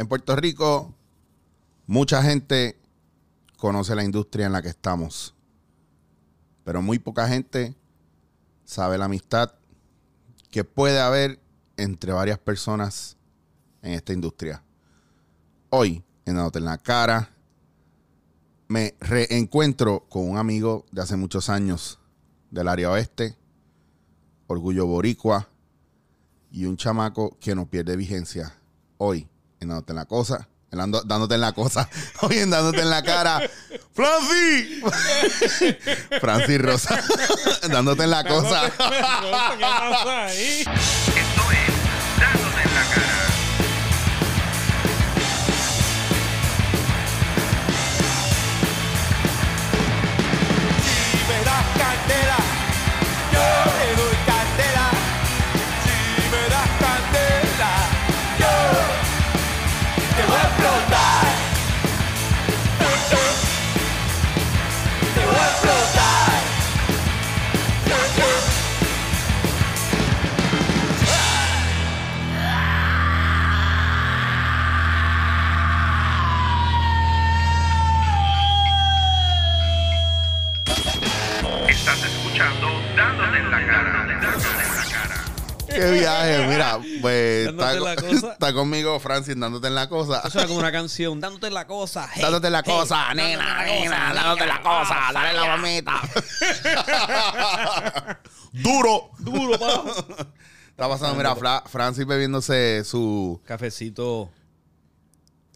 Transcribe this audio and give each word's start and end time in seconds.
En 0.00 0.08
Puerto 0.08 0.34
Rico, 0.34 0.94
mucha 1.86 2.22
gente 2.22 2.80
conoce 3.58 3.94
la 3.94 4.02
industria 4.02 4.46
en 4.46 4.52
la 4.52 4.62
que 4.62 4.70
estamos, 4.70 5.34
pero 6.64 6.80
muy 6.80 6.98
poca 6.98 7.28
gente 7.28 7.76
sabe 8.64 8.96
la 8.96 9.04
amistad 9.04 9.52
que 10.50 10.64
puede 10.64 11.00
haber 11.00 11.38
entre 11.76 12.12
varias 12.12 12.38
personas 12.38 13.18
en 13.82 13.92
esta 13.92 14.14
industria. 14.14 14.64
Hoy, 15.68 16.02
en 16.24 16.36
Dándote 16.36 16.60
en 16.60 16.64
la 16.64 16.78
Cara, 16.78 17.36
me 18.68 18.94
reencuentro 19.00 20.06
con 20.08 20.30
un 20.30 20.38
amigo 20.38 20.86
de 20.92 21.02
hace 21.02 21.18
muchos 21.18 21.50
años 21.50 21.98
del 22.50 22.68
área 22.68 22.90
oeste, 22.90 23.36
Orgullo 24.46 24.86
Boricua, 24.86 25.50
y 26.50 26.64
un 26.64 26.78
chamaco 26.78 27.36
que 27.38 27.54
no 27.54 27.68
pierde 27.68 27.96
vigencia. 27.96 28.54
Hoy, 28.96 29.28
en 29.60 29.68
Dándote 29.68 29.92
en 29.92 29.96
la 29.96 30.06
Cosa, 30.06 30.48
en 30.72 30.78
dando- 30.78 31.02
dándote 31.04 31.34
en 31.34 31.40
la 31.42 31.52
cosa, 31.52 31.88
hoy 32.22 32.38
en 32.38 32.50
Dándote 32.50 32.80
en 32.80 32.90
la 32.90 33.02
Cara, 33.02 33.42
¡Franci! 33.94 34.82
Franci 36.20 36.58
Rosa, 36.58 36.98
dándote 37.68 38.04
en 38.04 38.10
la 38.10 38.24
cosa. 38.24 38.70
¿Qué 38.70 38.78
pasa 38.78 40.24
ahí? 40.24 40.60
Esto 40.60 40.72
es 41.52 42.20
Dándote 42.20 42.62
en 42.64 42.74
la 42.74 42.94
cara. 42.94 43.09
Qué 85.74 85.90
viaje, 85.92 86.46
mira, 86.48 86.78
pues 87.00 87.48
está, 87.48 87.72
la 87.74 88.52
conmigo 88.54 88.98
Francis 89.00 89.38
dándote 89.38 89.68
en 89.68 89.74
la 89.74 89.88
cosa. 89.88 90.22
Eso 90.26 90.38
era 90.38 90.48
como 90.48 90.60
una 90.60 90.72
canción, 90.72 91.20
dándote 91.20 91.50
la 91.50 91.66
cosa. 91.66 92.08
hey, 92.12 92.22
Dándote 92.22 92.50
la 92.50 92.62
hey, 92.64 92.72
cosa, 92.72 93.14
nena, 93.14 93.44
la 93.58 93.64
nena, 93.64 94.14
dándote 94.14 94.46
la 94.46 94.58
nena, 94.58 94.62
cosa, 94.62 95.08
ah, 95.08 95.12
dale 95.12 95.32
la 95.32 95.46
mamita. 95.56 96.00
Duro. 98.52 99.10
Duro, 99.18 99.58
pa. 99.58 99.82
Está 100.70 100.88
pasando, 100.88 101.16
mira, 101.16 101.34
Fra- 101.36 101.62
Francis 101.66 102.06
bebiéndose 102.06 102.82
su, 102.84 103.40
Cafecito. 103.44 104.30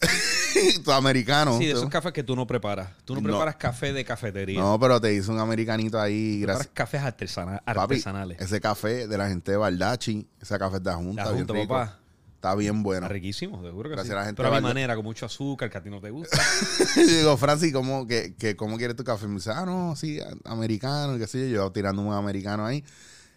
americano. 0.92 1.58
Sí, 1.58 1.66
de 1.66 1.72
esos 1.72 1.88
cafés 1.88 2.12
que 2.12 2.22
tú 2.22 2.36
no 2.36 2.46
preparas. 2.46 2.90
Tú 3.04 3.14
no, 3.14 3.20
No. 3.20 3.28
preparas 3.28 3.56
café 3.56 3.92
de 3.92 4.04
cafetería. 4.04 4.60
No, 4.60 4.78
pero 4.78 5.00
te 5.00 5.12
hizo 5.14 5.32
un 5.32 5.38
americanito 5.40 6.00
ahí, 6.00 6.38
preparas 6.40 6.68
gracias. 6.68 6.74
cafés 6.74 7.02
artesana- 7.02 7.62
Papi, 7.64 7.80
artesanales. 7.80 8.40
ese 8.40 8.60
café 8.60 9.06
de 9.08 9.18
la 9.18 9.28
gente 9.28 9.50
de 9.52 9.56
Baldachi, 9.56 10.28
ese 10.40 10.58
café 10.58 10.78
de 10.80 10.84
la 10.90 10.96
Junta, 10.96 11.24
La 11.24 11.30
bien 11.32 11.46
Junta, 11.46 11.60
rico. 11.62 11.74
papá. 11.74 11.98
Está 12.36 12.54
bien 12.56 12.82
bueno. 12.82 13.06
Está 13.06 13.12
riquísimo, 13.14 13.62
seguro 13.62 13.88
que 13.88 13.94
Gracias 13.96 14.08
sí. 14.12 14.12
a 14.12 14.20
la 14.20 14.26
gente 14.26 14.42
Pero 14.42 14.54
a 14.54 14.60
mi 14.60 14.66
manera, 14.66 14.94
con 14.96 15.04
mucho 15.04 15.24
azúcar, 15.24 15.70
que 15.70 15.78
a 15.78 15.82
ti 15.82 15.88
no 15.88 15.98
te 16.02 16.10
gusta. 16.10 16.36
Digo, 16.96 17.38
Francis, 17.38 17.72
¿cómo, 17.72 18.06
que, 18.06 18.34
que, 18.34 18.54
¿cómo 18.54 18.76
quieres 18.76 18.96
tu 18.96 19.02
café? 19.02 19.26
Me 19.26 19.36
dice, 19.36 19.50
ah, 19.50 19.64
no, 19.64 19.96
sí, 19.96 20.20
americano, 20.44 21.16
y 21.16 21.18
qué 21.20 21.26
sé 21.26 21.40
yo. 21.40 21.46
Yo 21.56 21.72
tirando 21.72 22.02
un 22.02 22.12
americano 22.12 22.66
ahí. 22.66 22.84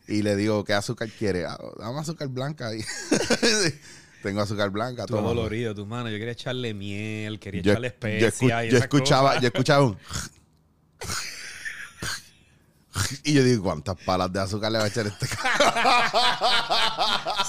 Y 0.09 0.23
le 0.23 0.35
digo, 0.35 0.65
¿qué 0.65 0.73
azúcar 0.73 1.07
quiere? 1.17 1.45
Ah, 1.45 1.57
dame 1.79 1.99
azúcar 2.01 2.27
blanca 2.27 2.67
ahí. 2.67 2.81
Tengo 4.23 4.41
azúcar 4.41 4.69
blanca. 4.69 5.05
Todo 5.05 5.17
toma. 5.17 5.29
dolorido, 5.29 5.73
tus 5.75 5.87
manos. 5.87 6.11
Yo 6.11 6.17
quería 6.17 6.31
echarle 6.33 6.73
miel, 6.73 7.39
quería 7.39 7.61
Yo, 7.61 7.71
echarle 7.73 7.89
yo 7.89 7.93
escu- 7.93 8.27
especias. 8.27 8.65
y 8.65 8.69
yo 8.71 8.77
escuchaba, 8.77 9.27
cosas. 9.29 9.41
yo 9.41 9.47
escuchaba 9.47 9.85
un... 9.85 9.97
y 13.23 13.33
yo 13.33 13.43
digo, 13.43 13.63
¿cuántas 13.63 13.95
palas 14.05 14.31
de 14.31 14.39
azúcar 14.39 14.71
le 14.71 14.77
va 14.79 14.85
a 14.85 14.87
echar 14.87 15.07
este 15.07 15.27
café? 15.27 15.47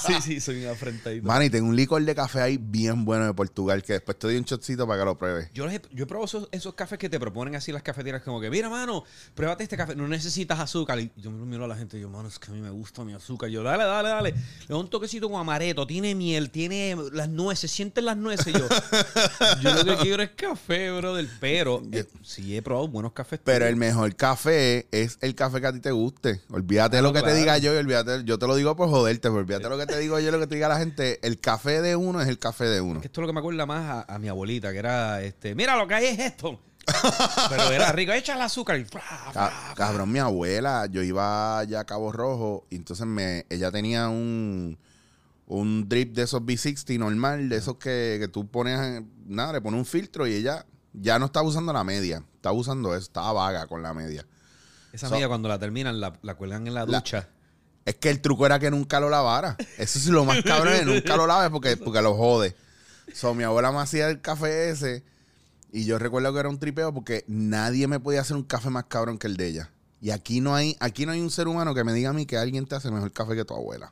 Sí, 0.05 0.13
sí, 0.21 0.39
soy 0.39 0.63
un 0.63 0.71
afrentadito. 0.71 1.25
Man, 1.27 1.43
y 1.43 1.49
tengo 1.49 1.67
un 1.67 1.75
licor 1.75 2.03
de 2.03 2.15
café 2.15 2.41
ahí 2.41 2.57
bien 2.59 3.03
bueno 3.05 3.25
de 3.25 3.33
Portugal 3.33 3.83
que 3.83 3.93
después 3.93 4.17
te 4.17 4.27
doy 4.27 4.37
un 4.37 4.43
shotcito 4.43 4.87
para 4.87 4.99
que 5.01 5.05
lo 5.05 5.17
pruebes. 5.17 5.49
Yo, 5.53 5.69
he- 5.69 5.81
yo 5.91 6.03
he 6.03 6.07
probado 6.07 6.25
esos, 6.25 6.47
esos 6.51 6.73
cafés 6.73 6.97
que 6.97 7.09
te 7.09 7.19
proponen 7.19 7.55
así 7.55 7.71
las 7.71 7.83
cafeteras, 7.83 8.21
como 8.23 8.39
que, 8.39 8.49
mira, 8.49 8.69
mano, 8.69 9.03
pruébate 9.35 9.63
este 9.63 9.75
café, 9.77 9.95
no 9.95 10.07
necesitas 10.07 10.59
azúcar. 10.59 10.99
Y 10.99 11.11
yo 11.17 11.31
me 11.31 11.45
miro 11.45 11.65
a 11.65 11.67
la 11.67 11.75
gente 11.75 11.97
y 11.97 12.01
yo, 12.01 12.09
mano, 12.09 12.27
es 12.29 12.39
que 12.39 12.49
a 12.51 12.53
mí 12.53 12.61
me 12.61 12.69
gusta 12.69 13.03
mi 13.03 13.13
azúcar. 13.13 13.49
Yo, 13.49 13.61
dale, 13.61 13.83
dale, 13.83 14.09
dale. 14.09 14.31
Le 14.31 14.67
doy 14.67 14.79
un 14.79 14.89
toquecito 14.89 15.29
con 15.29 15.39
amareto, 15.39 15.85
tiene 15.85 16.15
miel, 16.15 16.49
tiene 16.49 16.95
las 17.11 17.29
nueces, 17.29 17.69
sienten 17.69 18.05
las 18.05 18.17
nueces. 18.17 18.47
Y 18.47 18.53
yo, 18.53 18.67
yo 19.61 19.73
lo 19.73 19.83
que 19.85 19.97
quiero 19.97 20.23
es 20.23 20.31
café, 20.31 20.91
brother. 20.91 21.27
Pero 21.39 21.81
eh, 21.91 22.05
sí 22.23 22.55
he 22.55 22.61
probado 22.61 22.87
buenos 22.87 23.11
cafés. 23.13 23.39
Pero 23.43 23.65
el 23.67 23.75
mejor 23.75 24.15
café 24.15 24.87
es 24.91 25.17
el 25.21 25.35
café 25.35 25.48
que 25.59 25.67
a 25.67 25.73
ti 25.73 25.79
te 25.79 25.91
guste. 25.91 26.41
Olvídate 26.51 26.97
de 26.97 27.01
lo 27.01 27.11
que 27.13 27.19
claro. 27.19 27.33
te 27.33 27.39
diga 27.39 27.57
yo 27.57 27.73
y 27.73 27.77
olvídate, 27.77 28.23
yo 28.25 28.37
te 28.37 28.47
lo 28.47 28.55
digo 28.55 28.75
por 28.75 28.89
joderte, 28.89 29.29
pero 29.29 29.35
olvídate 29.37 29.63
de 29.63 29.69
lo 29.69 29.77
que 29.77 29.85
te 29.85 29.97
digo 29.99 30.19
yo 30.19 30.29
y 30.29 30.31
lo 30.31 30.39
que 30.39 30.47
te 30.47 30.55
diga 30.55 30.67
la 30.69 30.77
gente. 30.77 31.19
El 31.25 31.39
café 31.39 31.81
de 31.81 31.95
uno 31.95 32.21
es 32.21 32.27
el 32.27 32.37
café 32.39 32.65
de 32.65 32.81
uno. 32.81 33.01
Que 33.01 33.07
esto 33.07 33.21
es 33.21 33.23
lo 33.23 33.27
que 33.27 33.33
me 33.33 33.39
acuerda 33.39 33.65
más 33.65 34.05
a, 34.07 34.13
a 34.15 34.19
mi 34.19 34.27
abuelita, 34.29 34.71
que 34.71 34.77
era, 34.79 35.21
este, 35.21 35.55
mira, 35.55 35.75
lo 35.75 35.87
que 35.87 35.93
hay 35.95 36.05
es 36.05 36.19
esto. 36.19 36.59
Pero 37.49 37.71
era 37.71 37.91
rico, 37.91 38.11
echa 38.13 38.33
el 38.35 38.41
azúcar 38.41 38.79
y... 38.79 38.85
Ca- 38.85 39.73
cabrón, 39.75 40.11
mi 40.11 40.19
abuela, 40.19 40.87
yo 40.87 41.03
iba 41.03 41.59
allá 41.59 41.81
a 41.81 41.85
Cabo 41.85 42.11
Rojo 42.11 42.65
y 42.69 42.77
entonces 42.77 43.05
me, 43.05 43.45
ella 43.49 43.71
tenía 43.71 44.09
un, 44.09 44.75
un 45.45 45.87
drip 45.87 46.15
de 46.15 46.23
esos 46.23 46.41
B60 46.41 46.97
normal, 46.97 47.47
de 47.49 47.57
esos 47.57 47.75
que, 47.77 48.17
que 48.19 48.27
tú 48.27 48.47
pones, 48.47 48.79
en- 48.79 49.11
nada, 49.27 49.53
le 49.53 49.61
pones 49.61 49.77
un 49.79 49.85
filtro 49.85 50.25
y 50.25 50.33
ella 50.33 50.65
ya 50.93 51.19
no 51.19 51.27
estaba 51.27 51.47
usando 51.47 51.71
la 51.71 51.83
media, 51.83 52.23
estaba 52.35 52.55
usando 52.55 52.95
eso, 52.95 53.03
estaba 53.03 53.33
vaga 53.33 53.67
con 53.67 53.83
la 53.83 53.93
media. 53.93 54.25
Esa 54.93 55.07
So- 55.07 55.13
amiga 55.15 55.27
cuando 55.27 55.49
la 55.49 55.59
terminan 55.59 55.99
la, 55.99 56.17
la 56.21 56.35
cuelgan 56.35 56.67
en 56.67 56.73
la 56.73 56.85
La- 56.85 56.97
ducha. 56.99 57.29
Es 57.85 57.95
que 57.95 58.09
el 58.09 58.21
truco 58.21 58.45
era 58.45 58.59
que 58.59 58.69
nunca 58.69 58.99
lo 58.99 59.09
lavara. 59.09 59.55
Eso 59.77 59.97
es 59.99 60.05
lo 60.07 60.23
más 60.25 60.41
cabrón, 60.43 60.73
que 60.79 60.85
nunca 60.85 61.15
lo 61.17 61.25
laves 61.25 61.49
porque, 61.49 61.75
porque 61.77 62.01
lo 62.01 62.13
jode. 62.15 62.55
So, 63.13 63.33
mi 63.33 63.43
abuela 63.43 63.71
me 63.71 63.79
hacía 63.79 64.09
el 64.09 64.21
café 64.21 64.69
ese 64.69 65.03
y 65.71 65.85
yo 65.85 65.97
recuerdo 65.97 66.31
que 66.33 66.39
era 66.39 66.49
un 66.49 66.59
tripeo 66.59 66.93
porque 66.93 67.23
nadie 67.27 67.87
me 67.87 67.99
podía 67.99 68.21
hacer 68.21 68.35
un 68.35 68.43
café 68.43 68.69
más 68.69 68.85
cabrón 68.85 69.17
que 69.17 69.27
el 69.27 69.37
de 69.37 69.47
ella. 69.47 69.71
Y 70.01 70.11
aquí 70.11 70.39
no 70.39 70.53
hay, 70.55 70.77
aquí 70.79 71.05
no 71.05 71.11
hay 71.13 71.19
un 71.21 71.31
ser 71.31 71.47
humano 71.47 71.73
que 71.73 71.83
me 71.83 71.93
diga 71.93 72.11
a 72.11 72.13
mí 72.13 72.25
que 72.25 72.37
alguien 72.37 72.65
te 72.67 72.75
hace 72.75 72.91
mejor 72.91 73.11
café 73.11 73.35
que 73.35 73.43
tu 73.45 73.53
abuela. 73.55 73.91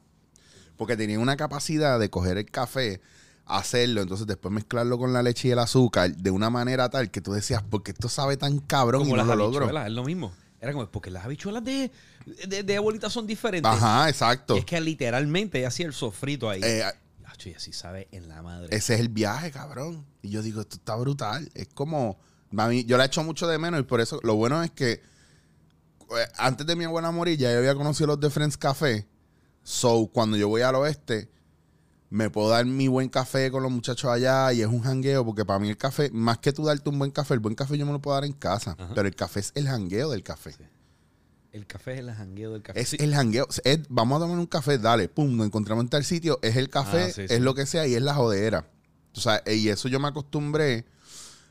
Porque 0.77 0.95
tenía 0.95 1.19
una 1.19 1.35
capacidad 1.35 1.99
de 1.99 2.09
coger 2.11 2.37
el 2.37 2.45
café, 2.51 3.01
hacerlo, 3.45 4.01
entonces 4.01 4.27
después 4.27 4.53
mezclarlo 4.53 4.97
con 4.99 5.11
la 5.11 5.23
leche 5.23 5.47
y 5.47 5.51
el 5.51 5.59
azúcar 5.59 6.15
de 6.15 6.29
una 6.29 6.49
manera 6.51 6.89
tal 6.89 7.09
que 7.09 7.19
tú 7.21 7.33
decías, 7.33 7.63
porque 7.67 7.91
esto 7.91 8.09
sabe 8.09 8.37
tan 8.37 8.59
cabrón 8.59 9.01
como 9.03 9.15
y 9.15 9.17
no 9.17 9.25
las 9.25 9.27
lo 9.27 9.35
logro. 9.35 9.85
es 9.85 9.91
lo 9.91 10.03
mismo. 10.03 10.31
Era 10.59 10.73
como, 10.73 10.89
porque 10.89 11.11
las 11.11 11.25
habichuelas 11.25 11.63
de, 11.63 11.91
de, 12.47 12.63
de 12.63 12.77
abuelita 12.77 13.09
son 13.09 13.27
diferentes. 13.27 13.71
Ajá, 13.71 14.09
exacto. 14.09 14.55
Y 14.55 14.59
es 14.59 14.65
que 14.65 14.81
literalmente 14.81 15.59
ella 15.59 15.67
hacía 15.67 15.85
el 15.85 15.93
sofrito 15.93 16.49
ahí. 16.49 16.61
Eh, 16.63 16.83
y 17.45 17.53
así 17.53 17.71
sabe 17.71 18.07
en 18.11 18.27
la 18.27 18.41
madre. 18.41 18.75
Ese 18.75 18.95
es 18.95 18.99
el 18.99 19.09
viaje, 19.09 19.51
cabrón. 19.51 20.05
Y 20.21 20.29
yo 20.29 20.41
digo, 20.41 20.61
esto 20.61 20.75
está 20.77 20.95
brutal. 20.95 21.49
Es 21.53 21.67
como. 21.67 22.19
mami, 22.51 22.83
yo 22.85 22.97
la 22.97 23.05
echo 23.05 23.23
mucho 23.23 23.47
de 23.47 23.57
menos 23.57 23.79
y 23.79 23.83
por 23.83 24.01
eso 24.01 24.19
lo 24.23 24.35
bueno 24.35 24.61
es 24.63 24.71
que 24.71 24.91
eh, 24.91 25.01
antes 26.37 26.65
de 26.65 26.75
mi 26.75 26.85
abuela 26.85 27.11
morir 27.11 27.37
ya 27.37 27.51
yo 27.51 27.59
había 27.59 27.75
conocido 27.75 28.07
los 28.07 28.19
de 28.19 28.29
Friends 28.29 28.57
Café. 28.57 29.07
So, 29.63 30.09
cuando 30.11 30.37
yo 30.37 30.47
voy 30.47 30.61
al 30.61 30.75
oeste, 30.75 31.29
me 32.09 32.29
puedo 32.29 32.49
dar 32.49 32.65
mi 32.65 32.87
buen 32.87 33.09
café 33.09 33.51
con 33.51 33.63
los 33.63 33.71
muchachos 33.71 34.09
allá 34.09 34.53
y 34.53 34.61
es 34.61 34.67
un 34.67 34.81
jangueo, 34.81 35.25
porque 35.25 35.43
para 35.45 35.59
mí 35.59 35.69
el 35.69 35.77
café, 35.77 36.09
más 36.11 36.37
que 36.37 36.53
tú 36.53 36.63
darte 36.65 36.89
un 36.89 36.97
buen 36.99 37.11
café, 37.11 37.33
el 37.33 37.39
buen 37.41 37.55
café 37.55 37.77
yo 37.77 37.85
me 37.85 37.91
lo 37.91 37.99
puedo 38.01 38.15
dar 38.15 38.23
en 38.25 38.33
casa, 38.33 38.75
Ajá. 38.79 38.93
pero 38.95 39.07
el 39.07 39.15
café 39.15 39.41
es 39.41 39.51
el 39.55 39.67
jangueo 39.67 40.09
del 40.11 40.23
café. 40.23 40.55
El 41.51 41.65
café 41.65 41.93
es 41.93 41.99
el 41.99 42.11
jangueo 42.13 42.53
del 42.53 42.61
café. 42.61 42.79
Es 42.79 42.89
Sí. 42.89 42.97
el 42.99 43.13
jangueo. 43.13 43.47
Es, 43.63 43.79
vamos 43.89 44.17
a 44.17 44.25
tomar 44.25 44.37
un 44.37 44.45
café, 44.45 44.77
dale, 44.77 45.09
pum, 45.09 45.35
nos 45.35 45.47
encontramos 45.47 45.83
en 45.83 45.89
tal 45.89 46.03
sitio. 46.03 46.39
Es 46.43 46.55
el 46.55 46.69
café, 46.69 47.03
Ah, 47.05 47.11
sí, 47.11 47.21
es 47.27 47.41
lo 47.41 47.55
que 47.55 47.65
sea 47.65 47.87
y 47.87 47.95
es 47.95 48.01
la 48.01 48.13
jodera. 48.13 48.69
O 49.15 49.19
sea, 49.19 49.41
y 49.47 49.69
eso 49.69 49.87
yo 49.87 49.99
me 49.99 50.07
acostumbré 50.07 50.85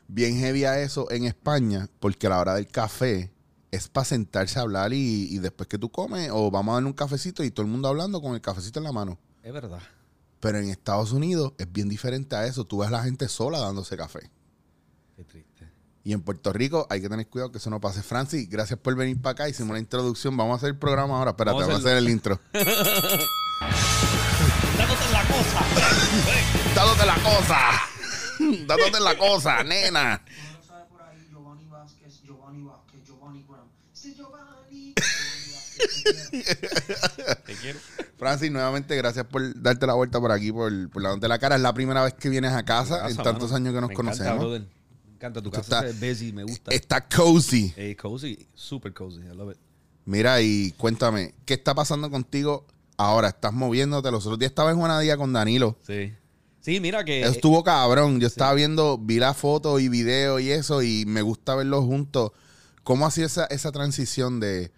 bien 0.07 0.37
heavy 0.39 0.63
a 0.63 0.79
eso 0.79 1.11
en 1.11 1.25
España, 1.25 1.89
porque 1.99 2.27
a 2.27 2.29
la 2.29 2.39
hora 2.39 2.53
del 2.55 2.67
café 2.67 3.31
es 3.71 3.89
para 3.89 4.05
sentarse 4.05 4.57
a 4.57 4.61
hablar 4.61 4.93
y, 4.93 5.27
y 5.29 5.39
después 5.39 5.67
que 5.67 5.77
tú 5.77 5.89
comes, 5.91 6.29
o 6.31 6.49
vamos 6.49 6.71
a 6.71 6.75
darle 6.75 6.87
un 6.87 6.93
cafecito 6.93 7.43
y 7.43 7.51
todo 7.51 7.65
el 7.65 7.71
mundo 7.71 7.89
hablando 7.89 8.21
con 8.21 8.33
el 8.33 8.39
cafecito 8.41 8.79
en 8.79 8.85
la 8.85 8.93
mano. 8.93 9.19
Es 9.43 9.51
verdad. 9.51 9.81
Pero 10.39 10.59
en 10.59 10.69
Estados 10.69 11.11
Unidos 11.11 11.53
es 11.57 11.71
bien 11.71 11.89
diferente 11.89 12.35
a 12.35 12.45
eso. 12.45 12.65
Tú 12.65 12.79
ves 12.79 12.89
a 12.89 12.91
la 12.91 13.03
gente 13.03 13.27
sola 13.27 13.59
dándose 13.59 13.97
café. 13.97 14.29
Qué 15.15 15.23
triste. 15.23 15.71
Y 16.03 16.13
en 16.13 16.21
Puerto 16.21 16.53
Rico 16.53 16.87
hay 16.89 17.01
que 17.01 17.09
tener 17.09 17.27
cuidado 17.27 17.51
que 17.51 17.57
eso 17.57 17.69
no 17.69 17.81
pase. 17.81 18.01
Francis, 18.01 18.47
gracias 18.49 18.79
por 18.79 18.95
venir 18.95 19.21
para 19.21 19.31
acá. 19.33 19.49
Hicimos 19.49 19.73
la 19.73 19.79
introducción. 19.79 20.37
Vamos 20.37 20.53
a 20.53 20.57
hacer 20.57 20.69
el 20.69 20.77
programa 20.77 21.17
ahora. 21.17 21.31
Espérate, 21.31 21.55
Vamos 21.55 21.63
a 21.63 21.67
vamos 21.73 21.85
a 21.85 21.89
hacer 21.89 21.97
el 21.97 22.09
intro. 22.09 22.39
Dándote 24.77 25.11
la 25.11 25.23
cosa. 25.27 25.65
Dándote 26.75 27.05
la 27.05 27.15
cosa. 27.15 27.59
Dándote 28.67 28.99
la 28.99 29.17
cosa, 29.17 29.63
nena. 29.63 30.21
No 30.23 30.57
lo 30.57 30.63
sabe 30.63 30.85
por 30.85 31.01
ahí, 31.01 31.27
Giovanni 31.29 31.65
Vázquez, 31.65 32.21
Giovanni 32.23 32.63
Vázquez, 32.63 33.03
Giovanni 33.05 33.43
Graham. 33.49 33.67
Sí, 33.91 34.13
Giovanni. 34.15 34.93
Giovanni 34.95 35.51
Vázquez, 35.51 35.66
te 37.45 37.53
quiero. 37.61 37.79
Francis, 38.17 38.51
nuevamente 38.51 38.95
gracias 38.95 39.25
por 39.25 39.59
darte 39.61 39.85
la 39.87 39.93
vuelta 39.93 40.19
por 40.19 40.31
aquí, 40.31 40.51
por, 40.51 40.89
por 40.89 41.01
la 41.01 41.15
la 41.15 41.39
cara. 41.39 41.55
Es 41.55 41.61
la 41.61 41.73
primera 41.73 42.03
vez 42.03 42.13
que 42.13 42.29
vienes 42.29 42.51
a 42.53 42.63
casa 42.63 42.99
Casa, 42.99 43.09
en 43.09 43.17
tantos 43.17 43.51
mano. 43.51 43.55
años 43.69 43.73
que 43.75 43.81
nos 43.81 43.89
Me 43.89 43.93
encanta, 43.93 44.11
conocemos. 44.15 44.39
brother. 44.39 44.61
Me 45.05 45.13
encanta 45.13 45.41
tu 45.41 45.51
casa. 45.51 45.85
está- 45.85 45.87
es 45.87 45.99
busy, 45.99 46.31
me 46.33 46.43
gusta. 46.43 46.71
Está 46.71 47.07
cozy. 47.07 47.73
Eh, 47.75 47.95
cozy, 47.95 48.47
super 48.53 48.93
cozy. 48.93 49.21
I 49.21 49.35
love 49.35 49.51
it. 49.51 49.57
Mira, 50.05 50.41
y 50.41 50.71
cuéntame, 50.77 51.33
¿qué 51.45 51.53
está 51.55 51.75
pasando 51.75 52.09
contigo 52.09 52.65
ahora? 52.97 53.27
¿Estás 53.29 53.51
moviéndote? 53.53 54.09
Los 54.11 54.25
otros 54.25 54.39
días 54.39 54.51
estaba 54.51 54.71
en 54.71 54.77
Juanadía 54.77 55.17
con 55.17 55.33
Danilo. 55.33 55.77
Sí. 55.85 56.13
Sí, 56.61 56.79
mira 56.79 57.03
que. 57.05 57.21
Eso 57.21 57.31
estuvo 57.31 57.63
cabrón. 57.63 58.19
Yo 58.19 58.27
estaba 58.27 58.53
viendo, 58.53 58.97
vi 58.97 59.19
la 59.19 59.33
foto 59.33 59.79
y 59.79 59.89
video 59.89 60.39
y 60.39 60.51
eso, 60.51 60.81
y 60.81 61.05
me 61.05 61.21
gusta 61.21 61.55
verlos 61.55 61.85
juntos. 61.85 62.31
¿Cómo 62.83 63.05
ha 63.05 63.11
sido 63.11 63.27
esa, 63.27 63.45
esa 63.45 63.71
transición 63.71 64.39
de, 64.39 64.71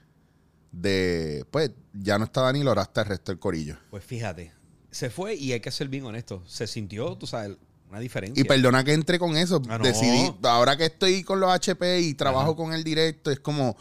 de, 0.72 1.46
pues, 1.52 1.72
ya 1.94 2.18
no 2.18 2.26
está 2.26 2.42
Danilo, 2.42 2.70
ahora 2.70 2.84
está 2.84 3.02
el 3.02 3.08
resto 3.08 3.32
del 3.32 3.40
corillo? 3.40 3.78
Pues 3.90 4.04
fíjate, 4.04 4.54
se 4.92 5.10
fue 5.10 5.36
y 5.36 5.52
hay 5.52 5.60
que 5.60 5.72
ser 5.72 5.88
bien 5.88 6.06
honesto. 6.06 6.44
Se 6.48 6.68
sintió, 6.68 7.16
tú 7.16 7.28
sabes, 7.28 7.58
una 7.90 8.00
diferencia. 8.00 8.40
Y 8.40 8.44
perdona 8.44 8.84
que 8.84 8.94
entre 8.94 9.20
con 9.20 9.36
eso. 9.36 9.62
Ah, 9.68 9.78
no. 9.78 9.84
Decidí, 9.84 10.34
ahora 10.44 10.78
que 10.78 10.86
estoy 10.86 11.24
con 11.24 11.40
los 11.40 11.52
HP 11.52 12.02
y 12.02 12.14
trabajo 12.14 12.56
con 12.56 12.74
el 12.74 12.84
directo, 12.84 13.32
es 13.32 13.40
como, 13.40 13.78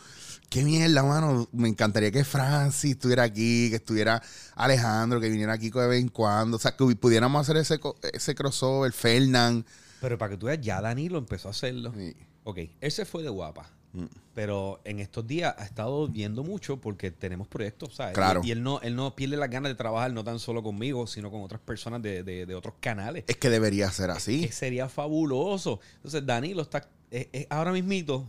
qué 0.48 0.64
mierda, 0.64 1.02
mano. 1.02 1.48
Me 1.52 1.68
encantaría 1.68 2.10
que 2.10 2.24
Francis 2.24 2.92
estuviera 2.92 3.22
aquí, 3.22 3.68
que 3.70 3.76
estuviera 3.76 4.22
Alejandro, 4.54 5.20
que 5.20 5.28
viniera 5.28 5.52
aquí 5.52 5.70
de 5.70 5.86
vez 5.86 6.00
en 6.00 6.08
cuando. 6.08 6.56
O 6.56 6.60
sea, 6.60 6.76
que 6.76 6.84
pudiéramos 6.96 7.40
hacer 7.40 7.58
ese, 7.58 7.78
ese 8.12 8.34
crossover, 8.34 8.92
Fernán. 8.92 9.64
Pero 10.00 10.16
para 10.16 10.30
que 10.30 10.36
tú 10.36 10.46
veas, 10.46 10.60
ya 10.60 10.80
Danilo 10.80 11.18
empezó 11.18 11.48
a 11.48 11.50
hacerlo. 11.50 11.92
Sí. 11.96 12.16
Ok, 12.44 12.58
ese 12.80 13.04
fue 13.04 13.22
de 13.22 13.28
guapa. 13.28 13.70
Mm. 13.92 14.04
Pero 14.34 14.80
en 14.84 15.00
estos 15.00 15.26
días 15.26 15.54
ha 15.58 15.64
estado 15.64 16.06
viendo 16.08 16.44
mucho 16.44 16.76
porque 16.76 17.10
tenemos 17.10 17.48
proyectos, 17.48 17.94
¿sabes? 17.94 18.14
Claro. 18.14 18.40
Y, 18.44 18.48
y 18.48 18.50
él, 18.52 18.62
no, 18.62 18.80
él 18.82 18.94
no 18.94 19.14
pierde 19.16 19.36
las 19.36 19.50
ganas 19.50 19.70
de 19.70 19.74
trabajar 19.76 20.12
no 20.12 20.22
tan 20.24 20.38
solo 20.38 20.62
conmigo, 20.62 21.06
sino 21.06 21.30
con 21.30 21.42
otras 21.42 21.60
personas 21.60 22.02
de, 22.02 22.22
de- 22.22 22.46
de 22.46 22.54
otros 22.54 22.74
canales. 22.80 23.24
Es 23.26 23.36
que 23.36 23.50
debería 23.50 23.90
ser 23.90 24.10
así. 24.10 24.42
Que 24.46 24.52
sería 24.52 24.88
fabuloso. 24.88 25.80
Entonces, 25.96 26.24
Danilo 26.26 26.62
está 26.62 26.88
eh, 27.10 27.28
eh, 27.32 27.46
ahora 27.50 27.72
mismito 27.72 28.28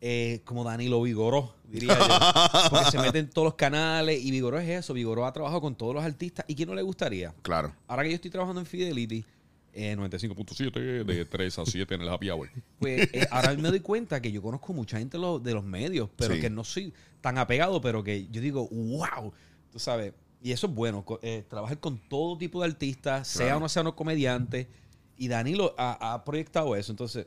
eh, 0.00 0.42
como 0.44 0.62
Danilo 0.62 1.02
Vigoró, 1.02 1.54
diría 1.66 1.98
yo. 1.98 2.06
Porque 2.70 2.90
se 2.90 2.98
mete 2.98 3.18
en 3.18 3.30
todos 3.30 3.46
los 3.46 3.54
canales 3.54 4.22
y 4.22 4.30
Vigoró 4.30 4.58
es 4.60 4.68
eso. 4.68 4.92
Vigoró 4.94 5.26
ha 5.26 5.32
trabajado 5.32 5.60
con 5.60 5.74
todos 5.74 5.94
los 5.94 6.04
artistas. 6.04 6.44
¿Y 6.48 6.54
quién 6.54 6.68
no 6.68 6.74
le 6.74 6.82
gustaría? 6.82 7.34
Claro. 7.42 7.72
Ahora 7.88 8.04
que 8.04 8.10
yo 8.10 8.14
estoy 8.14 8.30
trabajando 8.30 8.60
en 8.60 8.66
Fidelity, 8.66 9.24
eh, 9.72 9.96
95.7 9.96 11.04
de 11.04 11.24
3 11.24 11.58
a 11.58 11.66
7 11.66 11.94
en 11.94 12.02
el 12.02 12.08
happy 12.08 12.30
hour. 12.30 12.48
Pues 12.78 13.08
eh, 13.12 13.26
ahora 13.30 13.54
me 13.54 13.68
doy 13.68 13.80
cuenta 13.80 14.20
que 14.20 14.32
yo 14.32 14.42
conozco 14.42 14.72
mucha 14.72 14.98
gente 14.98 15.16
de 15.16 15.22
los, 15.22 15.42
de 15.42 15.54
los 15.54 15.64
medios, 15.64 16.08
pero 16.16 16.34
Sí. 16.34 16.40
que 16.40 16.50
no 16.50 16.64
soy 16.64 16.92
tan 17.20 17.38
apegado, 17.38 17.80
pero 17.80 18.02
que 18.02 18.26
yo 18.28 18.40
digo, 18.40 18.68
wow, 18.68 19.32
tú 19.70 19.78
sabes. 19.78 20.12
Y 20.42 20.52
eso 20.52 20.68
es 20.68 20.74
bueno, 20.74 21.04
eh, 21.22 21.44
trabajar 21.48 21.78
con 21.80 21.98
todo 22.08 22.38
tipo 22.38 22.60
de 22.62 22.68
artistas, 22.68 23.26
sea 23.28 23.46
Claro. 23.46 23.56
o 23.58 23.60
no 23.60 23.68
sea 23.68 23.82
uno 23.82 23.96
comediante. 23.96 24.68
Y 25.16 25.26
Danilo 25.28 25.74
ha, 25.76 26.14
ha 26.14 26.24
proyectado 26.24 26.76
eso. 26.76 26.92
Entonces, 26.92 27.26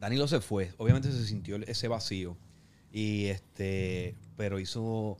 Danilo 0.00 0.26
se 0.26 0.40
fue. 0.40 0.72
Obviamente 0.78 1.12
se 1.12 1.26
sintió 1.26 1.56
ese 1.56 1.88
vacío. 1.88 2.36
Y 2.90 3.26
este, 3.26 4.14
pero 4.36 4.58
hizo. 4.58 5.16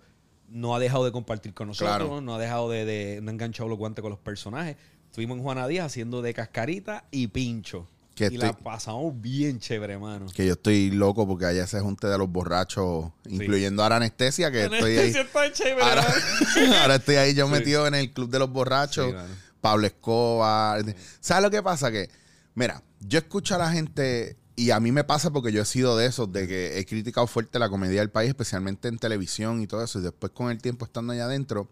No 0.49 0.75
ha 0.75 0.79
dejado 0.79 1.05
de 1.07 1.13
compartir 1.13 1.55
con 1.55 1.69
nosotros, 1.69 1.97
Claro. 1.97 2.21
no 2.21 2.35
ha 2.35 2.39
dejado 2.39 2.69
de, 2.71 2.85
de- 2.85 3.21
no 3.23 3.31
ha 3.31 3.33
enganchado 3.33 3.69
los 3.71 3.79
guantes 3.79 4.03
con 4.03 4.11
los 4.11 4.19
personajes. 4.19 4.77
Estuvimos 5.13 5.37
en 5.37 5.43
Juana 5.43 5.69
Díaz 5.69 5.85
haciendo 5.89 6.23
de 6.23 6.33
cascarita 6.33 7.05
y 7.11 7.27
pincho. 7.27 7.87
Que 8.15 8.29
y 8.29 8.39
la 8.39 8.55
pasamos 8.55 9.13
bien 9.21 9.61
chévere, 9.61 9.99
mano. 9.99 10.25
Que 10.35 10.47
yo 10.47 10.55
estoy 10.55 10.91
loco 10.91 11.27
porque 11.27 11.45
allá 11.45 11.67
se 11.67 11.81
junte 11.81 12.07
de 12.07 12.17
los 12.17 12.31
borrachos, 12.31 13.13
incluyendo 13.29 13.83
ahora 13.83 13.97
anestesia, 13.97 14.51
que 14.51 14.65
estoy 14.65 14.97
ahí. 14.97 15.11
está 15.11 15.53
chévere, 15.53 15.83
Ahora, 16.81 16.95
estoy 16.95 17.17
ahí 17.17 17.35
yo 17.35 17.45
Sí. 17.47 17.53
metido 17.53 17.87
en 17.87 17.95
el 17.95 18.11
club 18.11 18.31
de 18.31 18.39
los 18.39 18.51
borrachos. 18.51 19.11
Sí. 19.13 19.35
Pablo 19.61 19.87
Escobar. 19.87 20.83
¿Sabes 21.21 21.43
lo 21.45 21.51
que 21.51 21.63
pasa? 21.63 21.93
Que, 21.93 22.09
mira, 22.55 22.83
yo 23.01 23.19
escucho 23.19 23.55
a 23.55 23.59
la 23.59 23.71
gente, 23.71 24.39
y 24.57 24.71
a 24.71 24.81
mí 24.81 24.93
me 24.93 25.05
pasa 25.05 25.31
porque 25.31 25.53
yo 25.53 25.61
he 25.61 25.67
sido 25.67 25.95
de 25.99 26.07
esos, 26.07 26.33
de 26.33 26.49
que 26.49 26.79
he 26.79 26.87
criticado 26.87 27.27
fuerte 27.27 27.59
la 27.59 27.69
comedia 27.69 28.01
del 28.01 28.09
país, 28.09 28.31
especialmente 28.31 28.89
en 28.89 28.97
televisión 28.97 29.61
y 29.61 29.67
todo 29.67 29.85
eso, 29.85 29.99
y 29.99 30.03
después 30.05 30.33
con 30.33 30.51
el 30.51 30.57
tiempo 30.57 30.87
estando 30.87 31.13
allá 31.13 31.27
adentro, 31.27 31.69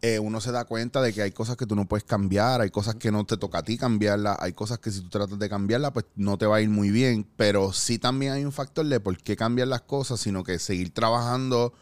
eh, 0.00 0.18
uno 0.20 0.40
se 0.40 0.52
da 0.52 0.64
cuenta 0.64 1.02
de 1.02 1.12
que 1.12 1.22
hay 1.22 1.32
cosas 1.32 1.56
que 1.56 1.66
tú 1.66 1.74
no 1.74 1.86
puedes 1.86 2.04
cambiar, 2.04 2.60
hay 2.60 2.70
cosas 2.70 2.94
que 2.94 3.10
no 3.10 3.24
te 3.24 3.36
toca 3.36 3.58
a 3.58 3.62
ti 3.62 3.76
cambiarlas, 3.76 4.36
hay 4.40 4.52
cosas 4.52 4.78
que 4.78 4.90
si 4.92 5.00
tú 5.00 5.08
tratas 5.08 5.38
de 5.38 5.48
cambiarlas, 5.48 5.90
pues 5.92 6.06
no 6.14 6.38
te 6.38 6.46
va 6.46 6.56
a 6.56 6.60
ir 6.60 6.68
muy 6.70 6.90
bien, 6.90 7.26
pero 7.36 7.72
sí 7.72 7.98
también 7.98 8.32
hay 8.32 8.44
un 8.44 8.52
factor 8.52 8.86
de 8.86 9.00
por 9.00 9.16
qué 9.18 9.36
cambiar 9.36 9.68
las 9.68 9.82
cosas, 9.82 10.20
sino 10.20 10.44
que 10.44 10.58
seguir 10.58 10.94
trabajando 10.94 11.72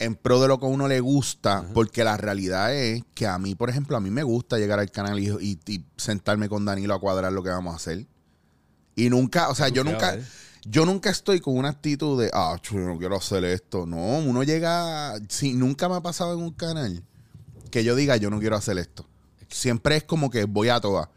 en 0.00 0.16
pro 0.16 0.40
de 0.42 0.48
lo 0.48 0.58
que 0.58 0.66
a 0.66 0.68
uno 0.68 0.88
le 0.88 0.98
gusta, 0.98 1.64
porque 1.72 2.02
la 2.02 2.16
realidad 2.16 2.74
es 2.74 3.04
que 3.14 3.28
a 3.28 3.38
mí, 3.38 3.54
por 3.54 3.70
ejemplo, 3.70 3.96
a 3.96 4.00
mí 4.00 4.10
me 4.10 4.24
gusta 4.24 4.58
llegar 4.58 4.80
al 4.80 4.90
canal 4.90 5.20
y, 5.20 5.28
y- 5.40 5.60
y 5.66 5.84
sentarme 5.96 6.48
con 6.48 6.64
Danilo 6.64 6.94
a 6.94 6.98
cuadrar 7.00 7.32
lo 7.32 7.44
que 7.44 7.50
vamos 7.50 7.72
a 7.72 7.76
hacer. 7.76 8.04
Y 8.96 9.08
nunca, 9.10 9.48
o 9.48 9.54
sea, 9.54 9.68
yo 9.68 9.84
nunca, 9.84 10.16
yo 10.64 10.84
nunca 10.86 11.10
estoy 11.10 11.38
con 11.40 11.56
una 11.56 11.68
actitud 11.68 12.20
de, 12.20 12.30
ah, 12.34 12.56
yo 12.62 12.78
no 12.80 12.98
quiero 12.98 13.16
hacer 13.16 13.44
esto. 13.44 13.86
No, 13.86 14.18
uno 14.18 14.42
llega, 14.42 15.14
sí, 15.28 15.54
nunca 15.54 15.88
me 15.88 15.94
ha 15.96 16.00
pasado 16.00 16.34
en 16.34 16.40
un 16.40 16.52
canal 16.52 17.02
que 17.74 17.82
yo 17.82 17.96
diga, 17.96 18.16
yo 18.16 18.30
no 18.30 18.38
quiero 18.38 18.54
hacer 18.54 18.78
esto. 18.78 19.04
Siempre 19.48 19.96
es 19.96 20.04
como 20.04 20.30
que 20.30 20.44
voy 20.44 20.68
a 20.68 20.80
todas. 20.80 21.08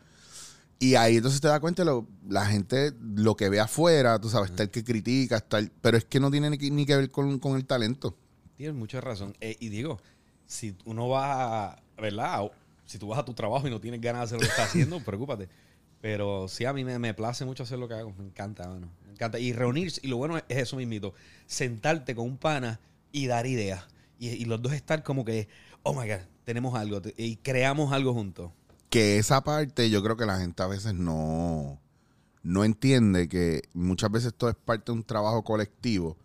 Y 0.80 0.96
ahí 0.96 1.18
entonces 1.18 1.40
te 1.40 1.48
das 1.48 1.60
cuenta, 1.60 1.84
lo- 1.84 2.08
la 2.28 2.48
gente, 2.48 2.94
lo 3.00 3.36
que 3.36 3.48
ve 3.50 3.60
afuera, 3.60 4.20
tú 4.20 4.28
sabes, 4.30 4.50
está 4.50 4.64
el 4.64 4.72
que 4.72 4.84
critica, 4.84 5.38
está 5.38 5.60
el- 5.60 5.70
pero 5.82 5.98
es 5.98 6.06
que 6.06 6.20
no 6.20 6.32
tiene 6.32 6.50
ni 6.50 6.58
que, 6.58 6.72
ni 6.72 6.86
que 6.88 6.96
ver 6.96 7.12
con, 7.12 7.38
con 7.38 7.58
el 7.58 7.66
talento. 7.66 8.18
Tienes 8.56 8.76
mucha 8.76 9.00
razón. 9.02 9.36
Eh, 9.40 9.56
y 9.60 9.70
digo, 9.70 10.00
si 10.48 10.76
uno 10.86 11.08
va, 11.10 11.74
a- 11.74 11.84
¿verdad? 11.96 12.50
Si 12.88 12.98
tú 12.98 13.08
vas 13.10 13.20
a 13.20 13.26
tu 13.26 13.36
trabajo 13.36 13.68
y 13.68 13.70
no 13.70 13.80
tienes 13.80 14.02
ganas 14.02 14.22
de 14.22 14.26
hacer 14.26 14.38
lo 14.38 14.42
que 14.42 14.50
estás 14.50 14.70
haciendo, 14.70 15.00
preocúpate. 15.06 15.48
Pero 16.02 16.48
sí, 16.48 16.66
a 16.66 16.74
mí 16.74 16.84
me, 16.84 16.98
me 16.98 17.14
place 17.14 17.46
mucho 17.46 17.62
hacer 17.64 17.78
lo 17.78 17.88
que 17.88 17.94
hago. 17.94 18.14
Me 18.18 18.24
encanta, 18.26 18.68
mano. 18.68 18.90
Me 19.06 19.12
encanta. 19.12 19.38
Y 19.40 19.54
reunirse, 19.54 20.02
y 20.04 20.08
lo 20.08 20.18
bueno 20.18 20.38
es 20.38 20.44
eso 20.50 20.76
mismito. 20.76 21.14
Sentarte 21.46 22.16
con 22.16 22.26
un 22.26 22.38
pana 22.38 22.80
y 23.12 23.28
dar 23.28 23.46
ideas. 23.46 23.84
Y, 24.20 24.30
y 24.30 24.46
los 24.46 24.60
dos 24.62 24.74
estar 24.74 25.04
como 25.04 25.24
que, 25.26 25.48
oh 25.84 25.94
my 26.00 26.08
God, 26.08 26.22
tenemos 26.48 26.76
algo. 26.76 27.02
Y 27.18 27.36
creamos 27.36 27.92
algo 27.92 28.14
juntos. 28.14 28.52
que 28.90 29.18
esa 29.18 29.44
parte 29.44 29.90
yo 29.90 30.02
creo 30.02 30.16
que 30.16 30.26
la 30.26 30.40
gente 30.40 30.64
a 30.64 30.68
veces 30.68 30.94
no, 30.94 31.78
no 32.42 32.64
entiende 32.64 33.28
que 33.28 33.64
muchas 33.74 34.10
veces 34.10 34.34
todo 34.34 34.50
es 34.50 34.56
parte 34.56 34.94
de 34.94 34.98
un 34.98 35.04
trabajo 35.04 35.44
colectivo. 35.44 36.16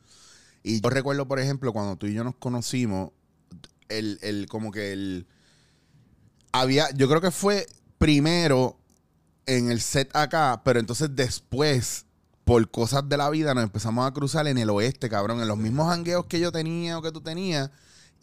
Y 0.62 0.80
yo 0.80 0.90
recuerdo, 0.90 1.26
por 1.26 1.40
ejemplo, 1.40 1.72
cuando 1.72 1.96
tú 1.96 2.06
y 2.06 2.14
yo 2.14 2.22
nos 2.22 2.36
conocimos, 2.36 3.10
el, 3.88 4.20
el 4.22 4.46
como 4.46 4.70
que 4.70 4.92
el 4.92 5.26
había, 6.52 6.88
yo 6.92 7.08
creo 7.08 7.20
que 7.20 7.32
fue 7.32 7.66
primero 7.98 8.78
en 9.46 9.72
el 9.72 9.80
set 9.80 10.14
acá, 10.14 10.62
pero 10.64 10.78
entonces 10.78 11.10
después, 11.16 12.06
por 12.44 12.70
cosas 12.70 13.08
de 13.08 13.16
la 13.16 13.28
vida, 13.28 13.54
nos 13.54 13.64
empezamos 13.64 14.06
a 14.06 14.12
cruzar 14.12 14.46
en 14.46 14.58
el 14.58 14.70
oeste, 14.70 15.08
cabrón, 15.08 15.40
en 15.40 15.48
los 15.48 15.58
mismos 15.58 15.92
hangueos 15.92 16.26
que 16.26 16.38
yo 16.38 16.52
tenía 16.52 16.96
o 16.96 17.02
que 17.02 17.10
tú 17.10 17.20
tenías. 17.22 17.72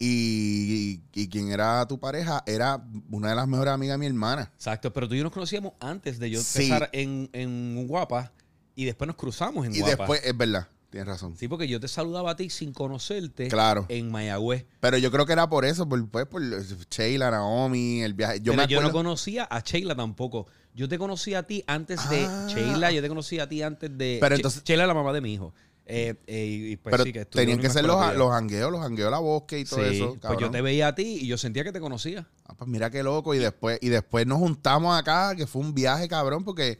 Y, 0.02 1.02
y, 1.14 1.22
y 1.22 1.28
quien 1.28 1.50
era 1.52 1.86
tu 1.86 2.00
pareja 2.00 2.42
era 2.46 2.82
una 3.10 3.28
de 3.28 3.34
las 3.34 3.46
mejores 3.46 3.74
amigas 3.74 3.94
de 3.94 3.98
mi 3.98 4.06
hermana. 4.06 4.50
Exacto. 4.54 4.90
Pero 4.92 5.06
tú 5.06 5.14
y 5.14 5.18
yo 5.18 5.24
nos 5.24 5.32
conocíamos 5.32 5.74
antes 5.78 6.18
de 6.18 6.30
yo 6.30 6.40
Sí. 6.40 6.62
empezar 6.64 6.88
en, 6.92 7.28
en 7.34 7.86
Guapa. 7.86 8.32
Y 8.74 8.86
después 8.86 9.06
nos 9.06 9.16
cruzamos 9.16 9.66
en 9.66 9.74
Y 9.74 9.80
Guapa. 9.80 9.96
después, 9.96 10.20
es 10.24 10.34
verdad, 10.34 10.68
tienes 10.88 11.06
razón. 11.06 11.36
Sí, 11.36 11.48
porque 11.48 11.68
yo 11.68 11.78
te 11.80 11.86
saludaba 11.88 12.30
a 12.30 12.36
ti 12.36 12.48
sin 12.48 12.72
conocerte 12.72 13.48
Claro. 13.48 13.84
en 13.90 14.10
Mayagüez. 14.10 14.64
Pero 14.80 14.96
yo 14.96 15.10
creo 15.10 15.26
que 15.26 15.34
era 15.34 15.50
por 15.50 15.66
eso, 15.66 15.86
por, 15.86 16.08
pues, 16.08 16.24
por 16.24 16.42
Sheila, 16.90 17.30
Naomi, 17.30 18.00
el 18.00 18.14
viaje. 18.14 18.40
Yo 18.40 18.52
Pero 18.52 18.62
me 18.62 18.68
yo 18.72 18.80
no 18.80 18.92
conocía 18.92 19.44
a 19.44 19.60
Sheila 19.60 19.94
tampoco. 19.94 20.46
Yo 20.74 20.88
te 20.88 20.96
conocí 20.98 21.34
a 21.34 21.42
ti 21.42 21.62
antes 21.66 22.08
de 22.08 22.24
Ah. 22.26 22.46
Sheila, 22.48 22.90
yo 22.90 23.02
te 23.02 23.08
conocí 23.08 23.38
a 23.38 23.46
ti 23.48 23.60
antes 23.60 23.90
de. 23.98 24.16
Pero 24.18 24.34
entonces- 24.36 24.62
Sheila 24.64 24.86
la 24.86 24.94
mamá 24.94 25.12
de 25.12 25.20
mi 25.20 25.34
hijo. 25.34 25.52
Eh, 25.86 26.14
eh, 26.28 26.44
y 26.46 26.76
pues 26.76 26.92
pero 26.92 27.02
sí, 27.04 27.12
que 27.12 27.20
estudió 27.22 27.42
tenían 27.42 27.58
en 27.58 27.62
que 27.62 27.70
ser 27.70 27.84
los, 27.84 28.14
los 28.16 28.30
hangueos, 28.32 28.70
los 28.70 28.80
hangueos 28.80 29.08
de 29.08 29.10
la 29.10 29.18
bosque 29.18 29.58
y 29.58 29.64
todo 29.64 29.80
Sí, 29.90 29.96
eso. 29.96 30.16
pues 30.20 30.38
yo 30.38 30.50
te 30.50 30.62
veía 30.62 30.88
a 30.88 30.94
ti 30.94 31.18
y 31.22 31.26
yo 31.26 31.36
sentía 31.36 31.64
que 31.64 31.72
te 31.72 31.80
conocía. 31.80 32.28
Ah, 32.46 32.54
pues 32.56 32.70
mira 32.70 32.90
qué 32.90 33.02
loco. 33.02 33.34
Y 33.34 33.38
después, 33.38 33.78
y 33.82 33.88
después 33.88 34.24
nos 34.26 34.38
juntamos 34.38 34.96
acá, 34.96 35.34
que 35.34 35.46
fue 35.48 35.62
un 35.62 35.74
viaje, 35.74 36.06
cabrón, 36.08 36.44
porque 36.44 36.78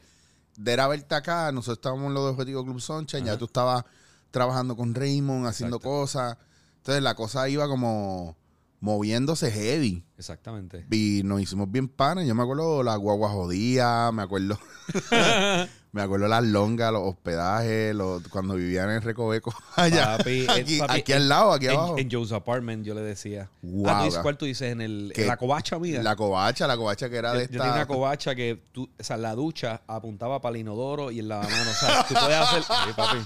de 0.55 0.71
era 0.71 0.87
verte 0.87 1.13
acá, 1.15 1.51
nosotros 1.51 1.79
estábamos 1.79 2.07
en 2.07 2.13
lo 2.13 2.23
de 2.25 2.31
Objetivo 2.31 2.63
Club 2.63 2.79
Sunshine, 2.79 3.25
ya 3.25 3.31
Ajá. 3.31 3.39
tú 3.39 3.45
estabas 3.45 3.83
trabajando 4.31 4.77
con 4.77 4.95
Raymond, 4.95 5.45
haciendo 5.45 5.77
Exacto. 5.77 5.89
cosas. 5.97 6.37
Entonces 6.77 7.03
la 7.03 7.13
cosa 7.15 7.49
iba 7.49 7.67
como, 7.67 8.37
moviéndose 8.81 9.49
heavy. 9.51 10.03
Exactamente. 10.17 10.85
Y 10.91 11.21
nos 11.23 11.39
hicimos 11.41 11.71
bien 11.71 11.87
panes. 11.87 12.27
Yo 12.27 12.35
me 12.35 12.43
acuerdo 12.43 12.83
la 12.83 12.95
guagua 12.97 13.29
jodía, 13.29 14.11
me 14.11 14.23
acuerdo. 14.23 14.59
me 15.91 16.01
acuerdo 16.01 16.27
las 16.27 16.43
longas, 16.43 16.91
los 16.91 17.01
hospedajes, 17.03 17.93
los, 17.95 18.27
cuando 18.29 18.55
vivían 18.55 18.89
en 18.89 19.01
Recoveco. 19.01 19.53
Allá. 19.75 20.17
Papi, 20.17 20.41
eh, 20.41 20.47
aquí, 20.49 20.79
papi, 20.79 20.99
aquí 20.99 21.11
en- 21.11 21.17
al 21.19 21.29
lado, 21.29 21.51
aquí 21.53 21.67
abajo. 21.67 21.97
en 21.97 22.09
Joe's 22.11 22.31
Apartment 22.31 22.85
yo 22.85 22.93
le 22.95 23.01
decía. 23.01 23.49
Wow, 23.61 23.87
ah, 23.87 24.07
¿tú 24.09 24.15
¿Cuál 24.21 24.37
tú 24.37 24.45
dices? 24.45 24.71
En, 24.71 24.81
el, 24.81 25.11
Que- 25.15 25.25
la 25.25 25.37
covacha 25.37 25.77
mía. 25.79 26.01
La 26.01 26.15
covacha, 26.15 26.65
la 26.67 26.75
covacha 26.75 27.09
que 27.09 27.17
era 27.17 27.33
yo, 27.33 27.39
de 27.39 27.45
yo 27.45 27.51
tenía 27.51 27.65
una 27.71 27.81
esta. 27.81 27.93
covacha 27.93 28.35
que 28.35 28.63
tú, 28.71 28.89
o 28.99 29.03
sea, 29.03 29.17
la 29.17 29.35
ducha 29.35 29.81
apuntaba 29.87 30.41
para 30.41 30.55
el 30.55 30.61
inodoro 30.61 31.11
y 31.11 31.19
el 31.19 31.27
lavamanos. 31.27 31.67
O 31.67 31.85
sea, 31.85 32.05
tú 32.07 32.13
puedes 32.15 32.37
hacer. 32.37 32.63
Sí, 32.87 32.93
papi. 32.95 33.17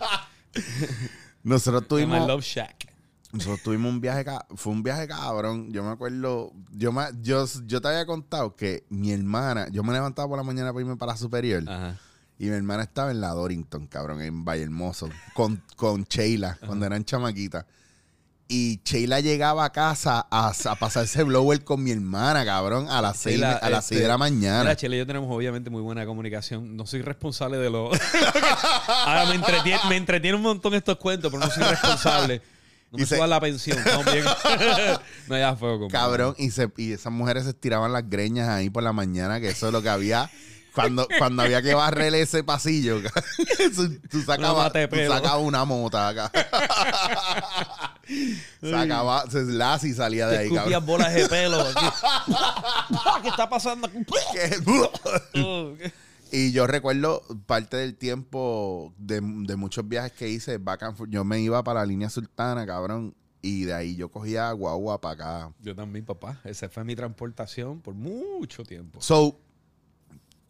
Nosotros 1.43 1.87
tuvimos. 1.87 2.27
Love 2.27 2.43
Shack. 2.43 2.94
Nosotros 3.35 3.61
tuvimos 3.63 3.91
un 3.91 3.99
viaje, 3.99 4.25
fue 4.55 4.71
un 4.71 4.81
viaje 4.81 5.07
cabrón. 5.07 5.71
Yo 5.73 5.83
me 5.83 5.91
acuerdo, 5.91 6.53
yo, 6.71 6.91
me, 6.91 7.03
yo, 7.21 7.45
yo 7.65 7.81
te 7.81 7.87
había 7.89 8.05
contado 8.05 8.55
que 8.55 8.85
mi 8.89 9.11
hermana, 9.11 9.67
yo 9.71 9.83
me 9.83 9.91
levantaba 9.91 10.27
por 10.29 10.37
la 10.37 10.43
mañana 10.43 10.71
para 10.71 10.81
irme 10.81 10.95
para 10.95 11.11
la 11.11 11.17
superior 11.17 11.63
Ajá. 11.67 11.97
y 12.39 12.45
mi 12.45 12.55
hermana 12.55 12.83
estaba 12.83 13.11
en 13.11 13.19
la 13.19 13.29
Dorrington, 13.29 13.87
cabrón, 13.87 14.21
en 14.21 14.45
Valle 14.45 14.63
Hermoso, 14.63 15.09
con, 15.33 15.61
con 15.75 16.03
Sheila, 16.05 16.57
cuando 16.65 16.85
eran 16.85 17.03
chamaquitas. 17.03 17.65
Y 18.47 18.79
Sheila 18.85 19.21
llegaba 19.21 19.65
a 19.65 19.71
casa 19.71 20.27
a, 20.29 20.53
a 20.65 20.75
pasarse 20.75 21.23
blower 21.23 21.63
con 21.63 21.83
mi 21.83 21.89
hermana, 21.91 22.45
cabrón, 22.45 22.87
a 22.89 23.01
las 23.01 23.17
seis, 23.17 23.37
Sheila, 23.37 23.53
a 23.53 23.69
las 23.69 23.85
este, 23.85 23.95
seis 23.95 24.01
de 24.03 24.07
la 24.07 24.17
mañana. 24.19 24.61
Mira, 24.61 24.75
Chile 24.75 24.97
y 24.97 24.99
yo 24.99 25.07
tenemos 25.07 25.35
obviamente 25.35 25.71
muy 25.71 25.81
buena 25.81 26.05
comunicación. 26.05 26.77
No 26.77 26.85
soy 26.85 27.01
responsable 27.01 27.57
de 27.57 27.71
lo. 27.71 27.89
Ahora 29.05 29.25
me 29.25 29.35
entretiene, 29.35 29.79
me 29.89 29.97
entretiene 29.97 30.37
un 30.37 30.43
montón 30.43 30.75
estos 30.75 30.97
cuentos, 30.97 31.31
pero 31.31 31.43
no 31.43 31.51
soy 31.51 31.63
responsable. 31.63 32.41
No 32.95 32.97
me 32.97 33.03
Y 33.03 33.05
se- 33.05 33.15
suban 33.15 33.29
la 33.29 33.39
pensión, 33.39 33.77
estamos 33.77 34.05
bien. 34.05 34.25
no, 35.27 35.37
ya 35.37 35.55
fue 35.55 35.69
como. 35.77 35.87
Cabrón, 35.89 36.35
y, 36.37 36.51
se, 36.51 36.71
y 36.77 36.93
esas 36.93 37.11
mujeres 37.11 37.43
se 37.43 37.49
estiraban 37.51 37.91
las 37.93 38.09
greñas 38.09 38.49
ahí 38.49 38.69
por 38.69 38.83
la 38.83 38.93
mañana, 38.93 39.39
que 39.39 39.49
eso 39.49 39.67
es 39.67 39.73
lo 39.73 39.81
que 39.81 39.89
había. 39.89 40.29
Cuando, 40.73 41.07
cuando 41.19 41.41
había 41.43 41.61
que 41.61 41.73
barrer 41.73 42.13
ese 42.15 42.43
pasillo, 42.43 43.01
tú, 43.75 43.97
tú 44.09 44.21
sacabas, 44.23 44.73
tú 44.73 44.97
sacabas 45.07 45.41
una 45.41 45.63
mota 45.63 46.09
acá. 46.09 46.31
Sacaba, 48.61 49.23
se 49.29 49.43
Lassie 49.43 49.93
salía 49.93 50.27
de 50.27 50.37
ahí, 50.39 50.53
cabrón. 50.53 50.85
bolas 50.85 51.13
de 51.13 51.29
pelo. 51.29 51.61
aquí. 51.61 51.85
¿Qué 53.21 53.29
está 53.29 53.49
pasando? 53.49 53.89
Y 56.37 56.51
yo 56.51 56.67
recuerdo 56.67 57.21
parte 57.45 57.77
del 57.77 57.95
tiempo 57.95 58.93
de, 58.97 59.21
de 59.21 59.55
muchos 59.55 59.87
viajes 59.87 60.11
que 60.11 60.29
hice, 60.29 60.57
back 60.57 60.83
and 60.83 60.97
forth. 60.97 61.09
yo 61.09 61.23
me 61.23 61.39
iba 61.39 61.63
para 61.63 61.79
la 61.81 61.85
línea 61.85 62.09
sultana, 62.09 62.65
cabrón, 62.65 63.15
y 63.41 63.63
de 63.63 63.73
ahí 63.73 63.95
yo 63.95 64.09
cogía 64.09 64.51
guagua 64.51 64.99
para 64.99 65.13
acá. 65.45 65.53
Yo 65.61 65.75
también, 65.75 66.03
papá. 66.05 66.41
Esa 66.43 66.67
fue 66.69 66.83
mi 66.83 66.95
transportación 66.95 67.79
por 67.81 67.93
mucho 67.93 68.63
tiempo. 68.63 68.99
So, 69.01 69.39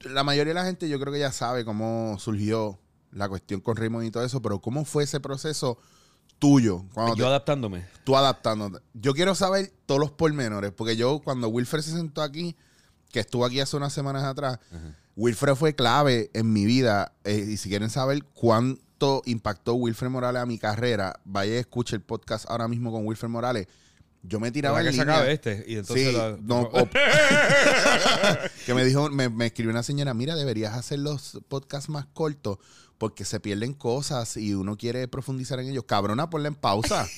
la 0.01 0.24
mayoría 0.24 0.54
de 0.54 0.60
la 0.60 0.65
gente 0.65 0.88
yo 0.89 1.00
creo 1.00 1.12
que 1.13 1.20
ya 1.20 1.32
sabe 1.32 1.65
cómo 1.65 2.18
surgió 2.20 2.80
la 3.12 3.27
cuestión 3.30 3.62
con 3.62 3.75
Raymond 3.75 4.06
y 4.06 4.12
todo 4.12 4.24
eso, 4.25 4.42
pero 4.42 4.60
¿cómo 4.60 4.86
fue 4.86 5.04
ese 5.04 5.20
proceso 5.20 5.77
tuyo? 6.39 6.86
Cuando 6.94 7.15
Yo 7.15 7.24
te- 7.25 7.30
adaptándome. 7.30 7.86
tú 8.04 8.15
adaptándote. 8.18 8.80
Yo 8.94 9.13
quiero 9.13 9.36
saber 9.36 9.72
todos 9.86 10.00
los 10.01 10.12
pormenores, 10.12 10.72
porque 10.72 10.96
yo 10.98 11.22
cuando 11.24 11.48
Wilfred 11.50 11.82
se 11.82 11.92
sentó 11.92 12.22
aquí, 12.22 12.56
que 13.12 13.20
estuvo 13.22 13.46
aquí 13.46 13.60
hace 13.62 13.77
unas 13.77 13.94
semanas 13.94 14.24
atrás, 14.24 14.60
Wilfred 15.15 15.55
fue 15.55 15.75
clave 15.75 16.29
en 16.34 16.51
mi 16.51 16.65
vida. 16.65 17.13
eh, 17.24 17.45
y 17.51 17.57
si 17.57 17.69
quieren 17.69 17.89
saber 17.89 18.24
cuánto 18.34 19.22
impactó 19.25 19.75
Wilfred 19.75 20.10
Morales 20.10 20.41
a 20.41 20.45
mi 20.45 20.57
carrera, 20.60 21.19
vaya 21.25 21.53
y 21.53 21.57
escuche 21.57 21.95
el 21.95 22.01
podcast 22.01 22.50
ahora 22.50 22.67
mismo 22.67 22.91
con 22.91 23.05
Wilfred 23.05 23.29
Morales. 23.29 23.67
Yo 24.24 24.39
me 24.39 24.51
tiraba 24.51 24.79
en 24.81 24.88
que 24.88 24.91
se 24.93 25.00
línea. 25.00 25.15
acabe 25.15 25.34
este. 25.34 25.63
Y 25.67 25.75
entonces 25.77 26.07
Sí, 26.07 26.13
la- 26.17 26.36
no, 26.41 26.62
o- 26.74 26.89
que 28.65 28.74
me 28.74 28.84
dijo, 28.84 29.10
me, 29.10 29.29
me 29.29 29.45
escribió 29.48 29.72
una 29.72 29.84
señora, 29.84 30.13
mira, 30.13 30.36
deberías 30.36 30.74
hacer 30.74 31.00
los 31.00 31.39
podcasts 31.48 31.89
más 31.89 32.05
cortos 32.07 32.57
porque 32.98 33.24
se 33.25 33.39
pierden 33.39 33.74
cosas 33.74 34.36
y 34.38 34.53
uno 34.55 34.77
quiere 34.77 35.07
profundizar 35.07 35.60
en 35.60 35.69
ellos. 35.69 35.84
Cabrona, 35.86 36.29
ponle 36.29 36.48
en 36.50 36.55
pausa. 36.55 37.07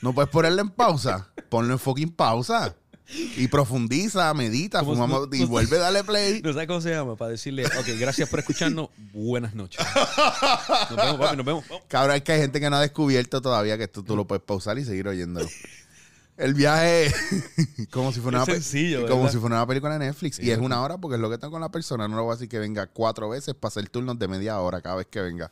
No 0.00 0.12
puedes 0.14 0.30
ponerle 0.30 0.60
en 0.62 0.70
pausa. 0.70 1.28
Ponlo 1.48 1.72
en 1.72 1.80
fucking 1.80 2.10
pausa. 2.12 2.76
Y 3.10 3.48
profundiza, 3.48 4.32
medita, 4.34 4.80
¿Cómo- 4.80 4.92
fumamos, 4.92 5.28
no- 5.30 5.34
y 5.36 5.44
vuelve 5.44 5.76
a 5.78 5.80
darle 5.80 6.04
play. 6.04 6.42
No 6.42 6.52
sabes 6.52 6.68
cómo 6.68 6.80
se 6.82 6.90
llama, 6.90 7.16
para 7.16 7.30
decirle, 7.30 7.64
ok, 7.64 7.86
gracias 7.98 8.28
por 8.28 8.38
escucharnos, 8.40 8.90
buenas 9.12 9.54
noches. 9.54 9.80
Nos 10.90 10.96
vemos, 10.96 11.16
papi, 11.18 11.36
nos 11.38 11.46
vemos. 11.46 11.64
Cabrón, 11.88 12.16
es 12.16 12.22
que 12.22 12.32
hay 12.32 12.40
gente 12.40 12.60
que 12.60 12.68
no 12.68 12.76
ha 12.76 12.80
descubierto 12.82 13.40
todavía 13.40 13.78
que 13.78 13.84
esto 13.84 14.02
tú 14.02 14.14
lo 14.14 14.26
puedes 14.26 14.42
pausar 14.44 14.78
y 14.78 14.84
seguir 14.84 15.08
oyéndolo. 15.08 15.48
El 16.36 16.54
viaje 16.54 17.12
como 17.90 18.12
si 18.12 18.20
fuera 18.20 18.44
una 18.44 18.46
sencillo, 18.46 19.06
como 19.08 19.22
¿verdad? 19.22 19.32
si 19.32 19.38
fuera 19.38 19.56
una 19.56 19.66
película 19.66 19.92
de 19.98 20.06
Netflix 20.06 20.36
Sí, 20.36 20.42
y 20.44 20.50
es 20.52 20.58
una 20.58 20.80
hora 20.82 20.96
porque 20.96 21.16
es 21.16 21.20
lo 21.20 21.28
que 21.28 21.36
tengo 21.36 21.50
con 21.50 21.60
la 21.60 21.68
persona, 21.70 22.06
no 22.06 22.14
lo 22.16 22.22
voy 22.22 22.32
a 22.32 22.34
decir 22.36 22.48
que 22.48 22.60
venga 22.60 22.86
cuatro 22.86 23.28
veces 23.28 23.56
para 23.56 23.70
hacer 23.70 23.88
turnos 23.88 24.20
de 24.20 24.28
media 24.28 24.60
hora 24.60 24.80
cada 24.80 24.94
vez 24.96 25.06
que 25.10 25.20
venga. 25.20 25.50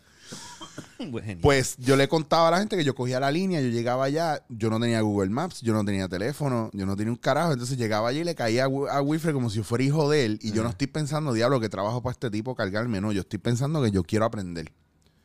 Pues. 1.11 1.37
Pues 1.42 1.76
yo 1.78 1.95
le 1.97 2.09
contaba 2.09 2.49
a 2.49 2.50
la 2.50 2.59
gente 2.59 2.76
que 2.76 2.85
yo 2.85 2.95
cogía 2.95 3.21
la 3.21 3.30
línea, 3.30 3.61
yo 3.61 3.68
llegaba 3.68 4.04
allá, 4.04 4.42
yo 4.49 4.71
no 4.71 4.80
tenía 4.80 5.00
Google 5.00 5.30
Maps, 5.30 5.61
yo 5.61 5.73
no 5.73 5.85
tenía 5.85 6.09
teléfono, 6.09 6.71
yo 6.73 6.85
no 6.87 6.97
tenía 6.97 7.12
un 7.12 7.18
carajo, 7.18 7.52
entonces 7.52 7.76
llegaba 7.78 8.09
allí 8.09 8.21
y 8.21 8.25
le 8.25 8.35
caía 8.35 8.64
a, 8.64 8.97
a 8.97 9.02
Wilfred 9.02 9.33
como 9.33 9.50
si 9.50 9.62
fuera 9.62 9.85
hijo 9.85 10.09
de 10.11 10.25
él 10.25 10.38
y 10.42 10.52
yo 10.52 10.62
no 10.62 10.71
estoy 10.71 10.87
pensando, 10.88 11.33
diablo, 11.33 11.61
que 11.61 11.68
trabajo 11.68 12.02
para 12.02 12.12
este 12.12 12.30
tipo 12.30 12.54
cargarme, 12.54 13.00
no, 13.00 13.12
yo 13.12 13.21
estoy 13.21 13.38
pensando 13.38 13.83
que 13.83 13.90
yo 13.90 14.02
quiero 14.04 14.25
aprender. 14.25 14.73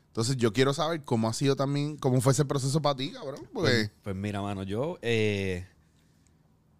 Entonces 0.07 0.35
yo 0.37 0.51
quiero 0.51 0.73
saber 0.73 1.01
cómo 1.03 1.29
ha 1.29 1.33
sido 1.33 1.55
también, 1.55 1.95
cómo 1.97 2.19
fue 2.21 2.33
ese 2.33 2.43
proceso 2.45 2.81
para 2.81 2.95
ti, 2.97 3.11
cabrón, 3.11 3.39
porque... 3.53 3.69
Pues, 3.71 3.91
pues 4.03 4.15
mira, 4.15 4.41
mano, 4.41 4.63
yo, 4.63 4.97
eh, 5.01 5.65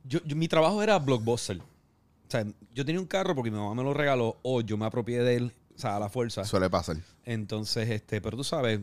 yo, 0.04 0.20
yo- 0.26 0.36
Mi 0.36 0.48
trabajo 0.48 0.82
era 0.84 1.00
blockbuster. 1.00 1.58
O 1.60 2.32
sea, 2.32 2.46
yo 2.74 2.86
tenía 2.86 3.00
un 3.02 3.08
carro 3.08 3.34
porque 3.36 3.52
mi 3.52 3.58
mamá 3.58 3.74
me 3.76 3.84
lo 3.84 3.94
regaló 3.94 4.38
o 4.44 4.62
yo 4.62 4.78
me 4.78 4.86
apropié 4.86 5.20
de 5.20 5.36
él, 5.36 5.54
sea, 5.82 5.98
a 5.98 6.00
la 6.00 6.10
fuerza. 6.10 6.46
Suele 6.46 6.70
pasar. 6.70 6.98
Entonces, 7.26 7.90
este, 7.90 8.22
pero 8.22 8.38
tú 8.38 8.44
sabes, 8.44 8.80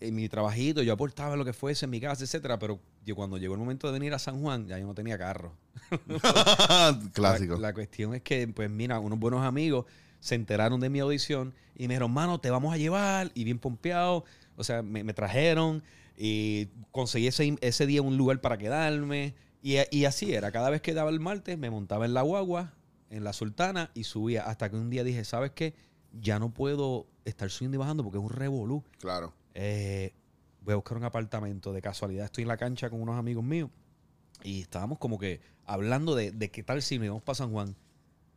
en 0.00 0.14
mi 0.14 0.28
trabajito 0.28 0.82
yo 0.82 0.92
aportaba 0.92 1.36
lo 1.36 1.44
que 1.44 1.52
fuese 1.52 1.86
en 1.86 1.90
mi 1.90 2.00
casa, 2.00 2.24
etcétera, 2.24 2.58
pero 2.58 2.80
yo 3.04 3.16
cuando 3.16 3.38
llegó 3.38 3.54
el 3.54 3.60
momento 3.60 3.86
de 3.86 3.94
venir 3.94 4.14
a 4.14 4.18
San 4.18 4.40
Juan, 4.40 4.66
ya 4.66 4.78
yo 4.78 4.86
no 4.86 4.94
tenía 4.94 5.18
carro. 5.18 5.56
Clásico. 7.12 7.54
La, 7.54 7.68
la 7.68 7.74
cuestión 7.74 8.14
es 8.14 8.22
que, 8.22 8.46
pues 8.48 8.70
mira, 8.70 8.98
unos 9.00 9.18
buenos 9.18 9.42
amigos 9.42 9.86
se 10.24 10.34
enteraron 10.34 10.80
de 10.80 10.88
mi 10.88 11.00
audición 11.00 11.52
y 11.76 11.86
me 11.86 11.94
dijeron, 11.94 12.10
mano, 12.10 12.40
te 12.40 12.48
vamos 12.48 12.72
a 12.72 12.78
llevar. 12.78 13.30
Y 13.34 13.44
bien 13.44 13.58
pompeado. 13.58 14.24
O 14.56 14.64
sea, 14.64 14.80
me, 14.82 15.04
me 15.04 15.12
trajeron 15.12 15.82
y 16.16 16.68
conseguí 16.92 17.26
ese, 17.26 17.58
ese 17.60 17.86
día 17.86 18.00
un 18.00 18.16
lugar 18.16 18.40
para 18.40 18.56
quedarme. 18.56 19.34
Y, 19.62 19.76
y 19.90 20.06
así 20.06 20.32
era. 20.32 20.50
Cada 20.50 20.70
vez 20.70 20.80
que 20.80 20.94
daba 20.94 21.10
el 21.10 21.20
martes, 21.20 21.58
me 21.58 21.68
montaba 21.68 22.06
en 22.06 22.14
la 22.14 22.22
guagua, 22.22 22.72
en 23.10 23.22
la 23.22 23.34
sultana 23.34 23.90
y 23.92 24.04
subía. 24.04 24.44
Hasta 24.44 24.70
que 24.70 24.76
un 24.76 24.88
día 24.88 25.04
dije, 25.04 25.24
¿sabes 25.26 25.50
qué? 25.54 25.74
Ya 26.20 26.38
no 26.38 26.50
puedo 26.52 27.06
estar 27.24 27.50
subiendo 27.50 27.76
y 27.76 27.78
bajando 27.78 28.02
porque 28.04 28.18
es 28.18 28.24
un 28.24 28.30
revolú. 28.30 28.82
Claro. 28.98 29.32
Eh, 29.54 30.12
voy 30.60 30.72
a 30.72 30.76
buscar 30.76 30.96
un 30.96 31.04
apartamento. 31.04 31.72
De 31.72 31.82
casualidad 31.82 32.24
estoy 32.26 32.42
en 32.42 32.48
la 32.48 32.56
cancha 32.56 32.88
con 32.90 33.00
unos 33.02 33.16
amigos 33.18 33.42
míos 33.44 33.70
y 34.42 34.60
estábamos 34.62 34.98
como 34.98 35.18
que 35.18 35.40
hablando 35.64 36.14
de, 36.14 36.30
de 36.32 36.50
qué 36.50 36.62
tal 36.62 36.82
si 36.82 36.98
nos 36.98 37.06
íbamos 37.06 37.22
para 37.22 37.34
San 37.36 37.50
Juan. 37.52 37.74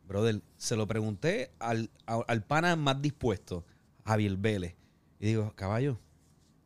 Brother, 0.06 0.40
se 0.56 0.74
lo 0.76 0.86
pregunté 0.86 1.50
al, 1.58 1.90
a- 2.06 2.22
al 2.26 2.42
pana 2.42 2.74
más 2.76 3.00
dispuesto, 3.02 3.64
Javier 4.06 4.36
Vélez. 4.36 4.74
Y 5.20 5.26
digo, 5.26 5.52
caballo, 5.54 5.98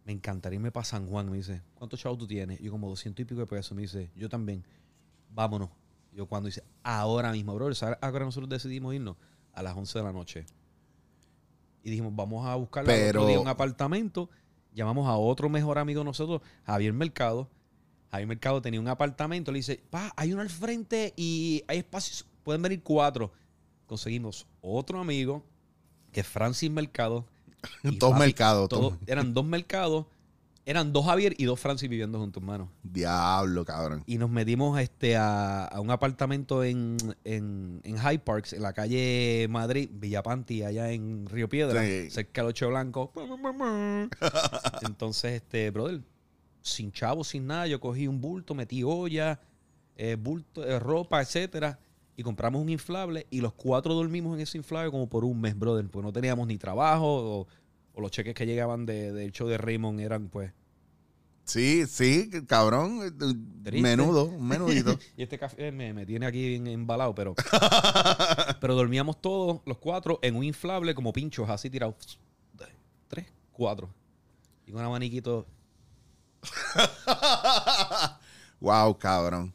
me 0.04 0.12
encantaría 0.12 0.56
irme 0.56 0.70
para 0.70 0.84
San 0.84 1.08
Juan. 1.08 1.28
Me 1.30 1.38
dice, 1.38 1.60
¿cuántos 1.74 1.98
chavos 2.00 2.18
tú 2.18 2.26
tienes? 2.26 2.60
Yo 2.60 2.70
como 2.70 2.88
200 2.88 3.20
y 3.22 3.24
pico 3.24 3.40
de 3.40 3.46
pesos. 3.46 3.74
Me 3.74 3.82
dice, 3.82 4.10
yo 4.14 4.28
también. 4.28 4.64
Vámonos. 5.30 5.70
Yo 6.12 6.26
cuando 6.26 6.46
dice, 6.46 6.62
ahora 6.82 7.32
mismo, 7.32 7.54
brother, 7.54 7.74
¿sabes? 7.74 7.98
Ahora 8.00 8.24
nosotros 8.26 8.48
decidimos 8.48 8.94
irnos 8.94 9.16
a 9.54 9.62
las 9.62 9.74
11 9.76 9.98
de 9.98 10.04
la 10.04 10.12
noche. 10.12 10.46
Y 11.82 11.90
dijimos, 11.90 12.12
vamos 12.14 12.46
a 12.46 12.54
buscar 12.56 12.84
Pero- 12.84 13.40
un 13.40 13.48
apartamento. 13.48 14.28
Llamamos 14.74 15.06
a 15.08 15.16
otro 15.16 15.48
mejor 15.48 15.78
amigo 15.78 16.00
de 16.00 16.04
nosotros, 16.06 16.40
Javier 16.64 16.92
Mercado. 16.92 17.48
Javier 18.10 18.28
Mercado 18.28 18.62
tenía 18.62 18.80
un 18.80 18.88
apartamento. 18.88 19.52
Le 19.52 19.58
dice, 19.58 19.82
pa, 19.90 20.12
hay 20.16 20.32
uno 20.32 20.40
al 20.42 20.50
frente 20.50 21.12
y 21.16 21.62
hay 21.68 21.78
espacios. 21.78 22.26
Pueden 22.42 22.62
venir 22.62 22.82
cuatro. 22.82 23.32
Conseguimos 23.86 24.46
otro 24.60 24.98
amigo, 25.00 25.44
que 26.10 26.20
es 26.20 26.26
Francis 26.26 26.70
Mercado. 26.70 27.26
Dos 27.82 28.18
mercados. 28.18 28.68
eran 29.06 29.32
dos 29.34 29.44
mercados. 29.44 30.06
Eran 30.64 30.92
dos 30.92 31.04
Javier 31.06 31.34
y 31.38 31.44
dos 31.44 31.58
Francis 31.58 31.88
viviendo 31.88 32.20
juntos, 32.20 32.40
hermano. 32.40 32.70
Diablo, 32.84 33.64
cabrón. 33.64 34.04
Y 34.06 34.18
nos 34.18 34.30
metimos 34.30 34.78
este, 34.80 35.16
a, 35.16 35.64
a 35.64 35.80
un 35.80 35.90
apartamento 35.90 36.62
en, 36.62 36.96
en, 37.24 37.80
en 37.82 37.96
High 37.96 38.22
Parks, 38.22 38.52
en 38.52 38.62
la 38.62 38.72
calle 38.72 39.48
Madrid, 39.50 39.90
Villapanti, 39.92 40.62
allá 40.62 40.92
en 40.92 41.26
Río 41.26 41.48
Piedra, 41.48 41.82
Sí. 41.82 42.10
cerca 42.10 42.42
del 42.42 42.50
Ocho 42.50 42.68
Blanco. 42.68 43.12
Entonces, 44.82 45.32
este, 45.32 45.70
brother, 45.70 46.00
sin 46.60 46.92
chavo, 46.92 47.24
sin 47.24 47.46
nada, 47.46 47.66
yo 47.66 47.80
cogí 47.80 48.06
un 48.06 48.20
bulto, 48.20 48.54
metí 48.54 48.82
olla, 48.84 49.40
eh, 49.96 50.16
bulto, 50.18 50.64
eh, 50.64 50.78
ropa, 50.78 51.20
etcétera, 51.20 51.78
y 52.16 52.22
compramos 52.22 52.62
un 52.62 52.68
inflable 52.68 53.26
y 53.30 53.40
los 53.40 53.52
cuatro 53.54 53.94
dormimos 53.94 54.36
en 54.36 54.42
ese 54.42 54.58
inflable 54.58 54.90
como 54.90 55.08
por 55.08 55.24
un 55.24 55.40
mes, 55.40 55.58
brother, 55.58 55.88
pues 55.88 56.04
no 56.04 56.12
teníamos 56.12 56.46
ni 56.46 56.56
trabajo 56.58 57.06
o, 57.40 57.46
o 57.94 58.00
los 58.00 58.10
cheques 58.10 58.34
que 58.34 58.46
llegaban 58.46 58.86
de- 58.86 59.12
del 59.12 59.32
show 59.32 59.48
de 59.48 59.58
Raymond 59.58 60.00
eran 60.00 60.28
pues 60.28 60.52
Sí, 61.44 61.86
sí, 61.88 62.30
cabrón. 62.46 63.00
Triste. 63.64 63.82
Menudo, 63.82 64.30
menudito. 64.38 64.96
Y 65.16 65.24
este 65.24 65.38
café 65.38 65.72
me, 65.72 65.92
me 65.92 66.06
tiene 66.06 66.24
aquí 66.26 66.50
bien 66.50 66.68
embalado, 66.68 67.14
pero. 67.16 67.34
pero 68.60 68.76
dormíamos 68.76 69.20
todos, 69.20 69.60
los 69.66 69.78
cuatro, 69.78 70.20
en 70.22 70.36
un 70.36 70.44
inflable 70.44 70.94
como 70.94 71.12
pinchos, 71.12 71.50
así 71.50 71.68
tirados. 71.68 72.20
Tres, 73.08 73.26
cuatro. 73.50 73.92
Y 74.66 74.72
un 74.72 74.78
abaniquito. 74.80 75.44
wow, 78.60 78.96
cabrón. 78.96 79.52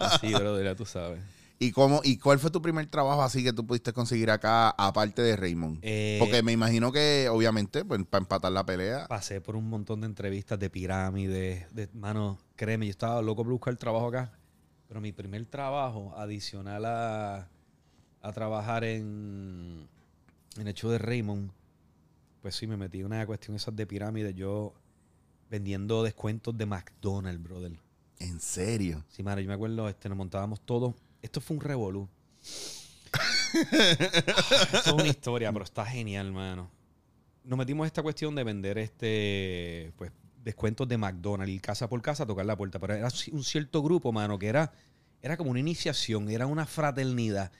Así, 0.00 0.34
brother, 0.34 0.64
ya 0.66 0.74
tú 0.74 0.84
sabes. 0.84 1.20
¿Y 1.60 1.72
cómo, 1.72 2.00
y 2.04 2.18
cuál 2.18 2.38
fue 2.38 2.50
tu 2.50 2.62
primer 2.62 2.86
trabajo 2.86 3.20
así 3.22 3.42
que 3.42 3.52
tú 3.52 3.66
pudiste 3.66 3.92
conseguir 3.92 4.30
acá, 4.30 4.70
aparte 4.70 5.22
de 5.22 5.34
Raymond? 5.36 5.80
Eh, 5.82 6.16
Porque 6.20 6.42
me 6.42 6.52
imagino 6.52 6.92
que, 6.92 7.28
obviamente, 7.28 7.84
pues, 7.84 8.00
para 8.04 8.22
empatar 8.22 8.52
la 8.52 8.64
pelea. 8.64 9.06
Pasé 9.08 9.40
por 9.40 9.56
un 9.56 9.68
montón 9.68 10.00
de 10.00 10.06
entrevistas 10.06 10.58
de 10.58 10.70
pirámides, 10.70 11.66
de 11.74 11.88
mano, 11.94 12.38
créeme, 12.54 12.86
yo 12.86 12.90
estaba 12.90 13.20
loco 13.22 13.42
por 13.42 13.52
buscar 13.52 13.74
trabajo 13.76 14.06
acá. 14.06 14.32
Pero 14.86 15.00
mi 15.00 15.10
primer 15.12 15.44
trabajo, 15.46 16.14
adicional 16.16 16.84
a, 16.84 17.48
a 18.22 18.32
trabajar 18.32 18.84
en, 18.84 19.88
en 20.56 20.68
el 20.68 20.74
show 20.74 20.90
de 20.92 20.98
Raymond, 20.98 21.50
pues 22.40 22.54
sí, 22.54 22.68
me 22.68 22.76
metí 22.76 23.00
en 23.00 23.06
una 23.06 23.26
cuestión 23.26 23.56
esas 23.56 23.74
de 23.74 23.84
pirámides. 23.84 24.34
Yo 24.36 24.74
vendiendo 25.50 26.04
descuentos 26.04 26.56
de 26.56 26.66
McDonald's, 26.66 27.42
brother. 27.42 27.72
En 28.20 28.38
serio. 28.40 29.04
Sí, 29.08 29.24
mano, 29.24 29.40
yo 29.40 29.48
me 29.48 29.54
acuerdo, 29.54 29.88
este, 29.88 30.08
nos 30.08 30.16
montábamos 30.16 30.60
todos. 30.60 30.94
Esto 31.22 31.40
fue 31.40 31.56
un 31.56 31.62
revolú. 31.62 32.08
Es 33.52 34.92
una 34.92 35.06
historia, 35.06 35.52
pero 35.52 35.64
está 35.64 35.84
genial, 35.84 36.32
mano. 36.32 36.70
Nos 37.44 37.58
metimos 37.58 37.84
en 37.84 37.86
esta 37.86 38.02
cuestión 38.02 38.34
de 38.34 38.44
vender 38.44 38.78
este, 38.78 39.92
pues, 39.96 40.12
descuentos 40.44 40.86
de 40.86 40.98
McDonald's, 40.98 41.52
ir 41.52 41.60
casa 41.60 41.88
por 41.88 42.00
casa, 42.02 42.26
tocar 42.26 42.44
la 42.46 42.56
puerta. 42.56 42.78
Pero 42.78 42.94
era 42.94 43.08
un 43.32 43.44
cierto 43.44 43.82
grupo, 43.82 44.12
mano, 44.12 44.38
que 44.38 44.48
era, 44.48 44.72
era 45.22 45.36
como 45.36 45.50
una 45.50 45.60
iniciación, 45.60 46.28
era 46.28 46.46
una 46.46 46.66
fraternidad. 46.66 47.50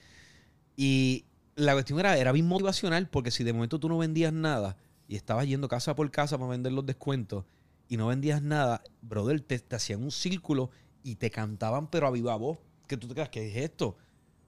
Y 0.77 1.25
la 1.57 1.73
cuestión 1.73 1.99
era, 1.99 2.17
era 2.17 2.33
bien 2.33 2.47
motivacional, 2.47 3.09
porque 3.09 3.31
si 3.31 3.45
de 3.45 3.53
momento 3.53 3.81
tú 3.81 3.89
no 3.89 3.99
vendías 3.99 4.33
nada 4.33 4.77
y 5.09 5.17
estabas 5.17 5.47
yendo 5.47 5.69
casa 5.69 5.97
por 5.97 6.11
casa 6.11 6.39
para 6.39 6.51
vender 6.51 6.73
los 6.73 6.87
descuentos 6.87 7.45
y 7.89 7.97
no 7.97 8.09
vendías 8.09 8.43
nada, 8.43 8.83
brother, 9.01 9.41
te, 9.41 9.59
te 9.59 9.77
hacían 9.77 10.03
un 10.03 10.11
círculo 10.11 10.71
y 11.03 11.17
te 11.17 11.31
cantaban, 11.31 11.89
pero 11.89 12.07
a 12.07 12.11
viva 12.11 12.37
voz, 12.37 12.59
que 12.89 12.97
tú 12.97 13.07
te 13.07 13.15
quedas, 13.15 13.29
¿qué 13.29 13.49
es 13.49 13.57
esto? 13.57 13.97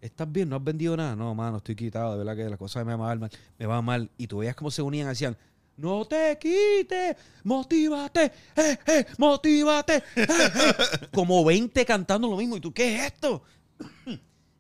¿Estás 0.01 0.31
bien? 0.33 0.49
¿No 0.49 0.57
has 0.57 0.65
vendido 0.65 0.97
nada? 0.97 1.15
No, 1.15 1.35
mano, 1.35 1.59
estoy 1.59 1.77
quitado, 1.77 2.13
de 2.13 2.19
verdad 2.19 2.35
que 2.37 2.49
las 2.49 2.59
cosas 2.59 2.85
me 2.87 2.97
van 2.97 3.21
mal, 3.21 3.31
me 3.59 3.67
va 3.67 3.83
mal. 3.83 4.11
Y 4.17 4.27
tú 4.27 4.39
veías 4.39 4.57
cómo 4.57 4.71
se 4.71 4.81
unían, 4.83 5.09
hacían, 5.09 5.37
no 5.77 6.05
te 6.07 6.39
quites, 6.41 7.17
motívate, 7.45 8.33
eh, 8.57 8.79
eh, 8.87 9.07
motívate, 9.19 9.97
eh, 9.97 10.03
eh". 10.27 11.07
como 11.13 11.45
20 11.45 11.85
cantando 11.85 12.29
lo 12.29 12.37
mismo. 12.37 12.57
¿Y 12.57 12.61
tú 12.61 12.73
qué 12.73 12.97
es 12.97 13.13
esto? 13.13 13.43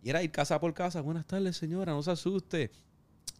y 0.03 0.09
era 0.11 0.23
ir 0.23 0.31
casa 0.31 0.61
por 0.61 0.73
casa. 0.75 1.01
Buenas 1.01 1.27
tardes, 1.27 1.57
señora, 1.57 1.93
no 1.93 2.03
se 2.03 2.11
asuste. 2.11 2.71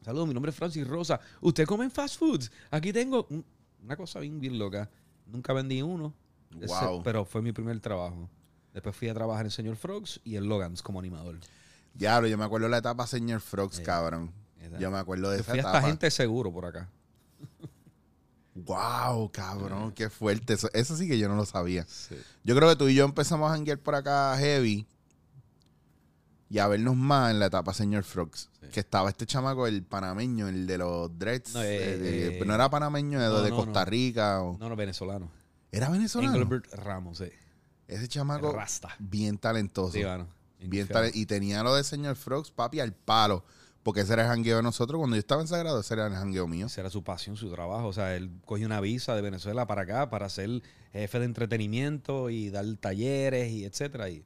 Saludos, 0.03 0.29
mi 0.29 0.35
nombre 0.35 0.51
es 0.51 0.57
Francis 0.57 0.87
Rosa. 0.87 1.21
¿Usted 1.43 1.67
come 1.67 1.85
en 1.85 1.91
fast 1.91 2.19
foods? 2.19 2.51
Aquí 2.71 2.93
tengo 2.93 3.27
un- 3.31 3.45
una 3.83 3.97
cosa 3.97 4.21
bien, 4.21 4.41
bien 4.41 4.59
loca. 4.59 4.89
Nunca 5.27 5.53
vendí 5.53 5.83
uno, 5.83 6.15
ese- 6.61 6.67
pero 7.05 7.25
fue 7.27 7.43
mi 7.43 7.53
primer 7.53 7.79
trabajo. 7.81 8.29
Después 8.73 8.95
fui 8.97 9.09
a 9.09 9.15
trabajar 9.15 9.45
en 9.47 9.51
Señor 9.51 9.77
Frogs 9.77 10.21
y 10.25 10.37
en 10.37 10.49
Logans 10.49 10.83
como 10.83 10.99
animador. 11.01 11.37
Diablo, 11.95 12.29
yo 12.29 12.39
me 12.39 12.45
acuerdo 12.45 12.67
de 12.67 12.71
la 12.71 12.79
etapa 12.79 13.07
Señor 13.07 13.41
Frogs, 13.41 13.77
Sí. 13.77 13.83
cabrón. 13.83 14.33
Yo 14.79 14.91
me 14.91 14.99
acuerdo 14.99 15.31
de 15.31 15.39
Yo 15.39 15.43
esa 15.43 15.51
fui 15.53 15.59
hasta 15.59 15.71
etapa. 15.73 15.89
gente 15.89 16.11
seguro 16.11 16.53
por 16.53 16.67
acá. 16.67 16.89
Wow, 18.55 19.31
cabrón, 19.33 19.93
qué 19.93 20.11
fuerte. 20.11 20.55
Eso, 20.55 20.69
eso 20.73 20.97
sí 20.97 21.09
que 21.09 21.19
yo 21.19 21.29
no 21.29 21.37
lo 21.37 21.47
sabía. 21.47 21.87
Yo 22.45 22.55
creo 22.57 22.69
que 22.69 22.77
tú 22.77 22.89
y 22.89 22.95
yo 22.95 23.05
empezamos 23.05 23.49
a 23.51 23.55
janguear 23.55 23.79
por 23.79 23.95
acá 23.95 24.37
heavy 24.39 24.87
y 26.49 26.59
a 26.59 26.67
vernos 26.69 26.97
más 26.97 27.31
en 27.31 27.39
la 27.39 27.47
etapa 27.47 27.73
Señor 27.73 28.03
Frogs. 28.05 28.51
Sí. 28.61 28.67
Que 28.73 28.81
estaba 28.81 29.09
este 29.09 29.25
chamaco, 29.25 29.67
el 29.67 29.83
panameño, 29.85 30.49
el 30.49 30.67
de 30.67 30.79
los 30.79 31.17
dreads. 31.19 31.55
No, 31.55 31.63
eh, 31.63 31.95
eh, 31.95 31.99
de- 31.99 32.39
eh, 32.39 32.45
no 32.45 32.55
era 32.55 32.69
panameño, 32.69 33.19
no, 33.19 33.41
de 33.41 33.51
no, 33.51 33.57
Costa. 33.57 33.85
Rica. 33.85 34.43
o- 34.43 34.59
No, 34.59 34.69
no, 34.69 34.77
venezolano. 34.77 35.31
Era 35.73 35.89
venezolano. 35.89 36.33
Engelbert 36.35 36.73
Ramos, 36.75 37.19
sí. 37.19 37.31
Ese 37.91 38.09
chamaco 38.09 38.53
Rasta. 38.53 38.95
bien 38.99 39.37
talentoso. 39.37 39.93
Sí, 39.93 40.05
bien 40.61 40.89
y 41.15 41.27
tenía 41.27 41.63
lo 41.63 41.75
de 41.75 41.83
Señor 41.83 42.17
Frogs, 42.17 42.51
papi, 42.51 42.81
al 42.81 42.95
palo. 42.95 43.45
Porque 43.83 44.03
ese 44.03 44.13
era 44.13 44.23
el 44.23 44.29
jangueo 44.29 44.59
de 44.59 44.63
nosotros. 44.63 44.99
Cuando 44.99 45.17
yo 45.17 45.21
estaba 45.21 45.41
en 45.41 45.49
Sagrado, 45.49 45.81
ese 45.81 45.95
era 45.95 46.07
el 46.07 46.13
jangueo 46.13 46.47
mío. 46.47 46.67
Esa 46.67 46.83
era 46.83 46.91
su 46.91 47.03
pasión, 47.03 47.37
su 47.37 47.51
trabajo. 47.51 47.89
O 47.89 47.93
sea, 47.93 48.15
él 48.15 48.31
cogió 48.45 48.67
una 48.67 48.81
visa 48.81 49.17
de 49.17 49.23
Venezuela 49.23 49.67
para 49.67 49.83
acá 49.83 50.11
para 50.11 50.29
ser 50.29 50.63
jefe 50.93 51.19
de 51.19 51.25
entretenimiento 51.25 52.29
y 52.29 52.51
dar 52.51 52.67
talleres 52.77 53.51
y 53.51 53.65
etcétera. 53.65 54.11
Y 54.11 54.25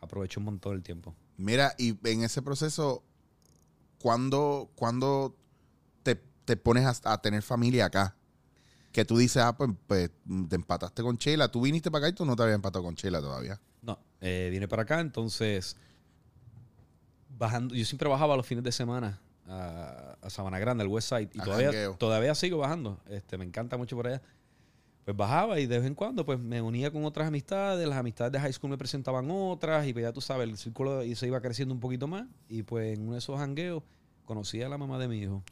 aprovechó 0.00 0.40
un 0.40 0.44
montón 0.44 0.74
el 0.74 0.82
tiempo. 0.82 1.16
Mira, 1.38 1.74
y 1.78 1.96
en 2.06 2.24
ese 2.24 2.42
proceso, 2.42 3.02
¿cuándo, 3.98 4.70
cuándo 4.74 5.34
te, 6.02 6.20
te 6.44 6.56
pones 6.58 6.84
a, 6.84 7.12
a 7.12 7.22
tener 7.22 7.42
familia 7.42 7.86
acá? 7.86 8.16
Que 8.92 9.04
tú 9.04 9.16
dices, 9.16 9.42
ah, 9.42 9.56
pues, 9.56 9.70
pues, 9.86 10.10
te 10.48 10.54
empataste 10.56 11.02
con 11.02 11.16
Sheila. 11.16 11.48
Tú 11.50 11.62
viniste 11.62 11.90
para 11.90 12.06
acá 12.06 12.10
y 12.10 12.14
tú 12.14 12.24
no 12.24 12.36
te 12.36 12.42
habías 12.42 12.56
empatado 12.56 12.84
con 12.84 12.94
Sheila 12.94 13.20
todavía. 13.20 13.58
No, 13.80 13.98
eh, 14.20 14.48
vine 14.52 14.68
para 14.68 14.82
acá, 14.82 15.00
entonces 15.00 15.76
bajando, 17.38 17.74
yo 17.74 17.84
siempre 17.84 18.08
bajaba 18.08 18.36
los 18.36 18.46
fines 18.46 18.62
de 18.62 18.70
semana 18.72 19.20
a, 19.48 20.16
a 20.20 20.30
Sabana 20.30 20.58
Grande, 20.58 20.82
al 20.82 20.88
West 20.88 21.08
Side, 21.08 21.30
y 21.32 21.40
A 21.40 21.44
todavía, 21.44 21.66
jangueo. 21.68 21.94
todavía 21.96 22.34
sigo 22.34 22.58
bajando. 22.58 23.00
Este, 23.08 23.36
me 23.38 23.44
encanta 23.44 23.76
mucho 23.76 23.96
por 23.96 24.06
allá. 24.06 24.22
Pues 25.04 25.16
bajaba 25.16 25.58
y 25.58 25.66
de 25.66 25.78
vez 25.78 25.86
en 25.88 25.96
cuando 25.96 26.24
pues 26.24 26.38
me 26.38 26.62
unía 26.62 26.92
con 26.92 27.04
otras 27.04 27.26
amistades, 27.26 27.88
las 27.88 27.98
amistades 27.98 28.32
de 28.32 28.38
high 28.38 28.52
school 28.52 28.70
me 28.70 28.78
presentaban 28.78 29.28
otras 29.32 29.84
y 29.88 29.92
pues 29.92 30.04
ya 30.04 30.12
tú 30.12 30.20
sabes, 30.20 30.48
el 30.48 30.56
círculo 30.56 31.02
se 31.16 31.26
iba 31.26 31.40
creciendo 31.40 31.74
un 31.74 31.80
poquito 31.80 32.06
más 32.06 32.26
y 32.48 32.62
pues 32.62 32.94
en 32.96 33.02
uno 33.02 33.14
de 33.14 33.18
esos 33.18 33.36
jangueos 33.36 33.82
conocí 34.24 34.62
a 34.62 34.68
la 34.68 34.78
mamá 34.78 34.98
de 34.98 35.08
mi 35.08 35.18
hijo. 35.18 35.42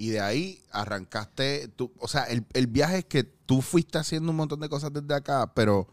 Y 0.00 0.10
de 0.10 0.20
ahí 0.20 0.62
arrancaste, 0.70 1.66
tú, 1.74 1.92
o 1.98 2.06
sea, 2.06 2.22
el, 2.24 2.46
el 2.52 2.68
viaje 2.68 2.98
es 2.98 3.04
que 3.06 3.24
tú 3.24 3.62
fuiste 3.62 3.98
haciendo 3.98 4.30
un 4.30 4.36
montón 4.36 4.60
de 4.60 4.68
cosas 4.68 4.92
desde 4.92 5.12
acá, 5.12 5.52
pero 5.54 5.88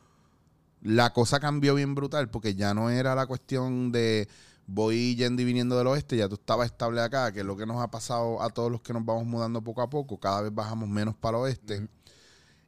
la 0.82 1.12
cosa 1.12 1.40
cambió 1.40 1.74
bien 1.74 1.96
brutal 1.96 2.30
porque 2.30 2.54
ya 2.54 2.76
no 2.76 2.92
era 2.92 3.16
la 3.16 3.26
cuestión 3.26 3.92
de 3.92 4.30
voy 4.68 5.16
yendo 5.16 5.42
y 5.42 5.46
viniendo 5.46 5.76
del 5.76 5.88
oeste, 5.88 6.18
ya 6.18 6.30
tú 6.30 6.36
estabas 6.36 6.68
estable 6.68 7.02
acá, 7.02 7.32
que 7.32 7.40
es 7.40 7.46
lo 7.48 7.58
que 7.58 7.66
nos 7.66 7.82
ha 7.82 7.90
pasado 7.90 8.44
a 8.44 8.52
todos 8.52 8.72
los 8.72 8.82
que 8.82 8.94
nos 8.94 9.04
vamos 9.04 9.26
mudando 9.26 9.64
poco 9.64 9.82
a 9.82 9.90
poco, 9.90 10.20
cada 10.20 10.42
vez 10.42 10.54
bajamos 10.54 10.88
menos 10.88 11.16
para 11.16 11.38
el 11.38 11.44
oeste. 11.46 11.88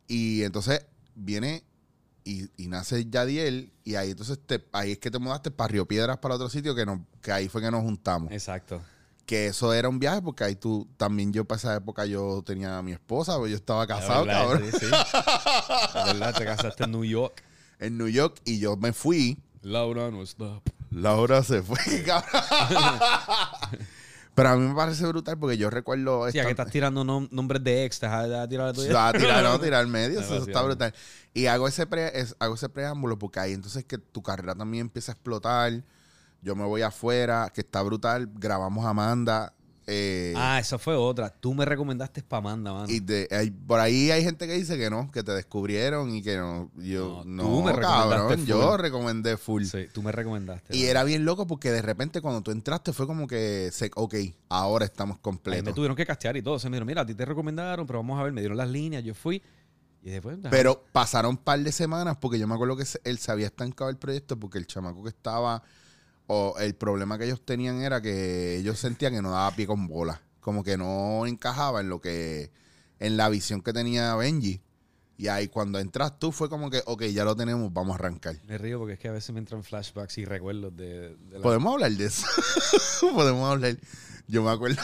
Y 0.07 0.41
entonces 0.41 0.87
viene 1.13 1.63
y, 2.23 2.49
y 2.57 2.67
nace 2.67 3.05
Yadiel 3.07 3.71
y 3.83 3.93
ahí 3.93 4.09
entonces 4.09 4.39
te, 4.43 4.65
ahí 4.71 4.93
es 4.93 4.97
que 4.97 5.11
te 5.11 5.19
mudaste 5.19 5.51
para 5.51 5.67
Río 5.67 5.87
Piedras 5.87 6.17
para 6.17 6.33
otro 6.33 6.49
sitio 6.49 6.73
que, 6.73 6.83
nos, 6.83 7.01
que 7.21 7.31
ahí 7.31 7.47
fue 7.47 7.61
que 7.61 7.69
nos 7.69 7.83
juntamos 7.83 8.31
Exacto. 8.31 8.81
Que 9.27 9.47
eso 9.47 9.73
era 9.73 9.89
un 9.89 9.99
viaje 9.99 10.21
porque 10.23 10.43
ahí 10.43 10.55
tú 10.55 10.87
también 10.97 11.31
yo 11.31 11.45
para 11.45 11.57
esa 11.59 11.75
época 11.75 12.05
yo 12.05 12.41
tenía 12.43 12.77
a 12.77 12.81
mi 12.81 12.93
esposa, 12.93 13.37
pues 13.37 13.51
yo 13.51 13.57
estaba 13.57 13.85
casado, 13.85 14.25
La 14.25 14.39
verdad, 14.45 14.53
cabrón, 14.53 14.71
sí, 14.71 14.77
sí. 14.79 14.85
La 15.93 16.03
verdad, 16.05 16.35
te 16.35 16.45
casaste 16.45 16.83
en 16.85 16.91
New 16.91 17.03
York. 17.05 17.43
en 17.79 17.97
New 17.97 18.07
York 18.07 18.37
y 18.45 18.57
yo 18.59 18.75
me 18.77 18.93
fui, 18.93 19.37
Laura 19.61 20.09
no 20.09 20.23
está. 20.23 20.61
Laura 20.89 21.43
se 21.43 21.61
fue, 21.61 21.77
cabrón. 22.05 22.31
Pero 24.33 24.49
a 24.49 24.55
mí 24.55 24.67
me 24.67 24.75
parece 24.75 25.05
brutal 25.07 25.37
porque 25.39 25.57
yo 25.57 25.69
recuerdo 25.71 26.23
Sí, 26.31 26.37
esta- 26.37 26.41
aquí 26.43 26.51
estás 26.51 26.71
tirando 26.71 27.03
nom- 27.03 27.27
nombres 27.31 27.63
de 27.63 27.85
ex, 27.85 27.99
te 27.99 28.05
vas 28.07 28.29
a 28.29 28.47
tirar 28.47 28.69
a 28.69 28.73
tirar, 28.73 29.43
no, 29.43 29.59
tirar 29.59 29.87
medio, 29.87 30.19
eso, 30.19 30.37
está 30.37 30.61
brutal. 30.61 30.93
Y 31.33 31.47
hago 31.47 31.67
ese, 31.67 31.87
pre- 31.87 32.13
hago 32.39 32.53
ese 32.55 32.69
preámbulo 32.69 33.17
porque 33.17 33.39
ahí 33.39 33.53
entonces 33.53 33.83
que 33.83 33.97
tu 33.97 34.21
carrera 34.21 34.53
también 34.55 34.81
empieza 34.81 35.11
a 35.11 35.15
explotar. 35.15 35.83
Yo 36.41 36.55
me 36.55 36.63
voy 36.65 36.81
afuera, 36.81 37.51
que 37.53 37.61
está 37.61 37.81
brutal. 37.81 38.29
Grabamos 38.35 38.85
Amanda. 38.85 39.53
eh, 39.89 40.33
Ah, 40.35 40.59
esa 40.59 40.77
fue 40.77 40.95
otra. 40.95 41.29
Tú 41.29 41.53
me 41.53 41.63
recomendaste 41.63 42.21
para 42.21 42.39
Amanda, 42.39 42.73
mano. 42.73 42.87
Y 42.89 42.99
de, 42.99 43.25
hay- 43.31 43.51
por 43.51 43.79
ahí 43.79 44.11
hay 44.11 44.21
gente 44.23 44.45
que 44.45 44.51
dice 44.53 44.77
que 44.77 44.89
no, 44.89 45.09
que 45.11 45.23
te 45.23 45.31
descubrieron 45.31 46.13
y 46.13 46.21
que 46.21 46.35
no. 46.37 46.69
Yo, 46.75 47.23
No, 47.25 47.43
no, 47.43 47.43
tú 47.43 47.63
me 47.63 47.71
recomendaste 47.71 48.15
cabrón, 48.17 48.45
yo 48.45 48.69
full. 48.71 48.81
recomendé 48.81 49.37
full. 49.37 49.63
Sí, 49.63 49.87
tú 49.93 50.03
me 50.03 50.11
recomendaste. 50.11 50.75
Y 50.75 50.83
era 50.87 51.05
bien 51.05 51.23
loco 51.23 51.47
porque 51.47 51.71
de 51.71 51.81
repente 51.81 52.19
cuando 52.21 52.41
tú 52.41 52.51
entraste 52.51 52.91
fue 52.91 53.07
como 53.07 53.27
que, 53.27 53.69
se, 53.71 53.89
ok, 53.95 54.15
ahora 54.49 54.83
estamos 54.85 55.15
Ahí 55.15 55.19
me 55.19 55.21
completos. 55.21 55.73
tuvieron 55.73 55.95
que 55.95 56.05
castear 56.05 56.35
y 56.35 56.41
todo. 56.41 56.59
Se 56.59 56.69
me 56.69 56.75
dijeron, 56.75 56.87
mira, 56.87 57.01
a 57.03 57.05
ti 57.05 57.15
te 57.15 57.23
recomendaron, 57.23 57.87
pero 57.87 57.99
vamos 57.99 58.19
a 58.19 58.23
ver, 58.23 58.33
me 58.33 58.41
dieron 58.41 58.57
las 58.57 58.69
líneas, 58.69 59.03
yo 59.05 59.13
fui. 59.15 59.41
Y 60.03 60.09
después. 60.11 60.37
Pero 60.51 60.83
pasaron 60.91 61.31
un 61.31 61.37
par 61.37 61.59
de 61.61 61.71
semanas 61.71 62.17
porque 62.19 62.37
yo 62.39 62.45
me 62.47 62.55
acuerdo 62.55 62.75
que 62.77 62.83
él 63.05 63.17
se 63.19 63.31
había 63.31 63.47
estancado 63.47 63.89
el 63.89 63.97
proyecto 63.97 64.37
porque 64.37 64.57
el 64.57 64.67
chamaco 64.67 65.01
que 65.03 65.09
estaba, 65.09 65.63
o 66.27 66.55
el 66.59 66.75
problema 66.75 67.17
que 67.17 67.25
ellos 67.25 67.43
tenían 67.43 67.81
era 67.81 68.01
que 68.01 68.57
ellos 68.57 68.77
sentían 68.79 69.13
que 69.13 69.21
no 69.21 69.31
daba 69.31 69.51
pie 69.51 69.65
con 69.67 69.87
bola. 69.87 70.21
Como 70.41 70.63
que 70.63 70.77
no 70.77 71.25
encajaba 71.25 71.81
en 71.81 71.89
lo 71.89 71.99
que, 71.99 72.51
en 72.99 73.17
la 73.17 73.29
visión 73.29 73.61
que 73.61 73.73
tenía 73.73 74.15
Benji. 74.15 74.61
Y 75.19 75.29
ahí 75.29 75.47
cuando 75.47 75.79
entras 75.79 76.19
tú 76.19 76.31
fue 76.31 76.47
como 76.47 76.69
que, 76.69 76.83
ok, 76.85 77.03
ya 77.05 77.23
lo 77.25 77.35
tenemos, 77.35 77.73
vamos 77.73 77.93
a 77.93 77.99
arrancar. 77.99 78.35
Me 78.45 78.57
río 78.57 78.77
porque 78.77 78.93
es 78.93 78.99
que 78.99 79.07
a 79.07 79.11
veces 79.11 79.31
me 79.33 79.39
entran 79.39 79.63
flashbacks 79.63 80.17
y 80.19 80.25
recuerdos 80.25 80.75
de, 80.77 81.15
de 81.15 81.37
la- 81.37 81.41
Podemos 81.41 81.73
hablar 81.73 81.91
de 81.91 82.05
eso. 82.05 82.25
Podemos 83.13 83.49
hablar. 83.51 83.77
Yo 84.27 84.43
me 84.43 84.51
acuerdo. 84.51 84.81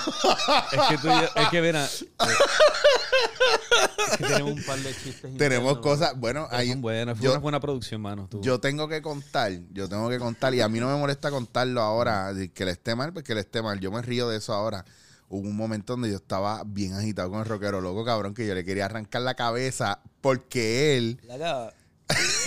Es 0.71 0.81
que 0.89 0.97
tú, 0.97 1.09
es 1.09 1.49
que 1.49 1.61
mira, 1.61 1.85
eh, 1.85 1.89
que 4.17 4.23
tenemos 4.25 4.51
un 4.53 4.63
par 4.63 4.79
de 4.79 4.93
chistes. 4.93 5.21
Tenemos 5.37 5.71
internos, 5.73 5.77
cosas, 5.79 6.19
bueno, 6.19 6.47
hay, 6.51 6.69
son 6.69 6.81
buenas, 6.81 7.17
fue 7.17 7.25
yo- 7.25 7.31
una 7.31 7.39
buena 7.39 7.59
producción, 7.59 8.01
mano. 8.01 8.27
tú. 8.29 8.41
yo 8.41 8.59
tengo 8.59 8.87
que 8.87 9.01
contar, 9.01 9.51
yo 9.71 9.87
tengo 9.89 10.09
que 10.09 10.19
contar, 10.19 10.53
y 10.53 10.61
a 10.61 10.69
mí 10.69 10.79
no 10.79 10.87
me 10.87 10.97
molesta 10.97 11.31
contarlo 11.31 11.81
ahora, 11.81 12.31
que 12.53 12.65
le 12.65 12.71
esté 12.71 12.95
mal, 12.95 13.13
pues 13.13 13.23
que 13.25 13.33
le 13.35 13.41
esté 13.41 13.61
mal. 13.61 13.79
Yo 13.79 13.91
me 13.91 14.01
río 14.01 14.29
de 14.29 14.37
eso 14.37 14.53
ahora. 14.53 14.85
Hubo 15.29 15.47
un 15.47 15.55
momento 15.55 15.93
donde 15.93 16.09
yo 16.11 16.17
estaba 16.17 16.61
bien 16.65 16.93
agitado 16.93 17.31
con 17.31 17.39
el 17.39 17.45
rockero 17.45 17.81
loco, 17.81 18.05
cabrón, 18.05 18.33
que 18.35 18.45
yo 18.45 18.53
le 18.53 18.63
quería 18.63 18.85
arrancar 18.85 19.21
la 19.23 19.33
cabeza 19.33 19.99
porque 20.21 20.95
él. 20.97 21.19
La. 21.23 21.73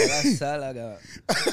La 0.09 0.37
sala, 0.37 0.75
cava. 0.75 0.97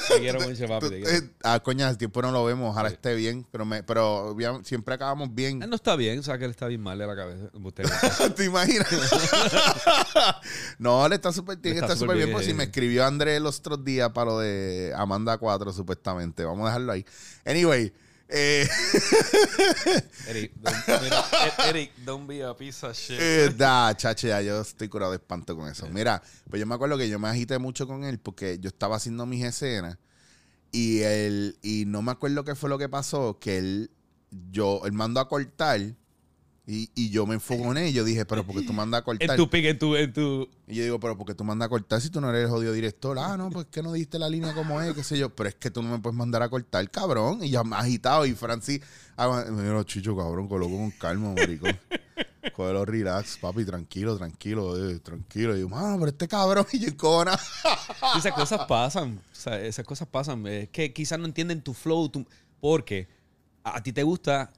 Te 0.08 0.20
quiero 0.20 0.40
mucho, 0.40 0.66
papi. 0.66 0.88
te 0.90 1.00
quiero. 1.02 1.10
Eh, 1.26 1.30
ah, 1.42 1.60
coño, 1.62 1.86
hace 1.86 1.96
tiempo 1.98 2.20
no 2.22 2.30
lo 2.30 2.44
vemos, 2.44 2.70
ojalá 2.70 2.88
esté 2.88 3.14
bien, 3.14 3.46
pero 3.50 3.64
me, 3.64 3.82
pero 3.82 4.36
siempre 4.64 4.94
acabamos 4.94 5.34
bien. 5.34 5.62
Él 5.62 5.70
no 5.70 5.76
está 5.76 5.96
bien, 5.96 6.18
o 6.18 6.22
sea 6.22 6.38
que 6.38 6.44
él 6.44 6.50
está 6.50 6.66
bien 6.66 6.80
mal 6.82 6.98
de 6.98 7.06
la 7.06 7.16
cabeza. 7.16 7.46
Usted- 7.54 7.84
¿Te 8.36 8.44
imaginas? 8.44 8.86
no, 10.78 11.08
le 11.08 11.14
está 11.16 11.32
súper 11.32 11.58
que 11.58 11.70
Está 11.70 11.96
súper 11.96 12.16
bien. 12.16 12.26
bien. 12.28 12.36
Pues 12.36 12.46
si 12.46 12.54
me 12.54 12.64
escribió 12.64 13.04
Andrés 13.04 13.40
los 13.40 13.58
otros 13.60 13.84
días 13.84 14.10
para 14.10 14.30
lo 14.30 14.38
de 14.38 14.92
Amanda 14.96 15.38
4, 15.38 15.72
supuestamente. 15.72 16.44
Vamos 16.44 16.64
a 16.64 16.68
dejarlo 16.68 16.92
ahí. 16.92 17.04
Anyway, 17.44 17.92
eh, 18.36 18.68
Eric, 20.28 20.52
don't, 20.56 21.02
mira, 21.02 21.24
E- 21.46 21.68
Eric, 21.68 21.92
don't 22.04 22.26
be 22.26 22.42
a 22.42 22.54
piece 22.54 22.84
of 22.86 22.96
shit. 22.96 23.16
eh, 23.20 23.50
da, 23.56 23.94
chache, 23.96 24.28
ya 24.28 24.40
yo 24.42 24.60
estoy 24.60 24.88
curado 24.88 25.12
de 25.12 25.18
espanto 25.18 25.56
con 25.56 25.68
eso. 25.68 25.88
Mira, 25.88 26.22
pues 26.50 26.58
yo 26.60 26.66
me 26.66 26.74
acuerdo 26.74 26.98
que 26.98 27.08
yo 27.08 27.18
me 27.18 27.28
agité 27.28 27.58
mucho 27.58 27.86
con 27.86 28.04
él 28.04 28.18
porque 28.18 28.58
yo 28.58 28.68
estaba 28.68 28.96
haciendo 28.96 29.24
mis 29.26 29.44
escenas 29.44 29.98
y 30.72 31.00
él, 31.00 31.56
y 31.62 31.84
no 31.86 32.02
me 32.02 32.12
acuerdo 32.12 32.44
qué 32.44 32.54
fue 32.54 32.68
lo 32.68 32.78
que 32.78 32.88
pasó, 32.88 33.38
que 33.38 33.58
él, 33.58 33.90
yo, 34.50 34.80
él 34.84 34.92
mandó 34.92 35.20
a 35.20 35.28
cortar 35.28 35.80
y, 36.66 36.90
y 36.94 37.10
yo 37.10 37.26
me 37.26 37.34
enfogoné 37.34 37.90
y 37.90 37.92
yo 37.92 38.04
dije, 38.04 38.24
pero 38.24 38.42
¿por 38.46 38.56
qué 38.58 38.66
tú 38.66 38.72
mandas 38.72 39.02
a 39.02 39.04
cortar? 39.04 39.30
En 39.30 39.36
tu 39.36 39.50
pique, 39.50 39.68
en 39.68 39.78
tu, 39.78 39.96
en 39.96 40.12
tu. 40.12 40.48
Y 40.66 40.76
yo 40.76 40.84
digo, 40.84 40.98
pero 40.98 41.16
¿por 41.18 41.26
qué 41.26 41.34
tú 41.34 41.44
mandas 41.44 41.66
a 41.66 41.68
cortar 41.68 42.00
si 42.00 42.08
tú 42.08 42.20
no 42.22 42.30
eres 42.30 42.44
el 42.44 42.48
jodido 42.48 42.72
director? 42.72 43.18
Ah, 43.18 43.36
no, 43.36 43.50
pues 43.50 43.66
que 43.66 43.82
no 43.82 43.92
diste 43.92 44.18
la 44.18 44.30
línea 44.30 44.54
como 44.54 44.80
es, 44.80 44.94
qué 44.94 45.04
sé 45.04 45.18
yo. 45.18 45.28
Pero 45.34 45.50
es 45.50 45.54
que 45.56 45.70
tú 45.70 45.82
no 45.82 45.90
me 45.90 45.98
puedes 45.98 46.16
mandar 46.16 46.42
a 46.42 46.48
cortar, 46.48 46.90
cabrón. 46.90 47.44
Y 47.44 47.50
ya 47.50 47.62
me 47.64 47.76
ha 47.76 47.80
agitado. 47.80 48.24
Y 48.24 48.32
Francis, 48.32 48.80
ah, 49.16 49.44
mira, 49.50 49.84
chicho, 49.84 50.16
cabrón, 50.16 50.48
coloco 50.48 50.74
con 50.76 50.90
calma, 50.92 51.34
maricón. 51.34 51.78
Cógelo 52.54 52.84
relax, 52.84 53.38
papi, 53.38 53.64
tranquilo, 53.64 54.16
tranquilo, 54.16 54.90
eh, 54.90 55.00
tranquilo. 55.00 55.56
Y 55.56 55.60
yo, 55.60 55.68
mano, 55.68 55.96
pero 55.98 56.10
este 56.10 56.28
cabrón, 56.28 56.66
y 56.72 56.78
yo 56.78 56.88
encona. 56.88 57.38
Esas 58.16 58.32
cosas 58.32 58.64
pasan. 58.66 59.20
O 59.32 59.34
sea, 59.34 59.60
esas 59.60 59.84
cosas 59.84 60.08
pasan. 60.08 60.46
Es 60.46 60.68
que 60.70 60.92
quizás 60.94 61.18
no 61.18 61.26
entienden 61.26 61.60
tu 61.62 61.74
flow, 61.74 62.08
tu- 62.08 62.26
porque 62.60 63.08
a, 63.64 63.76
a 63.78 63.82
ti 63.82 63.92
te 63.92 64.02
gusta. 64.02 64.50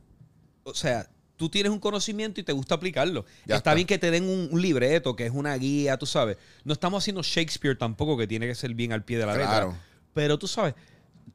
O 0.65 0.75
sea, 0.75 1.09
tú 1.37 1.49
tienes 1.49 1.71
un 1.73 1.79
conocimiento 1.79 2.41
y 2.41 2.45
te 2.45 2.53
gusta 2.53 2.75
aplicarlo. 2.77 3.25
Está, 3.43 3.57
está. 3.57 3.75
bien 3.75 3.87
que 3.87 3.99
te 3.99 4.11
den 4.11 4.25
un, 4.29 4.49
un 4.51 4.61
libreto, 4.63 5.15
que 5.17 5.27
es 5.27 5.33
una 5.33 5.55
guía, 5.57 5.97
tú 5.99 6.07
sabes. 6.07 6.37
No 6.65 6.73
estamos 6.73 7.03
haciendo 7.03 7.23
Shakespeare 7.23 7.77
tampoco, 7.77 8.17
que 8.17 8.27
tiene 8.27 8.47
que 8.47 8.55
ser 8.55 8.75
bien 8.75 8.93
al 8.93 9.05
pie 9.05 9.19
de 9.19 9.27
la 9.27 9.35
Claro. 9.35 9.69
letra. 9.69 9.83
Pero 10.15 10.39
tú 10.39 10.47
sabes, 10.49 10.75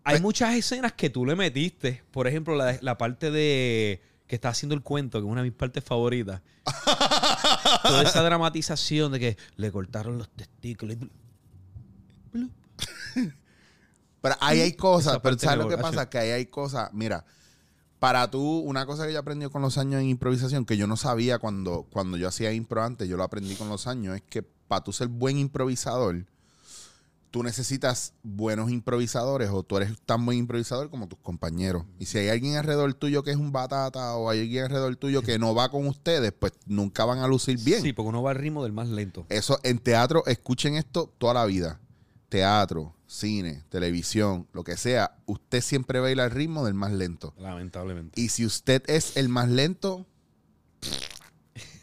hay 0.03 0.13
Pues- 0.13 0.21
muchas 0.21 0.55
escenas 0.55 0.93
que 0.93 1.09
tú 1.09 1.25
le 1.25 1.35
metiste. 1.35 2.03
Por 2.11 2.27
ejemplo, 2.27 2.55
la, 2.55 2.77
la 2.81 2.97
parte 2.97 3.29
de 3.31 4.01
que 4.27 4.35
está 4.35 4.49
haciendo 4.49 4.73
el 4.75 4.81
cuento, 4.81 5.19
que 5.19 5.25
es 5.27 5.31
una 5.31 5.41
de 5.43 5.49
mis 5.49 5.57
partes 5.57 5.83
favoritas. 5.83 6.41
Toda 7.83 8.03
esa 8.03 8.21
dramatización 8.23 9.11
de 9.11 9.19
que 9.19 9.37
le 9.57 9.71
cortaron 9.71 10.17
los 10.17 10.29
testículos. 10.29 10.97
y- 10.99 11.11
Pero 14.21 14.35
ahí 14.39 14.61
hay 14.61 14.73
cosas, 14.73 15.19
pero 15.21 15.37
¿sabes 15.37 15.57
lo 15.57 15.67
que 15.67 15.77
pasa? 15.77 16.09
Que 16.09 16.19
ahí 16.19 16.29
hay 16.29 16.45
cosas. 16.45 16.91
Mira, 16.93 17.25
para 18.01 18.31
tú, 18.31 18.61
una 18.61 18.87
cosa 18.87 19.05
que 19.05 19.13
yo 19.13 19.19
aprendí 19.19 19.47
con 19.49 19.61
los 19.61 19.77
años 19.77 20.01
en 20.01 20.07
improvisación, 20.07 20.65
que 20.65 20.75
yo 20.75 20.87
no 20.87 20.97
sabía 20.97 21.37
cuando, 21.37 21.85
cuando 21.91 22.17
yo 22.17 22.27
hacía 22.27 22.51
impro 22.51 22.81
antes, 22.81 23.07
yo 23.07 23.15
lo 23.15 23.21
aprendí 23.21 23.53
con 23.53 23.69
los 23.69 23.85
años, 23.85 24.15
es 24.15 24.23
que 24.23 24.41
para 24.41 24.83
tú 24.83 24.91
ser 24.91 25.07
buen 25.07 25.37
improvisador, 25.37 26.25
tú 27.29 27.43
necesitas 27.43 28.15
buenos 28.23 28.71
improvisadores 28.71 29.51
o 29.51 29.61
tú 29.61 29.77
eres 29.77 30.01
tan 30.03 30.25
buen 30.25 30.39
improvisador 30.39 30.89
como 30.89 31.07
tus 31.07 31.19
compañeros. 31.19 31.83
Y 31.99 32.07
si 32.07 32.17
hay 32.17 32.29
alguien 32.29 32.55
alrededor 32.55 32.91
tuyo 32.95 33.21
que 33.21 33.29
es 33.29 33.37
un 33.37 33.51
batata 33.51 34.15
o 34.15 34.31
hay 34.31 34.39
alguien 34.39 34.63
alrededor 34.63 34.95
tuyo 34.95 35.21
que 35.21 35.37
no 35.37 35.53
va 35.53 35.69
con 35.69 35.85
ustedes, 35.85 36.31
pues 36.31 36.53
nunca 36.65 37.05
van 37.05 37.19
a 37.19 37.27
lucir 37.27 37.59
bien. 37.59 37.83
Sí, 37.83 37.93
porque 37.93 38.09
uno 38.09 38.23
va 38.23 38.31
al 38.31 38.37
ritmo 38.37 38.63
del 38.63 38.73
más 38.73 38.89
lento. 38.89 39.27
Eso 39.29 39.59
en 39.61 39.77
teatro, 39.77 40.25
escuchen 40.25 40.73
esto 40.73 41.13
toda 41.19 41.35
la 41.35 41.45
vida. 41.45 41.79
Teatro, 42.29 42.95
cine, 43.11 43.63
televisión, 43.69 44.47
lo 44.53 44.63
que 44.63 44.77
sea, 44.77 45.17
usted 45.25 45.61
siempre 45.61 45.99
baila 45.99 46.23
al 46.23 46.31
ritmo 46.31 46.63
del 46.63 46.73
más 46.73 46.93
lento. 46.93 47.33
Lamentablemente. 47.37 48.19
Y 48.19 48.29
si 48.29 48.45
usted 48.45 48.83
es 48.87 49.17
el 49.17 49.27
más 49.27 49.49
lento, 49.49 50.07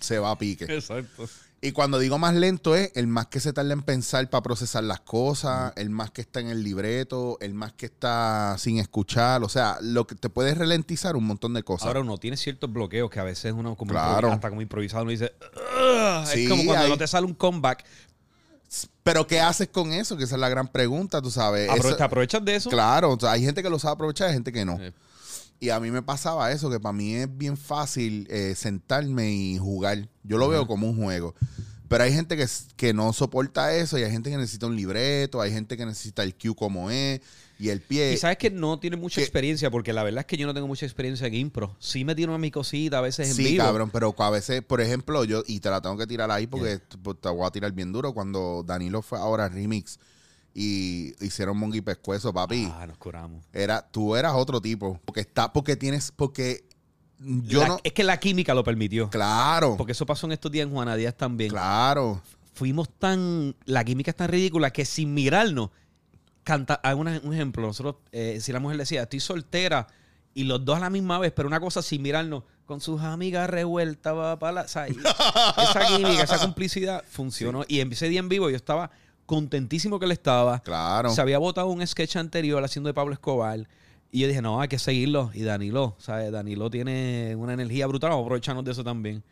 se 0.01 0.19
va 0.19 0.31
a 0.31 0.39
pique. 0.39 0.65
Exacto. 0.69 1.29
Y 1.61 1.73
cuando 1.73 1.99
digo 1.99 2.19
más 2.19 2.35
lento 2.37 2.77
es 2.77 2.93
el 2.95 3.09
más 3.09 3.27
que 3.27 3.41
se 3.41 3.53
tarda 3.53 3.73
en 3.73 3.83
pensar 3.83 4.31
para 4.31 4.43
procesar 4.43 4.85
las 4.85 5.01
cosas, 5.01 5.73
el 5.75 5.91
más 5.91 6.13
que 6.13 6.21
está 6.21 6.39
en 6.39 6.49
el 6.49 6.63
libreto, 6.63 7.37
el 7.41 7.53
más 7.53 7.73
que 7.73 7.87
está 7.87 8.55
sin 8.59 8.79
escuchar, 8.79 9.43
o 9.43 9.49
sea, 9.49 9.77
lo 9.83 10.07
que 10.07 10.15
te 10.15 10.31
puede 10.31 10.55
ralentizar 10.55 11.17
un 11.17 11.25
montón 11.25 11.55
de 11.55 11.65
cosas. 11.65 11.89
Ahora 11.89 12.01
uno 12.01 12.17
tiene 12.17 12.37
ciertos 12.37 12.73
bloqueos 12.73 13.11
que 13.11 13.19
a 13.19 13.25
veces 13.25 13.53
uno 13.53 13.75
como 13.75 13.91
Claro. 13.91 14.31
hasta 14.31 14.51
como 14.51 14.63
improvisado 14.63 15.03
uno 15.03 15.11
dice 15.11 15.33
es 16.33 16.49
como 16.49 16.65
cuando 16.65 16.89
no 16.89 16.97
te 16.97 17.09
sale 17.09 17.27
un 17.27 17.35
comeback 17.35 17.85
Pero 19.03 19.27
¿qué 19.27 19.41
haces 19.41 19.69
con 19.69 19.93
eso? 19.93 20.17
Que 20.17 20.25
esa 20.25 20.35
es 20.35 20.41
la 20.41 20.49
gran 20.49 20.69
pregunta, 20.69 21.23
tú 21.23 21.31
sabes. 21.31 21.71
Te 21.97 22.03
aprovechas 22.03 22.45
de 22.45 22.57
eso 22.57 22.69
Claro, 22.69 23.13
o 23.13 23.21
sea, 23.21 23.33
hay 23.33 23.43
gente 23.43 23.63
que 23.63 23.71
lo 23.71 23.79
sabe 23.79 23.95
aprovechar, 23.95 24.29
hay 24.29 24.35
gente 24.35 24.53
que 24.53 24.65
no. 24.65 24.77
Sí. 24.77 24.93
Y 25.61 25.71
a 25.71 25.81
mí 25.81 25.91
me 25.91 26.03
pasaba 26.03 26.53
eso, 26.53 26.71
que 26.71 26.79
para 26.79 26.93
mí 26.93 27.15
es 27.15 27.37
bien 27.37 27.57
fácil 27.57 28.29
eh, 28.31 28.55
sentarme 28.57 29.33
y 29.33 29.59
jugar. 29.59 30.09
Yo 30.23 30.39
lo 30.39 30.49
veo 30.49 30.67
como 30.67 30.89
un 30.89 30.97
juego. 30.97 31.35
Pero 31.89 32.05
hay 32.05 32.13
gente 32.13 32.37
que, 32.37 32.47
que 32.77 32.93
no 32.93 33.13
soporta 33.13 33.75
eso 33.75 33.99
y 33.99 34.03
hay 34.03 34.11
gente 34.11 34.31
que 34.31 34.37
necesita 34.37 34.67
un 34.67 34.77
libreto, 34.77 35.41
hay 35.41 35.51
gente 35.51 35.77
que 35.77 35.87
necesita 35.87 36.23
el 36.23 36.35
cue 36.35 36.55
como 36.55 36.91
es 36.91 37.21
y 37.59 37.71
el 37.71 37.81
pie. 37.81 38.13
y 38.13 38.17
sabes 38.17 38.39
que 38.39 38.51
no 38.51 38.79
tiene 38.79 38.97
mucha 38.97 39.17
que- 39.17 39.23
experiencia 39.23 39.71
porque 39.71 39.93
la 39.93 40.03
verdad 40.05 40.21
es 40.21 40.27
que 40.27 40.37
yo 40.37 40.47
no 40.47 40.55
tengo 40.55 40.67
mucha 40.69 40.87
experiencia 40.87 41.27
en 41.27 41.35
impro 41.35 41.77
sí 41.81 42.05
me 42.05 42.15
tiro 42.15 42.33
a 42.35 42.39
mi 42.39 42.51
cosita 42.51 42.99
a 42.99 43.01
veces 43.01 43.29
en 43.31 43.35
Sí, 43.35 43.45
vivo 43.45 43.65
cabrón, 43.65 43.91
pero 43.91 44.15
a 44.17 44.31
veces, 44.31 44.63
por 44.63 44.81
ejemplo, 44.81 45.25
yo, 45.25 45.43
y 45.47 45.61
te 45.61 45.69
la 45.71 45.81
tengo 45.81 45.97
que 45.97 46.07
tirar 46.07 46.31
ahí 46.31 46.47
porque 46.47 46.81
pues, 47.03 47.17
te 47.21 47.29
voy 47.29 47.47
a 47.47 47.51
tirar 47.51 47.73
bien 47.73 47.93
duro, 47.93 48.13
cuando 48.15 48.63
Danilo 48.65 49.03
fue 49.03 49.19
ahora 49.19 49.47
a 49.47 49.49
Remix 49.49 49.99
y 50.55 51.13
hicieron 51.25 51.57
Mongi 51.59 51.81
Pescuezo, 51.81 52.33
papi. 52.33 52.69
ah 52.73 52.87
nos 52.87 52.97
curamos 52.99 53.45
Era, 53.53 53.87
tú 53.91 54.17
eras 54.17 54.33
otro 54.35 54.61
tipo. 54.61 55.01
Porque 55.05 55.21
está, 55.21 55.53
porque 55.53 55.77
tienes, 55.77 56.13
porque 56.15 56.65
yo 57.21 57.61
La- 57.63 57.69
no. 57.69 57.81
es 57.83 57.93
que 57.93 58.05
la 58.05 58.19
química 58.21 58.55
lo 58.55 58.63
permitió 58.65 59.11
Claro. 59.11 59.77
porque 59.77 59.93
eso 59.93 60.07
pasó 60.07 60.27
en 60.27 60.33
estos 60.33 60.51
días 60.53 60.67
en 60.67 60.73
Juana 60.73 60.97
Díaz 60.97 61.17
también 61.17 61.51
Claro. 61.51 62.23
fuimos 62.55 62.89
tan. 62.99 63.55
La 63.67 63.85
química 63.85 64.11
es 64.11 64.17
tan 64.17 64.29
ridícula 64.29 64.71
que 64.73 64.85
sin 64.85 65.15
mirarnos, 65.15 65.71
canta. 66.49 66.81
Una- 66.97 67.21
un 67.23 67.35
ejemplo. 67.35 67.67
Nosotros, 67.67 67.97
eh, 68.11 68.39
si 68.41 68.53
la 68.53 68.61
mujer 68.61 68.79
decía, 68.79 69.03
estoy 69.03 69.21
soltera, 69.21 69.87
y 70.35 70.45
los 70.45 70.65
dos 70.65 70.77
a 70.77 70.81
la 70.81 70.91
misma 70.91 71.19
vez, 71.19 71.33
pero 71.35 71.49
una 71.49 71.61
cosa 71.61 71.83
sin 71.83 72.01
mirarnos, 72.03 72.45
con 72.65 72.81
sus 72.81 73.01
amigas 73.03 73.49
revueltas, 73.51 74.15
va 74.15 74.39
para 74.39 74.53
la. 74.53 74.61
o 74.63 74.69
sea, 74.69 74.89
y 74.89 74.93
esa 75.63 75.87
química, 75.87 76.23
esa 76.23 76.39
complicidad 76.39 77.05
funcionó. 77.09 77.65
Y 77.69 77.81
en 77.81 77.93
ese 77.93 78.09
día 78.09 78.21
en 78.21 78.29
vivo 78.29 78.49
yo 78.51 78.57
estaba 78.57 78.91
contentísimo 79.27 79.99
que 79.99 80.07
él 80.07 80.13
estaba. 80.13 80.61
Claro. 80.61 81.11
Se 81.11 81.21
había 81.21 81.39
votado 81.39 81.67
un 81.69 81.87
sketch 81.87 82.17
anterior 82.17 82.63
haciendo 82.65 82.89
de 82.89 82.95
Pablo 82.95 83.13
Escobar. 83.13 83.69
Y 84.11 84.21
yo 84.21 84.29
dije, 84.29 84.41
no, 84.41 84.61
hay 84.61 84.69
que 84.69 84.79
seguirlo. 84.79 85.31
Y 85.35 85.43
Danilo, 85.43 85.97
¿sabes? 85.99 86.33
Danilo 86.33 86.71
tiene 86.71 87.35
una 87.37 87.53
energía 87.53 87.87
brutal. 87.87 88.11
Vamos 88.11 88.23
a 88.23 88.27
aprovecharnos 88.27 88.65
de 88.65 88.73
eso 88.73 88.83
también. 88.85 89.23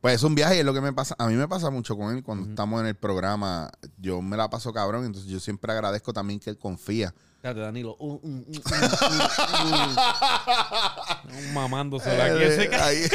Pues 0.00 0.14
es 0.16 0.22
un 0.22 0.34
viaje 0.34 0.56
y 0.56 0.58
es 0.60 0.64
lo 0.64 0.74
que 0.74 0.80
me 0.80 0.92
pasa. 0.92 1.14
A 1.18 1.26
mí 1.26 1.34
me 1.34 1.48
pasa 1.48 1.70
mucho 1.70 1.96
con 1.96 2.14
él 2.16 2.22
cuando 2.22 2.48
estamos 2.48 2.80
en 2.80 2.86
el 2.86 2.94
programa. 2.94 3.70
Yo 3.98 4.22
me 4.22 4.36
la 4.36 4.48
paso 4.50 4.72
cabrón, 4.72 5.04
entonces 5.04 5.30
yo 5.30 5.40
siempre 5.40 5.72
agradezco 5.72 6.12
también 6.12 6.38
que 6.40 6.50
él 6.50 6.58
confía. 6.58 7.14
Espérate, 7.36 7.60
Danilo. 7.60 7.96
Un, 7.96 8.18
un, 8.22 8.44
un, 8.46 8.46
un, 8.48 8.56
un- 11.32 11.46
un 11.46 11.54
mamándose 11.54 12.16
la 12.16 12.28
Eh, 12.28 12.70
ahí- 12.80 13.08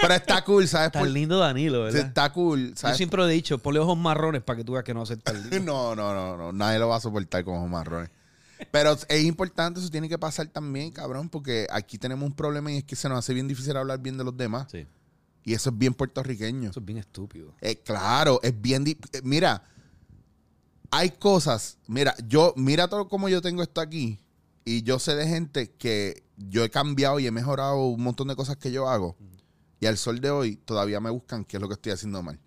Pero 0.00 0.14
está 0.14 0.42
cool, 0.44 0.66
¿sabes? 0.68 0.92
Tan 0.92 1.12
lindo 1.12 1.38
Danilo, 1.38 1.82
¿verdad? 1.84 2.00
Está 2.06 2.32
cool, 2.32 2.70
Yo 2.70 2.76
¿sabes? 2.76 2.96
siempre 2.96 3.18
lo 3.18 3.28
he 3.28 3.32
dicho, 3.32 3.58
ponle 3.58 3.80
ojos 3.80 3.96
marrones 3.96 4.42
para 4.42 4.56
que 4.56 4.64
tú 4.64 4.72
veas 4.72 4.84
que 4.84 4.94
no 4.94 5.02
hace 5.02 5.16
tan 5.16 5.48
lindo. 5.50 5.58
No, 5.72 5.94
no, 5.94 6.14
no, 6.14 6.36
no. 6.36 6.52
Nadie 6.52 6.78
lo 6.78 6.88
va 6.88 6.96
a 6.96 7.00
soportar 7.00 7.44
con 7.44 7.56
ojos 7.56 7.68
marrones. 7.70 8.10
Pero 8.72 8.96
es 9.08 9.24
importante, 9.24 9.78
eso 9.80 9.88
tiene 9.88 10.08
que 10.08 10.18
pasar 10.18 10.46
también, 10.48 10.90
cabrón, 10.90 11.28
porque 11.28 11.66
aquí 11.70 11.96
tenemos 11.98 12.26
un 12.28 12.34
problema 12.34 12.72
y 12.72 12.78
es 12.78 12.84
que 12.84 12.96
se 12.96 13.08
nos 13.08 13.18
hace 13.18 13.32
bien 13.34 13.46
difícil 13.46 13.76
hablar 13.76 14.00
bien 14.00 14.18
de 14.18 14.24
los 14.24 14.36
demás. 14.36 14.66
Sí, 14.72 14.84
Y 15.48 15.54
eso 15.54 15.70
es 15.70 15.78
bien 15.78 15.94
puertorriqueño. 15.94 16.68
eso 16.68 16.80
es 16.80 16.84
bien 16.84 16.98
estúpido. 16.98 17.54
Eh, 17.62 17.76
claro, 17.82 18.38
es 18.42 18.60
bien. 18.60 18.86
eh, 18.86 18.98
Mira, 19.24 19.62
hay 20.90 21.08
cosas. 21.12 21.78
Mira, 21.86 22.14
yo, 22.26 22.52
mira 22.54 22.86
todo 22.86 23.08
como 23.08 23.30
yo 23.30 23.40
tengo 23.40 23.62
esto 23.62 23.80
aquí. 23.80 24.18
Y 24.66 24.82
yo 24.82 24.98
sé 24.98 25.14
de 25.16 25.26
gente 25.26 25.70
que 25.70 26.22
yo 26.36 26.64
he 26.64 26.68
cambiado 26.68 27.18
y 27.18 27.26
he 27.26 27.30
mejorado 27.30 27.86
un 27.86 28.02
montón 28.02 28.28
de 28.28 28.36
cosas 28.36 28.58
que 28.58 28.70
yo 28.70 28.90
hago. 28.90 29.16
Y 29.80 29.86
al 29.86 29.96
sol 29.96 30.20
de 30.20 30.28
hoy 30.30 30.56
todavía 30.56 31.00
me 31.00 31.08
buscan 31.08 31.46
qué 31.46 31.56
es 31.56 31.62
lo 31.62 31.68
que 31.68 31.74
estoy 31.74 31.92
haciendo 31.92 32.22
mal. 32.22 32.38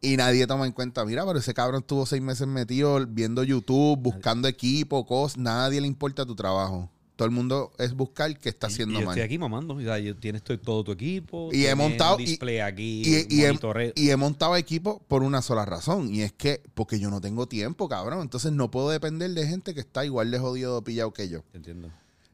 Y 0.00 0.16
nadie 0.16 0.46
toma 0.46 0.66
en 0.66 0.72
cuenta, 0.72 1.04
mira, 1.04 1.26
pero 1.26 1.40
ese 1.40 1.52
cabrón 1.52 1.80
estuvo 1.80 2.06
seis 2.06 2.22
meses 2.22 2.46
metido 2.46 3.04
viendo 3.08 3.42
YouTube, 3.42 3.98
buscando 3.98 4.46
equipo, 4.46 5.04
cosas. 5.04 5.36
Nadie 5.36 5.80
le 5.80 5.88
importa 5.88 6.24
tu 6.24 6.36
trabajo. 6.36 6.88
Todo 7.20 7.26
el 7.26 7.32
mundo 7.34 7.70
es 7.76 7.92
buscar 7.92 8.34
qué 8.38 8.48
está 8.48 8.68
haciendo 8.68 8.94
y 8.94 9.00
yo 9.02 9.06
mal. 9.06 9.12
estoy 9.14 9.26
aquí 9.26 9.36
mamando. 9.38 9.74
O 9.74 9.80
sea, 9.82 9.98
yo- 9.98 10.16
tienes 10.16 10.42
to- 10.42 10.58
todo 10.58 10.82
tu 10.84 10.92
equipo. 10.92 11.50
Y 11.52 11.66
he 11.66 11.74
montado- 11.74 12.16
un 12.16 12.22
y- 12.22 12.24
display 12.24 12.60
aquí. 12.60 13.02
Y, 13.04 13.26
y 13.28 13.44
he, 13.44 13.52
y 13.94 14.08
he 14.08 14.16
montado 14.16 14.56
equipo 14.56 15.02
por 15.06 15.22
una 15.22 15.42
sola 15.42 15.66
razón. 15.66 16.14
Y 16.14 16.22
es 16.22 16.32
que, 16.32 16.62
porque 16.72 16.98
yo 16.98 17.10
no 17.10 17.20
tengo 17.20 17.46
tiempo, 17.46 17.90
cabrón. 17.90 18.22
Entonces 18.22 18.52
no 18.52 18.70
puedo 18.70 18.88
depender 18.88 19.30
de 19.32 19.46
gente 19.46 19.74
que 19.74 19.80
está 19.80 20.02
igual 20.06 20.30
de 20.30 20.38
jodido 20.38 20.78
o 20.78 20.82
pillado 20.82 21.12
que 21.12 21.28
yo. 21.28 21.42
Entiendo. 21.52 21.90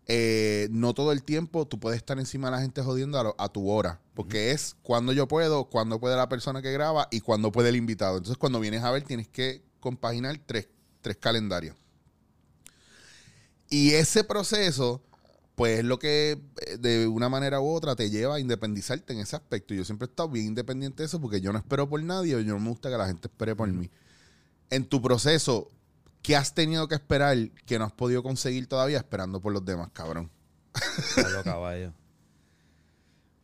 Eh, 0.06 0.68
no 0.70 0.94
todo 0.94 1.10
el 1.10 1.24
tiempo 1.24 1.66
tú 1.66 1.80
puedes 1.80 1.96
estar 1.96 2.16
encima 2.20 2.46
de 2.46 2.52
la 2.52 2.62
gente 2.62 2.80
jodiendo 2.80 3.18
a, 3.18 3.24
lo- 3.24 3.34
a 3.38 3.48
tu 3.48 3.68
hora. 3.68 4.00
Porque 4.14 4.52
es 4.52 4.76
cuando 4.84 5.12
yo 5.12 5.26
puedo, 5.26 5.64
cuando 5.64 5.98
puede 5.98 6.14
la 6.14 6.28
persona 6.28 6.62
que 6.62 6.70
graba 6.70 7.08
y 7.10 7.18
cuando 7.22 7.50
puede 7.50 7.70
el 7.70 7.76
invitado. 7.76 8.18
Entonces 8.18 8.38
cuando 8.38 8.60
vienes 8.60 8.84
a 8.84 8.92
ver 8.92 9.02
tienes 9.02 9.26
que 9.26 9.62
compaginar 9.80 10.38
tres, 10.46 10.68
tres 11.00 11.16
calendarios. 11.16 11.74
Y 13.68 13.92
ese 13.94 14.24
proceso, 14.24 15.02
pues 15.54 15.80
es 15.80 15.84
lo 15.84 15.98
que 15.98 16.40
eh, 16.66 16.76
de 16.78 17.06
una 17.06 17.28
manera 17.28 17.60
u 17.60 17.68
otra 17.68 17.96
te 17.96 18.10
lleva 18.10 18.36
a 18.36 18.40
independizarte 18.40 19.12
en 19.12 19.20
ese 19.20 19.36
aspecto. 19.36 19.74
Yo 19.74 19.84
siempre 19.84 20.06
he 20.06 20.10
estado 20.10 20.28
bien 20.28 20.46
independiente 20.46 21.02
de 21.02 21.06
eso 21.06 21.20
porque 21.20 21.40
yo 21.40 21.52
no 21.52 21.58
espero 21.58 21.88
por 21.88 22.02
nadie 22.02 22.40
y 22.40 22.44
yo 22.44 22.54
no 22.54 22.60
me 22.60 22.68
gusta 22.68 22.90
que 22.90 22.96
la 22.96 23.06
gente 23.06 23.28
espere 23.28 23.54
por 23.56 23.68
mí. 23.68 23.90
En 24.70 24.84
tu 24.84 25.00
proceso, 25.00 25.70
¿qué 26.22 26.36
has 26.36 26.54
tenido 26.54 26.88
que 26.88 26.94
esperar 26.94 27.36
que 27.66 27.78
no 27.78 27.84
has 27.84 27.92
podido 27.92 28.22
conseguir 28.22 28.66
todavía 28.66 28.98
esperando 28.98 29.40
por 29.40 29.52
los 29.52 29.64
demás, 29.64 29.90
cabrón? 29.92 30.30
Diablo, 31.16 31.42
caballo. 31.42 31.92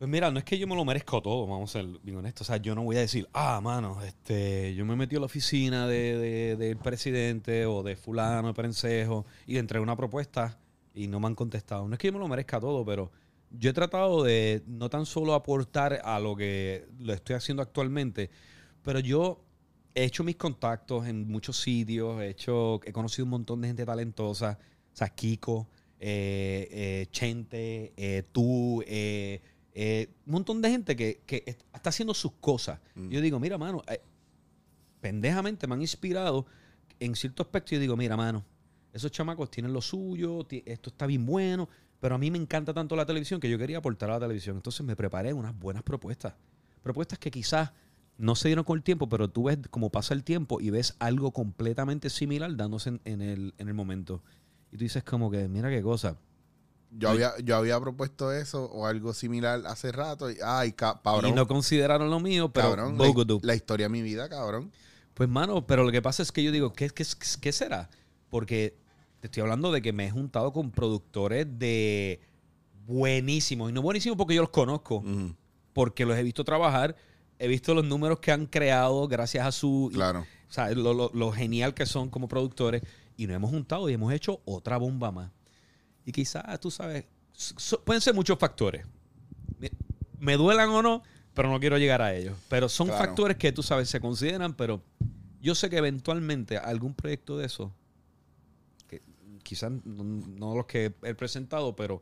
Pues 0.03 0.11
mira, 0.11 0.29
no 0.31 0.37
es 0.39 0.43
que 0.43 0.57
yo 0.59 0.67
me 0.67 0.75
lo 0.75 0.83
merezco 0.83 1.21
todo, 1.21 1.47
vamos 1.47 1.69
a 1.73 1.79
ser 1.79 1.85
bien 2.03 2.17
honestos. 2.17 2.49
O 2.49 2.51
sea, 2.51 2.57
yo 2.61 2.75
no 2.75 2.83
voy 2.83 2.97
a 2.97 2.99
decir, 2.99 3.25
ah, 3.31 3.61
mano, 3.63 4.01
este, 4.03 4.75
yo 4.75 4.83
me 4.83 4.97
metí 4.97 5.15
a 5.15 5.19
la 5.21 5.27
oficina 5.27 5.87
de, 5.87 6.17
de- 6.17 6.55
del 6.57 6.75
presidente 6.75 7.65
o 7.65 7.83
de 7.83 7.95
fulano, 7.95 8.49
de 8.49 8.53
Prensejo, 8.53 9.25
y 9.47 9.53
le 9.53 9.59
entregué 9.59 9.81
una 9.81 9.95
propuesta 9.95 10.59
y 10.93 11.07
no 11.07 11.21
me 11.21 11.27
han 11.27 11.35
contestado. 11.35 11.87
No 11.87 11.93
es 11.93 11.99
que 11.99 12.07
yo 12.07 12.11
me 12.11 12.19
lo 12.19 12.27
merezca 12.27 12.59
todo, 12.59 12.83
pero 12.83 13.11
yo 13.49 13.69
he 13.69 13.73
tratado 13.73 14.23
de 14.23 14.61
no 14.67 14.89
tan 14.89 15.05
solo 15.05 15.35
aportar 15.35 16.01
a 16.03 16.19
lo 16.19 16.35
que 16.35 16.85
lo 16.99 17.13
estoy 17.13 17.37
haciendo 17.37 17.63
actualmente, 17.63 18.29
pero 18.81 18.99
yo 18.99 19.41
he 19.95 20.03
hecho 20.03 20.25
mis 20.25 20.35
contactos 20.35 21.07
en 21.07 21.29
muchos 21.29 21.55
sitios, 21.61 22.21
he 22.21 22.27
hecho, 22.27 22.81
he 22.83 22.91
conocido 22.91 23.23
un 23.23 23.29
montón 23.29 23.61
de 23.61 23.69
gente 23.69 23.85
talentosa, 23.85 24.59
o 24.93 24.97
sea, 24.97 25.07
Kiko, 25.07 25.69
eh, 25.97 26.67
eh, 26.71 27.07
Chente, 27.09 27.93
eh, 27.95 28.23
tú, 28.33 28.83
eh, 28.85 29.41
eh, 29.73 30.09
un 30.25 30.33
montón 30.33 30.61
de 30.61 30.69
gente 30.69 30.95
que, 30.95 31.21
que 31.25 31.43
est- 31.45 31.63
está 31.73 31.89
haciendo 31.89 32.13
sus 32.13 32.31
cosas. 32.33 32.79
Yo 33.09 33.21
digo, 33.21 33.39
mira, 33.39 33.57
mano, 33.57 33.81
eh, 33.87 34.01
pendejamente 35.01 35.67
me 35.67 35.75
han 35.75 35.81
inspirado 35.81 36.45
en 36.99 37.15
cierto 37.15 37.43
aspecto. 37.43 37.71
Yo 37.75 37.79
digo, 37.79 37.97
mira, 37.97 38.15
mano, 38.15 38.45
esos 38.93 39.11
chamacos 39.11 39.49
tienen 39.51 39.73
lo 39.73 39.81
suyo, 39.81 40.45
esto 40.65 40.89
está 40.89 41.05
bien 41.07 41.25
bueno, 41.25 41.67
pero 41.99 42.15
a 42.15 42.17
mí 42.17 42.29
me 42.31 42.37
encanta 42.37 42.73
tanto 42.73 42.95
la 42.95 43.05
televisión 43.05 43.39
que 43.39 43.49
yo 43.49 43.57
quería 43.57 43.79
aportar 43.79 44.09
a 44.09 44.13
la 44.13 44.19
televisión. 44.21 44.55
Entonces 44.57 44.85
me 44.85 44.95
preparé 44.95 45.33
unas 45.33 45.57
buenas 45.57 45.83
propuestas. 45.83 46.33
Propuestas 46.81 47.17
que 47.19 47.31
quizás 47.31 47.71
no 48.17 48.35
se 48.35 48.49
dieron 48.49 48.63
con 48.65 48.77
el 48.77 48.83
tiempo, 48.83 49.09
pero 49.09 49.29
tú 49.29 49.43
ves 49.45 49.57
cómo 49.69 49.89
pasa 49.89 50.13
el 50.13 50.23
tiempo 50.23 50.61
y 50.61 50.69
ves 50.69 50.95
algo 50.99 51.31
completamente 51.31 52.09
similar 52.09 52.55
dándose 52.55 52.89
en, 52.89 53.01
en 53.05 53.21
el, 53.21 53.53
en 53.57 53.67
el 53.67 53.73
momento. 53.73 54.21
Y 54.71 54.77
tú 54.77 54.83
dices 54.83 55.03
como 55.03 55.31
que, 55.31 55.47
mira 55.47 55.69
qué 55.69 55.81
cosa. 55.81 56.17
Yo 56.95 57.09
había, 57.09 57.31
yo 57.43 57.55
había 57.55 57.79
propuesto 57.79 58.31
eso 58.31 58.65
o 58.65 58.85
algo 58.85 59.13
similar 59.13 59.63
hace 59.65 59.91
rato 59.91 60.29
y, 60.29 60.37
ay, 60.45 60.73
ca- 60.73 61.01
cabrón, 61.03 61.31
Y 61.31 61.33
no 61.33 61.47
consideraron 61.47 62.09
lo 62.09 62.19
mío, 62.19 62.51
pero 62.53 62.69
cabrón, 62.69 62.97
la, 63.41 63.55
historia 63.55 63.85
de 63.87 63.89
mi 63.89 64.01
vida, 64.01 64.29
cabrón. 64.29 64.71
Pues, 65.15 65.27
mano, 65.29 65.65
pero 65.65 65.83
lo 65.83 65.91
que 65.91 66.01
pasa 66.01 66.21
es 66.23 66.31
que 66.31 66.43
yo 66.43 66.51
digo, 66.51 66.73
¿qué, 66.73 66.89
qué, 66.89 67.05
qué 67.41 67.51
será? 67.51 67.89
Porque 68.29 68.75
te 69.19 69.27
estoy 69.27 69.41
hablando 69.41 69.71
de 69.71 69.81
que 69.81 69.93
me 69.93 70.05
he 70.07 70.11
juntado 70.11 70.51
con 70.53 70.71
productores 70.71 71.47
de 71.57 72.19
buenísimos. 72.85 73.69
Y 73.69 73.73
no 73.73 73.81
buenísimos 73.81 74.17
porque 74.17 74.35
yo 74.35 74.41
los 74.41 74.49
conozco, 74.51 75.03
porque 75.73 76.05
los 76.05 76.17
he 76.17 76.23
visto 76.23 76.43
trabajar, 76.43 76.95
he 77.39 77.47
visto 77.47 77.73
los 77.73 77.85
números 77.85 78.19
que 78.19 78.31
han 78.31 78.45
creado 78.45 79.07
gracias 79.07 79.45
a 79.45 79.51
su... 79.51 79.89
Claro. 79.93 80.25
O 80.49 80.53
sea, 80.53 80.69
lo, 80.71 80.93
lo- 80.93 81.09
lo 81.13 81.31
genial 81.31 81.73
que 81.73 81.85
son 81.85 82.09
como 82.09 82.27
productores. 82.27 82.83
Y 83.17 83.27
nos 83.27 83.35
hemos 83.35 83.51
juntado 83.51 83.89
y 83.89 83.93
hemos 83.93 84.11
hecho 84.13 84.41
otra 84.45 84.77
bomba 84.77 85.11
más. 85.11 85.31
Y 86.05 86.11
quizás, 86.11 86.59
tú 86.59 86.69
sabes, 86.71 87.05
so- 87.33 87.81
pueden 87.83 88.01
ser 88.01 88.13
muchos 88.13 88.37
factores. 88.37 88.85
Me, 89.59 89.71
me 90.19 90.35
duelan 90.37 90.69
o 90.69 90.81
no, 90.81 91.03
pero 91.33 91.49
no 91.49 91.59
quiero 91.59 91.77
llegar 91.77 92.01
a 92.01 92.13
ellos. 92.13 92.37
Pero 92.49 92.69
son 92.69 92.87
Claro. 92.87 93.05
factores 93.05 93.37
que 93.37 93.51
tú 93.51 93.63
sabes, 93.63 93.89
se 93.89 93.99
consideran, 93.99 94.53
pero 94.53 94.83
yo 95.41 95.55
sé 95.55 95.69
que 95.69 95.77
eventualmente 95.77 96.57
algún 96.57 96.93
proyecto 96.93 97.37
de 97.37 97.45
eso, 97.45 97.73
que 98.87 99.01
quizás 99.43 99.71
no, 99.85 100.03
no 100.03 100.55
los 100.55 100.65
que 100.65 100.93
he 101.03 101.13
presentado, 101.15 101.75
pero 101.75 102.01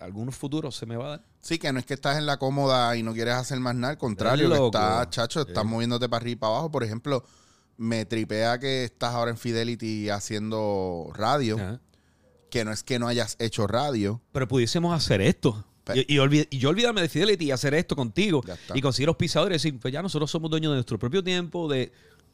algunos 0.00 0.34
futuros 0.34 0.74
se 0.74 0.84
me 0.86 0.96
va 0.96 1.06
a 1.06 1.08
dar. 1.10 1.24
Sí, 1.40 1.58
que 1.58 1.72
no 1.72 1.78
es 1.78 1.86
que 1.86 1.94
estás 1.94 2.18
en 2.18 2.26
la 2.26 2.38
cómoda 2.38 2.96
y 2.96 3.02
no 3.02 3.12
quieres 3.12 3.34
hacer 3.34 3.60
más 3.60 3.74
nada, 3.74 3.92
al 3.92 3.98
contrario, 3.98 4.48
que 4.48 4.54
Loco. 4.56 4.66
estás, 4.66 5.10
chacho, 5.10 5.40
estás 5.42 5.62
Sí. 5.62 5.68
moviéndote 5.68 6.08
para 6.08 6.22
arriba 6.22 6.32
y 6.32 6.36
para 6.36 6.52
abajo. 6.54 6.70
Por 6.70 6.82
ejemplo, 6.84 7.24
me 7.76 8.04
tripea 8.04 8.58
que 8.58 8.84
estás 8.84 9.14
ahora 9.14 9.30
en 9.30 9.36
Fidelity 9.38 10.08
haciendo 10.10 11.10
radio, 11.14 11.56
Ajá. 11.56 11.80
Que 12.52 12.66
no 12.66 12.70
es 12.70 12.82
que 12.84 12.98
no 12.98 13.08
hayas 13.08 13.36
hecho 13.40 13.66
radio. 13.66 14.20
Pero 14.30 14.46
pudiésemos 14.46 14.94
hacer 14.94 15.22
esto. 15.22 15.64
Y, 15.94 16.14
y 16.14 16.18
olvid- 16.18 16.46
y 16.50 16.58
yo 16.58 16.68
olvidarme 16.68 17.00
de 17.00 17.08
Fidelity 17.08 17.46
y 17.46 17.50
hacer 17.50 17.72
esto 17.72 17.96
contigo. 17.96 18.42
Y 18.74 18.82
conseguir 18.82 19.06
los 19.08 19.16
pisadores 19.16 19.64
y 19.64 19.70
decir, 19.70 19.80
pues 19.80 19.90
ya 19.92 20.02
nosotros 20.02 20.30
somos 20.30 20.50
dueños 20.50 20.70
de 20.72 20.76
nuestro 20.76 20.98
propio 20.98 21.24
tiempo, 21.24 21.66
de, 21.66 21.90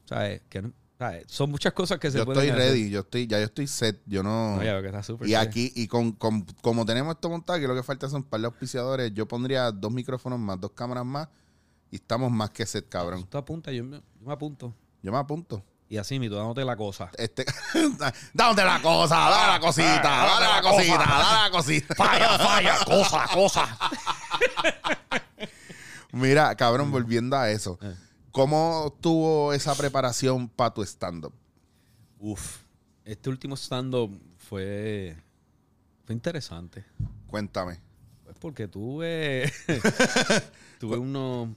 ¿sabes? 0.07 0.43
Que 0.49 0.61
no- 0.63 0.73
¿sabes? 0.99 1.25
Son 1.29 1.49
muchas 1.51 1.73
cosas 1.73 2.01
que 2.01 2.11
se 2.11 2.19
Yo 2.19 2.25
pueden 2.27 2.43
estoy 2.43 2.61
hacer. 2.61 2.73
ready, 2.73 2.91
yo 2.91 3.01
estoy, 3.01 3.29
ya 3.29 3.39
yo 3.39 3.45
estoy 3.45 3.69
set, 3.69 4.01
yo 4.07 4.25
no... 4.25 4.57
No, 4.57 4.65
ya 4.65 4.73
veo 4.73 4.83
que 4.83 4.89
está 4.89 5.03
súper 5.05 5.29
y 5.29 5.35
aquí, 5.37 5.73
y 5.77 5.87
con, 5.87 6.11
con- 6.13 6.43
como 6.63 6.85
tenemos 6.85 7.15
esto 7.15 7.31
montado, 7.31 7.61
que 7.61 7.69
lo 7.69 7.77
que 7.77 7.85
falta 7.85 8.09
son 8.09 8.23
un 8.23 8.29
par 8.29 8.41
de 8.41 8.47
auspiciadores, 8.47 9.15
yo 9.15 9.29
pondría 9.29 9.71
dos 9.71 9.93
micrófonos 9.93 10.41
más, 10.41 10.61
dos 10.61 10.73
cámaras 10.73 11.07
más, 11.07 11.29
y 11.93 11.97
estamos 11.97 12.33
más 12.33 12.51
que 12.51 12.67
set, 12.67 12.89
cabrón. 12.89 13.25
Tú 13.31 13.39
apunta, 13.39 13.71
yo 13.71 13.85
me, 13.85 13.99
yo 13.99 14.27
me 14.27 14.33
apunto. 14.33 14.75
Yo 15.01 15.13
me 15.13 15.19
apunto. 15.19 15.63
Y 15.91 15.97
así, 15.97 16.19
mito, 16.19 16.37
dándote 16.37 16.65
la 16.65 16.77
cosa. 16.77 17.11
Este, 17.17 17.47
dándote 18.35 18.65
la 18.65 18.81
cosa, 18.83 19.17
dale 19.17 19.53
la 19.53 19.61
cosita, 19.61 20.03
dale 20.03 20.47
la 20.47 20.63
cosita, 20.63 20.99
dale 20.99 21.43
la 21.45 21.51
cosita. 21.51 21.95
Falla, 21.95 22.39
falla, 22.39 22.79
cosa, 22.85 23.27
cosa. 23.33 23.79
Mira, 26.13 26.55
cabrón, 26.57 26.91
volviendo 26.91 27.37
a 27.37 27.51
eso. 27.51 27.79
Eh. 27.81 27.95
¿Cómo 28.33 28.97
tuvo 29.01 29.55
esa 29.55 29.75
preparación 29.75 30.49
para 30.49 30.75
tu 30.75 30.83
stand-up? 30.83 31.33
Uf, 32.19 32.59
este 33.05 33.31
último 33.31 33.57
stand-up 33.57 34.21
fue, 34.37 35.17
fue 36.05 36.15
interesante. 36.15 36.85
Cuéntame. 37.27 37.81
Pues 38.25 38.37
porque 38.39 38.69
tuve, 38.69 39.51
tuve 40.79 40.99
uno... 40.99 41.57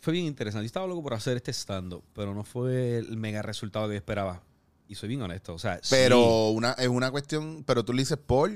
Fue 0.00 0.12
bien 0.14 0.26
interesante. 0.26 0.64
Yo 0.64 0.66
estaba 0.66 0.86
loco 0.86 1.02
por 1.02 1.14
hacer 1.14 1.36
este 1.36 1.52
stand-up, 1.52 2.02
pero 2.14 2.34
no 2.34 2.42
fue 2.44 2.98
el 2.98 3.16
mega 3.16 3.42
resultado 3.42 3.86
que 3.88 3.94
yo 3.94 3.98
esperaba. 3.98 4.42
Y 4.88 4.94
soy 4.94 5.08
bien 5.10 5.22
honesto. 5.22 5.54
O 5.54 5.58
sea, 5.58 5.78
sí, 5.82 5.88
Pero 5.90 6.48
una, 6.50 6.72
es 6.72 6.88
una 6.88 7.10
cuestión, 7.10 7.62
pero 7.66 7.84
tú 7.84 7.92
le 7.92 8.02
dices 8.02 8.18
por... 8.18 8.50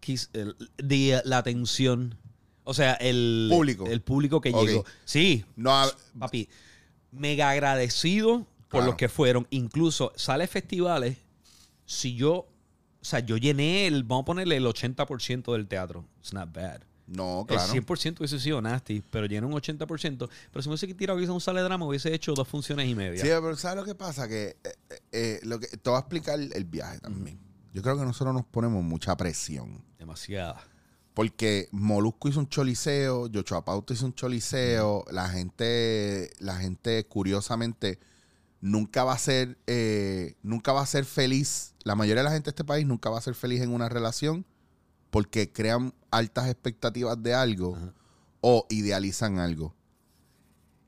quis- 0.00 0.30
el- 0.32 0.56
de 0.78 1.20
la 1.24 1.38
atención. 1.38 2.16
O 2.64 2.74
sea, 2.74 2.94
el 2.94 3.48
Público. 3.50 3.86
El 3.86 4.00
público 4.02 4.40
que 4.40 4.52
llegó. 4.52 4.84
Sí, 5.04 5.44
No, 5.56 5.84
papi. 6.18 6.48
Mega 7.10 7.50
agradecido 7.50 8.46
por 8.68 8.68
Claro. 8.80 8.86
los 8.86 8.94
que 8.94 9.08
fueron. 9.08 9.46
Incluso 9.50 10.12
sale 10.16 10.46
festivales. 10.46 11.18
Si 11.84 12.14
yo, 12.14 12.32
o 12.34 12.48
sea, 13.04 13.18
yo 13.20 13.36
llené 13.36 13.86
el, 13.88 14.04
vamos 14.04 14.22
a 14.22 14.26
ponerle 14.26 14.56
el 14.56 14.64
80% 14.64 15.52
del 15.52 15.66
teatro. 15.66 16.06
It's 16.20 16.32
not 16.32 16.50
bad. 16.54 16.80
No, 17.12 17.44
claro. 17.46 17.72
El 17.72 17.84
100% 17.84 18.18
hubiese 18.18 18.40
sido 18.40 18.62
nasty, 18.62 19.02
pero 19.10 19.26
llené 19.26 19.46
un 19.46 19.52
80%. 19.52 19.86
Pero 19.86 20.62
si 20.62 20.68
me 20.68 20.74
hubiese 20.74 20.94
tirado 20.94 21.18
quizás 21.18 21.34
un 21.34 21.40
sale 21.40 21.60
drama, 21.60 21.86
hubiese 21.86 22.12
hecho 22.14 22.32
dos 22.32 22.48
funciones 22.48 22.88
y 22.88 22.94
media. 22.94 23.20
Sí, 23.20 23.28
pero 23.28 23.54
¿sabes 23.56 23.76
lo 23.76 23.84
que 23.84 23.94
pasa? 23.94 24.26
Que, 24.26 24.56
eh, 24.64 24.74
eh, 24.88 25.00
eh, 25.12 25.40
lo 25.42 25.60
que 25.60 25.66
te 25.66 25.90
voy 25.90 25.96
a 25.96 26.00
explicar 26.00 26.40
el 26.40 26.64
viaje 26.64 26.98
también. 27.00 27.38
Yo 27.74 27.82
creo 27.82 27.98
que 27.98 28.04
nosotros 28.04 28.34
nos 28.34 28.46
ponemos 28.46 28.82
mucha 28.82 29.16
presión. 29.16 29.84
Demasiada. 29.98 30.62
Porque 31.12 31.68
Molusco 31.70 32.28
hizo 32.28 32.40
un 32.40 32.48
choliseo, 32.48 33.26
Yochoa 33.26 33.64
Pauta 33.64 33.92
hizo 33.92 34.06
un 34.06 34.14
choliseo, 34.14 35.04
la 35.10 35.28
gente, 35.28 36.30
la 36.38 36.56
gente 36.56 37.04
curiosamente 37.04 37.98
nunca 38.62 39.04
va 39.04 39.12
a 39.12 39.18
ser, 39.18 39.58
eh, 39.66 40.36
nunca 40.42 40.72
va 40.72 40.80
a 40.80 40.86
ser 40.86 41.04
feliz. 41.04 41.74
La 41.84 41.94
mayoría 41.94 42.22
de 42.22 42.28
la 42.28 42.32
gente 42.32 42.46
de 42.46 42.50
este 42.50 42.64
país 42.64 42.86
nunca 42.86 43.10
va 43.10 43.18
a 43.18 43.22
ser 43.22 43.34
feliz 43.34 43.60
en 43.60 43.74
una 43.74 43.90
relación 43.90 44.46
porque 45.12 45.52
crean 45.52 45.92
altas 46.10 46.48
expectativas 46.48 47.22
de 47.22 47.34
algo 47.34 47.76
Ajá. 47.76 47.92
o 48.40 48.66
idealizan 48.70 49.38
algo. 49.38 49.74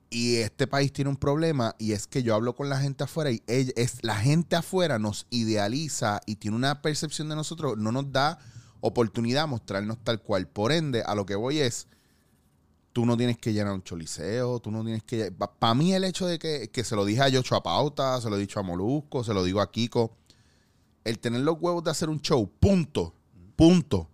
Y 0.09 0.37
este 0.37 0.67
país 0.67 0.93
tiene 0.95 1.11
un 1.11 1.17
problema 1.17 1.75
y 1.79 1.93
es 1.93 2.07
que 2.07 2.23
yo 2.23 2.35
hablo 2.35 2.55
con 2.57 2.71
la 2.71 2.81
gente 2.81 3.05
afuera 3.05 3.31
y 3.31 3.43
ella- 3.47 3.73
es, 3.77 3.99
la 4.03 4.17
gente 4.17 4.57
afuera 4.57 4.99
nos 4.99 5.27
idealiza 5.29 6.21
y 6.25 6.37
tiene 6.37 6.57
una 6.57 6.81
percepción 6.81 7.29
de 7.29 7.35
nosotros, 7.37 7.77
no 7.77 7.93
nos 7.93 8.11
da 8.13 8.39
oportunidad 8.81 9.43
a 9.45 9.47
mostrarnos 9.47 9.99
tal 10.03 10.23
cual. 10.23 10.49
Por 10.49 10.73
ende, 10.73 11.03
a 11.03 11.15
lo 11.15 11.27
que 11.27 11.35
voy 11.35 11.59
es, 11.59 11.87
tú 12.95 13.05
no 13.05 13.19
tienes 13.19 13.37
que 13.37 13.53
llenar 13.53 13.75
un 13.75 13.83
choliseo, 13.83 14.59
tú 14.61 14.71
no 14.71 14.83
tienes 14.85 15.03
que... 15.03 15.33
Para 15.33 15.75
mí 15.75 15.93
el 15.93 16.05
hecho 16.05 16.27
de 16.27 16.39
que, 16.39 16.71
que 16.71 16.83
se 16.85 16.97
lo 16.97 17.05
dije 17.05 17.21
a 17.21 17.29
Yocho 17.29 17.57
a 17.57 17.63
Pauta, 17.63 18.19
se 18.23 18.31
lo 18.31 18.37
he 18.37 18.41
dicho 18.41 18.59
a 18.59 18.63
Molusco, 18.63 19.23
se 19.23 19.35
lo 19.35 19.45
digo 19.45 19.61
a 19.61 19.71
Kiko, 19.71 20.17
el 21.03 21.19
tener 21.19 21.43
los 21.43 21.59
huevos 21.61 21.85
de 21.85 21.91
hacer 21.91 22.09
un 22.09 22.21
show, 22.23 22.49
punto, 22.61 23.13
punto, 23.57 24.09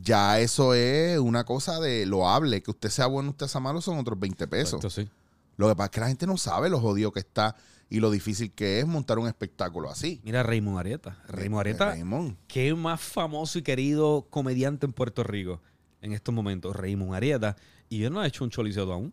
ya 0.00 0.40
eso 0.40 0.74
es 0.74 1.18
una 1.18 1.44
cosa 1.44 1.80
de 1.80 2.06
loable. 2.06 2.62
Que 2.62 2.70
usted 2.70 2.88
sea 2.90 3.06
bueno, 3.06 3.30
usted 3.30 3.46
sea 3.46 3.60
malo, 3.60 3.80
son 3.80 3.98
otros 3.98 4.18
20 4.18 4.46
pesos. 4.48 4.74
Exacto, 4.84 4.90
sí. 4.90 5.08
Lo 5.56 5.68
que 5.68 5.74
pasa 5.76 5.86
es 5.86 5.90
que 5.90 6.00
la 6.00 6.08
gente 6.08 6.26
no 6.26 6.36
sabe 6.36 6.70
lo 6.70 6.80
jodido 6.80 7.12
que 7.12 7.20
está 7.20 7.56
y 7.90 8.00
lo 8.00 8.10
difícil 8.10 8.52
que 8.52 8.80
es 8.80 8.86
montar 8.86 9.18
un 9.18 9.26
espectáculo 9.26 9.90
así. 9.90 10.20
Mira, 10.24 10.42
Raymond 10.42 10.78
Arieta. 10.78 11.18
Raymond 11.26 11.60
Arieta, 11.60 11.86
Raymond. 11.92 12.36
qué 12.46 12.74
más 12.74 13.00
famoso 13.00 13.58
y 13.58 13.62
querido 13.62 14.26
comediante 14.30 14.86
en 14.86 14.92
Puerto 14.92 15.24
Rico 15.24 15.60
en 16.00 16.12
estos 16.12 16.34
momentos. 16.34 16.76
Raymond 16.76 17.14
Arieta. 17.14 17.56
Y 17.88 18.04
él 18.04 18.12
no 18.12 18.20
ha 18.20 18.26
hecho 18.26 18.44
un 18.44 18.50
choliseo 18.50 18.92
aún. 18.92 19.12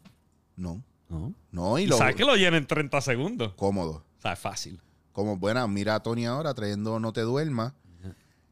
No, 0.55 0.83
No. 1.09 1.33
no, 1.51 1.79
y 1.79 1.83
Y 1.83 1.87
lo 1.87 1.97
sabes 1.97 2.15
que 2.15 2.25
lo 2.25 2.35
llena 2.35 2.57
en 2.57 2.67
30 2.67 2.99
segundos. 3.01 3.53
cómodo. 3.55 4.03
O 4.17 4.21
sea, 4.21 4.33
es 4.33 4.39
fácil. 4.39 4.79
Como 5.13 5.37
buena, 5.37 5.65
mira 5.67 5.95
a 5.95 6.03
Tony 6.03 6.25
ahora 6.25 6.53
trayendo 6.53 6.99
No 6.99 7.13
Te 7.13 7.21
Duermas. 7.21 7.73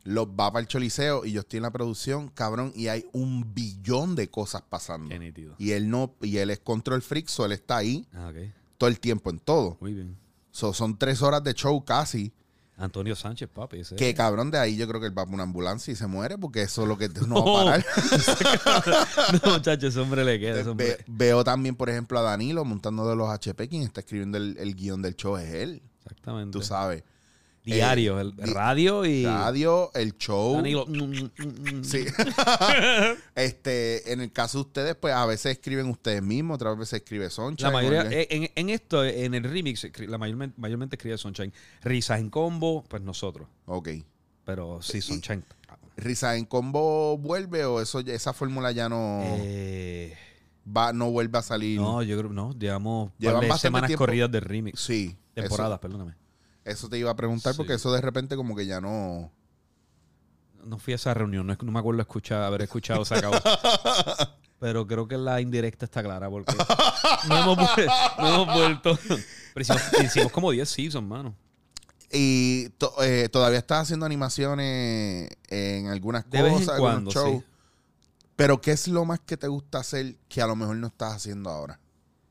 Los 0.06 0.28
va 0.28 0.52
para 0.52 0.60
el 0.62 0.68
choliseo 0.68 1.24
y 1.26 1.32
yo 1.32 1.42
estoy 1.42 1.58
en 1.58 1.64
la 1.64 1.72
producción, 1.72 2.28
cabrón, 2.30 2.74
y 2.76 2.88
hay 2.90 3.06
un 3.14 3.54
billón 3.54 4.16
de 4.16 4.30
cosas 4.30 4.62
pasando. 4.68 5.10
Qué 5.10 5.20
nítido. 5.20 5.56
Y 5.58 5.72
él 5.72 5.90
no, 5.90 6.14
y 6.22 6.38
él 6.38 6.50
es 6.50 6.60
control 6.60 7.02
freak, 7.02 7.28
so 7.30 7.46
él 7.46 7.54
está 7.54 7.78
ahí 7.78 8.06
Ah, 8.14 8.32
todo 8.78 8.90
el 8.90 9.00
tiempo 9.00 9.30
en 9.30 9.40
todo. 9.40 9.78
Muy 9.80 9.94
bien. 9.94 10.18
So, 10.52 10.74
son 10.74 10.98
tres 10.98 11.22
horas 11.22 11.42
de 11.44 11.54
show 11.54 11.84
casi. 11.86 12.34
Antonio 12.76 13.16
Sánchez, 13.16 13.48
papi. 13.54 13.80
Ese 13.80 13.96
Que 13.96 14.14
cabrón, 14.14 14.52
de 14.52 14.58
ahí 14.58 14.76
yo 14.76 14.88
creo 14.88 15.00
que 15.00 15.08
él 15.08 15.18
va 15.18 15.24
por 15.26 15.34
una 15.36 15.44
ambulancia 15.44 15.92
y 15.94 15.96
se 15.96 16.08
muere 16.08 16.38
porque 16.38 16.64
eso 16.64 16.82
es 16.82 16.88
lo 16.88 16.98
que 16.98 17.08
no 17.08 17.36
va 17.54 17.62
a 17.62 17.66
parar. 17.66 17.86
no, 19.44 19.52
muchachos, 19.54 19.84
ese 19.90 20.00
hombre 20.00 20.26
le 20.26 20.40
queda. 20.40 20.60
ese 20.60 20.70
hombre- 20.70 20.98
Ve- 20.98 21.06
veo 21.08 21.44
también, 21.44 21.76
por 21.76 21.90
ejemplo, 21.90 22.20
a 22.20 22.24
Danilo 22.24 22.66
montando 22.66 23.08
de 23.08 23.16
los 23.16 23.30
HP. 23.30 23.70
Quien 23.70 23.84
está 23.84 24.02
escribiendo 24.02 24.38
el, 24.38 24.58
el 24.58 24.76
guion 24.76 25.02
del 25.02 25.16
show 25.16 25.38
es 25.38 25.54
él. 25.54 25.82
Exactamente. 26.04 26.52
Tú 26.52 26.62
sabes. 26.64 27.04
Diario, 27.66 28.18
Eh, 28.20 28.22
el 28.24 28.36
di- 28.36 28.44
radio 28.54 29.06
y. 29.06 29.26
Radio, 29.26 29.92
el 29.94 30.18
show. 30.18 30.56
Danilo. 30.58 30.86
mm, 30.86 30.98
mm, 30.98 31.78
mm. 31.80 31.84
Sí. 31.84 32.06
este, 33.36 34.12
en 34.12 34.22
el 34.22 34.32
caso 34.32 34.58
de 34.60 34.62
ustedes, 34.64 34.96
pues 34.96 35.14
a 35.14 35.26
veces 35.26 35.54
escriben 35.54 35.88
ustedes 35.90 36.22
mismos, 36.22 36.56
otras 36.56 36.78
veces 36.78 37.02
escribe 37.02 37.30
Soncha. 37.30 37.68
La 37.68 37.74
mayoría, 37.74 38.06
en, 38.12 38.50
en 38.56 38.70
esto, 38.70 39.04
en 39.06 39.34
el 39.34 39.44
remix, 39.44 39.88
la 40.08 40.18
mayormente, 40.18 40.60
mayormente 40.60 40.96
escribe 40.96 41.18
Sunshine. 41.18 41.54
Risas 41.84 42.20
en 42.20 42.30
combo, 42.30 42.84
pues 42.88 43.02
nosotros. 43.02 43.48
Ok. 43.66 43.90
Pero 44.46 44.82
sí, 44.82 45.02
Sunshine. 45.02 45.44
¿Risa 45.96 46.36
en 46.36 46.46
combo 46.46 47.18
vuelve 47.18 47.66
o 47.66 47.80
eso 47.80 48.02
ya- 48.02 48.14
esa 48.14 48.34
fórmula 48.34 48.72
ya 48.72 48.90
no, 48.90 49.22
Eh, 49.38 50.18
va, 50.68 50.92
no 50.92 51.12
vuelve 51.12 51.38
a 51.38 51.42
salir? 51.44 51.80
no, 51.80 52.02
yo 52.02 52.18
creo 52.18 52.32
no. 52.34 52.52
Llevamos 52.58 53.12
Llevan 53.20 53.58
semanas 53.60 53.88
tiempo. 53.88 54.04
corridas 54.06 54.32
de 54.32 54.40
remix. 54.40 54.80
Sí. 54.82 55.16
Temporadas, 55.36 55.80
perdóname. 55.80 56.16
Eso, 56.66 56.88
te 56.90 56.98
iba 56.98 57.12
a 57.12 57.16
preguntar 57.16 57.56
porque 57.56 57.74
eso 57.74 57.92
de 57.92 58.02
repente 58.02 58.36
como 58.36 58.56
que 58.56 58.66
ya 58.66 58.80
no... 58.82 59.32
No 60.64 60.78
fui 60.80 60.94
a 60.94 60.96
esa 60.96 61.14
reunión, 61.14 61.46
no, 61.46 61.58
no 61.62 61.72
me 61.74 61.80
acuerdo 61.80 62.00
escuchar, 62.02 62.42
haber 62.44 62.62
escuchado 62.62 63.04
se 63.04 63.16
acabó. 63.16 63.36
Pero 64.60 64.88
creo 64.88 65.08
que 65.10 65.18
la 65.18 65.42
indirecta 65.42 65.84
está 65.84 66.02
clara 66.02 66.30
porque 66.30 66.56
no 67.28 67.38
hemos, 67.44 67.58
vu- 67.58 67.68
no 68.20 68.28
hemos 68.44 68.54
vuelto. 68.56 68.98
Pero 69.54 69.62
hicimos, 69.62 69.82
hicimos 70.06 70.32
como 70.32 70.52
10 70.52 70.70
seasons, 70.70 71.06
mano. 71.06 71.36
Y 72.10 72.70
to- 72.78 72.94
eh, 73.04 73.28
todavía 73.28 73.60
estás 73.60 73.82
haciendo 73.82 74.06
animaciones 74.06 75.30
en 75.50 75.88
algunas 75.88 76.30
De 76.30 76.42
vez 76.42 76.54
en 76.54 76.60
cosas, 76.60 76.76
algunos 76.76 76.94
cuando, 76.94 77.12
shows. 77.12 77.42
sí. 77.44 77.48
Pero 78.38 78.62
¿qué 78.62 78.72
es 78.72 78.88
lo 78.88 79.04
más 79.04 79.20
que 79.20 79.36
te 79.36 79.50
gusta 79.50 79.80
hacer 79.80 80.16
que 80.30 80.42
a 80.42 80.48
lo 80.48 80.56
mejor 80.56 80.78
no 80.78 80.88
estás 80.88 81.14
haciendo 81.14 81.50
ahora? 81.50 81.80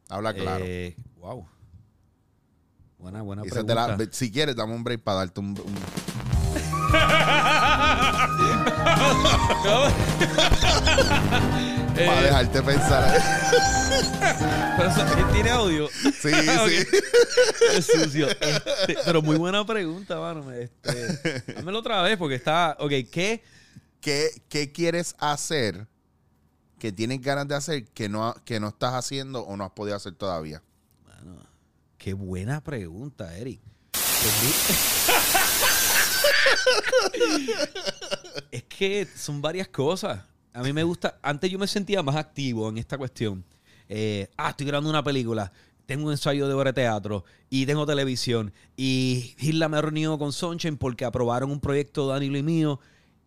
Habla 0.09 0.33
claro. 0.33 0.65
Eh, 0.67 0.97
wow. 1.19 1.47
Buena, 3.03 3.21
buena 3.23 3.43
pregunta. 3.43 3.75
la- 3.75 3.99
si 4.13 4.31
quieres, 4.31 4.55
dame 4.55 4.75
un 4.75 4.85
break 4.85 5.03
para 5.03 5.19
darte 5.19 5.41
un... 5.41 5.49
un- 5.59 6.93
Eh, 11.95 12.07
para 12.07 12.23
dejarte 12.23 12.63
pensar. 12.63 13.23
pero 14.79 14.89
eso- 14.91 15.19
¿él 15.19 15.27
tiene 15.35 15.51
audio? 15.51 15.89
Sí, 15.89 16.31
sí. 16.33 16.87
Es 17.77 17.85
sucio. 17.87 18.29
Este, 18.31 18.97
pero 19.05 19.21
muy 19.21 19.37
buena 19.37 19.65
pregunta, 19.67 20.19
mano. 20.19 20.51
Este, 20.53 21.53
dámelo 21.55 21.81
otra 21.81 22.01
vez 22.03 22.17
porque 22.17 22.37
está. 22.37 22.77
Ok, 22.81 22.93
¿qué? 23.13 23.45
¿Qué, 24.01 24.31
qué 24.49 24.73
quieres 24.73 25.15
hacer 25.19 25.87
que 26.79 26.93
tienes 26.93 27.21
ganas 27.21 27.47
de 27.47 27.57
hacer 27.57 27.85
que 27.89 28.09
no, 28.09 28.35
que 28.47 28.59
no 28.59 28.69
estás 28.69 28.95
haciendo 28.95 29.43
o 29.43 29.55
no 29.59 29.65
has 29.65 29.73
podido 29.73 29.95
hacer 29.97 30.15
todavía? 30.15 30.63
Qué 32.03 32.15
buena 32.15 32.61
pregunta, 32.61 33.37
Eric. 33.39 33.61
Es 38.51 38.65
que 38.65 39.07
son 39.17 39.41
varias 39.41 39.69
cosas. 39.69 40.21
A 40.53 40.63
mí 40.63 40.73
me 40.73 40.83
gusta. 40.83 41.19
Antes 41.23 41.51
yo 41.51 41.59
me 41.59 41.67
sentía 41.69 42.03
más 42.03 42.17
activo 42.17 42.69
en 42.69 42.79
esta 42.79 42.99
cuestión. 42.99 43.45
Eh, 43.89 44.29
ah, 44.37 44.51
estoy 44.51 44.67
grabando 44.67 44.91
una 44.91 45.03
película. 45.05 45.53
Tengo 45.87 46.07
un 46.07 46.13
ensayo 46.13 46.49
de 46.49 46.55
obra 46.55 46.71
de 46.73 46.83
teatro 46.83 47.25
y 47.49 47.67
tengo 47.67 47.87
televisión. 47.87 48.53
Y 48.77 49.35
Hilda 49.39 49.69
me 49.69 49.81
reunió 49.81 50.19
con 50.19 50.33
Sunshine 50.33 50.77
porque 50.77 51.05
aprobaron 51.05 51.51
un 51.51 51.61
proyecto 51.61 52.07
de 52.09 52.13
Danilo 52.15 52.39
y 52.39 52.43
mío. 52.43 52.81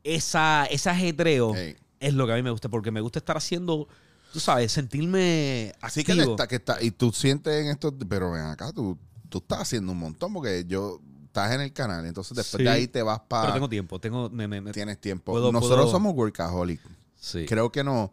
Esa, 0.03 0.65
ese 0.65 0.89
ajetreo 0.89 1.53
Hey. 1.55 1.75
es 1.99 2.13
lo 2.13 2.27
que 2.27 2.33
a 2.33 2.35
mí 2.35 2.43
me 2.43 2.51
gusta 2.51 2.69
porque 2.69 2.91
me 2.91 3.01
gusta 3.01 3.19
estar 3.19 3.37
haciendo, 3.37 3.87
tú 4.35 4.41
sabes, 4.41 4.69
sentirme 4.69 5.73
Así 5.79 6.03
que, 6.03 6.11
está, 6.11 6.45
que 6.45 6.57
está, 6.57 6.83
y 6.83 6.91
tú 6.91 7.13
sientes 7.13 7.53
en 7.63 7.69
esto, 7.71 7.95
pero 8.09 8.31
ven 8.31 8.41
acá, 8.43 8.73
tú, 8.73 8.97
tú 9.29 9.37
estás 9.37 9.61
haciendo 9.61 9.93
un 9.93 9.97
montón 9.99 10.33
porque 10.33 10.65
yo 10.67 10.99
estás 11.27 11.53
en 11.53 11.61
el 11.61 11.71
canal, 11.71 12.05
entonces 12.05 12.35
después 12.35 12.59
Sí. 12.59 12.65
de 12.65 12.69
ahí 12.69 12.87
te 12.89 13.01
vas 13.01 13.19
Pero 13.19 13.27
para... 13.29 13.53
tengo 13.53 13.69
tiempo, 13.69 13.97
tengo, 13.97 14.29
me, 14.29 14.61
Tienes 14.73 14.99
tiempo. 14.99 15.31
Puedo- 15.31 15.53
Nosotros 15.53 15.83
puedo- 15.85 15.91
somos 15.91 16.13
workaholic. 16.15 16.81
sí. 17.17 17.45
Creo 17.45 17.71
que 17.71 17.85
no, 17.85 18.11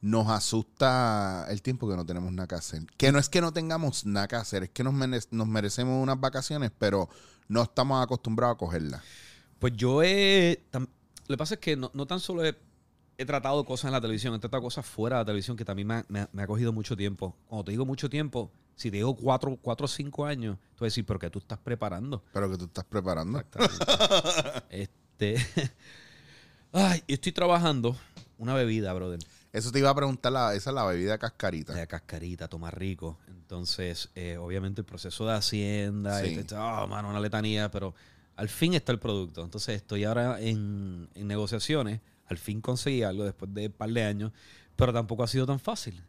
nos 0.00 0.28
asusta 0.28 1.44
el 1.50 1.60
tiempo 1.60 1.86
que 1.86 1.94
no 1.96 2.06
tenemos 2.06 2.32
nada 2.32 2.46
que 2.48 2.54
hacer. 2.54 2.86
Que 2.96 3.12
no 3.12 3.18
es 3.18 3.28
que 3.28 3.42
no 3.42 3.52
tengamos 3.52 4.06
nada 4.06 4.28
que 4.28 4.36
hacer, 4.36 4.62
es 4.62 4.70
que 4.70 4.82
nos, 4.82 4.94
mere- 4.94 5.20
nos 5.30 5.46
merecemos 5.46 6.02
unas 6.02 6.18
vacaciones, 6.18 6.70
pero 6.78 7.10
no 7.48 7.62
estamos 7.62 8.02
acostumbrados 8.02 8.54
a 8.54 8.58
cogerlas. 8.58 9.02
Pues 9.58 9.74
yo 9.76 10.02
he. 10.02 10.62
Lo 10.72 10.86
que 11.28 11.36
pasa 11.36 11.54
es 11.54 11.60
que 11.60 11.76
no, 11.76 11.90
no 11.92 12.06
tan 12.06 12.18
solo 12.18 12.46
he, 12.46 12.56
he 13.20 13.26
tratado 13.26 13.64
cosas 13.64 13.86
en 13.86 13.92
la 13.92 14.00
televisión, 14.00 14.34
he 14.34 14.38
tratado 14.38 14.62
cosas 14.62 14.84
fuera 14.86 15.16
de 15.16 15.20
la 15.22 15.24
televisión 15.26 15.56
que 15.56 15.64
también 15.64 15.88
me 15.88 15.94
ha, 15.94 16.04
me 16.08 16.20
ha- 16.20 16.28
me 16.32 16.42
ha 16.42 16.46
cogido 16.46 16.72
mucho 16.72 16.96
tiempo. 16.96 17.36
Cuando 17.46 17.64
te 17.64 17.70
digo 17.72 17.84
mucho 17.84 18.08
tiempo, 18.08 18.50
si 18.74 18.90
te 18.90 18.96
digo 18.98 19.14
cuatro, 19.16 19.58
cuatro 19.60 19.84
o 19.84 19.88
cinco 19.88 20.24
años, 20.24 20.56
tú 20.74 20.76
vas 20.76 20.82
a 20.82 20.84
decir, 20.86 21.04
¿pero 21.04 21.18
qué 21.18 21.28
tú 21.30 21.38
estás 21.38 21.58
preparando? 21.58 22.22
Pero 22.32 22.50
que 22.50 22.56
tú 22.56 22.64
estás 22.64 22.84
preparando. 22.84 23.42
este. 24.70 25.36
Ay, 26.72 27.00
yo 27.08 27.14
estoy 27.14 27.32
trabajando 27.32 27.96
una 28.38 28.54
bebida, 28.54 28.92
brother. 28.92 29.18
Eso 29.52 29.72
te 29.72 29.80
iba 29.80 29.90
a 29.90 29.94
preguntar, 29.94 30.30
la, 30.32 30.54
esa 30.54 30.70
es 30.70 30.74
la 30.74 30.84
bebida 30.84 31.18
cascarita. 31.18 31.74
De 31.74 31.86
cascarita, 31.86 32.46
toma 32.48 32.70
rico. 32.70 33.18
Entonces, 33.26 34.08
eh, 34.14 34.36
obviamente 34.38 34.80
el 34.80 34.84
proceso 34.86 35.26
de 35.26 35.34
hacienda, 35.34 36.20
Sí. 36.20 36.38
y 36.40 36.44
te- 36.44 36.54
ah, 36.56 36.86
mano, 36.88 37.10
una 37.10 37.18
letanía, 37.18 37.70
pero 37.70 37.92
al 38.36 38.48
fin 38.48 38.74
está 38.74 38.92
el 38.92 39.00
producto. 39.00 39.42
Entonces 39.42 39.74
estoy 39.76 40.04
ahora 40.04 40.40
en, 40.40 41.08
en 41.14 41.26
negociaciones. 41.26 42.00
Al 42.30 42.38
fin 42.38 42.60
conseguí 42.60 43.02
algo 43.02 43.24
después 43.24 43.52
de 43.52 43.66
un 43.66 43.72
par 43.72 43.90
de 43.90 44.04
años, 44.04 44.32
pero 44.76 44.92
tampoco 44.92 45.24
ha 45.24 45.26
sido 45.26 45.46
tan 45.46 45.58
fácil. 45.58 46.00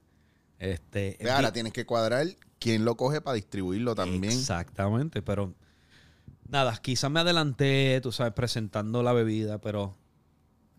Este, 0.59 1.17
Ahora 1.29 1.51
tienes 1.51 1.73
que 1.73 1.85
cuadrar 1.87 2.27
quién 2.59 2.85
lo 2.85 2.95
coge 2.95 3.21
para 3.21 3.33
distribuirlo 3.33 3.95
también. 3.95 4.31
Exactamente, 4.31 5.23
pero 5.23 5.55
nada, 6.47 6.77
quizás 6.77 7.09
me 7.09 7.19
adelanté, 7.19 7.99
tú 8.01 8.11
sabes, 8.11 8.33
presentando 8.33 9.01
la 9.01 9.13
bebida, 9.13 9.59
pero 9.59 9.97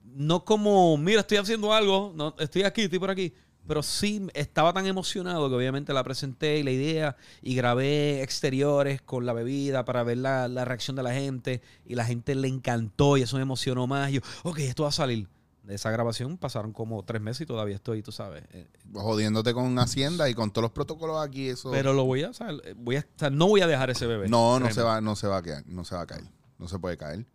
no 0.04 0.44
como, 0.44 0.96
mira, 0.96 1.22
estoy 1.22 1.38
haciendo 1.38 1.72
algo, 1.72 2.12
no, 2.14 2.36
estoy 2.38 2.62
aquí, 2.62 2.82
estoy 2.82 3.00
por 3.00 3.10
aquí, 3.10 3.34
pero 3.66 3.82
sí 3.82 4.26
estaba 4.34 4.72
tan 4.72 4.86
emocionado 4.86 5.48
que 5.48 5.54
obviamente 5.54 5.92
la 5.92 6.02
presenté 6.04 6.58
y 6.58 6.62
la 6.62 6.70
idea 6.70 7.16
y 7.40 7.54
grabé 7.54 8.22
exteriores 8.22 9.00
con 9.02 9.26
la 9.26 9.32
bebida 9.32 9.84
para 9.84 10.02
ver 10.02 10.18
la, 10.18 10.48
la 10.48 10.64
reacción 10.64 10.96
de 10.96 11.02
la 11.02 11.12
gente 11.12 11.62
y 11.86 11.94
la 11.94 12.04
gente 12.04 12.34
le 12.34 12.48
encantó 12.48 13.16
y 13.16 13.22
eso 13.22 13.36
me 13.36 13.42
emocionó 13.42 13.86
más. 13.86 14.10
Y 14.10 14.14
yo, 14.14 14.20
ok, 14.42 14.58
esto 14.60 14.82
va 14.84 14.90
a 14.90 14.92
salir. 14.92 15.28
De 15.62 15.76
esa 15.76 15.92
grabación 15.92 16.38
pasaron 16.38 16.72
como 16.72 17.04
tres 17.04 17.22
meses 17.22 17.42
y 17.42 17.46
todavía 17.46 17.76
estoy, 17.76 18.02
tú 18.02 18.10
sabes, 18.10 18.42
eh, 18.52 18.66
Jodiéndote 18.92 19.54
con 19.54 19.78
Hacienda 19.78 20.28
y 20.28 20.34
con 20.34 20.50
todos 20.50 20.64
los 20.64 20.72
protocolos 20.72 21.24
aquí, 21.24 21.48
eso. 21.48 21.70
pero 21.70 21.92
lo 21.92 22.04
voy 22.04 22.24
a, 22.24 22.32
sea, 22.32 22.48
voy 22.76 22.96
a 22.96 22.98
estar, 22.98 23.30
no 23.30 23.46
voy 23.46 23.60
a 23.60 23.68
dejar 23.68 23.88
ese 23.90 24.06
bebé. 24.06 24.28
no, 24.28 24.54
no 24.54 24.66
Créeme. 24.66 24.74
se 24.74 24.82
va, 24.82 25.00
no 25.00 25.14
se 25.14 25.28
va 25.28 25.36
a 25.36 25.42
caer, 25.42 25.64
no 25.68 25.84
se 25.84 25.94
va 25.94 26.00
a 26.00 26.06
caer. 26.06 26.24
No 26.58 26.66
se 26.68 26.78
puede 26.78 26.96
caer. 26.96 27.26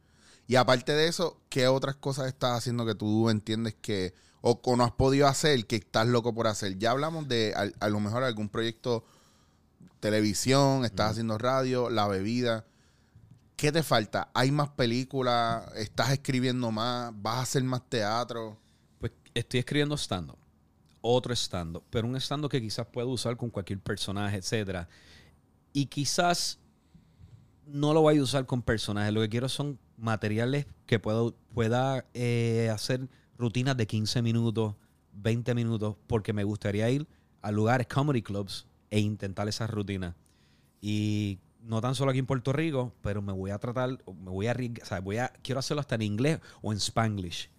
Y 0.48 0.56
aparte 0.56 0.94
de 0.94 1.08
eso, 1.08 1.42
¿qué 1.50 1.68
otras 1.68 1.96
cosas 1.96 2.28
estás 2.28 2.58
haciendo 2.58 2.86
que 2.86 2.96
tú 2.96 3.30
entiendes 3.30 3.76
que, 3.82 4.13
o, 4.41 4.60
o 4.63 4.76
no 4.76 4.84
has 4.84 4.91
podido 4.91 5.28
hacer, 5.28 5.65
que 5.65 5.78
estás 5.78 6.08
loco 6.08 6.34
por 6.34 6.47
hacer? 6.47 6.78
Ya 6.78 6.91
hablamos 6.91 7.28
de 7.28 7.54
a, 7.56 7.86
a 7.86 7.89
lo 7.89 8.00
mejor 8.00 8.23
algún 8.23 8.50
proyecto 8.50 9.04
televisión, 10.00 10.86
estás 10.86 11.12
haciendo 11.12 11.38
radio, 11.38 11.90
la 11.90 12.08
bebida. 12.08 12.65
¿Qué 13.56 13.71
te 13.71 13.81
falta? 13.81 14.29
¿Hay 14.33 14.52
más 14.52 14.69
películas? 14.69 15.65
¿Estás 15.75 16.12
escribiendo 16.12 16.71
más? 16.71 17.12
¿Vas 17.15 17.38
a 17.38 17.42
hacer 17.42 17.63
más 17.63 17.81
teatro? 17.90 18.58
Pues 19.00 19.12
estoy 19.33 19.60
escribiendo 19.60 19.98
stand-up. 19.98 20.38
Otro 21.02 21.33
stand-up. 21.33 21.83
Pero 21.90 22.08
un 22.08 22.15
stand-up 22.17 22.52
que 22.52 22.62
quizás 22.62 22.85
puedo 22.85 23.10
usar 23.10 23.35
con 23.35 23.50
cualquier 23.50 23.79
personaje, 23.79 24.38
etcétera. 24.38 24.88
Y 25.73 25.88
quizás 25.88 26.60
no 27.65 27.94
lo 27.94 28.02
voy 28.02 28.19
a 28.19 28.23
usar 28.23 28.46
con 28.46 28.62
personajes. 28.62 29.12
Lo 29.12 29.21
que 29.21 29.29
quiero 29.29 29.50
son 29.50 29.79
materiales 29.98 30.67
que 30.85 31.00
puedo, 31.00 31.35
pueda 31.54 32.06
eh, 32.13 32.69
hacer 32.71 33.10
rutinas 33.38 33.77
de 33.77 33.88
15 33.88 34.21
minutos, 34.21 34.75
20 35.13 35.54
minutos, 35.56 35.96
porque 36.08 36.33
me 36.33 36.44
gustaría 36.44 36.90
ir 36.90 37.08
a 37.42 37.52
lugares, 37.52 37.88
comedy 37.88 38.21
clubs, 38.21 38.65
e 38.90 39.00
intentar 39.00 39.48
esas 39.48 39.69
rutinas. 39.69 40.15
Y 40.81 41.40
no 41.62 41.81
tan 41.81 41.96
solo 41.96 42.12
aquí 42.12 42.19
en 42.19 42.25
Puerto 42.25 42.54
Rico, 42.54 42.94
pero 43.02 43.21
me 43.21 43.33
voy 43.33 43.52
a 43.52 43.58
tratar, 43.58 43.90
me 43.90 44.31
voy 44.31 44.48
a 44.48 44.54
o 44.81 44.85
sea, 44.85 45.00
voy 45.02 45.17
a, 45.17 45.29
quiero 45.44 45.60
hacerlo 45.60 45.81
hasta 45.81 45.96
en 45.96 46.04
inglés 46.04 46.40
o 46.62 46.71
en 46.71 46.79
spanglish. 46.79 47.50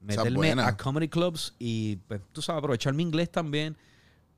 Meterme 0.00 0.52
a 0.52 0.76
comedy 0.76 1.08
clubs 1.08 1.54
y, 1.58 1.96
pues, 2.08 2.20
tú 2.32 2.42
sabes, 2.42 2.58
aprovechar 2.58 2.92
mi 2.92 3.02
inglés 3.04 3.30
también, 3.30 3.76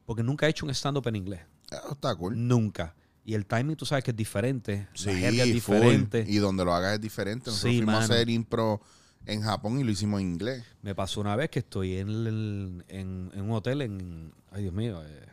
porque 0.04 0.22
nunca 0.22 0.46
he 0.46 0.50
hecho 0.50 0.66
un 0.66 0.70
stand-up 0.74 1.06
en 1.08 1.16
inglés. 1.16 1.40
Ah, 1.72 1.92
Está 1.92 2.14
cool. 2.14 2.34
Nunca. 2.46 2.94
Y 3.24 3.32
el 3.32 3.46
timing, 3.46 3.74
tú 3.76 3.86
sabes 3.86 4.04
que 4.04 4.10
es 4.10 4.16
diferente. 4.16 4.86
Sí, 4.92 5.06
la 5.06 5.14
jerga 5.14 5.44
es 5.44 5.62
full. 5.62 5.74
diferente. 5.76 6.26
Y 6.28 6.36
donde 6.36 6.62
lo 6.66 6.74
hagas 6.74 6.94
es 6.96 7.00
diferente. 7.00 7.46
Nosotros 7.48 7.70
Sí, 7.72 7.78
fuimos 7.78 7.94
mano. 7.94 8.00
a 8.00 8.04
hacer 8.04 8.28
impro 8.28 8.82
en 9.26 9.42
Japón 9.42 9.78
y 9.80 9.84
lo 9.84 9.90
hicimos 9.90 10.20
en 10.20 10.28
inglés. 10.32 10.64
Me 10.82 10.94
pasó 10.94 11.20
una 11.20 11.36
vez 11.36 11.50
que 11.50 11.60
estoy 11.60 11.96
en, 11.96 12.08
el- 12.08 12.84
en, 12.88 13.30
en 13.34 13.40
un 13.42 13.52
hotel 13.52 13.82
en, 13.82 14.32
ay 14.50 14.62
Dios 14.62 14.74
mío, 14.74 15.02
eh, 15.04 15.26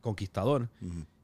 Conquistador, 0.00 0.68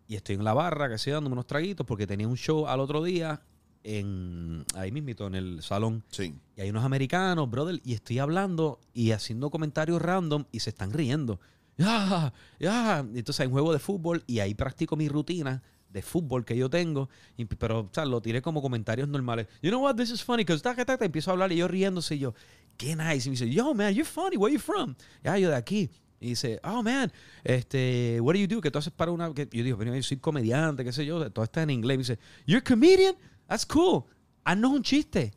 y 0.06 0.14
estoy 0.16 0.36
en 0.36 0.44
la 0.44 0.54
barra, 0.54 0.88
que 0.88 0.94
estoy 0.94 1.12
dándome 1.12 1.32
unos 1.34 1.46
traguitos, 1.46 1.84
porque 1.86 2.06
tenía 2.06 2.28
un 2.28 2.36
show 2.36 2.66
al 2.68 2.80
otro 2.80 3.02
día 3.02 3.40
en 3.82 4.64
ahí 4.74 4.92
mismito, 4.92 5.26
en 5.26 5.34
el 5.34 5.62
salón. 5.62 6.04
Sí. 6.10 6.34
Y 6.56 6.60
hay 6.60 6.70
unos 6.70 6.84
americanos, 6.84 7.50
brother, 7.50 7.80
y 7.84 7.94
estoy 7.94 8.18
hablando 8.18 8.78
y 8.92 9.10
haciendo 9.12 9.50
comentarios 9.50 10.00
random 10.00 10.44
y 10.52 10.60
se 10.60 10.70
están 10.70 10.92
riendo. 10.92 11.40
Ya, 11.76 12.32
ya. 12.58 13.04
Y 13.14 13.18
Entonces 13.18 13.40
hay 13.40 13.46
un 13.46 13.52
juego 13.52 13.72
de 13.72 13.78
fútbol 13.78 14.22
y 14.26 14.40
ahí 14.40 14.54
practico 14.54 14.96
mi 14.96 15.08
rutina 15.08 15.62
de 15.90 16.02
fútbol 16.02 16.44
que 16.44 16.56
yo 16.56 16.68
tengo, 16.68 17.08
y- 17.36 17.44
pero 17.46 17.80
o 17.80 17.88
sea, 17.92 18.04
lo 18.04 18.20
tiré 18.20 18.42
como 18.42 18.60
comentarios 18.62 19.08
normales. 19.08 19.46
You 19.62 19.70
know 19.70 19.82
what, 19.82 19.96
this 19.96 20.10
is 20.10 20.22
funny, 20.22 20.44
because 20.44 20.62
taca, 20.62 20.84
taca, 20.84 21.04
empiezo 21.04 21.30
a 21.30 21.32
hablar 21.32 21.50
y 21.52 21.56
yo 21.56 21.68
riéndose 21.68 22.14
y 22.16 22.18
yo, 22.20 22.34
qué 22.76 22.94
nice. 22.94 23.26
Y 23.28 23.30
me 23.30 23.36
dice, 23.36 23.50
yo, 23.50 23.74
man, 23.74 23.94
you're 23.94 24.04
funny, 24.08 24.36
where 24.36 24.52
you 24.52 24.60
from? 24.60 24.94
Ya, 25.24 25.38
yo 25.38 25.48
de 25.50 25.56
aquí. 25.56 25.90
Y 26.20 26.30
dice, 26.30 26.60
oh, 26.64 26.82
man, 26.82 27.12
este, 27.44 28.18
what 28.20 28.34
do 28.34 28.40
you 28.40 28.48
do? 28.48 28.60
Que 28.60 28.70
tú 28.72 28.78
haces 28.78 28.92
para 28.92 29.12
una... 29.12 29.32
Que 29.32 29.48
yo 29.52 29.62
digo, 29.62 29.78
"Pero 29.78 29.94
yo 29.94 30.02
soy 30.02 30.16
comediante, 30.16 30.82
qué 30.84 30.92
sé 30.92 31.06
yo, 31.06 31.30
todo 31.30 31.44
está 31.44 31.62
en 31.62 31.70
inglés. 31.70 31.94
Y 31.94 31.98
me 31.98 32.02
dice, 32.02 32.18
you're 32.44 32.58
a 32.58 32.64
comedian? 32.64 33.14
That's 33.46 33.64
cool. 33.64 34.04
Haznos 34.44 34.72
un 34.72 34.82
chiste. 34.82 35.32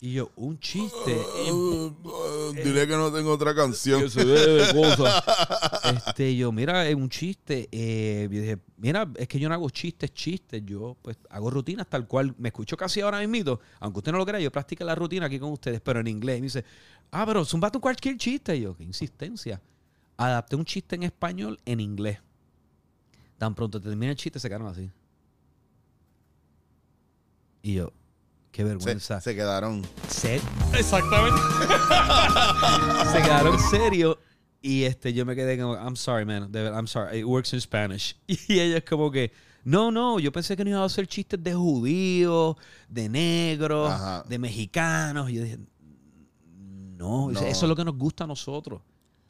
Y 0.00 0.12
yo, 0.12 0.30
un 0.36 0.58
chiste. 0.60 1.18
Dile 2.62 2.86
que 2.86 2.96
no 2.96 3.12
tengo 3.12 3.32
otra 3.32 3.54
canción. 3.54 4.02
Que 4.02 4.10
se. 4.10 4.22
Este, 5.88 6.36
yo, 6.36 6.52
mira, 6.52 6.86
es 6.86 6.94
un 6.94 7.08
chiste. 7.08 7.68
Eh, 7.72 8.28
yo 8.30 8.40
dije, 8.40 8.58
mira, 8.76 9.10
es 9.16 9.26
que 9.26 9.40
yo 9.40 9.48
no 9.48 9.54
hago 9.54 9.70
chistes, 9.70 10.12
chistes. 10.12 10.62
Yo, 10.64 10.96
pues, 11.02 11.16
hago 11.30 11.50
rutinas 11.50 11.88
tal 11.88 12.06
cual. 12.06 12.34
Me 12.38 12.48
escucho 12.48 12.76
casi 12.76 13.00
ahora 13.00 13.26
mismo. 13.26 13.58
Aunque 13.80 13.98
usted 13.98 14.12
no 14.12 14.18
lo 14.18 14.26
crea, 14.26 14.38
yo 14.38 14.52
practico 14.52 14.84
la 14.84 14.94
rutina 14.94 15.26
aquí 15.26 15.38
con 15.38 15.50
ustedes, 15.50 15.80
pero 15.80 16.00
en 16.00 16.06
inglés. 16.06 16.38
Y 16.38 16.40
me 16.40 16.46
dice, 16.46 16.64
ah, 17.10 17.24
pero 17.26 17.44
zumbate 17.44 17.78
cualquier 17.80 18.16
chiste. 18.18 18.56
Y 18.56 18.62
yo, 18.62 18.76
qué 18.76 18.84
insistencia. 18.84 19.60
Adapté 20.16 20.56
un 20.56 20.64
chiste 20.64 20.94
en 20.96 21.04
español 21.04 21.58
en 21.64 21.80
inglés. 21.80 22.18
Tan 23.38 23.54
pronto 23.54 23.80
termina 23.80 24.10
el 24.10 24.16
chiste, 24.16 24.38
se 24.38 24.48
quedaron 24.48 24.68
así. 24.68 24.90
Y 27.62 27.74
yo, 27.74 27.92
qué 28.58 28.64
vergüenza. 28.64 29.20
se 29.20 29.36
quedaron. 29.36 29.86
Se- 30.08 30.40
Exactamente. 30.76 31.40
se 33.12 33.22
quedaron 33.22 33.56
serios. 33.70 34.16
Y 34.60 34.82
este, 34.82 35.12
yo 35.12 35.24
me 35.24 35.36
quedé 35.36 35.56
como, 35.56 35.74
I'm 35.76 35.94
sorry, 35.94 36.24
man. 36.24 36.50
I'm 36.52 36.88
sorry. 36.88 37.20
It 37.20 37.24
works 37.24 37.52
in 37.52 37.60
Spanish. 37.60 38.16
Y 38.26 38.58
ella 38.58 38.78
es 38.78 38.84
como 38.84 39.12
que, 39.12 39.30
no, 39.62 39.92
no, 39.92 40.18
yo 40.18 40.32
pensé 40.32 40.56
que 40.56 40.64
no 40.64 40.70
iba 40.70 40.80
a 40.82 40.86
hacer 40.86 41.06
chistes 41.06 41.40
de 41.40 41.54
judíos, 41.54 42.56
de 42.88 43.08
negros, 43.08 43.92
Ajá. 43.92 44.24
de 44.28 44.38
mexicanos. 44.40 45.30
Y 45.30 45.34
yo 45.34 45.42
dije, 45.44 45.58
no, 46.96 47.30
No. 47.30 47.40
eso 47.40 47.64
es 47.66 47.68
lo 47.68 47.76
que 47.76 47.84
nos 47.84 47.96
gusta 47.96 48.24
a 48.24 48.26
nosotros. 48.26 48.82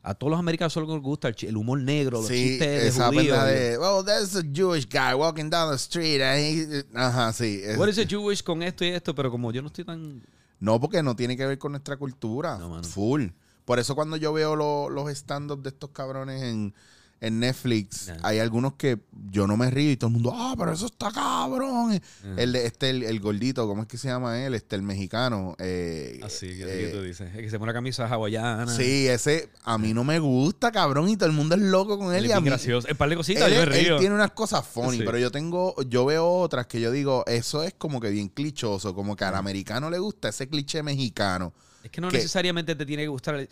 A 0.03 0.14
todos 0.14 0.30
los 0.30 0.38
americanos 0.38 0.72
eso 0.72 0.80
es 0.80 0.86
lo 0.86 0.92
que 0.94 0.96
nos 0.99 1.03
gusta, 1.05 1.28
el, 1.28 1.57
humor 1.57 1.80
negro, 1.80 2.18
los 2.18 2.28
Sí, 2.28 2.34
chistes 2.34 2.68
de 2.82 2.88
esa 2.88 3.09
judíos. 3.09 3.44
de, 3.44 3.78
well, 3.78 4.05
there's 4.05 4.36
a 4.36 4.42
Jewish 4.42 4.86
guy 4.88 5.12
walking 5.14 5.51
down 5.51 5.70
the 5.70 5.76
street. 5.76 6.22
and 6.22 6.38
he-" 6.40 6.84
Ajá, 6.94 7.32
sí. 7.32 7.61
es- 7.64 7.76
What 7.76 7.88
is 7.88 7.99
it 7.99 8.09
Jewish 8.09 8.42
con 8.42 8.62
esto 8.62 8.84
y 8.84 8.88
esto? 8.88 9.14
Pero 9.14 9.30
como 9.30 9.53
yo 9.53 9.61
no 9.61 9.66
estoy 9.68 9.84
tan... 9.84 10.22
No, 10.61 10.80
porque 10.80 11.03
no 11.03 11.14
tiene 11.14 11.36
que 11.36 11.44
ver 11.46 11.59
con 11.59 11.72
nuestra 11.72 11.96
cultura. 11.96 12.57
No. 12.59 12.82
Full. 12.84 13.26
Por 13.64 13.78
eso 13.78 13.94
cuando 13.94 14.16
yo 14.16 14.32
veo 14.32 14.57
lo- 14.57 14.88
los 14.88 15.11
stand-up 15.11 15.62
de 15.62 15.68
estos 15.70 15.90
cabrones 15.90 16.42
en, 16.42 16.74
en 17.20 17.40
Netflix, 17.40 18.12
hay 18.22 18.38
algunos 18.38 18.74
que 18.74 18.98
yo 19.30 19.46
no 19.48 19.56
me 19.56 19.70
río 19.70 19.90
y 19.90 19.96
todo 19.96 20.06
el 20.08 20.14
mundo, 20.14 20.32
ah, 20.34 20.54
pero 20.56 20.72
eso 20.72 20.86
está 20.86 21.10
cabrón. 21.10 22.00
Ah. 22.24 22.34
El, 22.36 22.54
este, 22.54 22.90
el, 22.90 23.02
el 23.02 23.18
gordito, 23.20 23.66
¿cómo 23.66 23.82
es 23.82 23.88
que 23.88 23.98
se 23.98 24.06
llama 24.08 24.44
él? 24.44 24.54
Este, 24.54 24.76
el 24.76 24.82
mexicano. 24.82 25.56
eh, 25.58 26.20
Así 26.22 26.46
que, 26.56 26.62
eh, 26.62 26.86
que 26.86 26.96
tú 26.96 27.02
dices. 27.02 27.28
Es 27.34 27.40
que 27.42 27.50
se 27.50 27.58
pone 27.58 27.70
una 27.70 27.72
camisa 27.78 28.06
hawaiana. 28.06 28.66
Sí, 28.68 29.08
ese 29.08 29.48
a 29.64 29.78
mí 29.78 29.92
no 29.94 30.04
me 30.04 30.18
gusta, 30.20 30.70
cabrón, 30.70 31.08
y 31.08 31.16
todo 31.16 31.28
el 31.28 31.34
mundo 31.34 31.56
es 31.56 31.60
loco 31.62 31.98
con 31.98 32.12
él. 32.14 32.18
Él 32.24 32.26
y 32.26 32.30
es 32.30 32.36
a 32.36 32.40
mí, 32.40 32.48
gracioso. 32.48 32.86
El 32.88 32.94
par 32.96 33.08
de 33.10 33.16
cositas, 33.16 33.48
él, 33.48 33.54
yo 33.54 33.58
me 33.66 33.78
él 33.78 33.84
río. 33.84 33.98
tiene 33.98 34.14
unas 34.14 34.30
cosas 34.30 34.64
funny, 34.66 34.98
Sí. 34.98 35.02
pero 35.04 35.18
yo 35.18 35.30
tengo, 35.32 35.74
yo 35.88 36.04
veo 36.04 36.24
otras 36.30 36.66
que 36.68 36.80
yo 36.80 36.92
digo, 36.92 37.24
eso 37.26 37.64
es 37.64 37.74
como 37.74 38.00
que 38.00 38.10
bien 38.10 38.28
clichoso, 38.28 38.94
como 38.94 39.16
que 39.16 39.24
al 39.24 39.34
americano 39.34 39.90
le 39.90 39.98
gusta 39.98 40.28
ese 40.28 40.48
cliché 40.48 40.82
mexicano. 40.84 41.52
Es 41.82 41.90
que 41.90 42.00
no 42.00 42.08
que- 42.10 42.16
necesariamente 42.18 42.74
te 42.76 42.86
tiene 42.86 43.02
que 43.02 43.08
gustar 43.08 43.34
el- 43.36 43.48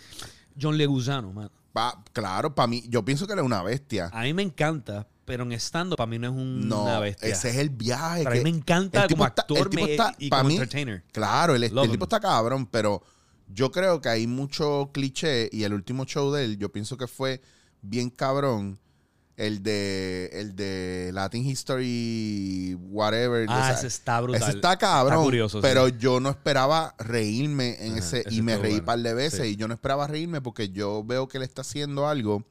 John 0.60 0.78
Leguzano, 0.78 1.32
man. 1.32 1.50
Pa- 1.76 2.02
claro, 2.14 2.54
para 2.54 2.66
mí, 2.68 2.82
yo 2.88 3.04
pienso 3.04 3.26
que 3.26 3.34
él 3.34 3.40
es 3.40 3.44
una 3.44 3.62
bestia. 3.62 4.08
A 4.14 4.22
mí 4.22 4.32
me 4.32 4.40
encanta, 4.42 5.06
pero 5.26 5.42
en 5.44 5.52
stand 5.52 5.94
para 5.94 6.06
mí 6.06 6.18
no 6.18 6.28
es 6.28 6.32
un- 6.32 6.66
No, 6.66 6.84
una 6.84 7.00
bestia. 7.00 7.28
ese 7.28 7.50
es 7.50 7.56
el 7.56 7.68
viaje. 7.68 8.20
Pero 8.24 8.30
a 8.30 8.32
que- 8.32 8.38
mí 8.38 8.50
me 8.50 8.56
encanta 8.56 9.02
el 9.02 9.08
tipo 9.08 9.18
como 9.18 9.28
está- 9.28 9.42
actor 9.42 9.74
me- 9.74 9.90
está- 9.90 10.14
y 10.18 10.30
como 10.30 10.44
mí- 10.44 10.54
entertainer. 10.54 11.04
Claro, 11.12 11.54
el, 11.54 11.64
el 11.64 11.90
tipo 11.90 12.04
está 12.06 12.18
cabrón, 12.18 12.64
pero 12.64 13.02
yo 13.52 13.70
creo 13.70 14.00
que 14.00 14.08
hay 14.08 14.26
mucho 14.26 14.88
cliché 14.94 15.50
y 15.52 15.64
el 15.64 15.74
último 15.74 16.06
show 16.06 16.32
de 16.32 16.46
él, 16.46 16.56
yo 16.56 16.72
pienso 16.72 16.96
que 16.96 17.06
fue 17.06 17.42
bien 17.82 18.08
cabrón. 18.08 18.78
El 19.36 19.62
de, 19.62 20.30
el 20.32 20.56
de 20.56 21.10
Latin 21.12 21.44
History, 21.44 22.74
whatever. 22.88 23.46
Ah, 23.50 23.58
o 23.60 23.64
sea, 23.66 23.72
ese 23.74 23.86
está 23.88 24.20
brutal. 24.22 24.40
Ese 24.42 24.50
está 24.52 24.76
cabrón. 24.78 25.12
Está 25.12 25.24
curioso, 25.24 25.58
sí. 25.58 25.62
pero 25.62 25.88
yo 25.88 26.20
no 26.20 26.30
esperaba 26.30 26.94
reírme 26.98 27.76
en 27.84 27.92
Ajá, 27.92 27.98
ese. 27.98 28.24
Y 28.30 28.40
me 28.40 28.56
reí 28.56 28.72
un 28.72 28.78
bueno. 28.78 28.86
par 28.86 28.98
de 29.00 29.12
veces. 29.14 29.40
Sí. 29.42 29.48
Y 29.48 29.56
yo 29.56 29.68
no 29.68 29.74
esperaba 29.74 30.06
reírme 30.06 30.40
porque 30.40 30.70
yo 30.70 31.04
veo 31.04 31.28
que 31.28 31.36
él 31.36 31.42
está 31.44 31.60
haciendo 31.60 32.08
algo 32.08 32.46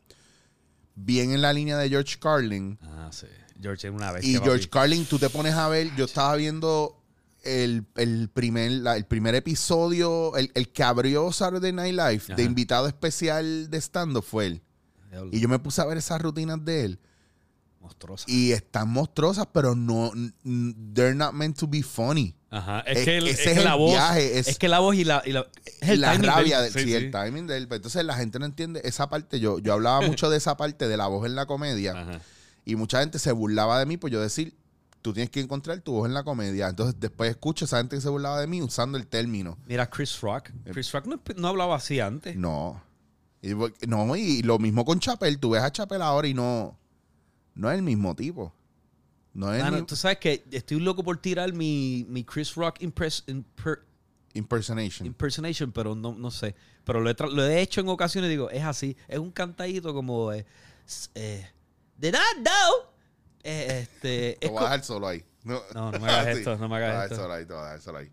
bien 0.94 1.32
en 1.34 1.42
la 1.42 1.54
línea 1.54 1.78
de 1.78 1.90
George 1.90 2.18
Carlin. 2.20 2.78
Ah, 2.84 3.10
sí. 3.12 3.26
George 3.60 3.88
es 3.88 3.94
una 3.94 4.12
bestia. 4.12 4.38
Y. 4.38 4.42
George 4.44 4.70
Carlin, 4.70 5.06
tú 5.06 5.18
te 5.18 5.30
pones 5.30 5.54
a 5.56 5.68
ver, 5.68 5.90
yo 5.96 6.06
estaba 6.06 6.36
viendo 6.36 7.02
el, 7.44 7.86
el 7.96 8.30
primer, 8.30 8.72
la- 8.72 8.96
el 8.98 9.06
primer 9.06 9.34
episodio, 9.34 10.36
el, 10.38 10.52
el 10.54 10.70
que 10.70 10.84
abrió 10.84 11.32
Saturday 11.32 11.72
Night 11.74 11.94
Live 11.96 12.22
Ajá. 12.26 12.36
de 12.36 12.44
invitado 12.44 12.88
especial 12.88 13.70
de 13.72 13.78
stand 13.82 14.22
fue 14.22 14.46
él. 14.48 14.62
Y 15.32 15.39
yo 15.39 15.47
me 15.49 15.59
puse 15.59 15.82
a 15.82 15.86
ver 15.86 15.97
esas 15.97 16.22
rutinas 16.22 16.63
de 16.63 16.86
él. 16.86 16.99
monstruosa. 17.82 18.26
Y 18.28 18.51
están 18.51 18.89
monstruosas, 18.89 19.47
pero 19.53 19.76
no, 19.76 20.11
they're 20.93 21.13
not 21.13 21.34
meant 21.34 21.55
to 21.59 21.68
be 21.68 21.84
funny. 21.84 22.36
Ajá. 22.49 22.80
Es, 22.80 22.97
Es- 22.99 23.05
que, 23.05 23.18
el- 23.18 23.28
ese 23.28 23.41
es 23.43 23.47
es 23.47 23.53
que 23.53 23.59
el 23.59 23.66
la 23.66 23.76
voz. 23.76 23.91
viaje, 23.91 24.39
es, 24.39 24.47
es- 24.47 24.57
que 24.57 24.68
la 24.68 24.80
voz 24.80 24.95
y 24.95 25.03
la. 25.03 25.22
Y 25.26 25.32
la 25.34 25.45
es 25.82 25.89
el 25.89 26.01
la 26.01 26.13
timing 26.13 26.28
rabia, 26.30 26.61
del- 26.61 26.74
sí, 26.74 26.93
el 26.95 27.11
timing 27.11 27.45
de 27.47 27.57
él. 27.57 27.68
Pero 27.68 27.76
Entonces 27.78 28.03
la 28.03 28.16
gente 28.16 28.39
no 28.39 28.45
entiende 28.45 28.82
esa 28.86 29.07
parte. 29.09 29.39
Yo, 29.39 29.59
yo 29.59 29.74
hablaba 29.74 30.01
mucho 30.20 30.30
de 30.32 30.38
esa 30.38 30.57
parte 30.57 30.88
de 30.88 30.97
la 30.97 31.05
voz 31.07 31.26
en 31.28 31.36
la 31.36 31.45
comedia. 31.45 31.91
Ajá. 31.91 32.22
Y 32.66 32.76
mucha 32.76 33.01
gente 33.01 33.20
se 33.20 33.32
burlaba 33.32 33.78
de 33.78 33.86
mí 33.86 33.97
por 33.97 34.09
yo 34.09 34.20
decir, 34.20 34.55
tú 35.03 35.13
tienes 35.13 35.30
que 35.30 35.39
encontrar 35.39 35.80
tu 35.82 35.91
voz 35.91 36.07
en 36.07 36.16
la 36.16 36.24
comedia. 36.24 36.68
Entonces 36.70 36.95
después 36.99 37.30
escucho 37.30 37.66
esa 37.66 37.78
gente 37.78 37.95
que 37.97 38.01
se 38.01 38.09
burlaba 38.09 38.39
de 38.41 38.47
mí 38.47 38.63
usando 38.63 38.97
el 38.97 39.05
término. 39.05 39.59
Mira, 39.68 39.88
Chris 39.88 40.20
Rock. 40.22 40.49
Chris 40.72 40.91
Rock 40.91 41.05
no, 41.05 41.22
no 41.36 41.47
hablaba 41.49 41.76
así 41.76 41.99
antes. 41.99 42.34
Eh. 42.34 42.39
No. 42.39 42.82
Y, 43.46 43.54
no, 43.88 44.16
y 44.16 44.41
lo 44.41 44.58
mismo 44.58 44.84
con 44.86 45.00
Chapel. 45.00 45.39
Tú 45.39 45.52
ves 45.52 45.62
a 45.62 45.72
Chapel 45.72 46.02
ahora 46.02 46.28
y 46.28 46.34
no, 46.34 46.78
no 47.54 47.70
es 47.70 47.78
el 47.78 47.84
mismo 47.84 48.16
tipo. 48.16 48.52
No 49.34 49.54
es 49.54 49.62
Mano, 49.62 49.86
tú 49.86 49.96
sabes 49.96 50.18
que 50.18 50.43
estoy 50.52 50.80
loco 50.80 51.04
por 51.04 51.18
tirar 51.18 51.54
mi, 51.54 52.06
mi 52.10 52.24
Chris 52.24 52.56
Rock 52.56 52.80
impres- 52.80 53.24
imper- 53.28 53.82
impersonation. 54.34 55.06
impersonation, 55.06 55.72
pero 55.72 55.93
no, 55.93 56.14
no 56.16 56.32
sé. 56.32 56.56
Pero 56.86 57.02
lo 57.02 57.10
he, 57.10 57.16
lo 57.32 57.46
he 57.46 57.62
hecho 57.62 57.82
en 57.82 57.89
ocasiones 57.89 58.30
y 58.30 58.32
digo, 58.32 58.50
es 58.50 58.64
así. 58.64 58.96
Es 59.08 59.20
un 59.20 59.32
cantadito 59.32 59.93
como... 59.93 60.32
Eh, 60.32 60.46
eh, 61.16 61.48
I 62.02 62.12
know? 62.12 62.89
Eh, 63.43 63.82
este, 63.84 64.38
Te 64.41 64.46
es 64.48 64.52
voy 64.52 64.64
a 64.66 64.82
solo 64.82 65.08
ahí. 65.08 65.24
No, 65.43 65.62
No, 65.76 65.91
no 65.91 66.00
me 66.00 66.08
hagas 66.10 66.34
Sí, 66.34 66.39
esto, 66.39 66.58
no 66.58 66.68
me 66.70 66.78
hagas 66.78 66.89
te 66.89 66.96
voy 66.96 67.02
a 67.02 67.04
esto. 67.04 67.16
dejar 67.16 67.22
solo 67.22 67.34
ahí, 67.34 67.46
te 67.46 67.54
a 67.54 67.64
dejar 67.64 67.82
solo 67.82 67.98
ahí. 68.00 68.12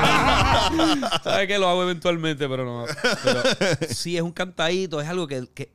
¿Sabes 1.24 1.46
que 1.46 1.58
Lo 1.58 1.68
hago 1.68 1.82
eventualmente, 1.84 2.48
pero 2.48 2.64
no. 2.64 2.86
Pero 3.24 3.42
sí, 3.90 4.16
es 4.16 4.22
un 4.22 4.32
cantadito, 4.32 5.00
es 5.00 5.08
algo 5.08 5.26
que, 5.26 5.46
que 5.54 5.72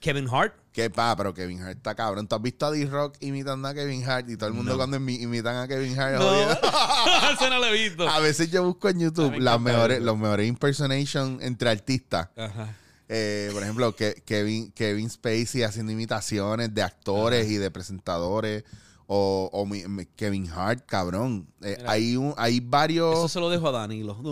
Kevin 0.00 0.28
Hart. 0.30 0.54
¿Qué 0.72 0.90
pa? 0.90 1.16
Pero 1.16 1.32
Kevin 1.32 1.62
Hart 1.62 1.78
está 1.78 1.94
cabrón. 1.94 2.28
¿Tú 2.28 2.36
has 2.36 2.42
visto 2.42 2.66
a 2.66 2.70
D-Rock 2.70 3.16
imitando 3.20 3.66
a 3.66 3.72
Kevin 3.74 4.04
Hart? 4.08 4.28
Y 4.28 4.36
todo 4.36 4.48
el 4.48 4.54
mundo 4.54 4.72
No. 4.72 4.76
cuando 4.76 4.98
imi- 4.98 5.20
imitan 5.22 5.56
a 5.56 5.66
Kevin 5.66 5.98
Hart. 5.98 6.18
No, 6.18 6.50
ese 7.32 7.48
no 7.48 7.58
lo 7.58 7.66
he 7.66 7.72
visto. 7.72 8.06
A 8.06 8.20
veces 8.20 8.50
yo 8.50 8.62
busco 8.62 8.88
en 8.90 9.00
YouTube 9.00 9.38
las 9.38 9.58
mejores, 9.58 9.96
eso. 9.98 10.06
los 10.06 10.18
mejores 10.18 10.46
impersonation 10.46 11.38
entre 11.40 11.70
artistas. 11.70 12.28
Ajá. 12.36 12.74
Eh, 13.08 13.48
por 13.54 13.62
ejemplo, 13.62 13.96
que, 13.96 14.22
Kevin, 14.26 14.70
Kevin 14.72 15.08
Spacey 15.08 15.62
haciendo 15.62 15.92
imitaciones 15.92 16.74
de 16.74 16.82
actores 16.82 17.48
y 17.48 17.56
de 17.56 17.70
presentadores. 17.70 18.64
O, 19.08 19.48
o 19.52 19.66
mi- 19.66 19.86
mi- 19.86 20.06
Kevin 20.06 20.48
Hart, 20.50 20.84
cabrón. 20.86 21.46
Eh, 21.62 21.76
Mira. 21.78 21.90
hay, 21.92 22.16
un, 22.16 22.34
hay 22.36 22.58
varios... 22.60 23.16
Eso 23.16 23.28
se 23.28 23.38
lo 23.40 23.48
dejo 23.48 23.68
a 23.68 23.72
Danilo. 23.72 24.16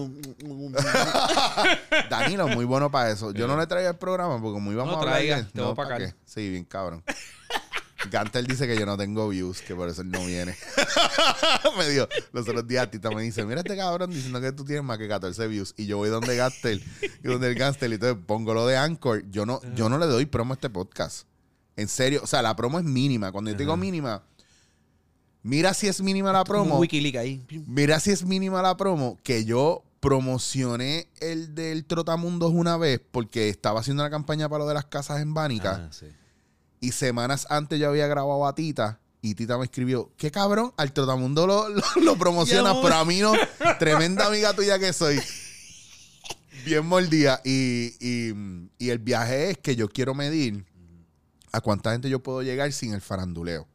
Danilo, 2.11 2.49
muy 2.49 2.65
bueno 2.65 2.91
para 2.91 3.11
eso. 3.11 3.33
Yo 3.33 3.47
no 3.47 3.57
le 3.57 3.67
traía 3.67 3.91
el 3.91 3.97
programa 3.97 4.41
porque 4.41 4.55
como 4.55 4.73
íbamos 4.73 4.93
No 4.93 4.99
a 4.99 5.03
hablar 5.03 5.15
traiga, 5.17 5.37
de- 5.37 5.45
te 5.45 5.63
a 5.63 5.75
¿para 5.75 5.99
qué? 5.99 6.15
Sí, 6.25 6.49
bien 6.51 6.65
cabrón. 6.65 7.03
Gantel 8.11 8.47
dice 8.47 8.67
que 8.67 8.77
yo 8.79 8.85
no 8.85 8.99
tengo 8.99 9.27
views, 9.31 9.63
que 9.63 9.75
por 9.75 9.89
eso 9.89 10.03
él 10.03 10.11
no 10.11 10.23
viene. 10.27 10.55
me 11.79 11.89
dijo, 11.89 12.07
los 12.33 12.47
otros 12.47 12.67
días 12.67 12.91
Tita 12.91 13.11
me 13.11 13.23
dice, 13.23 13.45
mira 13.47 13.61
este 13.61 13.77
cabrón 13.77 14.11
diciendo 14.11 14.41
que 14.43 14.53
tú 14.53 14.63
tienes 14.65 14.85
más 14.85 14.99
que 14.99 15.09
14 15.09 15.47
views. 15.47 15.73
Y 15.79 15.87
yo 15.87 15.97
voy 15.97 16.11
donde 16.11 16.37
Gastel 16.37 16.85
y 17.23 17.27
donde 17.29 17.49
el 17.49 17.55
Gastel 17.55 17.93
y 17.93 17.95
entonces 17.95 18.23
pongo 18.27 18.53
lo 18.53 18.67
de 18.67 18.77
Anchor. 18.77 19.25
Yo 19.31 19.47
no, 19.47 19.61
yo 19.75 19.89
no 19.89 19.97
le 19.99 20.07
doy 20.07 20.27
promo 20.27 20.53
a 20.53 20.57
este 20.57 20.69
podcast. 20.69 21.27
En 21.77 21.89
serio, 21.89 22.21
o 22.23 22.27
sea, 22.27 22.43
la 22.43 22.55
promo 22.55 22.79
es 22.79 22.85
mínima. 22.85 23.33
Cuando 23.33 23.51
yo 23.51 23.57
te 23.57 23.63
digo 23.63 23.77
mínima, 23.77 24.23
mira 25.45 25.73
si 25.75 25.87
es 25.87 26.01
mínima 26.03 26.33
la 26.33 26.43
promo. 26.43 26.75
Un 26.75 26.81
Wikileaks 26.81 27.19
ahí. 27.19 27.47
Mira 27.69 28.01
si 28.01 28.11
es 28.11 28.25
mínima 28.25 28.61
la 28.63 28.77
promo, 28.77 29.17
que 29.23 29.45
yo 29.45 29.85
promocioné 30.01 31.07
el 31.21 31.55
del 31.55 31.85
Trotamundos 31.85 32.53
una 32.53 32.77
vez 32.77 33.01
porque 33.11 33.49
estaba 33.49 33.79
haciendo 33.81 34.03
la 34.03 34.11
campaña 34.11 34.49
para 34.49 34.65
lo 34.65 34.69
de 34.69 34.75
las 34.75 34.85
casas 34.87 35.21
en 35.23 35.33
Bánica 35.33 35.87
Ah, 35.87 35.93
sí. 35.93 36.07
y 36.81 36.91
semanas 36.93 37.47
antes 37.49 37.79
yo 37.79 37.89
había 37.89 38.07
grabado 38.07 38.47
a 38.47 38.55
Tita 38.55 39.01
y 39.23 39.35
Tita 39.35 39.57
me 39.57 39.65
escribió, 39.65 40.11
qué 40.19 40.31
cabrón, 40.31 40.73
al 40.77 40.93
Trotamundo 40.93 41.47
lo, 41.47 41.69
lo, 41.71 41.83
lo 42.03 42.17
promocionas, 42.19 42.77
pero 42.83 42.97
a 42.97 43.05
mí 43.07 43.21
no, 43.21 43.33
tremenda 43.79 44.27
amiga 44.27 44.53
tuya 44.53 44.79
que 44.79 44.93
soy. 44.93 45.19
Bien 46.67 46.85
mordida. 46.87 47.41
Y, 47.45 47.95
y, 48.01 48.35
y 48.79 48.91
el 48.91 48.99
viaje 48.99 49.51
es 49.51 49.59
que 49.59 49.77
yo 49.77 49.89
quiero 49.89 50.15
medir 50.15 50.65
a 51.53 51.61
cuánta 51.61 51.93
gente 51.93 52.09
yo 52.11 52.23
puedo 52.23 52.43
llegar 52.43 52.71
sin 52.73 52.93
el 52.95 53.01
faranduleo. 53.01 53.67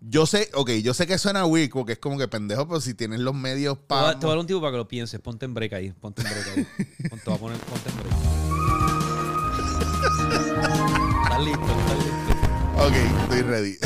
Yo 0.00 0.26
sé, 0.26 0.50
ok, 0.54 0.70
yo 0.82 0.92
sé 0.92 1.06
que 1.06 1.16
suena 1.16 1.46
weak 1.46 1.72
porque 1.72 1.92
es 1.92 1.98
como 1.98 2.18
que 2.18 2.28
pendejo, 2.28 2.68
pero 2.68 2.80
si 2.82 2.92
tienes 2.94 3.20
los 3.20 3.34
medios 3.34 3.78
para. 3.78 4.12
te 4.18 4.26
voy 4.26 4.26
a 4.26 4.30
dar 4.30 4.38
un 4.40 4.46
tipo 4.46 4.60
para 4.60 4.72
que 4.72 4.76
lo 4.78 4.86
pienses. 4.88 5.20
Ponte 5.20 5.46
en 5.46 5.54
break 5.54 5.72
ahí. 5.72 5.90
Ponte 5.92 6.20
en 6.22 6.28
break 6.28 6.46
ahí. 6.48 6.66
Ponte, 7.08 7.24
voy 7.26 7.34
a 7.34 7.38
poner, 7.38 7.58
ponte 7.60 7.88
en 7.88 7.96
break. 7.96 9.20
¿Estás 11.22 11.44
listo? 11.44 11.80
¿Estás 11.80 11.98
listo? 11.98 12.82
Ok, 12.82 12.94
estoy 13.22 13.42
ready. 13.42 13.76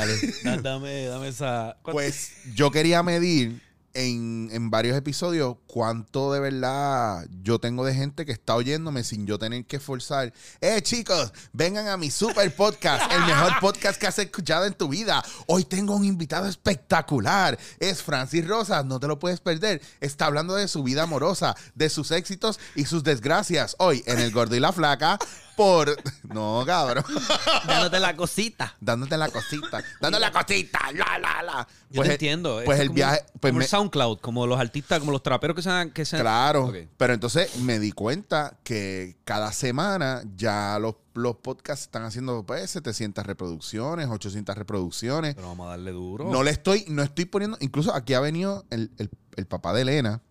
Da- 0.45 0.57
Dame, 0.63 1.05
dame 1.07 1.29
esa. 1.29 1.77
¿cuánto- 1.83 1.93
Pues 1.97 2.33
yo 2.55 2.71
quería 2.71 3.03
medir 3.03 3.61
en, 3.95 4.49
en 4.53 4.71
varios 4.71 4.97
episodios 4.97 5.57
cuánto 5.67 6.33
de 6.33 6.41
verdad 6.41 7.27
yo 7.43 7.59
tengo 7.59 7.85
de 7.85 7.95
gente 7.95 8.27
que 8.27 8.33
está 8.33 8.55
oyéndome 8.57 9.05
sin 9.05 9.27
yo 9.27 9.39
tener 9.39 9.65
que 9.65 9.77
esforzar. 9.77 10.33
Eh, 10.61 10.83
chicos, 10.83 11.33
vengan 11.53 11.89
a 11.89 11.97
mi 11.97 12.11
super 12.11 12.55
podcast, 12.55 13.11
el 13.13 13.25
mejor 13.25 13.53
podcast 13.61 14.01
que 14.01 14.07
has 14.07 14.19
escuchado 14.19 14.67
en 14.67 14.75
tu 14.75 14.89
vida. 14.89 15.25
Hoy 15.47 15.65
tengo 15.65 15.95
un 15.97 16.05
invitado 16.05 16.47
espectacular. 16.49 17.59
Es 17.79 18.03
Francis 18.03 18.47
Rosas, 18.47 18.85
no 18.85 19.01
te 19.01 19.07
lo 19.07 19.19
puedes 19.19 19.41
perder. 19.41 19.81
Está 20.01 20.27
hablando 20.27 20.55
de 20.55 20.69
su 20.69 20.83
vida 20.83 21.05
amorosa, 21.05 21.55
de 21.75 21.89
sus 21.89 22.11
éxitos 22.11 22.59
y 22.75 22.85
sus 22.87 23.05
desgracias. 23.05 23.77
Hoy 23.79 24.03
en 24.07 24.19
El 24.19 24.31
Gordo 24.33 24.55
y 24.57 24.61
la 24.61 24.73
Flaca 24.73 25.19
por... 25.57 25.97
No, 26.25 26.65
cabrón. 26.67 27.05
Dándote 27.67 28.01
la 28.01 28.17
cosita. 28.17 28.75
dándote 28.81 29.17
la 29.17 29.29
cosita, 29.29 29.85
dándote 30.01 30.21
la 30.21 30.33
cosita, 30.33 30.81
la, 30.93 31.19
la, 31.19 31.43
la. 31.43 31.69
Yo 31.91 32.01
te 32.03 32.07
el- 32.09 32.13
entiendo. 32.13 32.61
Pues 32.65 32.81
Esto 32.81 32.83
el 32.83 32.89
como- 32.89 32.95
viaje, 32.97 33.25
pues 33.39 33.53
me- 33.55 33.59
SoundCloud, 33.91 34.19
como 34.21 34.47
los 34.47 34.59
artistas, 34.59 35.01
como 35.01 35.13
los 35.13 35.23
traperos 35.23 35.55
que 35.57 35.63
sean. 35.63 35.91
Que 35.91 36.05
sean 36.05 36.21
claro. 36.23 36.73
Pero 36.97 37.13
entonces 37.15 37.57
me 37.59 37.79
di 37.79 37.93
cuenta 37.93 38.59
que 38.65 39.17
cada 39.25 39.53
semana 39.53 40.23
ya 40.37 40.79
los, 40.81 40.97
los 41.15 41.37
podcasts 41.37 41.85
están 41.85 42.05
haciendo 42.05 42.45
pues 42.45 42.71
700 42.71 43.25
reproducciones, 43.27 44.09
800 44.09 44.57
reproducciones. 44.57 45.35
Pero 45.35 45.49
vamos 45.49 45.67
a 45.67 45.71
darle 45.71 45.93
duro. 45.93 46.31
No 46.31 46.43
le 46.43 46.51
estoy, 46.51 46.85
no 46.89 47.03
estoy 47.03 47.25
poniendo, 47.27 47.57
incluso 47.61 47.95
aquí 47.95 48.15
ha 48.15 48.21
venido 48.21 48.65
el, 48.71 48.91
el- 48.99 49.11
el 49.37 49.47
papá 49.47 49.73
de 49.73 49.83
Elena, 49.83 50.23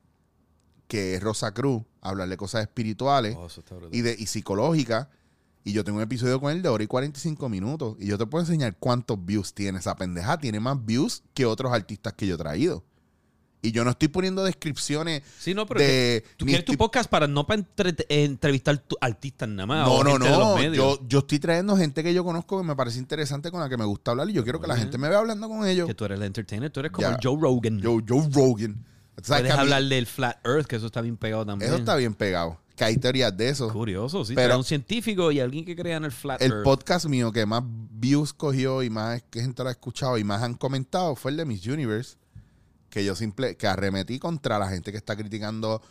que 0.88 1.16
es 1.16 1.22
Rosa 1.24 1.54
Cruz, 1.54 1.84
a 2.01 2.10
hablarle 2.10 2.38
cosas 2.38 2.62
espirituales 2.62 3.36
Oh, 3.38 3.47
y, 3.91 4.01
de, 4.01 4.16
y 4.18 4.28
psicológicas. 4.28 5.08
Y 5.66 5.72
yo 5.72 5.84
tengo 5.86 5.97
un 5.97 6.04
episodio 6.04 6.41
con 6.41 6.51
él 6.51 6.62
de 6.62 6.68
hora 6.70 6.84
y 6.84 6.88
45 6.88 7.47
minutos. 7.47 7.95
Y 7.99 8.08
yo 8.08 8.18
te 8.18 8.26
puedo 8.26 8.43
enseñar 8.43 8.76
cuántos 8.78 9.24
views 9.26 9.54
tiene 9.54 9.80
esa 9.80 9.95
pendeja. 9.95 10.38
Tiene 10.38 10.60
más 10.60 10.86
views 10.86 11.24
que 11.34 11.45
otros 11.45 11.72
artistas 11.72 12.12
que 12.14 12.28
yo 12.28 12.36
he 12.36 12.38
traído. 12.38 12.84
Y 13.66 13.72
yo 13.72 13.84
no 13.86 13.91
estoy 13.91 14.09
poniendo 14.09 14.43
descripciones 14.43 15.24
Sí, 15.39 15.53
no, 15.53 15.66
pero 15.66 15.80
de... 15.80 16.24
tú 16.36 16.45
quieres 16.45 16.66
tu 16.66 16.74
podcast 16.74 17.09
para 17.09 17.28
no 17.28 17.47
para 17.47 17.61
entre- 17.61 17.95
entrevistar 18.09 18.78
tu 18.78 18.97
artistas 18.99 19.47
nada 19.47 19.66
más. 19.66 19.88
No, 19.88 19.93
o 19.95 20.03
no, 20.03 20.20
no. 20.20 20.61
Yo, 20.74 20.99
yo 21.07 21.20
estoy 21.20 21.39
trayendo 21.39 21.76
gente 21.78 22.03
que 22.03 22.14
yo 22.14 22.24
conozco 22.26 22.59
que 22.59 22.68
me 22.68 22.76
parece 22.76 22.99
interesante 22.99 23.51
con 23.51 23.61
la 23.61 23.70
que 23.70 23.78
me 23.78 23.86
gusta 23.86 24.11
hablar. 24.11 24.30
Y 24.30 24.34
yo 24.34 24.43
quiero 24.43 24.59
que 24.59 24.68
la 24.68 24.76
gente 24.76 24.97
me 24.97 25.07
vea 25.07 25.20
hablando 25.20 25.47
con 25.47 25.66
ellos. 25.66 25.88
Que 25.88 25.95
tú 25.95 26.03
eres 26.05 26.20
el 26.20 26.26
entertainer, 26.26 26.70
tú 26.72 26.82
eres 26.82 26.91
como 26.91 27.07
Ya. 27.07 27.14
el 27.16 27.20
Joe 27.24 27.38
Rogan. 27.41 27.80
Yo, 27.80 27.99
Joe 28.07 28.28
Rogan. 28.34 28.86
¿Tú 29.16 29.24
sabes 29.24 29.43
Puedes 29.43 29.57
hablar 29.57 29.84
del 29.84 30.07
Flat 30.07 30.45
Earth, 30.45 30.66
que 30.68 30.76
eso 30.76 30.88
está 30.88 30.99
bien 31.01 31.16
pegado 31.16 31.45
también. 31.45 31.72
Eso 31.72 31.80
está 31.80 31.95
bien 31.95 32.14
pegado. 32.16 32.59
Que 32.76 32.84
hay 32.84 32.97
teorías 32.97 33.38
de 33.38 33.47
eso. 33.47 33.72
Curioso, 33.72 34.26
sí. 34.26 34.34
Pero- 34.36 34.57
un 34.57 34.64
científico 34.66 35.32
y 35.32 35.39
alguien 35.39 35.64
que 35.64 35.76
crea 35.76 35.97
en 35.97 36.03
el 36.05 36.11
Flat 36.11 36.41
El 36.41 36.51
Earth. 36.51 36.64
podcast 36.64 37.05
mío 37.05 37.32
que 37.32 37.45
más 37.45 37.64
views 37.64 38.34
cogió 38.34 38.84
y 38.84 38.89
más 38.89 39.24
gente 39.32 39.64
lo 39.64 39.70
ha 39.70 39.72
escuchado 39.72 40.18
y 40.18 40.24
más 40.26 40.41
han 40.43 40.55
comentado 40.55 41.16
fue 41.16 41.32
el 41.32 41.38
de 41.38 41.45
Miss 41.45 41.66
Universe. 41.66 42.18
Que 42.94 43.04
yo 43.04 43.16
simple, 43.16 43.58
que 43.58 43.66
arremetí 43.66 44.20
contra 44.20 44.60
la 44.60 44.70
gente 44.70 44.91
que 44.91 45.00
está 45.00 45.16
criticando 45.16 45.82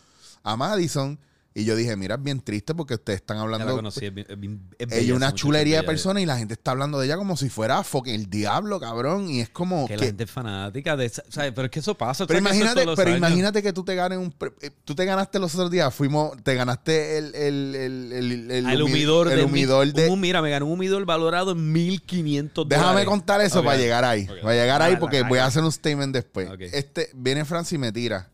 a 0.44 0.56
Madison. 0.56 1.18
Y 1.54 1.64
yo 1.64 1.76
dije, 1.76 1.96
mira, 1.96 2.14
es 2.14 2.22
bien 2.22 2.40
triste 2.40 2.74
porque 2.74 2.94
ustedes 2.94 3.18
están 3.20 3.36
Ya 3.36 3.40
la 3.40 3.44
hablando. 3.56 3.76
conocí, 3.76 4.06
es 4.06 4.14
bien- 4.14 4.26
es 4.26 4.40
bien- 4.40 4.62
es 4.78 4.86
bella 4.88 5.02
Ella 5.02 5.10
es 5.12 5.16
una 5.16 5.34
chulería 5.34 5.76
de 5.78 5.82
persona 5.82 6.18
y 6.20 6.24
la 6.24 6.38
gente 6.38 6.54
está 6.54 6.70
hablando 6.70 6.98
de 6.98 7.04
ella 7.04 7.18
como 7.18 7.36
si 7.36 7.50
fuera 7.50 7.82
fucking 7.84 8.14
el 8.14 8.30
diablo, 8.30 8.80
cabrón. 8.80 9.28
Y 9.28 9.40
es 9.40 9.50
como 9.50 9.86
Que 9.86 9.92
que. 9.94 10.00
la 10.00 10.06
gente 10.06 10.24
es 10.24 10.30
fanática 10.30 10.96
de 10.96 11.04
esa- 11.04 11.24
¿sabes? 11.28 11.52
Pero 11.54 11.66
es 11.66 11.70
que 11.70 11.80
eso 11.80 11.94
pasa. 11.94 12.26
pero 12.26 12.38
¿sabes 12.40 12.52
que 12.52 12.56
eso 12.58 12.64
imagínate, 12.72 12.96
pero 12.96 13.08
años? 13.10 13.18
imagínate 13.18 13.62
que 13.62 13.72
tú 13.74 13.84
te 13.84 13.94
ganes 13.94 14.16
un. 14.18 14.34
eh, 14.62 14.70
Tú 14.84 14.94
te 14.94 15.04
ganaste 15.04 15.38
los 15.38 15.54
otros 15.54 15.70
días, 15.70 15.94
fuimos, 15.94 16.42
te 16.42 16.54
ganaste 16.54 17.18
el. 17.18 17.34
El, 17.34 17.74
el, 17.74 18.12
el, 18.12 18.50
el 18.50 18.66
Ah, 18.66 18.72
El 18.72 18.80
humi- 18.80 18.90
humidor 18.90 19.28
el 19.30 19.38
de. 19.40 19.44
humidor 19.44 19.84
mil- 19.84 19.92
de. 19.94 20.08
un- 20.08 20.20
mira, 20.20 20.40
me 20.40 20.48
ganó 20.48 20.64
un 20.64 20.72
humidor 20.72 21.04
valorado 21.04 21.52
en 21.52 21.70
1500 21.70 22.66
Déjame 22.66 22.86
dólares. 22.88 23.08
contar 23.08 23.40
eso 23.42 23.62
para 23.62 23.76
llegar 23.76 24.04
ahí. 24.06 24.26
Para 24.26 24.54
llegar 24.54 24.80
ahí 24.80 24.94
Ah, 24.94 24.98
porque 24.98 25.22
voy 25.22 25.38
a 25.38 25.44
hacer 25.44 25.62
un 25.62 25.70
statement 25.70 26.14
después. 26.14 26.48
Este, 26.72 27.10
viene 27.14 27.44
Francis 27.44 27.74
y 27.74 27.78
me 27.78 27.92
tira. 27.92 28.30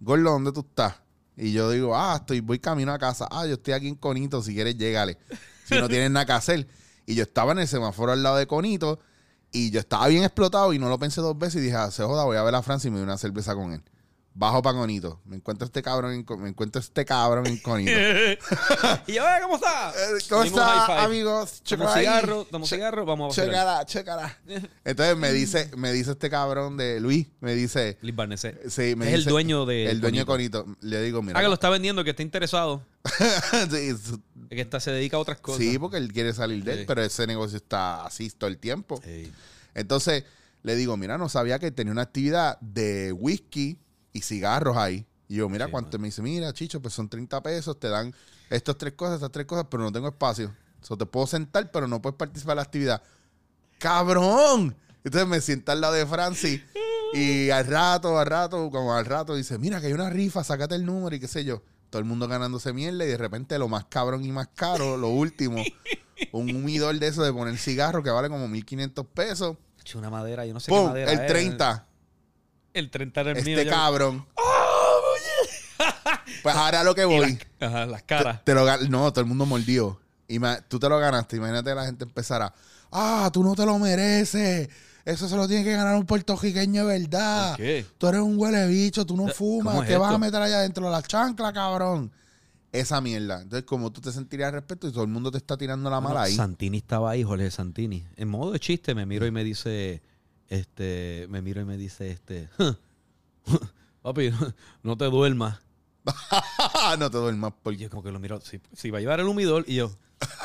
Gordo, 0.00 0.30
¿dónde 0.30 0.50
tú 0.52 0.60
estás? 0.60 0.94
Y 1.36 1.52
yo 1.52 1.70
digo, 1.70 1.96
ah, 1.96 2.16
estoy, 2.20 2.40
voy 2.40 2.58
camino 2.58 2.92
a 2.92 2.98
casa. 2.98 3.28
Ah, 3.30 3.46
yo 3.46 3.54
estoy 3.54 3.74
aquí 3.74 3.88
en 3.88 3.96
Conito, 3.96 4.42
si 4.42 4.54
quieres, 4.54 4.76
llégale. 4.76 5.18
Si 5.64 5.74
no 5.74 5.88
tienes 5.88 6.10
nada 6.10 6.26
que 6.26 6.32
hacer. 6.32 6.68
Y 7.06 7.14
yo 7.14 7.22
estaba 7.22 7.52
en 7.52 7.58
el 7.60 7.68
semáforo 7.68 8.12
al 8.12 8.22
lado 8.22 8.36
de 8.36 8.46
Conito 8.46 9.00
y 9.50 9.70
yo 9.70 9.80
estaba 9.80 10.08
bien 10.08 10.24
explotado 10.24 10.72
y 10.72 10.78
no 10.78 10.88
lo 10.88 10.98
pensé 10.98 11.20
dos 11.20 11.38
veces 11.38 11.60
y 11.62 11.64
dije, 11.66 11.76
ah, 11.76 11.90
se 11.90 12.02
joda, 12.02 12.24
voy 12.24 12.36
a 12.36 12.42
ver 12.42 12.54
a 12.54 12.62
Francis 12.62 12.88
y 12.88 12.90
me 12.90 12.96
doy 12.98 13.04
una 13.04 13.18
cerveza 13.18 13.54
con 13.54 13.72
él. 13.72 13.82
Bajo 14.36 14.60
para 14.62 14.76
Conito. 14.76 15.20
Me 15.26 15.36
encuentro 15.36 15.64
este 15.64 15.80
cabrón 15.80 16.24
me 16.40 16.48
encuentro 16.48 16.80
este 16.80 17.04
cabrón 17.04 17.46
en 17.46 17.56
Conito. 17.58 17.92
y 19.06 19.12
"Eh, 19.12 19.20
¿cómo 19.42 19.54
está? 19.54 19.90
Eh, 19.90 20.18
¿Cómo 20.28 20.42
está, 20.42 21.04
amigos? 21.04 21.62
Ahí. 21.70 22.00
cigarro, 22.00 22.44
Che- 22.50 22.66
cigarro, 22.66 23.04
vamos 23.04 23.38
a 23.38 23.42
Chécala, 23.44 23.84
chécala. 23.86 24.38
Entonces 24.84 25.16
me 25.16 25.32
dice, 25.32 25.70
me 25.76 25.92
dice 25.92 26.10
este 26.10 26.28
cabrón 26.30 26.76
de 26.76 26.98
Luis, 27.00 27.28
me 27.40 27.54
dice, 27.54 27.96
Liz 28.02 28.14
Barnesé. 28.16 28.60
sí, 28.68 28.96
me 28.96 29.06
Es 29.08 29.14
el 29.14 29.24
dueño 29.24 29.66
de 29.66 29.88
el 29.88 30.00
dueño 30.00 30.22
de 30.22 30.26
Conito. 30.26 30.64
Conito. 30.64 30.78
Le 30.80 31.00
digo, 31.02 31.22
mira. 31.22 31.38
Ah, 31.38 31.42
que 31.42 31.48
lo 31.48 31.54
está 31.54 31.70
vendiendo, 31.70 32.02
que 32.02 32.10
está 32.10 32.22
interesado. 32.22 32.82
sí, 33.70 33.94
Que 34.50 34.60
está, 34.62 34.80
se 34.80 34.90
dedica 34.90 35.16
a 35.16 35.20
otras 35.20 35.38
cosas. 35.38 35.60
sí, 35.60 35.78
porque 35.78 35.98
él 35.98 36.12
quiere 36.12 36.32
salir 36.32 36.64
de 36.64 36.72
él, 36.72 36.78
Sí. 36.80 36.84
pero 36.88 37.02
ese 37.02 37.26
negocio 37.28 37.56
está 37.56 38.04
así 38.04 38.28
todo 38.30 38.48
el 38.48 38.58
tiempo. 38.58 39.00
Ey. 39.04 39.32
Entonces 39.74 40.24
le 40.64 40.74
digo, 40.76 40.96
mira, 40.96 41.18
no 41.18 41.28
sabía 41.28 41.58
que 41.60 41.70
tenía 41.70 41.92
una 41.92 42.02
actividad 42.02 42.58
de 42.60 43.12
whisky 43.12 43.78
y 44.14 44.22
cigarros 44.22 44.78
ahí. 44.78 45.06
Y 45.28 45.36
yo, 45.36 45.48
mira 45.50 45.66
Sí, 45.66 45.70
cuánto. 45.72 45.98
Me 45.98 46.08
dice, 46.08 46.22
mira, 46.22 46.52
chicho, 46.54 46.80
pues 46.80 46.94
son 46.94 47.08
30 47.10 47.42
pesos, 47.42 47.78
te 47.78 47.88
dan 47.88 48.14
estas 48.48 48.78
tres 48.78 48.94
cosas, 48.94 49.16
estas 49.16 49.32
tres 49.32 49.44
cosas, 49.46 49.66
pero 49.70 49.82
no 49.82 49.92
tengo 49.92 50.08
espacio. 50.08 50.54
O 50.88 50.96
te 50.96 51.04
puedo 51.06 51.26
sentar, 51.26 51.70
pero 51.70 51.86
no 51.88 52.00
puedes 52.00 52.16
participar 52.16 52.52
en 52.52 52.56
la 52.56 52.62
actividad. 52.62 53.02
¡Cabrón! 53.78 54.76
Entonces 55.02 55.28
me 55.28 55.40
sienta 55.40 55.72
al 55.72 55.80
lado 55.80 55.94
de 55.94 56.06
Francis 56.06 56.62
y 57.12 57.50
al 57.50 57.66
rato, 57.66 58.18
al 58.18 58.26
rato, 58.26 58.70
como 58.70 58.94
al 58.94 59.04
rato, 59.04 59.34
dice, 59.34 59.58
mira 59.58 59.80
que 59.80 59.88
hay 59.88 59.92
una 59.92 60.08
rifa, 60.10 60.42
sácate 60.42 60.74
el 60.74 60.86
número 60.86 61.14
y 61.14 61.20
qué 61.20 61.28
sé 61.28 61.44
yo. 61.44 61.62
Todo 61.90 62.00
el 62.00 62.06
mundo 62.06 62.26
ganándose 62.26 62.72
mierda 62.72 63.04
y 63.04 63.08
de 63.08 63.16
repente 63.16 63.58
lo 63.58 63.68
más 63.68 63.84
cabrón 63.84 64.24
y 64.24 64.32
más 64.32 64.48
caro, 64.54 64.96
lo 64.96 65.08
último, 65.08 65.62
un 66.32 66.54
humidor 66.56 66.98
de 66.98 67.06
eso 67.06 67.22
de 67.22 67.32
poner 67.32 67.56
cigarro 67.58 68.02
que 68.02 68.10
vale 68.10 68.28
como 68.28 68.48
1500 68.48 69.06
pesos. 69.06 69.56
Una 69.94 70.08
madera, 70.10 70.46
yo 70.46 70.54
no 70.54 70.60
sé 70.60 70.72
qué 70.72 70.76
¡Pum! 70.76 70.86
madera 70.88 71.12
El 71.12 71.20
es. 71.20 71.26
30. 72.74 72.78
El 72.78 72.90
30 72.90 73.20
era 73.20 73.30
el 73.32 73.44
mío. 73.44 73.58
Este 73.58 73.70
cabrón. 73.70 74.26
Pues 76.42 76.54
ahora 76.54 76.80
a 76.80 76.84
lo 76.84 76.94
que 76.94 77.04
voy. 77.04 77.38
las, 77.60 77.70
ajá, 77.70 77.86
las 77.86 78.00
Te, 78.02 78.06
caras. 78.06 78.44
te 78.44 78.54
lo 78.54 78.66
gan- 78.66 78.88
no, 78.88 79.10
todo 79.12 79.20
el 79.22 79.26
mundo 79.26 79.46
mordió. 79.46 79.98
Y 80.28 80.38
ma- 80.38 80.60
tú 80.60 80.78
te 80.78 80.88
lo 80.88 80.98
ganaste. 80.98 81.36
Imagínate 81.36 81.74
la 81.74 81.86
gente 81.86 82.04
empezara. 82.04 82.52
Ah, 82.92 83.30
tú 83.32 83.42
no 83.42 83.54
te 83.54 83.64
lo 83.64 83.78
mereces. 83.78 84.68
Eso 85.04 85.28
se 85.28 85.36
lo 85.36 85.46
tiene 85.48 85.64
que 85.64 85.72
ganar 85.72 85.96
un 85.96 86.06
puertorriqueño 86.06 86.86
de 86.86 87.00
verdad. 87.00 87.50
¿Por 87.50 87.56
qué? 87.58 87.86
Tú 87.98 88.06
eres 88.08 88.20
un 88.20 88.38
huele 88.38 88.66
bicho, 88.66 89.04
tú 89.04 89.16
no 89.16 89.28
fumas. 89.28 89.72
¿cómo 89.74 89.82
es 89.82 89.88
¿Qué 89.88 89.96
vas 89.96 90.14
a 90.14 90.18
meter 90.18 90.40
allá 90.40 90.60
dentro 90.60 90.86
de 90.86 90.92
la 90.92 91.02
chancla, 91.02 91.52
cabrón? 91.52 92.10
Esa 92.72 93.00
mierda. 93.00 93.42
Entonces, 93.42 93.64
como 93.64 93.92
tú 93.92 94.00
te 94.00 94.12
sentirías 94.12 94.48
al 94.48 94.54
respecto 94.54 94.88
y 94.88 94.92
todo 94.92 95.02
el 95.02 95.10
mundo 95.10 95.30
te 95.30 95.38
está 95.38 95.56
tirando 95.56 95.88
la 95.90 96.00
mala 96.00 96.14
Bueno, 96.20 96.26
ahí. 96.26 96.34
Santini 96.34 96.78
estaba 96.78 97.10
ahí, 97.10 97.22
Jorge 97.22 97.50
Santini. 97.50 98.04
En 98.16 98.28
modo 98.28 98.52
de 98.52 98.60
chiste 98.60 98.94
me 98.94 99.06
miro 99.06 99.26
y 99.26 99.30
me 99.30 99.44
dice, 99.44 100.02
este, 100.48 101.26
me 101.30 101.42
mira 101.42 101.62
y 101.62 101.64
me 101.64 101.76
dice, 101.76 102.10
este, 102.10 102.48
papi, 104.02 104.30
no 104.82 104.96
te 104.96 105.04
duermas. 105.06 105.60
no 106.98 107.10
te 107.10 107.16
duermas 107.18 107.52
Y 107.52 107.54
porque 107.62 107.78
yo 107.78 107.90
como 107.90 108.02
que 108.02 108.10
lo 108.12 108.18
miro, 108.20 108.40
si, 108.40 108.60
si 108.74 108.90
va 108.90 108.98
a 108.98 109.00
llevar 109.00 109.20
el 109.20 109.26
humidor, 109.26 109.64
y 109.66 109.76
yo, 109.76 109.90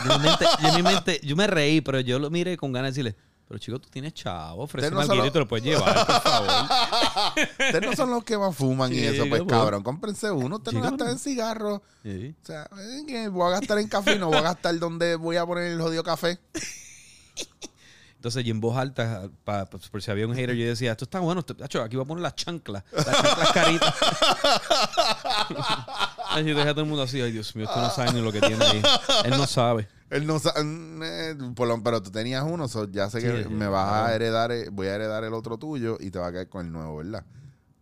yo 0.06 0.12
en 0.14 0.22
mi 0.22 0.28
mente, 0.28 0.46
yo 0.62 0.68
en 0.70 0.76
mi 0.76 0.84
mente, 0.84 1.20
yo 1.24 1.36
me 1.36 1.48
reí, 1.48 1.82
pero 1.82 2.00
yo 2.00 2.18
lo 2.20 2.30
miré 2.30 2.56
con 2.58 2.72
ganas 2.72 2.96
de 2.96 3.04
decirle, 3.04 3.16
pero 3.48 3.58
chico, 3.60 3.80
tú 3.80 3.90
tienes 3.90 4.14
chavo, 4.14 4.64
ofrece 4.64 4.92
no 4.92 5.04
solo- 5.04 5.26
y 5.26 5.32
te 5.32 5.40
lo 5.40 5.48
puedes 5.48 5.66
llevar, 5.66 6.06
por 6.06 6.22
favor. 6.22 6.50
ustedes 7.38 7.82
no 7.82 7.96
son 7.96 8.12
los 8.12 8.24
que 8.24 8.38
más 8.38 8.56
fuman 8.56 8.94
y 8.94 8.98
Sí, 9.00 9.06
eso, 9.06 9.24
pues 9.28 9.42
cabrón. 9.42 9.48
cabrón, 9.48 9.84
cómprense 9.84 10.32
uno, 10.32 10.58
ustedes 10.58 10.76
no 10.76 10.84
gastan 10.84 11.10
en 11.10 11.20
cigarros. 11.20 11.82
Sí. 12.04 12.36
O 12.42 12.46
sea, 12.46 12.70
¿en 12.98 13.06
qué? 13.08 13.28
voy 13.28 13.48
a 13.48 13.60
gastar 13.60 13.80
en 13.80 13.88
café 13.90 14.16
y 14.16 14.20
no 14.20 14.28
voy 14.28 14.38
a 14.38 14.42
gastar 14.42 14.78
donde 14.80 15.16
voy 15.16 15.36
a 15.38 15.46
poner 15.46 15.66
el 15.72 15.82
jodido 15.82 16.04
café. 16.04 16.40
Entonces 18.20 18.44
yo 18.44 18.52
en 18.52 18.60
voz 18.60 18.76
alta, 18.78 19.30
pa- 19.46 19.64
pa- 19.66 19.78
por 19.78 20.02
si 20.02 20.12
había 20.12 20.28
un 20.28 20.36
hater, 20.36 20.54
yo 20.54 20.68
decía, 20.68 20.92
esto 20.92 21.06
está 21.06 21.22
bueno, 21.22 21.40
aquí 21.40 21.96
voy 21.96 22.04
a 22.04 22.08
poner 22.08 22.22
las 22.22 22.36
chanclas, 22.36 22.84
las 22.92 23.06
chanclas 23.06 23.52
caritas. 23.54 23.96
Yo 26.46 26.56
dejé 26.56 26.70
a 26.70 26.74
todo 26.74 26.82
el 26.82 26.88
mundo 26.88 27.04
así, 27.04 27.20
ay 27.22 27.32
Dios 27.32 27.56
mío, 27.56 27.66
esto 27.66 27.82
no 27.82 27.90
sabe 27.90 28.14
ni 28.14 28.22
lo 28.22 28.32
que 28.32 28.42
tiene 28.42 28.64
ahí. 28.64 28.82
Él 29.26 29.32
no 29.32 29.48
sabe. 29.48 29.88
Él 30.10 30.26
no 30.28 30.38
sa- 30.40 30.54
eh, 30.58 31.36
por 31.56 31.68
lo- 31.68 31.82
pero 31.82 32.02
tú 32.02 32.12
tenías 32.12 32.44
uno, 32.46 32.68
so 32.68 32.90
ya 32.92 33.10
sé 33.10 33.22
que 33.22 33.44
Sí, 33.44 33.50
me 33.50 33.68
vas 33.68 33.92
a 33.92 34.14
heredar, 34.14 34.52
eh, 34.52 34.70
voy 34.72 34.88
a 34.88 34.96
heredar 34.96 35.24
el 35.24 35.34
otro 35.34 35.58
tuyo 35.58 35.98
y 36.00 36.12
te 36.12 36.20
va 36.20 36.28
a 36.28 36.32
caer 36.34 36.50
con 36.50 36.66
el 36.66 36.72
nuevo, 36.72 36.98
¿verdad? 36.98 37.24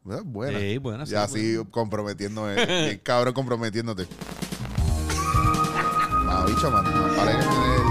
Pues, 0.03 0.23
Buena. 0.23 0.59
Sí, 0.59 0.77
buena, 0.77 1.05
sí, 1.05 1.11
Ya 1.13 1.23
así 1.23 1.55
buena. 1.55 1.71
comprometiéndome, 1.71 2.65
bien 2.65 2.99
cabrón 3.03 3.33
comprometiéndote. 3.33 4.07
Ah, 6.29 6.45
bicho, 6.47 6.69
man, 6.71 6.83
más 6.83 7.17
vale 7.17 7.31
que 7.31 7.86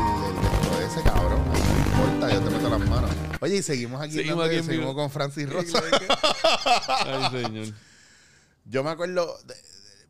te 2.49 2.55
meto 2.57 2.69
las 2.71 2.89
manos. 2.89 3.11
Oye, 3.41 3.57
y 3.57 3.63
seguimos 3.63 4.01
aquí, 4.01 4.13
Seguimos 4.15 4.39
dándole- 4.39 4.49
aquí 4.51 4.57
en 4.59 4.65
seguimos 4.65 4.87
vivo. 4.91 4.95
con 5.03 5.11
Francis 5.11 5.51
Rosa. 5.51 5.83
Ay, 7.05 7.43
señor. 7.43 7.75
Yo 8.65 8.85
me 8.85 8.91
acuerdo. 8.91 9.37
de- 9.47 9.55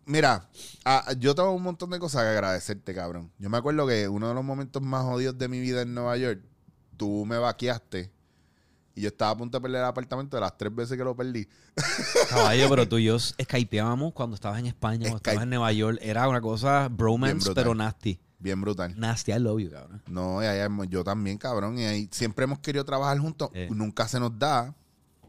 mira, 0.05 0.49
yo 1.18 1.34
tengo 1.34 1.53
un 1.53 1.62
montón 1.62 1.91
de 1.91 1.99
cosas 1.99 2.22
que 2.22 2.28
agradecerte, 2.28 2.95
cabrón. 2.95 3.32
Yo 3.39 3.49
me 3.51 3.57
acuerdo 3.59 3.87
que 3.87 4.09
uno 4.09 4.28
de 4.28 4.34
los 4.34 4.45
momentos 4.45 4.82
más 4.82 5.03
jodidos 5.05 5.39
de 5.39 5.49
mi 5.49 5.61
vida 5.61 5.82
en 5.82 5.95
Nueva 5.95 6.16
York, 6.16 6.41
tú 6.97 7.24
me 7.26 7.39
vaqueaste 7.39 8.11
y 8.95 9.03
yo 9.03 9.09
estaba 9.09 9.30
a 9.32 9.37
punto 9.37 9.59
de 9.59 9.62
perder 9.62 9.80
el 9.80 9.87
apartamento 9.87 10.37
de 10.37 10.41
las 10.43 10.57
tres 10.57 10.74
veces 10.74 10.97
que 10.97 11.05
lo 11.05 11.14
perdí. 11.16 11.49
Caballo, 12.30 12.68
pero 12.70 12.89
tú 12.89 12.99
y 12.99 13.05
yo 13.05 13.18
skypeábamos 13.18 14.12
cuando 14.12 14.34
estabas 14.34 14.59
en 14.59 14.66
España, 14.66 15.01
cuando 15.01 15.18
Skype. 15.18 15.30
estabas 15.30 15.43
en 15.45 15.51
Nueva 15.51 15.72
York. 15.72 15.99
Era 16.01 16.28
una 16.28 16.41
cosa 16.41 16.89
bromance, 16.91 17.53
pero 17.55 17.74
nasty. 17.74 18.20
Bien 18.39 18.61
brutal. 18.61 18.99
Nasty, 18.99 19.32
I 19.32 19.39
love 19.39 19.61
you, 19.61 19.70
cabrón. 19.70 20.03
No, 20.07 20.43
y 20.43 20.47
ahí 20.47 20.68
yo 20.89 21.03
también, 21.03 21.39
cabrón. 21.39 21.78
Y 21.78 21.84
ahí 21.84 22.09
siempre 22.12 22.45
hemos 22.45 22.59
querido 22.59 22.84
trabajar 22.84 23.18
juntos. 23.18 23.51
Eh. 23.55 23.68
Nunca 23.70 24.07
se 24.09 24.20
nos 24.20 24.39
da. 24.39 24.74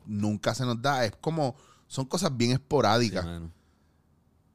Nunca 0.05 0.53
se 0.53 0.65
nos 0.65 0.81
da. 0.81 1.05
Es 1.05 1.13
como. 1.19 1.55
Son 1.87 2.05
cosas 2.05 2.35
bien 2.35 2.51
esporádicas. 2.51 3.25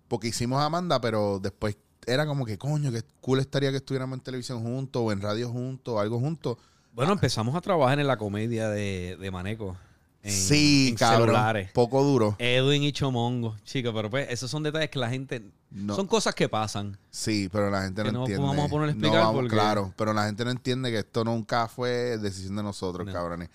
porque 0.06 0.28
hicimos 0.28 0.60
a 0.60 0.66
Amanda, 0.66 1.00
pero 1.00 1.38
después 1.40 1.78
era 2.06 2.26
como 2.26 2.44
que, 2.44 2.58
coño, 2.58 2.92
que 2.92 3.02
cool 3.20 3.38
estaría 3.38 3.70
que 3.70 3.78
estuviéramos 3.78 4.18
en 4.18 4.22
televisión 4.22 4.62
juntos 4.62 5.00
o 5.02 5.12
en 5.12 5.22
radio 5.22 5.48
juntos 5.48 5.94
o 5.94 6.00
algo 6.00 6.18
juntos. 6.18 6.58
Bueno, 6.92 7.12
empezamos 7.12 7.54
a 7.54 7.62
trabajar 7.62 7.98
en 7.98 8.06
la 8.06 8.18
comedia 8.18 8.68
de, 8.68 9.16
de 9.18 9.30
Maneco. 9.30 9.76
En, 10.24 10.30
sí, 10.32 10.88
en 10.90 10.94
cabrón. 10.96 11.20
celulares. 11.28 11.70
Poco 11.72 12.02
duro. 12.04 12.36
Edwin 12.38 12.82
y 12.84 12.92
Chomongo. 12.92 13.56
Chicos, 13.64 13.92
pero 13.94 14.08
pues 14.08 14.28
esos 14.30 14.50
son 14.50 14.62
detalles 14.62 14.88
que 14.90 14.98
la 15.00 15.10
gente... 15.10 15.42
No. 15.70 15.96
Son 15.96 16.06
cosas 16.06 16.34
que 16.34 16.48
pasan. 16.48 16.96
Sí, 17.10 17.48
pero 17.50 17.70
la 17.70 17.82
gente 17.82 18.02
no, 18.04 18.08
Que 18.08 18.12
no 18.12 18.20
entiende. 18.20 18.44
vamos 18.46 18.66
a 18.66 18.68
poner 18.68 18.84
a 18.90 18.92
No 18.92 18.98
explicar 18.98 19.20
vamos, 19.20 19.34
porque- 19.34 19.48
Claro, 19.56 19.94
pero 19.96 20.12
la 20.12 20.26
gente 20.26 20.44
no 20.44 20.50
entiende 20.52 20.90
que 20.90 20.98
esto 20.98 21.24
nunca 21.24 21.66
fue 21.66 22.18
decisión 22.18 22.54
de 22.56 22.62
nosotros, 22.62 23.06
No. 23.06 23.12
cabrones. 23.12 23.48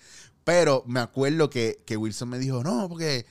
Pero 0.44 0.82
me 0.86 1.00
acuerdo 1.00 1.48
que, 1.48 1.78
que 1.86 1.96
Wilson 1.96 2.28
me 2.28 2.38
dijo, 2.38 2.62
no, 2.64 2.88
porque 2.88 3.24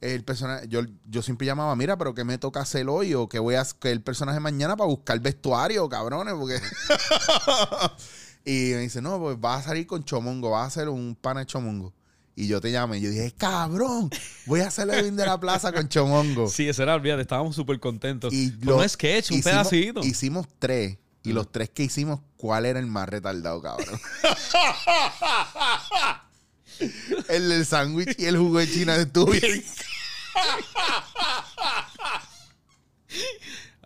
el 0.00 0.22
personaje, 0.22 0.68
yo, 0.68 0.82
yo 1.08 1.22
siempre 1.22 1.46
llamaba, 1.46 1.74
mira, 1.74 1.96
pero 1.96 2.12
¿qué 2.14 2.22
me 2.24 2.36
toca 2.38 2.60
hacer 2.60 2.88
hoy? 2.88 3.14
O 3.14 3.28
que 3.28 3.38
voy 3.38 3.54
a 3.54 3.62
hacer 3.62 3.76
el 3.84 4.02
personaje 4.02 4.38
mañana 4.38 4.76
para 4.76 4.88
buscar 4.88 5.18
vestuario, 5.20 5.88
cabrones, 5.88 6.34
porque... 6.34 6.60
y 8.44 8.72
me 8.74 8.80
dice, 8.80 9.00
no, 9.02 9.18
pues 9.18 9.40
vas 9.40 9.64
a 9.64 9.68
salir 9.70 9.86
con 9.86 10.04
Chomongo, 10.04 10.50
vas 10.50 10.64
a 10.64 10.66
hacer 10.66 10.88
un 10.88 11.16
pana 11.20 11.40
de 11.40 11.46
Chomongo. 11.46 11.92
Y 12.38 12.48
yo 12.48 12.60
te 12.60 12.70
llamé 12.70 12.98
y 12.98 13.00
yo 13.00 13.08
dije, 13.08 13.32
cabrón, 13.36 14.10
voy 14.44 14.60
a 14.60 14.68
hacer 14.68 14.88
Edwin 14.90 15.16
de 15.16 15.24
la 15.24 15.40
Plaza 15.40 15.72
con 15.72 15.88
Chomongo. 15.88 16.48
Sí, 16.50 16.68
ese 16.68 16.82
era, 16.82 16.94
olvídate, 16.94 17.22
estábamos 17.22 17.56
súper 17.56 17.80
contentos. 17.80 18.30
Y 18.32 18.50
Fue 18.50 18.66
lo- 18.66 18.76
un 18.76 18.86
sketch, 18.88 19.30
un 19.30 19.38
hicimos- 19.38 19.68
pedacito. 19.68 20.00
Hicimos 20.04 20.46
tres. 20.58 20.98
Y 21.22 21.32
los 21.32 21.50
tres 21.50 21.70
que 21.70 21.84
hicimos, 21.84 22.20
¿cuál 22.36 22.66
era 22.66 22.78
el 22.78 22.86
más 22.86 23.08
retardado, 23.08 23.60
cabrón? 23.62 23.98
el 27.28 27.48
del 27.48 27.64
sándwich 27.66 28.14
y 28.18 28.26
el 28.26 28.36
jugo 28.36 28.58
de 28.58 28.70
China 28.70 28.94
estuvo 28.96 29.32
bien. 29.32 29.64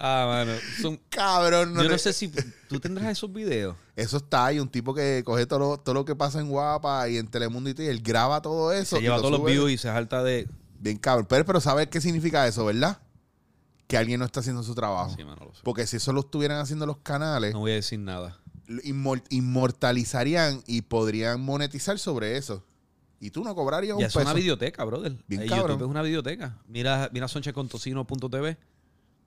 Ah, 0.03 0.25
mano. 0.27 0.59
son- 0.81 0.99
Cabrón, 1.11 1.75
no 1.75 1.83
yo 1.83 1.91
no 1.91 1.99
sé 1.99 2.13
si 2.15 2.33
tú 2.69 2.81
tendrás 2.81 3.07
esos 3.11 3.31
videos. 3.33 3.77
Eso 3.97 4.17
está 4.17 4.47
ahí, 4.47 4.59
un 4.59 4.69
tipo 4.69 4.95
que 4.95 5.23
coge 5.27 5.45
todo 5.47 5.59
lo, 5.59 5.79
todo 5.79 5.95
lo 5.95 6.05
que 6.07 6.17
pasa 6.17 6.41
en 6.41 6.49
Guapa 6.49 7.07
y 7.11 7.19
en 7.19 7.29
Telemundo 7.29 7.69
y 7.69 7.75
todo, 7.75 7.85
y 7.85 7.91
él 7.91 8.01
graba 8.01 8.41
todo 8.41 8.73
eso. 8.73 8.97
Se 8.97 9.03
lleva 9.03 9.17
lo 9.17 9.23
todos 9.23 9.39
los 9.39 9.45
views 9.47 9.71
y 9.71 9.77
se 9.77 9.89
salta 9.89 10.23
de... 10.23 10.49
Bien 10.79 10.97
cabrón. 10.97 11.27
Pero, 11.29 11.45
pero 11.45 11.61
¿sabes 11.61 11.89
qué 11.89 12.01
significa 12.01 12.47
eso, 12.49 12.65
verdad? 12.65 12.99
Que 13.87 13.99
alguien 13.99 14.19
no 14.21 14.25
está 14.25 14.41
haciendo 14.41 14.63
su 14.63 14.75
trabajo. 14.75 15.15
Sí, 15.15 15.23
mano, 15.23 15.45
lo 15.45 15.53
sé. 15.55 15.61
Porque 15.65 15.87
si 15.87 15.99
eso 15.99 16.15
lo 16.15 16.21
estuvieran 16.21 16.59
haciendo 16.61 16.87
los 16.87 16.97
canales, 16.99 17.53
No 17.53 17.59
voy 17.61 17.73
a 17.73 17.75
decir 17.75 17.99
nada. 17.99 18.39
inmor- 18.85 19.23
inmortalizarían 19.29 20.63
y 20.67 20.83
podrían 20.83 21.41
monetizar 21.43 21.99
sobre 21.99 22.37
eso. 22.39 22.65
Y 23.21 23.31
tú 23.31 23.45
no 23.45 23.55
cobrarías 23.55 23.97
un 23.99 24.03
es 24.03 24.15
peso. 24.15 24.21
una 24.25 24.33
videoteca, 24.33 24.83
brother. 24.85 25.15
Bien 25.27 25.43
Eh, 25.43 25.47
cabrón. 25.47 25.73
YouTube 25.73 25.85
es 25.85 25.91
una 25.91 26.03
videoteca. 26.03 26.57
Mira, 26.67 27.11
mira 27.13 27.29
sonchecontocino.tv. 27.29 28.57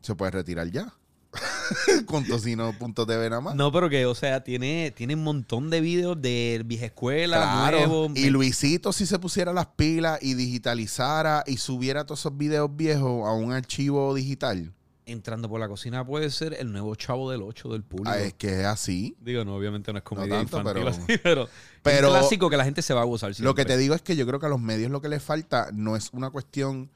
Se 0.03 0.13
puede 0.15 0.29
retirar 0.31 0.69
ya. 0.69 0.93
Con 2.05 2.25
tocino.tv 2.25 3.29
nada 3.29 3.41
más. 3.41 3.55
No, 3.55 3.71
pero 3.71 3.89
que, 3.89 4.05
o 4.05 4.13
sea, 4.13 4.43
tiene, 4.43 4.91
tiene 4.95 5.15
un 5.15 5.23
montón 5.23 5.71
de 5.71 5.81
videos 5.81 6.21
de 6.21 6.61
vieja 6.63 6.85
escuela, 6.85 7.37
Claro. 7.71 8.11
y 8.13 8.29
Luisito 8.29 8.93
si 8.93 9.07
se 9.07 9.17
pusiera 9.17 9.51
las 9.51 9.65
pilas 9.67 10.19
y 10.21 10.35
digitalizara 10.35 11.43
y 11.47 11.57
subiera 11.57 12.05
todos 12.05 12.19
esos 12.19 12.37
videos 12.37 12.69
viejos 12.75 13.27
a 13.27 13.31
un 13.33 13.51
archivo 13.51 14.13
digital. 14.13 14.71
Entrando 15.05 15.49
por 15.49 15.59
la 15.59 15.67
cocina 15.67 16.05
puede 16.05 16.29
ser 16.29 16.53
el 16.59 16.71
nuevo 16.71 16.95
chavo 16.95 17.29
del 17.31 17.41
8 17.41 17.69
del 17.69 17.83
público. 17.83 18.11
Ah, 18.11 18.19
es 18.19 18.33
que 18.35 18.61
es 18.61 18.65
así. 18.65 19.17
Digo, 19.19 19.43
no, 19.43 19.55
obviamente 19.55 19.91
no 19.91 19.97
es 19.97 20.03
comedia 20.03 20.35
tanto, 20.37 20.59
infantil, 20.59 20.83
pero- 20.83 20.89
así, 20.89 21.19
pero, 21.21 21.49
pero- 21.81 22.07
es 22.09 22.13
un 22.13 22.19
clásico 22.19 22.49
que 22.49 22.57
la 22.57 22.63
gente 22.63 22.81
se 22.81 22.93
va 22.93 23.01
a 23.01 23.05
gozar 23.05 23.33
Lo 23.39 23.55
que 23.55 23.65
te 23.65 23.75
digo 23.77 23.95
es 23.95 24.01
que 24.01 24.15
yo 24.15 24.25
creo 24.27 24.39
que 24.39 24.45
a 24.45 24.49
los 24.49 24.61
medios 24.61 24.91
lo 24.91 25.01
que 25.01 25.09
les 25.09 25.21
falta 25.23 25.69
no 25.73 25.95
es 25.95 26.09
una 26.13 26.29
cuestión. 26.29 26.89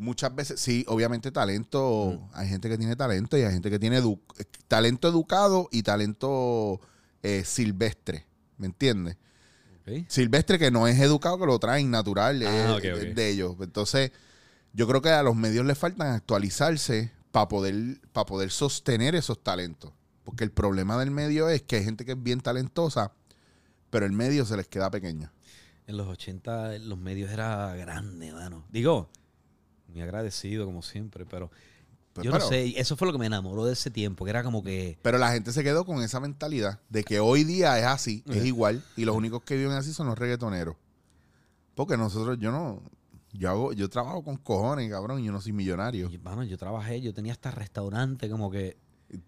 Muchas 0.00 0.34
veces, 0.34 0.58
sí, 0.60 0.84
obviamente 0.88 1.30
talento, 1.30 2.26
hay 2.32 2.48
gente 2.48 2.70
que 2.70 2.78
tiene 2.78 2.96
talento 2.96 3.36
y 3.36 3.42
hay 3.42 3.52
gente 3.52 3.68
que 3.70 3.78
tiene 3.78 4.00
edu- 4.00 4.18
talento 4.66 5.08
educado 5.08 5.68
y 5.70 5.82
talento 5.82 6.80
eh, 7.22 7.44
silvestre, 7.44 8.24
¿me 8.56 8.66
entiendes? 8.66 9.16
Silvestre 10.08 10.58
que 10.58 10.70
no 10.70 10.86
es 10.86 10.98
educado, 11.00 11.38
que 11.38 11.46
lo 11.46 11.58
traen 11.58 11.90
natural 11.90 12.42
Ah, 12.46 12.76
es- 12.80 12.94
ok. 12.94 13.14
de 13.14 13.28
ellos. 13.28 13.56
Entonces, 13.60 14.12
yo 14.72 14.86
creo 14.88 15.02
que 15.02 15.10
a 15.10 15.22
los 15.22 15.36
medios 15.36 15.66
les 15.66 15.76
faltan 15.76 16.12
actualizarse 16.12 17.12
para 17.32 17.48
poder, 17.48 18.00
para 18.12 18.24
poder 18.24 18.50
sostener 18.50 19.14
esos 19.14 19.42
talentos. 19.42 19.92
Porque 20.24 20.44
el 20.44 20.50
problema 20.52 20.96
del 20.98 21.10
medio 21.10 21.48
es 21.48 21.62
que 21.62 21.76
hay 21.76 21.84
gente 21.84 22.04
que 22.06 22.12
es 22.12 22.22
bien 22.22 22.40
talentosa, 22.40 23.12
pero 23.90 24.06
el 24.06 24.12
medio 24.12 24.46
se 24.46 24.56
les 24.56 24.66
queda 24.68 24.90
pequeño. 24.90 25.30
En 25.86 25.96
los 25.96 26.06
80 26.08 26.78
los 26.78 26.98
medios 26.98 27.30
era 27.30 27.74
grande, 27.74 28.32
mano. 28.32 28.64
Digo, 28.70 29.10
muy 29.90 30.00
agradecido 30.02 30.64
como 30.66 30.82
siempre, 30.82 31.26
pero 31.26 31.50
Pues, 32.12 32.24
yo 32.24 32.32
pero- 32.32 32.44
no 32.44 32.48
sé, 32.50 32.78
eso 32.80 32.96
fue 32.96 33.06
lo 33.06 33.12
que 33.12 33.18
me 33.18 33.26
enamoró 33.26 33.64
de 33.64 33.72
ese 33.74 33.90
tiempo, 33.90 34.24
que 34.24 34.30
era 34.30 34.42
como 34.42 34.62
que 34.64 34.98
Pero 35.02 35.18
la 35.18 35.32
gente 35.32 35.52
se 35.52 35.62
quedó 35.62 35.84
con 35.84 36.02
esa 36.02 36.18
mentalidad 36.20 36.80
de 36.88 37.04
que 37.04 37.20
hoy 37.20 37.44
día 37.44 37.78
es 37.78 37.84
así, 37.86 38.24
es 38.26 38.44
igual, 38.44 38.82
y 38.96 39.04
los 39.04 39.14
únicos 39.16 39.42
que 39.42 39.56
viven 39.56 39.72
así 39.72 39.92
son 39.92 40.06
los 40.08 40.18
reggaetoneros. 40.18 40.76
Porque 41.74 41.96
nosotros, 41.96 42.38
yo 42.40 42.50
no, 42.50 42.82
yo 43.32 43.48
hago, 43.48 43.72
yo 43.72 43.88
trabajo 43.88 44.22
con 44.24 44.36
cojones, 44.36 44.90
cabrón, 44.90 45.20
y 45.20 45.24
yo 45.26 45.32
no 45.32 45.40
soy 45.40 45.52
millonario. 45.52 46.10
Y, 46.10 46.18
mano, 46.18 46.42
yo 46.44 46.58
trabajé, 46.58 47.00
yo 47.00 47.14
tenía 47.14 47.32
hasta 47.32 47.50
restaurante, 47.50 48.28
como 48.28 48.50
que. 48.50 48.76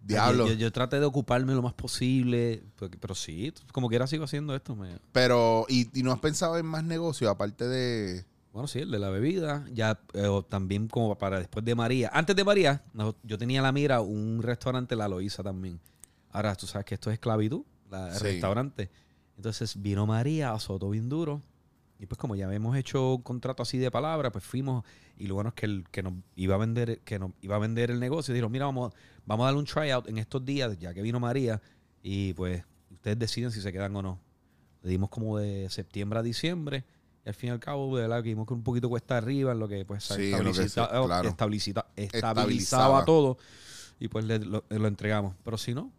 Diablo. 0.02 0.46
Yo, 0.46 0.52
yo- 0.52 0.58
yo 0.58 0.72
traté 0.72 1.00
de 1.00 1.06
ocuparme 1.06 1.54
lo 1.54 1.62
más 1.62 1.72
posible. 1.74 2.62
porque- 2.76 2.98
pero 2.98 3.14
sí, 3.14 3.52
como 3.72 3.88
quiera 3.88 4.06
sigo 4.06 4.24
haciendo 4.24 4.54
esto. 4.54 4.76
me- 4.76 4.98
Pero, 5.12 5.66
y, 5.68 5.88
y 5.98 6.02
no 6.02 6.12
has 6.12 6.20
pensado 6.20 6.58
en 6.58 6.66
más 6.66 6.84
negocios, 6.84 7.30
aparte 7.30 7.66
de. 7.66 8.24
Bueno, 8.53 8.68
sí, 8.68 8.80
el 8.80 8.90
de 8.90 8.98
la 8.98 9.11
bebida. 9.11 9.66
Ya 9.72 10.00
eh, 10.14 10.26
o 10.26 10.42
también 10.42 10.88
como 10.88 11.16
para 11.16 11.38
después 11.38 11.64
de 11.64 11.74
María. 11.74 12.11
Antes 12.12 12.36
de 12.36 12.44
María, 12.44 12.82
no, 12.92 13.16
yo 13.22 13.38
tenía 13.38 13.59
en 13.59 13.64
la 13.64 13.72
mira 13.72 14.00
un 14.00 14.42
restaurante, 14.42 14.94
La 14.96 15.09
Loíza 15.09 15.42
también. 15.42 15.80
Ahora, 16.30 16.55
tú 16.55 16.66
sabes 16.66 16.84
que 16.84 16.94
esto 16.94 17.11
es 17.11 17.14
esclavitud, 17.14 17.62
la, 17.90 18.14
el 18.14 18.20
restaurante. 18.20 18.90
Entonces 19.36 19.80
vino 19.80 20.07
María, 20.07 20.53
azotó 20.53 20.90
bien 20.90 21.09
duro. 21.09 21.42
Y 21.98 22.07
pues 22.07 22.18
como 22.18 22.34
ya 22.34 22.46
habíamos 22.46 22.76
hecho 22.76 23.14
un 23.14 23.22
contrato 23.22 23.62
así 23.62 23.78
de 23.78 23.90
palabra, 23.90 24.32
pues 24.32 24.44
fuimos 24.44 24.84
y 25.16 25.28
lo 25.28 25.34
bueno 25.34 25.50
es 25.50 25.55
que 25.55 25.66
el 25.66 25.84
que 25.90 26.03
nos 26.03 26.14
iba 26.34 26.57
a 26.57 26.59
vender, 26.59 26.98
que 27.05 27.18
nos 27.18 27.30
iba 27.42 27.55
a 27.55 27.59
vender 27.61 27.92
el 27.92 28.00
negocio, 28.00 28.34
dijo, 28.34 28.48
mira, 28.48 28.66
vamos, 28.66 28.92
vamos 29.24 29.44
a 29.44 29.46
darle 29.46 29.61
un 29.61 29.66
tryout 29.66 30.09
en 30.09 30.18
estos 30.18 30.44
días, 30.44 30.76
ya 30.80 30.92
que 30.92 31.00
vino 31.00 31.20
María, 31.20 31.62
y 32.03 32.32
pues 32.32 32.64
ustedes 32.90 33.18
deciden 33.20 33.53
si 33.53 33.61
se 33.61 33.72
quedan 33.72 33.94
o 33.94 34.03
no. 34.03 34.18
Le 34.82 34.90
dimos 34.90 35.11
como 35.11 35.38
de 35.38 35.70
septiembre 35.70 36.18
a 36.18 36.22
diciembre. 36.22 36.84
Y 37.25 37.29
al 37.29 37.35
fin 37.35 37.49
y 37.49 37.53
al 37.53 37.61
cabo, 37.61 37.95
de 37.97 38.03
verdad, 38.03 38.23
que 38.23 38.31
vimos 38.31 38.47
con 38.47 38.59
un 38.59 38.64
poquito 38.64 38.89
cuesta 38.89 39.16
arriba, 39.18 39.53
en 39.53 39.59
lo 39.61 39.68
que 39.68 39.85
pues 39.85 40.05
Sí, 40.05 40.33
en 40.33 40.45
lo 40.45 40.53
que 40.53 40.68
se- 40.68 40.81
estabiliza- 40.81 40.89
claro. 41.07 41.29
estabiliza- 41.29 41.85
estabilizaba 41.97 43.05
todo. 43.05 43.39
Y 44.01 44.09
pues 44.09 44.25
le- 44.25 44.41
lo, 44.41 44.64
lo 44.68 44.89
entregamos. 44.89 45.35
Pero 45.45 45.57
si 45.59 45.75
no, 45.75 45.93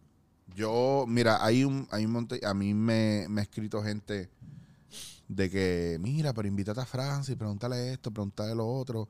Yo, 0.56 1.06
mira, 1.08 1.44
hay 1.44 1.64
un, 1.64 1.88
hay 1.90 2.06
un 2.06 2.12
monte, 2.12 2.40
a 2.46 2.54
mí 2.54 2.74
me, 2.74 3.26
me 3.30 3.40
ha 3.42 3.44
escrito 3.44 3.82
gente 3.82 4.30
de 5.30 5.50
que, 5.50 5.98
mira, 6.02 6.34
pero 6.34 6.48
invítate 6.48 6.82
a 6.82 6.86
Francis, 6.86 7.36
pregúntale 7.38 7.94
esto, 7.94 8.12
pregúntale 8.12 8.54
lo 8.54 8.68
otro. 8.68 9.08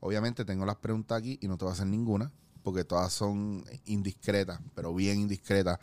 Obviamente 0.00 0.44
tengo 0.44 0.64
las 0.64 0.76
preguntas 0.76 1.18
aquí 1.18 1.38
y 1.42 1.48
no 1.48 1.58
te 1.58 1.64
voy 1.64 1.72
a 1.72 1.74
hacer 1.74 1.88
ninguna, 1.88 2.30
porque 2.62 2.84
todas 2.84 3.12
son 3.12 3.64
indiscretas, 3.86 4.60
pero 4.74 4.94
bien 4.94 5.18
indiscretas. 5.18 5.78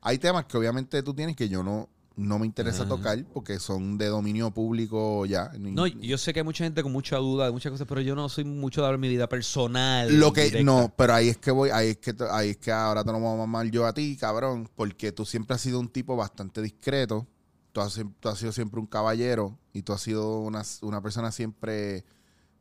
Hay 0.00 0.18
temas 0.18 0.46
que 0.46 0.56
obviamente 0.56 1.02
tú 1.02 1.12
tienes 1.12 1.36
que 1.36 1.48
yo 1.48 1.62
no, 1.62 1.88
no 2.16 2.38
me 2.38 2.46
interesa 2.46 2.84
Ajá. 2.84 2.88
tocar 2.88 3.22
porque 3.32 3.58
son 3.58 3.98
de 3.98 4.06
dominio 4.06 4.50
público 4.50 5.26
ya. 5.26 5.50
No, 5.58 5.86
yo 5.86 6.16
sé 6.16 6.32
que 6.32 6.40
hay 6.40 6.44
mucha 6.44 6.64
gente 6.64 6.82
con 6.82 6.90
mucha 6.90 7.18
duda 7.18 7.44
de 7.44 7.52
muchas 7.52 7.70
cosas, 7.70 7.86
pero 7.86 8.00
yo 8.00 8.16
no 8.16 8.28
soy 8.30 8.44
mucho 8.44 8.80
de 8.80 8.86
hablar 8.86 8.98
mi 8.98 9.08
vida 9.08 9.28
personal. 9.28 10.18
Lo 10.18 10.32
que, 10.32 10.44
directa. 10.44 10.64
no, 10.64 10.92
pero 10.96 11.12
ahí 11.12 11.28
es 11.28 11.36
que 11.36 11.50
voy, 11.50 11.68
ahí 11.70 11.90
es 11.90 11.98
que, 11.98 12.14
ahí 12.30 12.50
es 12.50 12.56
que 12.56 12.72
ahora 12.72 13.04
te 13.04 13.08
lo 13.08 13.14
vamos 13.20 13.34
a 13.34 13.38
mamar 13.38 13.70
yo 13.70 13.86
a 13.86 13.92
ti, 13.92 14.16
cabrón, 14.16 14.68
porque 14.74 15.12
tú 15.12 15.26
siempre 15.26 15.54
has 15.54 15.60
sido 15.60 15.78
un 15.78 15.88
tipo 15.88 16.16
bastante 16.16 16.62
discreto, 16.62 17.26
tú 17.72 17.82
has, 17.82 18.00
tú 18.18 18.28
has 18.30 18.38
sido 18.38 18.52
siempre 18.52 18.80
un 18.80 18.86
caballero 18.86 19.58
y 19.74 19.82
tú 19.82 19.92
has 19.92 20.00
sido 20.00 20.40
una, 20.40 20.62
una 20.80 21.02
persona 21.02 21.30
siempre 21.30 22.04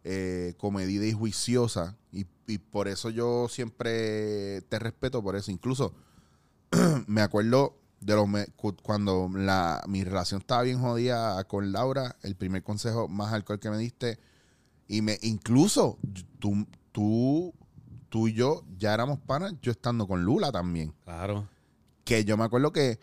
eh, 0.04 0.54
comedida 0.58 1.06
y 1.06 1.14
juiciosa 1.14 1.96
y, 2.12 2.26
y 2.46 2.58
por 2.58 2.90
eso 2.90 3.10
yo 3.10 3.48
siempre 3.50 4.64
te 4.64 4.80
respeto 4.80 5.24
por 5.24 5.38
eso. 5.38 5.50
Incluso 5.50 5.94
me 7.08 7.22
acuerdo 7.22 7.78
de 8.06 8.14
los 8.16 8.28
me- 8.28 8.48
cuando 8.84 9.30
la, 9.34 9.82
mi 9.88 10.04
relación 10.04 10.42
estaba 10.42 10.62
bien 10.62 10.80
jodida 10.80 11.44
con 11.46 11.72
Laura, 11.72 12.16
el 12.22 12.36
primer 12.36 12.62
consejo 12.64 13.08
más 13.08 13.34
alcohol 13.34 13.60
que 13.60 13.70
me 13.72 13.78
diste 13.78 14.20
y 14.88 15.02
me 15.02 15.18
incluso 15.24 15.98
tú, 16.40 16.68
tú, 16.92 17.54
tú 18.10 18.28
y 18.28 18.34
yo 18.34 18.64
ya 18.78 18.94
éramos 18.94 19.20
panas, 19.20 19.54
yo 19.62 19.72
estando 19.72 20.08
con 20.08 20.24
Lula 20.24 20.52
también. 20.52 20.94
Claro. 21.04 21.48
Que 22.04 22.24
yo 22.26 22.38
me 22.38 22.44
acuerdo 22.44 22.72
que 22.72 23.00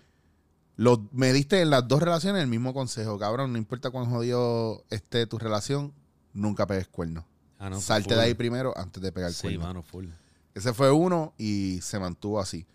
lo, 0.76 1.08
me 1.10 1.32
diste 1.32 1.60
en 1.60 1.70
las 1.70 1.88
dos 1.88 2.00
relaciones 2.00 2.40
el 2.42 2.48
mismo 2.48 2.72
consejo, 2.72 3.18
cabrón, 3.18 3.52
no 3.52 3.58
importa 3.58 3.90
cuán 3.90 4.08
jodido 4.08 4.84
esté 4.90 5.26
tu 5.26 5.36
relación, 5.38 5.92
nunca 6.32 6.66
pegues 6.68 6.86
cuernos. 6.86 7.24
Ah, 7.58 7.70
no, 7.70 7.80
Salte 7.80 8.10
full. 8.10 8.18
de 8.18 8.24
ahí 8.24 8.34
primero 8.34 8.72
antes 8.78 9.02
de 9.02 9.10
pegar 9.10 9.32
Sí, 9.32 9.42
cuernos. 9.42 9.66
mano, 9.66 9.82
full. 9.82 10.06
Ese 10.54 10.72
fue 10.72 10.92
uno 10.92 11.34
y 11.38 11.80
se 11.82 11.98
mantuvo 11.98 12.38
así. 12.40 12.66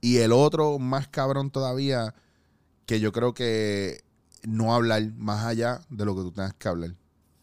Y 0.00 0.18
el 0.18 0.32
otro, 0.32 0.78
más 0.78 1.08
cabrón 1.08 1.50
todavía, 1.50 2.14
que 2.86 3.00
yo 3.00 3.12
creo 3.12 3.34
que 3.34 4.02
no 4.46 4.74
hablar 4.74 5.12
más 5.16 5.44
allá 5.44 5.80
de 5.90 6.04
lo 6.04 6.14
que 6.14 6.22
tú 6.22 6.32
tengas 6.32 6.54
que 6.54 6.68
hablar. 6.68 6.94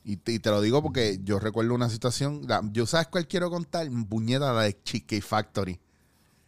Y 0.03 0.18
te, 0.18 0.39
lo 0.49 0.62
digo 0.62 0.84
porque 0.84 1.20
yo 1.24 1.39
recuerdo 1.39 1.74
una 1.74 1.89
situación. 1.89 2.45
yo 2.72 2.86
sabes 2.86 3.08
cuál 3.08 3.28
quiero 3.28 3.49
contar, 3.49 3.88
puñeta, 4.08 4.53
de 4.62 4.80
Cheesecake 4.84 5.24
Factory. 5.24 5.80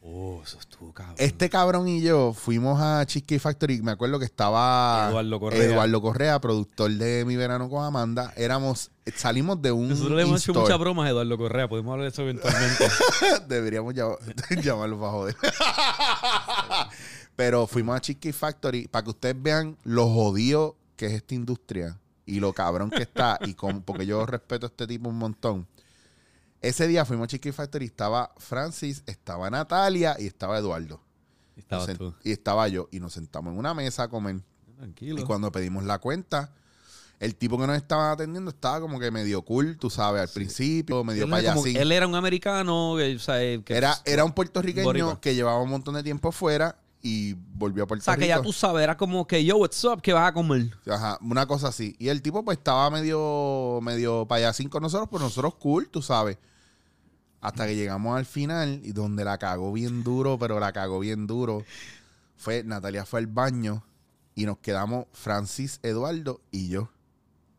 Oh, 0.02 0.42
eso 0.44 0.58
estuvo 0.60 0.94
cabrón. 0.94 1.16
Este 1.18 1.50
cabrón 1.50 1.88
y 1.88 2.02
yo 2.02 2.34
fuimos 2.34 2.80
a 2.82 3.06
Cheesecake 3.06 3.42
Factory. 3.42 3.82
Me 3.82 3.92
acuerdo 3.92 4.20
que 4.20 4.26
estaba 4.26 5.08
Eduardo 5.10 5.40
Correa. 5.40 5.64
Eduardo 5.64 6.02
Correa, 6.02 6.40
productor 6.40 6.92
de 6.92 7.26
Mi 7.26 7.36
Verano 7.36 7.70
con 7.70 7.84
Amanda. 7.84 8.32
Éramos, 8.38 8.92
salimos 9.16 9.62
de 9.62 9.72
un. 9.74 9.90
Nosotros 9.90 10.16
le 10.16 10.24
hemos 10.24 10.42
hecho 10.42 10.54
muchas 10.54 10.80
bromas 10.80 11.08
a 11.08 11.10
Eduardo 11.10 11.38
Correa. 11.38 11.68
Podemos 11.68 11.92
hablar 11.92 12.06
de 12.06 12.12
eso 12.14 12.22
eventualmente. 12.22 12.88
Deberíamos 13.50 13.94
llam- 13.96 14.18
llamarlo 14.64 15.00
para 15.00 15.12
joder. 15.12 15.36
Pero 17.36 17.68
fuimos 17.68 17.96
a 17.98 18.02
Cheesecake 18.02 18.34
Factory 18.34 18.88
para 18.88 19.04
que 19.04 19.10
ustedes 19.12 19.36
vean 19.42 19.78
lo 19.84 20.08
jodido 20.10 20.76
que 20.96 21.08
es 21.08 21.14
esta 21.14 21.36
industria 21.36 21.98
y 22.26 22.40
lo 22.40 22.54
cabrón 22.54 22.90
que 22.90 23.04
está. 23.04 23.40
y 23.46 23.54
porque 23.86 24.06
yo 24.06 24.26
respeto 24.26 24.66
a 24.66 24.70
este 24.70 24.88
tipo 24.88 25.10
un 25.10 25.18
montón. 25.18 25.68
Ese 26.62 26.88
día 26.88 27.06
fuimos 27.06 27.26
a 27.26 27.28
Cheesecake 27.28 27.54
Factory 27.54 27.86
y 27.86 27.88
estaba 27.88 28.34
Francis, 28.38 29.04
estaba 29.06 29.50
Natalia 29.50 30.16
y 30.20 30.26
estaba 30.28 30.58
Eduardo. 30.58 31.02
Nos 31.70 31.88
sen- 31.88 31.98
tú. 31.98 32.14
Y 32.24 32.32
estaba 32.32 32.68
yo. 32.68 32.88
Y 32.92 33.00
nos 33.00 33.14
sentamos 33.14 33.54
en 33.54 33.60
una 33.60 33.74
mesa 33.74 34.04
a 34.04 34.08
comer. 34.10 34.42
Tranquilo. 34.78 35.20
Y 35.22 35.24
cuando 35.24 35.52
pedimos 35.52 35.84
la 35.86 36.00
cuenta, 36.00 36.52
el 37.20 37.36
tipo 37.36 37.58
que 37.60 37.66
nos 37.68 37.76
estaba 37.78 38.12
atendiendo 38.12 38.50
estaba 38.52 38.80
como 38.80 39.00
que 39.00 39.10
medio 39.12 39.42
cool, 39.44 39.78
tú 39.78 39.90
sabes, 39.90 40.22
al 40.22 40.30
principio, 40.30 41.04
medio 41.04 41.24
él, 41.26 41.34
era 41.34 41.50
como- 41.54 41.64
payasín. 41.64 41.82
él 41.82 41.92
era 41.92 42.08
un 42.08 42.16
americano, 42.16 42.94
que, 42.98 43.16
o 43.16 43.20
sea, 43.20 43.36
que- 43.40 43.64
Era, 43.76 43.98
era 44.06 44.24
un 44.24 44.34
puertorriqueño 44.34 44.86
Boricua. 44.86 45.20
que 45.22 45.34
llevaba 45.36 45.60
un 45.62 45.70
montón 45.70 45.96
de 45.96 46.04
tiempo 46.04 46.32
fuera 46.32 46.78
y 47.08 47.38
volvió 47.54 47.84
a 47.84 47.86
o 47.86 47.88
Puerto 47.88 48.04
sea, 48.04 48.18
que 48.18 48.28
ya 48.28 48.42
tú 48.42 48.52
sabes, 48.52 48.84
era 48.84 48.98
como 48.98 49.26
que 49.26 49.46
yo, 49.46 49.56
what's 49.56 49.82
up, 49.86 50.02
que 50.02 50.12
vas 50.12 50.28
a 50.30 50.34
comer. 50.34 50.72
Ajá, 50.86 51.18
una 51.22 51.46
cosa 51.46 51.70
así. 51.70 51.96
Y 52.00 52.10
el 52.10 52.22
tipo 52.22 52.44
pues 52.44 52.58
estaba 52.58 52.90
medio, 52.90 53.80
medio 53.82 54.28
payasín 54.28 54.68
con 54.68 54.84
nosotros, 54.84 55.08
pero 55.10 55.24
nosotros 55.24 55.56
cool, 55.56 55.88
tú 55.88 56.02
sabes. 56.02 56.38
Hasta 57.40 57.66
que 57.66 57.78
llegamos 57.78 58.18
al 58.18 58.26
final 58.26 58.82
y 58.84 58.92
donde 58.92 59.24
la 59.24 59.38
cagó 59.38 59.72
bien 59.72 60.04
duro, 60.04 60.38
pero 60.38 60.60
la 60.60 60.74
cagó 60.74 61.00
bien 61.00 61.28
duro, 61.28 61.64
fue 62.36 62.66
Natalia 62.66 63.06
fue 63.06 63.22
al 63.22 63.28
baño 63.28 63.86
y 64.36 64.46
nos 64.46 64.58
quedamos 64.58 65.06
Francis, 65.14 65.80
Eduardo 65.84 66.42
y 66.52 66.68
yo. 66.68 66.90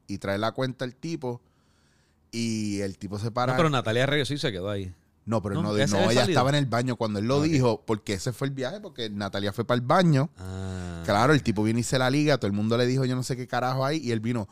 Y 0.08 0.18
trae 0.18 0.36
la 0.36 0.52
cuenta 0.52 0.84
el 0.84 0.94
tipo 0.94 1.40
y 2.30 2.80
el 2.82 2.98
tipo 2.98 3.18
se 3.18 3.30
para. 3.30 3.52
No, 3.52 3.56
pero 3.56 3.70
Natalia 3.70 4.04
regresó 4.04 4.34
y 4.34 4.38
se 4.38 4.52
quedó 4.52 4.68
ahí. 4.68 4.94
No, 5.28 5.42
pero 5.42 5.56
No, 5.56 5.62
no, 5.62 5.76
ya 5.76 5.86
no, 5.86 6.10
ella 6.10 6.24
estaba 6.24 6.48
en 6.48 6.54
el 6.56 6.64
baño 6.64 6.96
cuando 6.96 7.18
él 7.18 7.26
lo 7.26 7.42
dijo, 7.42 7.84
porque 7.84 8.14
ese 8.14 8.32
fue 8.32 8.46
el 8.48 8.54
viaje, 8.54 8.80
porque 8.80 9.10
Natalia 9.10 9.52
fue 9.52 9.66
para 9.66 9.76
el 9.78 9.82
baño. 9.86 10.30
Ah. 10.38 11.02
Claro, 11.04 11.34
el 11.34 11.42
tipo 11.42 11.62
vino 11.62 11.78
y 11.78 11.82
se 11.82 11.98
la 11.98 12.08
liga, 12.08 12.38
todo 12.38 12.46
el 12.46 12.54
mundo 12.54 12.78
le 12.78 12.86
dijo 12.86 13.04
yo 13.04 13.14
no 13.14 13.22
sé 13.22 13.36
qué 13.36 13.46
carajo 13.46 13.84
ahí, 13.84 13.98
y 14.02 14.10
él 14.12 14.20
vino, 14.20 14.48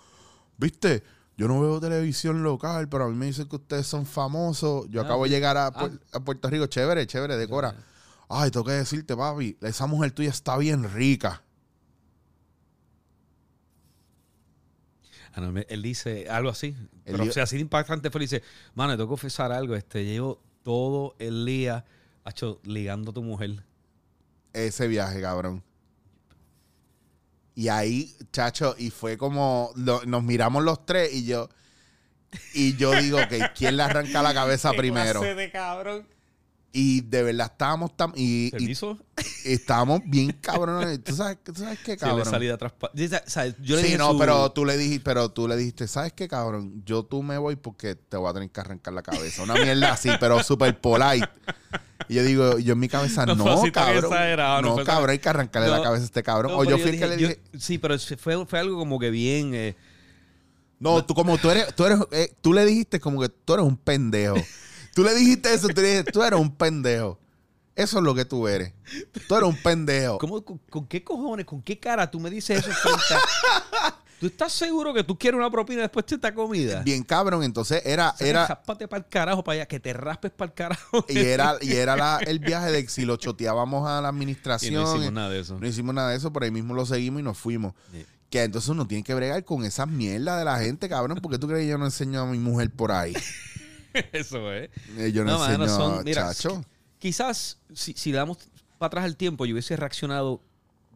viste, 0.59 1.03
yo 1.39 1.49
no 1.49 1.59
veo 1.63 1.81
televisión 1.81 2.43
local, 2.43 2.91
pero 2.91 3.05
a 3.05 3.09
mí 3.09 3.15
me 3.17 3.25
dicen 3.25 3.49
que 3.49 3.57
ustedes 3.57 3.87
son 3.87 4.05
famosos. 4.05 4.87
Yo 4.91 5.01
Ah, 5.01 5.05
acabo 5.05 5.25
de 5.25 5.31
llegar 5.31 5.57
a, 5.57 5.69
Ah. 5.69 5.91
A 6.13 6.21
Puerto 6.21 6.51
Rico, 6.51 6.67
chévere, 6.67 7.07
chévere, 7.07 7.39
decora. 7.39 7.75
Ay, 8.29 8.51
tengo 8.51 8.67
que 8.67 8.73
decirte, 8.73 9.17
papi, 9.17 9.57
esa 9.63 9.87
mujer 9.87 10.11
tuya 10.13 10.29
está 10.31 10.59
bien 10.59 10.85
rica. 10.93 11.43
Ah, 15.35 15.41
no, 15.41 15.59
él 15.69 15.83
dice 15.83 16.29
algo 16.31 16.51
así. 16.51 16.75
Pero, 17.05 17.19
dijo- 17.19 17.31
o 17.31 17.33
sea, 17.33 17.43
así 17.45 17.57
de 17.57 17.63
impactante 17.63 18.11
fue. 18.11 18.21
Dice, 18.23 18.43
mano, 18.75 18.93
te 18.93 18.97
tengo 18.99 19.09
que 19.09 19.11
confesar 19.13 19.53
algo. 19.53 19.75
Este, 19.75 20.05
llevo 20.05 20.41
todo 20.67 21.15
el 21.21 21.47
día, 21.47 21.85
hecho, 22.27 22.59
ligando 22.65 23.13
a 23.13 23.15
tu 23.15 23.23
mujer. 23.23 23.63
Ese 24.53 24.89
viaje, 24.89 25.21
cabrón. 25.21 25.63
Y 27.55 27.69
ahí, 27.69 28.13
chacho, 28.33 28.75
y 28.77 28.91
fue 28.91 29.17
como, 29.17 29.71
lo- 29.77 30.05
nos 30.07 30.25
miramos 30.25 30.65
los 30.65 30.85
tres 30.85 31.15
y 31.15 31.25
yo, 31.25 31.49
y 32.53 32.75
yo 32.77 32.93
digo 33.01 33.19
que 33.31 33.49
quién 33.57 33.77
le 33.77 33.85
arranca 33.85 34.23
la 34.23 34.35
cabeza 34.35 34.73
primero. 34.77 35.21
de 35.23 35.51
cabrón. 35.53 36.05
Y 36.79 37.01
de 37.01 37.23
verdad 37.23 37.49
estábamos 37.53 37.97
tan, 37.97 38.13
y, 38.15 38.53
y 38.63 38.77
estábamos 39.45 40.03
bien 40.05 40.31
cabrones. 40.43 41.03
¿Tú 41.03 41.15
sabes, 41.17 41.39
tú 41.43 41.55
sabes 41.55 41.79
qué, 41.79 41.93
Sí, 41.99 42.05
le 42.05 42.11
cabrón? 42.11 42.27
salí 42.27 42.47
de 42.49 42.53
atrás. 42.53 42.73
pa- 42.79 42.91
Dice, 42.93 43.17
o 43.27 43.31
sea, 43.31 43.47
yo 43.47 43.77
le 43.77 43.81
sí, 43.81 43.87
dije 43.87 43.97
no, 43.99 44.13
su- 44.13 44.19
pero 44.19 44.53
tú 44.53 44.67
le 44.67 44.77
dijiste, 44.77 45.01
pero 45.03 45.31
tú 45.31 45.49
le 45.49 45.57
dijiste, 45.57 45.89
¿sabes 45.89 46.13
qué, 46.13 46.29
cabrón? 46.29 46.83
Yo 46.85 47.03
tú 47.05 47.23
me 47.23 47.39
voy 47.39 47.57
porque 47.57 47.95
te 47.95 48.19
voy 48.19 48.29
a 48.29 48.35
tener 48.35 48.51
que 48.51 48.61
arrancar 48.61 48.93
la 48.93 49.03
cabeza. 49.03 49.43
Una 49.43 49.55
mierda 49.55 49.93
así, 49.93 50.11
pero 50.21 50.43
súper 50.43 50.79
polite. 50.79 51.27
Y 52.11 52.15
yo 52.17 52.23
digo, 52.25 52.59
yo 52.59 52.75
en 52.75 52.79
mi 52.79 52.89
cabeza, 52.89 53.25
No 53.25 53.37
no, 53.37 53.45
cabrón. 53.73 54.11
no 54.63 54.77
no, 54.77 54.85
cabrón, 54.85 55.11
hay 55.11 55.19
que 55.19 55.29
arrancarle 55.31 55.71
la 55.71 55.79
No, 55.79 55.83
cabeza 55.83 56.03
a 56.03 56.05
este 56.07 56.23
cabrón. 56.23 56.53
O 56.57 56.65
yo 56.65 56.77
fui 56.77 56.91
el 56.91 56.99
que 56.99 57.07
le 57.07 57.19
yo- 57.19 57.29
dije, 57.29 57.41
sí, 57.59 57.79
pero 57.79 57.99
fue, 57.99 58.45
fue 58.45 58.59
algo 58.59 58.77
como 58.77 58.99
que 58.99 59.09
bien. 59.09 59.55
eh, 59.55 59.77
no, 60.79 61.03
tú 61.07 61.15
como 61.15 61.39
tú 61.39 61.49
eres, 61.51 61.75
tú 61.75 61.87
eres, 61.87 61.99
eh, 62.13 62.35
tú 62.43 62.53
le 62.53 62.67
dijiste 62.67 63.01
como 63.01 63.19
que 63.23 63.31
tú 63.31 63.55
eres 63.55 63.65
un 63.65 63.79
pendejo. 63.79 64.37
Tú 64.97 65.05
le 65.05 65.15
dijiste 65.15 65.53
eso, 65.55 65.69
tú 65.69 65.81
le 65.81 65.89
dijiste, 65.91 66.11
tú 66.11 66.23
eres 66.25 66.41
un 66.41 66.51
pendejo. 66.57 67.19
Eso 67.77 67.99
es 67.99 68.05
lo 68.05 68.15
que 68.15 68.25
tú 68.25 68.49
eres. 68.49 68.73
Tú 69.29 69.35
eres 69.37 69.47
un 69.49 69.63
pendejo. 69.63 70.17
¿cómo- 70.17 70.43
con, 70.43 70.57
con 70.71 70.87
qué 70.87 71.05
cojones, 71.05 71.45
con 71.45 71.61
qué 71.63 71.79
cara 71.79 72.11
tú 72.11 72.19
me 72.19 72.31
dices 72.31 72.59
eso 72.67 72.71
¿Tú 74.19 74.29
estás 74.29 74.51
seguro 74.51 74.95
que 74.95 75.05
tú 75.05 75.19
quieres 75.19 75.37
una 75.39 75.51
propina 75.51 75.83
después 75.83 76.07
de 76.07 76.15
esta 76.15 76.35
comida? 76.35 76.81
Bien 76.83 77.03
cabrón, 77.05 77.43
entonces 77.43 77.83
era, 77.85 78.15
Era... 78.19 78.45
era, 78.47 78.63
para 78.63 78.97
el 78.97 79.07
carajo 79.07 79.45
para 79.45 79.57
allá, 79.57 79.67
que 79.67 79.79
te 79.79 79.93
raspes 79.93 80.31
para 80.31 80.49
el 80.49 80.55
carajo. 80.55 81.05
y 81.07 81.19
era, 81.19 81.57
y 81.61 81.73
era 81.75 81.97
la- 81.97 82.21
el 82.27 82.39
viaje 82.39 82.73
de 82.73 82.89
si 82.89 83.05
lo 83.05 83.17
choteábamos 83.19 83.87
a 83.87 84.01
la 84.01 84.09
Y 84.09 84.11
administración. 84.13 84.83
no 84.83 84.95
hicimos 84.97 85.13
nada 85.13 85.29
de 85.29 85.41
eso. 85.41 85.59
No 85.61 85.67
hicimos 85.67 85.95
nada 85.95 86.11
de 86.13 86.17
eso, 86.17 86.33
por 86.33 86.45
ahí 86.45 86.51
mismo 86.51 86.73
lo 86.73 86.87
seguimos 86.87 87.21
y 87.21 87.25
nos 87.25 87.37
fuimos. 87.37 87.75
Sí. 87.93 88.07
Que 88.31 88.43
entonces 88.45 88.71
uno 88.71 88.87
tiene 88.89 89.05
que 89.05 89.15
bregar 89.15 89.45
con 89.45 89.67
esas 89.67 89.87
mierdas 89.87 90.39
de 90.39 90.47
la 90.47 90.59
gente, 90.61 90.89
cabrón. 90.89 91.19
porque 91.21 91.37
tú 91.39 91.47
crees 91.47 91.65
que 91.65 91.69
yo 91.69 91.77
no 91.77 91.85
enseño 91.85 92.23
a 92.23 92.27
mi 92.27 92.39
mujer 92.39 92.71
por 92.71 92.93
ahí? 92.93 93.13
Eso 94.13 94.53
es. 94.53 94.71
Eh, 94.99 95.13
Yo 95.13 95.25
no, 95.25 95.33
No, 95.33 95.39
mano, 95.39 95.69
son- 95.69 96.05
mira, 96.05 96.33
chacho. 96.33 96.65
Quizás 96.99 97.59
si, 97.75 97.93
si 97.95 98.11
le 98.11 98.19
damos 98.19 98.39
para 98.79 98.89
atrás 98.89 99.05
el 99.07 99.17
tiempo, 99.17 99.47
yo 99.47 99.55
hubiese 99.55 99.77
reaccionado 99.77 100.41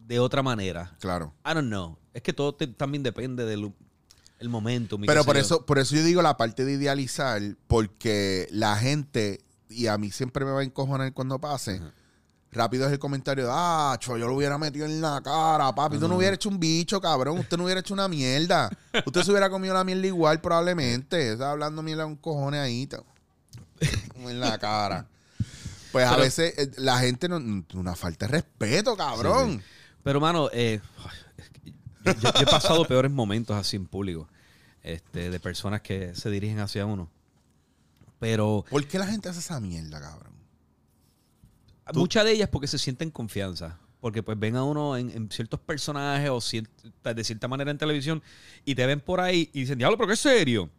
de 0.07 0.19
otra 0.19 0.41
manera. 0.43 0.95
Claro. 0.99 1.33
I 1.45 1.53
don't 1.53 1.67
know. 1.67 1.97
Es 2.13 2.21
que 2.21 2.33
todo 2.33 2.53
te- 2.53 2.67
también 2.67 3.03
depende 3.03 3.45
del 3.45 3.71
el 4.39 4.49
momento. 4.49 4.97
Pero 5.05 5.23
por 5.23 5.37
eso, 5.37 5.65
por 5.67 5.77
eso 5.77 5.95
yo 5.95 6.03
digo 6.03 6.21
la 6.23 6.35
parte 6.35 6.65
de 6.65 6.73
idealizar, 6.73 7.39
porque 7.67 8.47
la 8.51 8.75
gente, 8.75 9.41
y 9.69 9.85
a 9.85 9.97
mí 9.99 10.09
siempre 10.09 10.43
me 10.45 10.51
va 10.51 10.61
a 10.61 10.63
encojonar 10.63 11.13
cuando 11.13 11.39
pase, 11.39 11.79
rápido 12.51 12.85
es 12.85 12.91
el 12.91 12.99
comentario 12.99 13.45
de, 13.45 13.51
ah, 13.53 13.95
cho, 13.99 14.17
yo 14.17 14.27
lo 14.27 14.35
hubiera 14.35 14.57
metido 14.57 14.85
en 14.85 15.01
la 15.01 15.21
cara, 15.21 15.73
papi. 15.73 15.97
Tú 15.97 16.07
no 16.07 16.17
hubieras 16.17 16.35
hecho 16.35 16.49
un 16.49 16.59
bicho, 16.59 16.99
cabrón. 16.99 17.39
Usted 17.39 17.57
no 17.57 17.63
hubiera 17.65 17.79
hecho 17.79 17.93
una 17.93 18.07
mierda. 18.07 18.69
Usted 19.05 19.23
se 19.23 19.31
hubiera 19.31 19.49
comido 19.49 19.73
la 19.73 19.83
mierda 19.83 20.07
igual, 20.07 20.41
probablemente. 20.41 21.33
Está 21.33 21.51
hablando 21.51 21.81
mierda 21.81 22.05
un 22.05 22.15
cojones 22.17 22.59
ahí. 22.61 22.87
En 24.15 24.39
la 24.39 24.57
cara. 24.57 25.05
Pues 25.91 26.05
a 26.07 26.15
veces 26.15 26.53
eh, 26.57 26.71
la 26.77 26.99
gente 26.99 27.27
no. 27.27 27.37
Una 27.73 27.95
falta 27.95 28.25
de 28.27 28.33
respeto, 28.33 28.95
cabrón. 28.95 29.61
Pero, 30.03 30.19
mano, 30.21 30.49
eh, 30.53 30.79
yo- 32.05 32.13
yo 32.13 32.29
he 32.41 32.45
pasado 32.45 32.85
peores 32.85 33.11
momentos 33.11 33.55
así 33.55 33.75
en 33.77 33.85
público. 33.87 34.27
Este, 34.83 35.29
de 35.29 35.39
personas 35.39 35.81
que 35.81 36.15
se 36.15 36.29
dirigen 36.29 36.59
hacia 36.59 36.85
uno. 36.85 37.09
Pero 38.19 38.63
¿Por 38.69 38.85
qué 38.87 38.97
la 38.99 39.05
gente 39.07 39.29
hace 39.29 39.39
esa 39.39 39.59
mierda, 39.59 39.99
cabrón? 39.99 40.30
Muchas 41.93 42.25
de 42.25 42.31
ellas 42.31 42.49
porque 42.49 42.67
se 42.67 42.77
sienten 42.77 43.11
confianza. 43.11 43.79
Porque 43.99 44.23
pues 44.23 44.39
ven 44.39 44.55
a 44.55 44.63
uno 44.63 44.97
en, 44.97 45.11
en 45.11 45.29
ciertos 45.29 45.59
personajes 45.59 46.29
o 46.29 46.39
de 47.13 47.23
cierta 47.23 47.47
manera 47.47 47.69
en 47.69 47.77
televisión 47.77 48.23
y 48.65 48.73
te 48.73 48.85
ven 48.87 48.99
por 48.99 49.19
ahí 49.19 49.49
y 49.53 49.61
dicen, 49.61 49.77
diablo, 49.77 49.97
pero 49.97 50.09
qué 50.09 50.15
serio. 50.15 50.69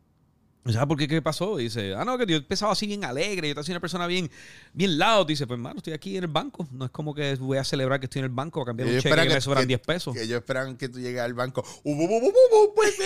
¿Sabes 0.64 0.86
por 0.86 0.96
qué? 0.96 1.08
¿Qué 1.08 1.20
pasó? 1.20 1.58
Y 1.58 1.64
dice, 1.64 1.92
ah, 1.96 2.04
no, 2.04 2.16
que 2.16 2.24
yo 2.24 2.36
empezaba 2.36 2.70
así 2.70 2.86
bien 2.86 3.04
alegre, 3.04 3.52
yo 3.52 3.62
soy 3.64 3.72
una 3.72 3.80
persona 3.80 4.06
bien, 4.06 4.30
bien 4.72 4.96
loud. 4.96 5.26
Dice, 5.26 5.44
pues, 5.44 5.58
hermano, 5.58 5.78
estoy 5.78 5.92
aquí 5.92 6.16
en 6.16 6.22
el 6.22 6.30
banco. 6.30 6.68
No 6.70 6.84
es 6.84 6.92
como 6.92 7.12
que 7.14 7.34
voy 7.34 7.58
a 7.58 7.64
celebrar 7.64 7.98
que 7.98 8.06
estoy 8.06 8.20
en 8.20 8.26
el 8.26 8.30
banco 8.30 8.62
a 8.62 8.66
cambiar 8.66 8.86
un 8.86 8.92
Ellos 8.92 9.02
cheque 9.02 9.08
esperan 9.10 9.28
que, 9.28 9.34
me 9.34 9.40
sobran 9.40 9.64
que- 9.64 9.68
10 9.68 9.80
pesos. 9.80 10.14
Que 10.14 10.22
ellos 10.22 10.38
esperan 10.38 10.76
que 10.76 10.88
tú 10.88 11.00
llegues 11.00 11.20
al 11.20 11.34
banco. 11.34 11.64
Uh, 11.82 12.32
pues, 12.76 12.96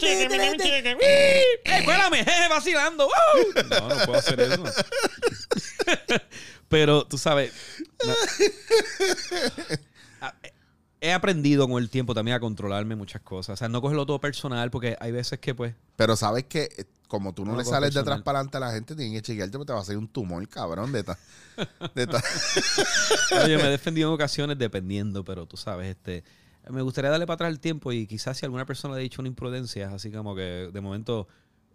cheque, 0.00 0.56
cheque. 0.58 0.96
¡Eh, 1.00 1.42
espérame! 1.64 2.24
jeje, 2.24 2.48
vacilando! 2.48 3.06
¡Woo! 3.06 3.62
No, 3.70 3.88
no 3.88 3.94
puedo 4.06 4.18
hacer 4.18 4.40
eso. 4.40 4.64
Pero 6.68 7.06
tú 7.06 7.18
sabes, 7.18 7.52
no. 8.04 8.14
He 11.04 11.12
aprendido 11.12 11.68
con 11.68 11.82
el 11.82 11.90
tiempo 11.90 12.14
también 12.14 12.36
a 12.36 12.40
controlarme 12.40 12.96
muchas 12.96 13.20
cosas. 13.22 13.54
O 13.54 13.56
sea, 13.58 13.68
no 13.68 13.82
cogerlo 13.82 14.06
todo 14.06 14.20
personal 14.20 14.70
porque 14.70 14.96
hay 15.00 15.12
veces 15.12 15.38
que 15.38 15.54
pues... 15.54 15.74
Pero 15.96 16.16
sabes 16.16 16.44
que 16.44 16.62
eh, 16.76 16.84
como 17.08 17.34
tú 17.34 17.44
no, 17.44 17.52
No 17.52 17.58
le 17.58 17.64
sales 17.64 17.90
de 17.92 18.00
personal. 18.00 18.12
atrás 18.14 18.24
para 18.24 18.38
adelante 18.38 18.56
a 18.56 18.60
la 18.60 18.72
gente, 18.72 18.94
tienen 18.96 19.12
que 19.14 19.22
chequearte 19.22 19.58
porque 19.58 19.66
te 19.66 19.72
va 19.74 19.80
a 19.80 19.84
salir 19.84 19.98
un 19.98 20.08
tumor, 20.08 20.48
cabrón, 20.48 20.92
de 20.92 21.02
ta- 21.04 21.18
de 21.94 22.06
ta- 22.06 22.22
Oye, 23.44 23.56
me 23.58 23.64
he 23.64 23.70
defendido 23.70 24.08
en 24.08 24.14
ocasiones 24.14 24.58
dependiendo, 24.58 25.24
pero 25.24 25.46
tú 25.46 25.56
sabes, 25.56 25.90
este... 25.90 26.24
Me 26.70 26.80
gustaría 26.80 27.10
darle 27.10 27.26
para 27.26 27.34
atrás 27.34 27.50
el 27.50 27.60
tiempo 27.60 27.92
y 27.92 28.06
quizás 28.06 28.38
si 28.38 28.46
alguna 28.46 28.64
persona 28.64 28.94
le 28.94 29.00
ha 29.00 29.02
dicho 29.02 29.20
una 29.20 29.28
imprudencia, 29.28 29.90
así 29.94 30.10
como 30.10 30.34
que 30.34 30.70
de 30.72 30.80
momento... 30.80 31.28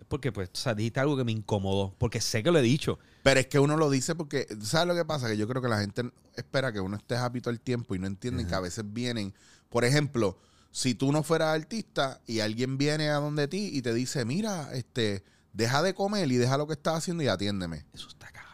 Porque, 0.07 0.31
pues, 0.31 0.49
o 0.53 0.57
sea, 0.57 0.73
dijiste 0.73 0.99
algo 0.99 1.17
que 1.17 1.23
me 1.23 1.31
incomodó. 1.31 1.93
Porque 1.97 2.21
sé 2.21 2.41
que 2.41 2.51
lo 2.51 2.59
he 2.59 2.63
dicho. 2.63 2.99
Pero 3.23 3.39
es 3.39 3.47
que 3.47 3.59
uno 3.59 3.77
lo 3.77 3.89
dice 3.89 4.15
porque, 4.15 4.47
¿sabes 4.61 4.87
lo 4.87 4.95
que 4.95 5.05
pasa? 5.05 5.27
Que 5.27 5.37
yo 5.37 5.47
creo 5.47 5.61
que 5.61 5.67
la 5.67 5.79
gente 5.79 6.11
espera 6.35 6.71
que 6.71 6.79
uno 6.79 6.97
esté 6.97 7.15
happy 7.15 7.41
todo 7.41 7.51
el 7.51 7.59
tiempo 7.59 7.95
y 7.95 7.99
no 7.99 8.07
entienden 8.07 8.47
que 8.47 8.55
a 8.55 8.59
veces 8.59 8.85
vienen, 8.87 9.33
por 9.69 9.85
ejemplo, 9.85 10.37
si 10.71 10.93
tú 10.95 11.11
no 11.11 11.23
fueras 11.23 11.55
artista 11.55 12.21
y 12.25 12.39
alguien 12.39 12.77
viene 12.77 13.09
a 13.09 13.15
donde 13.15 13.47
ti 13.47 13.69
y 13.73 13.81
te 13.81 13.93
dice, 13.93 14.25
mira, 14.25 14.69
este, 14.73 15.23
deja 15.53 15.81
de 15.81 15.93
comer 15.93 16.31
y 16.31 16.37
deja 16.37 16.57
lo 16.57 16.67
que 16.67 16.73
estás 16.73 16.97
haciendo 16.97 17.23
y 17.23 17.27
atiéndeme. 17.27 17.85
Eso 17.93 18.07
está 18.07 18.27
cagado. 18.27 18.49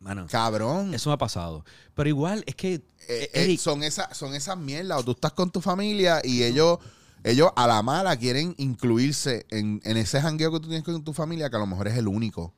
Mano, 0.00 0.26
Cabrón. 0.30 0.94
eso 0.94 1.10
me 1.10 1.14
ha 1.14 1.18
pasado. 1.18 1.64
Pero 1.94 2.08
igual, 2.08 2.42
es 2.46 2.54
que... 2.54 2.82
Eh, 3.08 3.30
eh, 3.32 3.56
son 3.58 3.82
esas 3.82 4.16
son 4.16 4.34
esas 4.34 4.56
mierdas. 4.56 5.00
O 5.00 5.04
tú 5.04 5.12
estás 5.12 5.32
con 5.32 5.50
tu 5.50 5.60
familia 5.60 6.20
y 6.24 6.42
ellos, 6.42 6.78
ellos 7.24 7.50
a 7.56 7.66
la 7.66 7.82
mala 7.82 8.16
quieren 8.16 8.54
incluirse 8.58 9.46
en, 9.50 9.80
en 9.84 9.96
ese 9.96 10.20
jangueo 10.20 10.50
que 10.52 10.60
tú 10.60 10.68
tienes 10.68 10.84
con 10.84 11.02
tu 11.04 11.12
familia, 11.12 11.50
que 11.50 11.56
a 11.56 11.60
lo 11.60 11.66
mejor 11.66 11.88
es 11.88 11.96
el 11.96 12.08
único. 12.08 12.54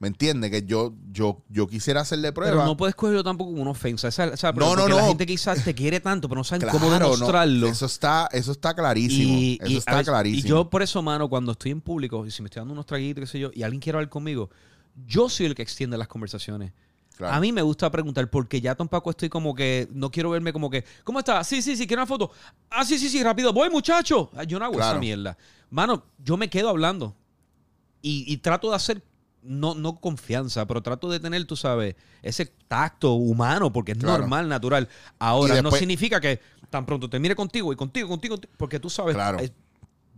¿Me 0.00 0.08
entiendes? 0.08 0.50
Que 0.50 0.64
yo, 0.66 0.94
yo, 1.12 1.42
yo 1.48 1.68
quisiera 1.68 2.00
hacerle 2.00 2.32
prueba. 2.32 2.50
Pero 2.52 2.64
no 2.64 2.76
puedes 2.76 2.96
cogerlo 2.96 3.22
tampoco 3.22 3.52
como 3.52 3.62
una 3.62 3.70
ofensa. 3.70 4.08
Esa, 4.08 4.24
esa- 4.34 4.50
No, 4.50 4.74
no, 4.74 4.82
porque 4.82 4.94
La 4.96 5.02
no. 5.02 5.08
gente 5.08 5.26
quizás 5.26 5.62
te 5.62 5.72
quiere 5.76 6.00
tanto, 6.00 6.28
pero 6.28 6.40
no 6.40 6.44
saben 6.44 6.62
Claro, 6.62 6.76
cómo 6.76 6.90
no, 6.90 6.98
demostrarlo. 6.98 7.68
eso 7.68 7.86
está, 7.86 8.28
eso 8.32 8.50
está 8.50 8.74
clarísimo. 8.74 9.32
y, 9.38 9.58
eso 9.62 9.70
y 9.70 9.76
está 9.76 10.02
clarísimo. 10.02 10.44
y 10.44 10.48
yo, 10.48 10.68
por 10.68 10.82
eso, 10.82 11.00
mano, 11.02 11.28
cuando 11.28 11.52
estoy 11.52 11.70
en 11.70 11.80
público 11.80 12.26
y 12.26 12.32
si 12.32 12.42
me 12.42 12.48
estoy 12.48 12.58
dando 12.62 12.72
unos 12.72 12.86
traguitos, 12.86 13.20
qué 13.22 13.26
sé 13.28 13.38
yo, 13.38 13.50
y 13.54 13.62
alguien 13.62 13.80
quiere 13.80 13.98
hablar 13.98 14.08
conmigo, 14.10 14.50
yo 15.06 15.28
soy 15.28 15.46
el 15.46 15.54
que 15.54 15.62
extiende 15.62 15.96
las 15.96 16.08
conversaciones. 16.08 16.72
Claro. 17.16 17.34
A 17.36 17.40
mí 17.40 17.52
me 17.52 17.62
gusta 17.62 17.90
preguntar 17.90 18.28
porque 18.30 18.60
ya 18.60 18.74
tampoco 18.74 19.10
estoy 19.10 19.28
como 19.28 19.54
que, 19.54 19.86
no 19.92 20.10
quiero 20.10 20.30
verme 20.30 20.52
como 20.52 20.70
que, 20.70 20.84
¿cómo 21.04 21.18
está? 21.18 21.44
Sí, 21.44 21.60
sí, 21.62 21.76
sí, 21.76 21.86
quiero 21.86 22.02
una 22.02 22.06
foto. 22.06 22.30
Ah, 22.70 22.84
sí, 22.84 22.98
sí, 22.98 23.08
sí, 23.08 23.22
rápido, 23.22 23.52
voy 23.52 23.68
muchacho. 23.70 24.30
Ah, 24.34 24.44
Yo 24.44 24.58
no 24.58 24.64
hago 24.64 24.74
Claro. 24.76 24.92
esa 24.92 24.98
mierda. 25.00 25.36
Mano, 25.70 26.04
yo 26.18 26.36
me 26.36 26.48
quedo 26.48 26.68
hablando 26.70 27.14
y, 28.00 28.24
y 28.32 28.36
trato 28.38 28.70
de 28.70 28.76
hacer, 28.76 29.02
no, 29.42 29.74
no 29.74 29.96
confianza, 30.00 30.66
pero 30.66 30.82
trato 30.82 31.10
de 31.10 31.20
tener, 31.20 31.44
tú 31.46 31.56
sabes, 31.56 31.96
ese 32.22 32.46
tacto 32.68 33.12
humano 33.14 33.72
porque 33.72 33.92
es 33.92 33.98
Claro. 33.98 34.18
normal, 34.18 34.48
natural. 34.48 34.88
Ahora, 35.18 35.60
no 35.62 35.70
significa 35.72 36.20
que 36.20 36.40
tan 36.70 36.86
pronto 36.86 37.08
te 37.10 37.18
mire 37.18 37.36
contigo 37.36 37.72
y 37.72 37.76
contigo, 37.76 38.08
contigo, 38.08 38.36
contigo, 38.36 38.54
porque 38.56 38.80
tú 38.80 38.88
sabes, 38.88 39.14
Claro. 39.14 39.38
es- 39.38 39.52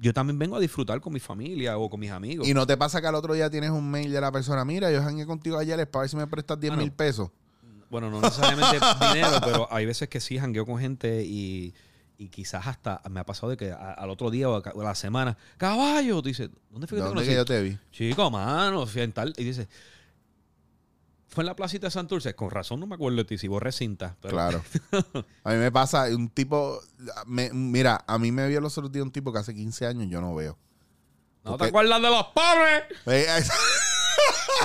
yo 0.04 0.12
también 0.12 0.38
vengo 0.38 0.56
a 0.56 0.60
disfrutar 0.60 1.00
con 1.00 1.12
mi 1.14 1.18
familia 1.20 1.78
o 1.78 1.88
con 1.88 1.98
mis 1.98 2.10
amigos. 2.10 2.46
Y 2.46 2.52
no 2.54 2.66
te 2.66 2.76
pasa 2.76 3.00
que 3.00 3.06
al 3.06 3.14
otro 3.14 3.32
día 3.32 3.48
tienes 3.48 3.70
un 3.70 3.90
mail 3.90 4.12
de 4.12 4.20
la 4.20 4.30
persona, 4.30 4.64
mira, 4.64 4.90
yo 4.92 5.02
jangué 5.02 5.24
contigo 5.26 5.58
ayer, 5.58 5.80
es 5.80 5.86
para 5.86 6.02
ver 6.02 6.10
si 6.10 6.16
me 6.16 6.26
prestas 6.26 6.60
10 6.60 6.72
mil 6.74 6.80
Mano, 6.86 6.96
pesos. 6.96 7.30
Bueno, 7.90 8.10
no 8.10 8.20
necesariamente 8.20 8.78
dinero, 9.14 9.38
pero 9.42 9.66
hay 9.72 9.86
veces 9.86 10.08
que 10.08 10.20
sí 10.20 10.38
jangueo 10.38 10.66
con 10.66 10.78
gente 10.78 11.24
y, 11.24 11.72
y 12.18 12.28
quizás 12.28 12.66
hasta 12.66 13.00
me 13.10 13.20
ha 13.20 13.24
pasado 13.24 13.48
de 13.50 13.56
que 13.56 13.72
a- 13.72 13.92
al 13.92 14.10
otro 14.10 14.30
día 14.30 14.48
o 14.50 14.54
a, 14.56 14.62
ca- 14.62 14.72
o 14.74 14.80
a 14.82 14.84
la 14.84 14.94
semana, 14.94 15.36
caballo, 15.56 16.20
tú 16.20 16.28
dices, 16.28 16.50
¿dónde 16.70 16.86
fue 16.86 16.96
que 16.98 17.02
te 17.02 17.08
¿Dónde 17.08 17.14
conocí? 17.22 17.28
que 17.30 17.34
yo 17.36 17.44
te 17.46 17.62
vi? 17.62 17.78
Chico, 17.92 18.30
mano, 18.30 18.86
fui 18.86 19.00
en 19.02 19.12
tal. 19.12 19.32
Y 19.38 19.44
dice, 19.44 19.68
fue 21.34 21.42
en 21.42 21.46
la 21.46 21.56
placita 21.56 21.86
de 21.88 21.90
Santurce. 21.90 22.34
Con 22.34 22.50
razón 22.50 22.80
no 22.80 22.86
me 22.86 22.94
acuerdo 22.94 23.18
de 23.18 23.24
ti, 23.24 23.36
si 23.38 23.48
borré 23.48 23.72
cinta. 23.72 24.16
pero- 24.22 24.32
Claro. 24.34 24.62
A 25.44 25.50
mí 25.52 25.56
me 25.58 25.70
pasa, 25.72 26.04
un 26.06 26.28
tipo, 26.30 26.80
me- 27.26 27.50
mira, 27.52 28.02
a 28.06 28.18
mí 28.18 28.32
me 28.32 28.48
vio 28.48 28.60
los 28.60 28.76
otros 28.78 28.90
días 28.92 29.02
un 29.04 29.12
tipo 29.12 29.32
que 29.32 29.38
hace 29.40 29.54
15 29.54 29.86
años 29.86 30.06
yo 30.08 30.20
no 30.20 30.34
veo. 30.34 30.56
¿No 31.44 31.52
Porque- 31.52 31.64
te 31.64 31.68
acuerdas 31.68 32.00
de 32.02 32.08
los 32.10 32.26
pobres? 32.28 32.84
Eh, 33.06 33.26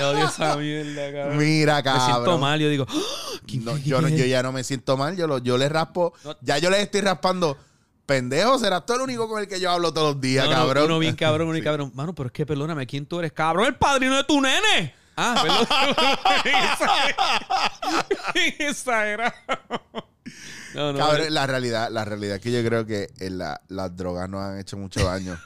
odio 0.04 0.28
esa 0.28 0.56
mierda, 0.56 1.12
cabrón. 1.12 1.38
Mira, 1.38 1.76
Me 1.78 1.84
cabrón. 1.84 2.06
siento 2.06 2.38
mal. 2.38 2.60
Yo 2.60 2.70
digo, 2.70 2.86
¡Ah! 2.88 3.40
¿quién 3.46 3.66
No, 3.66 3.78
yo, 3.78 4.02
no- 4.02 4.08
yo 4.10 4.26
ya 4.26 4.42
no 4.44 4.52
me 4.52 4.64
siento 4.64 4.96
mal, 4.96 5.18
yo, 5.18 5.28
lo, 5.28 5.40
yo 5.40 5.58
le 5.58 5.68
raspo, 5.70 6.14
No. 6.24 6.38
ya 6.42 6.58
yo 6.58 6.70
le 6.70 6.82
estoy 6.82 7.02
raspando. 7.02 7.58
Pendejo, 8.06 8.58
serás 8.58 8.88
tú 8.88 8.94
el 8.94 9.02
único 9.02 9.30
con 9.30 9.40
el 9.40 9.48
que 9.48 9.60
yo 9.60 9.70
hablo 9.70 9.94
todos 9.94 10.14
los 10.16 10.22
días, 10.22 10.46
No, 10.46 10.52
no, 10.52 10.58
cabrón. 10.58 10.86
Uno 10.86 10.98
bien 11.00 11.16
cabrón, 11.16 11.44
uno 11.48 11.52
bien 11.54 11.64
cabrón. 11.66 11.92
Mano, 11.94 12.16
pero 12.16 12.28
es 12.28 12.34
que 12.34 12.44
perdóname, 12.46 12.88
¿quién 12.88 13.06
tú 13.06 13.20
eres? 13.20 13.32
Cabrón, 13.34 13.68
el 13.68 13.76
padrino 13.76 14.16
de 14.16 14.24
tu 14.24 14.42
nene. 14.42 14.96
Ah, 15.22 15.36
perdón. 15.42 15.68
Exagerado. 18.60 19.34
No, 20.76 20.94
no. 20.94 21.00
Cabrón, 21.00 21.34
la 21.34 21.48
realidad, 21.48 21.90
la 21.92 22.06
realidad 22.06 22.36
es 22.36 22.42
que 22.42 22.52
yo 22.52 22.64
creo 22.64 22.86
que 22.86 23.10
eh, 23.20 23.30
la- 23.32 23.60
las 23.68 23.96
drogas 23.98 24.30
nos 24.30 24.42
han 24.42 24.60
hecho 24.60 24.78
mucho 24.78 25.04
daño. 25.04 25.38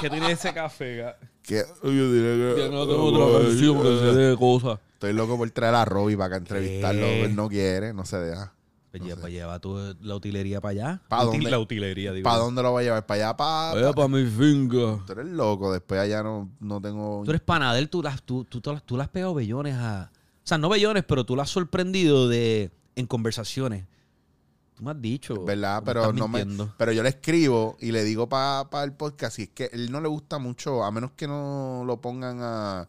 Que 0.00 0.10
tiene 0.10 0.32
ese 0.32 0.52
café. 0.52 1.14
que, 1.42 1.64
yo 1.82 2.12
diré 2.12 2.54
que- 2.54 2.62
Que 2.62 2.68
no 2.68 2.86
tengo 2.86 3.04
otra 3.06 3.40
canción 3.48 3.82
que 3.82 3.88
se 3.98 4.14
dé 4.14 4.36
cosas. 4.36 4.78
Estoy 4.94 5.12
loco 5.12 5.36
por 5.38 5.50
traer 5.50 5.74
a 5.76 5.84
Robbie 5.84 6.16
para 6.16 6.36
entrevistarlo. 6.36 7.00
¿Qué? 7.02 7.24
Él 7.24 7.34
no 7.36 7.48
quiere, 7.48 7.92
no 7.94 8.04
se 8.04 8.18
deja. 8.18 8.52
Pues 8.90 9.02
lleva, 9.02 9.20
pues 9.20 9.32
lleva 9.32 9.58
tú 9.58 9.94
la 10.00 10.14
utilería 10.16 10.60
para 10.62 10.72
allá. 10.72 11.02
¿Pa' 11.08 11.24
Util- 11.24 11.32
dónde? 11.32 11.50
La 11.50 11.58
utilería, 11.58 12.12
digo. 12.12 12.24
¿Para 12.24 12.38
dónde 12.38 12.62
lo 12.62 12.72
va 12.72 12.80
a 12.80 12.82
llevar? 12.82 13.04
¿Para 13.06 13.26
allá? 13.26 13.36
¿Para...? 13.36 13.74
Vaya 13.74 13.92
para 13.92 14.08
mi 14.08 14.24
finca. 14.26 15.02
Tú 15.06 15.12
eres 15.12 15.26
loco. 15.26 15.72
Después 15.72 16.00
allá 16.00 16.22
no, 16.22 16.50
no 16.60 16.80
tengo... 16.80 17.22
Tú 17.24 17.30
eres 17.30 17.42
panadero, 17.42 17.86
tú, 17.88 18.02
las, 18.02 18.22
tú, 18.22 18.44
tú, 18.44 18.60
tú, 18.62 18.72
las- 18.72 18.82
tú 18.84 18.96
le 18.96 19.02
has 19.02 19.08
pegado 19.10 19.34
bellones 19.34 19.74
a... 19.76 20.10
O 20.12 20.46
sea, 20.48 20.56
no 20.56 20.70
bellones, 20.70 21.04
pero 21.04 21.24
tú 21.26 21.36
la 21.36 21.42
has 21.42 21.50
sorprendido 21.50 22.28
de, 22.28 22.70
en 22.96 23.06
conversaciones. 23.06 23.84
Tú 24.74 24.84
me 24.84 24.92
has 24.92 25.02
dicho. 25.02 25.44
¿Verdad? 25.44 25.82
Pero 25.84 26.12
no 26.14 26.26
me, 26.28 26.46
pero 26.78 26.92
yo 26.92 27.02
le 27.02 27.10
escribo 27.10 27.76
y 27.80 27.92
le 27.92 28.04
digo 28.04 28.28
para 28.28 28.84
el 28.84 28.92
podcast 28.94 29.38
y 29.40 29.42
es 29.42 29.48
que 29.50 29.68
él 29.72 29.90
no 29.92 30.00
le 30.00 30.08
gusta 30.08 30.38
mucho, 30.38 30.82
a 30.84 30.90
menos 30.90 31.10
que 31.16 31.26
no 31.28 31.82
lo 31.84 32.00
pongan 32.00 32.38
a 32.40 32.88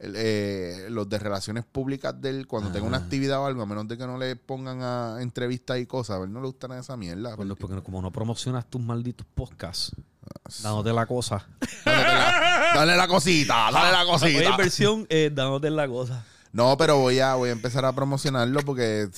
eh, 0.00 0.86
los 0.90 1.08
de 1.08 1.18
relaciones 1.18 1.64
públicas 1.64 2.14
de 2.20 2.30
él 2.30 2.46
cuando 2.46 2.70
tenga 2.70 2.86
una 2.86 2.98
Ah. 2.98 3.00
actividad 3.00 3.40
o 3.40 3.46
algo, 3.46 3.62
a 3.62 3.66
menos 3.66 3.88
de 3.88 3.96
que 3.98 4.06
no 4.06 4.16
le 4.18 4.36
pongan 4.36 4.82
a 4.82 5.16
entrevistas 5.22 5.78
y 5.78 5.86
cosas, 5.86 6.20
a 6.20 6.24
él 6.24 6.32
no 6.32 6.40
le 6.40 6.46
gusta 6.46 6.68
nada 6.68 6.80
de 6.80 6.84
esa 6.84 6.96
mierda. 6.96 7.34
Bueno, 7.34 7.56
porque- 7.56 7.74
porque 7.74 7.84
como 7.84 8.00
no 8.02 8.12
promocionas 8.12 8.66
tus 8.66 8.80
malditos 8.80 9.26
podcasts, 9.34 9.92
Ah, 10.30 10.50
dándote 10.62 10.92
la 10.92 11.06
cosa. 11.06 11.46
dale, 11.84 12.02
la, 12.04 12.70
dale 12.74 12.96
la 12.96 13.08
cosita, 13.08 13.70
dale 13.72 13.92
la 13.92 14.04
cosita. 14.12 14.56
versión 14.56 15.06
eh, 15.08 15.30
dándote 15.32 15.70
la 15.70 15.88
cosa. 15.88 16.24
No, 16.52 16.76
pero 16.76 16.98
voy 16.98 17.18
a, 17.20 17.34
voy 17.34 17.48
a 17.48 17.52
empezar 17.52 17.84
a 17.84 17.92
promocionarlo 17.92 18.60
porque, 18.60 19.08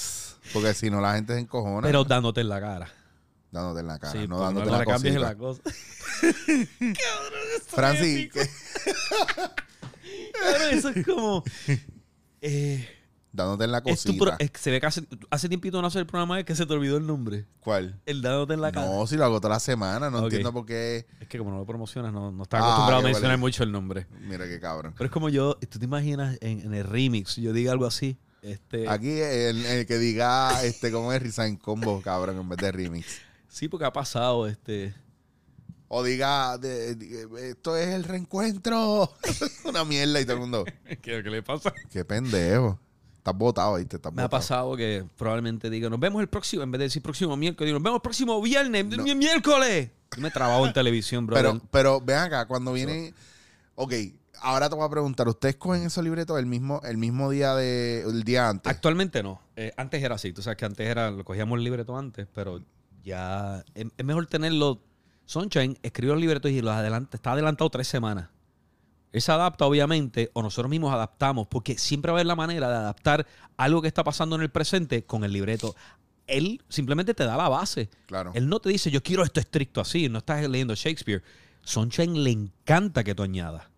porque 0.52 0.72
si 0.74 0.88
no 0.90 1.00
la 1.00 1.14
gente 1.14 1.34
se 1.34 1.40
encojona. 1.40 1.86
Pero 1.86 2.04
dándote 2.04 2.40
en 2.42 2.48
la 2.48 2.60
cara. 2.60 2.88
dándote 3.52 3.80
en 3.80 3.86
la 3.88 3.98
cara, 3.98 4.12
sí, 4.12 4.28
no 4.28 4.38
dándote 4.40 4.70
no 4.70 4.78
la 4.78 4.84
cosita. 4.84 5.18
la 5.18 5.34
cosa. 5.34 5.60
Francis, 7.66 8.30
Claro, 10.40 10.64
eso 10.70 10.88
es 10.90 11.06
como. 11.06 11.44
eh, 12.40 12.88
Dándote 13.32 13.62
en 13.64 13.70
la 13.72 13.80
cosita. 13.80 14.12
pro- 14.18 14.34
es 14.40 14.50
que 14.50 14.58
se 14.58 14.70
ve 14.72 14.80
que 14.80 14.86
hace, 14.86 15.04
hace 15.30 15.48
tiempito 15.48 15.80
no 15.80 15.86
hace 15.86 16.00
el 16.00 16.06
programa 16.06 16.40
es 16.40 16.44
que 16.44 16.56
se 16.56 16.66
te 16.66 16.72
olvidó 16.72 16.96
el 16.96 17.06
nombre. 17.06 17.46
¿Cuál? 17.60 18.00
El 18.04 18.22
dándote 18.22 18.54
en 18.54 18.60
la 18.60 18.72
cara. 18.72 18.86
No, 18.86 19.06
si 19.06 19.16
lo 19.16 19.24
hago 19.24 19.40
toda 19.40 19.54
la 19.54 19.60
semana, 19.60 20.10
no 20.10 20.24
entiendo 20.24 20.52
por 20.52 20.66
qué. 20.66 21.06
Es 21.20 21.28
que 21.28 21.38
como 21.38 21.50
no 21.52 21.58
lo 21.58 21.64
promocionas, 21.66 22.12
no, 22.12 22.32
no 22.32 22.42
estás 22.42 22.60
Ah, 22.60 22.64
acostumbrado 22.64 23.00
a 23.02 23.04
mencionar 23.04 23.30
vale. 23.30 23.40
mucho 23.40 23.62
el 23.62 23.70
nombre. 23.70 24.08
Mira 24.22 24.48
qué 24.48 24.58
cabrón. 24.58 24.94
Pero 24.96 25.04
es 25.06 25.12
como 25.12 25.28
yo, 25.28 25.54
tú 25.70 25.78
te 25.78 25.84
imaginas 25.84 26.38
en, 26.40 26.60
en 26.62 26.74
el 26.74 26.84
remix, 26.84 27.36
yo 27.36 27.52
diga 27.52 27.70
algo 27.70 27.86
así. 27.86 28.18
Este, 28.42 28.88
Aquí 28.88 29.10
el, 29.20 29.64
el 29.64 29.86
que 29.86 29.98
diga 29.98 30.64
este 30.64 30.90
cómo 30.90 31.12
es 31.12 31.22
Resign 31.22 31.56
Combo, 31.56 32.00
cabrón, 32.02 32.36
en 32.40 32.48
vez 32.48 32.58
de 32.58 32.72
remix. 32.72 33.20
Sí, 33.48 33.68
porque 33.68 33.84
ha 33.84 33.92
pasado, 33.92 34.48
este. 34.48 34.92
O 35.92 36.04
diga, 36.04 36.56
de- 36.56 36.94
de- 36.94 37.50
esto 37.50 37.76
es 37.76 37.88
el 37.88 38.04
reencuentro. 38.04 39.12
Una 39.64 39.84
mierda 39.84 40.20
y 40.20 40.24
todo 40.24 40.34
el 40.34 40.40
mundo. 40.40 40.64
¿Qué, 40.86 40.96
qué 41.02 41.22
le 41.30 41.42
pasa? 41.42 41.72
Qué 41.90 42.04
pendejo. 42.04 42.78
Estás 43.16 43.36
botado, 43.36 43.74
¿viste? 43.74 43.96
Estás 43.96 44.12
Me 44.14 44.22
ha 44.22 44.28
pasado 44.28 44.76
que 44.76 45.04
probablemente 45.18 45.68
diga, 45.68 45.90
nos 45.90 45.98
vemos 46.00 46.22
el 46.22 46.28
próximo, 46.28 46.62
en 46.62 46.70
vez 46.70 46.78
de 46.78 46.84
decir 46.84 47.02
próximo 47.02 47.36
miércoles, 47.36 47.68
digo, 47.68 47.78
nos 47.78 47.84
vemos 47.84 47.98
el 47.98 48.02
próximo 48.02 48.40
viernes, 48.40 48.84
mi- 48.86 49.14
miércoles. 49.16 49.90
Yo 50.16 50.22
me 50.22 50.28
he 50.28 50.30
trabado 50.30 50.64
en 50.66 50.72
televisión, 50.72 51.26
bro. 51.26 51.36
Pero, 51.36 51.60
pero 51.70 52.00
ven 52.00 52.16
acá, 52.18 52.46
cuando 52.46 52.72
viene. 52.72 53.12
Ok, 53.74 53.92
ahora 54.40 54.68
te 54.70 54.76
voy 54.76 54.86
a 54.86 54.90
preguntar, 54.90 55.28
¿ustedes 55.28 55.56
cogen 55.56 55.82
esos 55.82 56.02
libretos 56.04 56.38
el 56.38 56.46
mismo, 56.46 56.80
el 56.84 56.96
mismo 56.98 57.30
día 57.30 57.54
de. 57.56 58.02
el 58.02 58.22
día 58.22 58.48
antes? 58.48 58.70
Actualmente 58.72 59.22
no. 59.22 59.40
Eh, 59.56 59.72
antes 59.76 60.02
era 60.02 60.14
así. 60.14 60.32
Tú 60.32 60.40
sabes 60.40 60.56
que 60.56 60.64
antes 60.64 60.86
era, 60.88 61.10
lo 61.10 61.24
cogíamos 61.24 61.58
el 61.58 61.64
libreto 61.64 61.96
antes, 61.98 62.26
pero 62.34 62.60
ya 63.04 63.64
es, 63.74 63.86
es 63.96 64.04
mejor 64.04 64.26
tenerlo. 64.28 64.80
Sunshine 65.30 65.78
escribió 65.84 66.14
los 66.14 66.20
libretos 66.20 66.50
y 66.50 66.60
los 66.60 66.72
adelanta, 66.72 67.16
está 67.16 67.30
adelantado 67.30 67.70
tres 67.70 67.86
semanas. 67.86 68.30
Él 69.12 69.22
se 69.22 69.30
adapta, 69.30 69.64
obviamente, 69.64 70.28
o 70.32 70.42
nosotros 70.42 70.68
mismos 70.68 70.92
adaptamos, 70.92 71.46
porque 71.46 71.78
siempre 71.78 72.10
va 72.10 72.16
a 72.16 72.18
haber 72.18 72.26
la 72.26 72.34
manera 72.34 72.68
de 72.68 72.74
adaptar 72.74 73.24
algo 73.56 73.80
que 73.80 73.86
está 73.86 74.02
pasando 74.02 74.34
en 74.34 74.42
el 74.42 74.50
presente 74.50 75.04
con 75.04 75.22
el 75.22 75.32
libreto. 75.32 75.76
Él 76.26 76.60
simplemente 76.68 77.14
te 77.14 77.22
da 77.22 77.36
la 77.36 77.48
base. 77.48 77.90
Claro. 78.06 78.32
Él 78.34 78.48
no 78.48 78.58
te 78.58 78.70
dice, 78.70 78.90
yo 78.90 79.04
quiero 79.04 79.22
esto 79.22 79.38
estricto 79.38 79.80
así, 79.80 80.08
no 80.08 80.18
estás 80.18 80.48
leyendo 80.48 80.74
Shakespeare. 80.74 81.22
Sunshine 81.62 82.24
le 82.24 82.30
encanta 82.32 83.04
que 83.04 83.14
tú 83.14 83.22
añadas. 83.22 83.68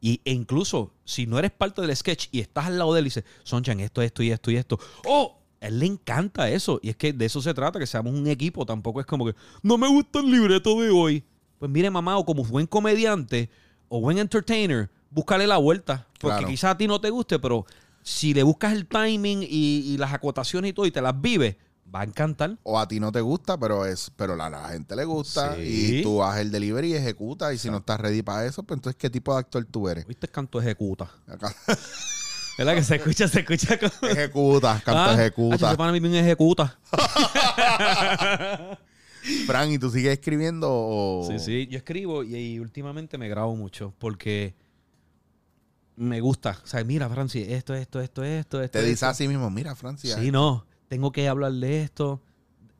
Y, 0.00 0.20
e 0.24 0.32
incluso, 0.32 0.94
si 1.04 1.28
no 1.28 1.38
eres 1.38 1.52
parte 1.52 1.80
del 1.80 1.94
sketch 1.94 2.26
y 2.32 2.40
estás 2.40 2.66
al 2.66 2.76
lado 2.76 2.92
de 2.92 2.98
él 2.98 3.06
y 3.06 3.10
dices, 3.10 3.24
Sunshine, 3.44 3.78
esto, 3.78 4.02
esto 4.02 4.24
y 4.24 4.32
esto 4.32 4.50
y 4.50 4.56
esto. 4.56 4.80
¡Oh! 5.06 5.37
A 5.60 5.66
él 5.68 5.78
le 5.80 5.86
encanta 5.86 6.48
eso. 6.50 6.78
Y 6.82 6.90
es 6.90 6.96
que 6.96 7.12
de 7.12 7.24
eso 7.26 7.40
se 7.42 7.52
trata, 7.54 7.78
que 7.78 7.86
seamos 7.86 8.14
un 8.14 8.26
equipo. 8.28 8.64
Tampoco 8.66 9.00
es 9.00 9.06
como 9.06 9.26
que, 9.26 9.34
no 9.62 9.76
me 9.78 9.88
gusta 9.88 10.20
el 10.20 10.30
libreto 10.30 10.80
de 10.80 10.90
hoy. 10.90 11.24
Pues 11.58 11.70
mire, 11.70 11.90
mamá, 11.90 12.16
o 12.18 12.24
como 12.24 12.44
buen 12.44 12.66
comediante 12.66 13.50
o 13.88 14.00
buen 14.00 14.18
entertainer, 14.18 14.90
búscale 15.10 15.46
la 15.46 15.56
vuelta. 15.56 16.06
Porque 16.20 16.36
Claro. 16.38 16.48
quizás 16.48 16.70
a 16.72 16.76
ti 16.78 16.86
no 16.86 17.00
te 17.00 17.10
guste, 17.10 17.38
pero 17.38 17.64
si 18.02 18.32
le 18.34 18.42
buscas 18.42 18.72
el 18.72 18.86
timing 18.86 19.42
y, 19.42 19.80
y 19.92 19.96
las 19.98 20.12
acotaciones 20.12 20.70
y 20.70 20.72
todo 20.72 20.86
y 20.86 20.90
te 20.92 21.00
las 21.02 21.20
vives, 21.20 21.56
va 21.92 22.02
a 22.02 22.04
encantar. 22.04 22.58
O 22.62 22.78
a 22.78 22.86
ti 22.86 23.00
no 23.00 23.10
te 23.10 23.20
gusta, 23.22 23.58
pero 23.58 23.84
es 23.86 24.12
pero 24.14 24.34
a 24.40 24.50
la 24.50 24.68
gente 24.68 24.94
le 24.94 25.04
gusta. 25.04 25.56
Sí. 25.56 25.98
Y 25.98 26.02
tú 26.02 26.22
haces 26.22 26.42
el 26.42 26.50
delivery 26.52 26.92
y 26.92 26.94
ejecutas. 26.94 27.52
Y 27.54 27.58
si 27.58 27.70
no 27.70 27.78
estás 27.78 27.98
ready 27.98 28.22
para 28.22 28.44
eso, 28.46 28.62
pues 28.62 28.76
entonces, 28.78 28.96
¿qué 28.98 29.10
tipo 29.10 29.32
de 29.32 29.40
actor 29.40 29.64
tú 29.64 29.88
eres? 29.88 30.06
¿Viste? 30.06 30.28
Canto 30.28 30.60
ejecuta. 30.60 31.10
Acá- 31.26 31.54
¿Verdad 32.58 32.74
que 32.74 32.82
se 32.82 32.96
escucha, 32.96 33.28
se 33.28 33.40
escucha 33.40 33.78
como... 33.78 34.60
canto 34.60 34.82
Ah, 34.86 35.14
ejecuta. 35.14 35.66
ah, 35.66 35.68
ese 35.70 35.76
pana 35.78 35.92
bien 35.92 36.14
ejecuta. 36.14 36.78
Fran, 39.46 39.70
¿y 39.70 39.78
tú 39.78 39.90
sigues 39.90 40.12
escribiendo 40.12 40.68
o...? 40.70 41.26
Sí, 41.28 41.38
sí. 41.38 41.66
Yo 41.68 41.78
escribo 41.78 42.22
y, 42.24 42.34
y 42.36 42.58
últimamente 42.60 43.18
me 43.18 43.28
grabo 43.28 43.54
mucho 43.56 43.94
porque 43.98 44.54
me 45.96 46.20
gusta. 46.20 46.58
O 46.62 46.66
sea, 46.66 46.82
mira, 46.84 47.08
Francis, 47.08 47.46
esto, 47.48 47.74
esto, 47.74 48.00
esto, 48.00 48.22
esto, 48.24 48.62
esto. 48.62 48.78
Te 48.78 48.84
dices 48.84 49.02
a 49.02 49.14
sí 49.14 49.28
mismo, 49.28 49.50
mira, 49.50 49.74
Francia. 49.74 50.16
Sí, 50.18 50.30
no. 50.30 50.66
Tengo 50.88 51.12
que 51.12 51.28
hablar 51.28 51.52
de 51.52 51.82
esto. 51.82 52.22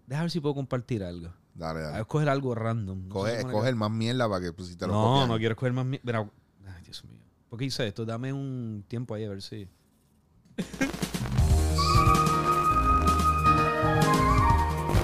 Deja 0.07 0.23
ver 0.23 0.31
si 0.31 0.41
puedo 0.41 0.55
compartir 0.55 1.03
algo. 1.05 1.33
Dale, 1.55 1.81
A 1.81 1.83
dale. 1.83 2.01
escoger 2.01 2.29
algo 2.29 2.55
random. 2.55 3.09
No 3.09 3.15
Coge, 3.15 3.31
sé 3.33 3.37
cómo 3.43 3.49
escoge 3.51 3.69
el 3.69 3.77
más 3.77 3.91
mierda 3.91 4.29
para 4.29 4.41
que 4.45 4.53
pues, 4.53 4.69
si 4.69 4.77
te 4.77 4.87
lo 4.87 4.93
No, 4.95 5.03
copian. 5.03 5.29
no 5.29 5.39
quiero 5.39 5.53
escoger 5.53 5.73
más. 5.73 5.85
mi- 5.85 6.01
Mira, 6.03 6.21
ay, 6.67 6.83
Dios 6.85 7.05
mío. 7.05 7.19
¿Por 7.49 7.59
qué 7.59 7.65
hice 7.67 7.87
esto? 7.87 8.05
Dame 8.05 8.33
un 8.33 8.85
tiempo 8.89 9.15
ahí 9.15 9.25
a 9.25 9.31
ver 9.31 9.43
si. 9.43 9.69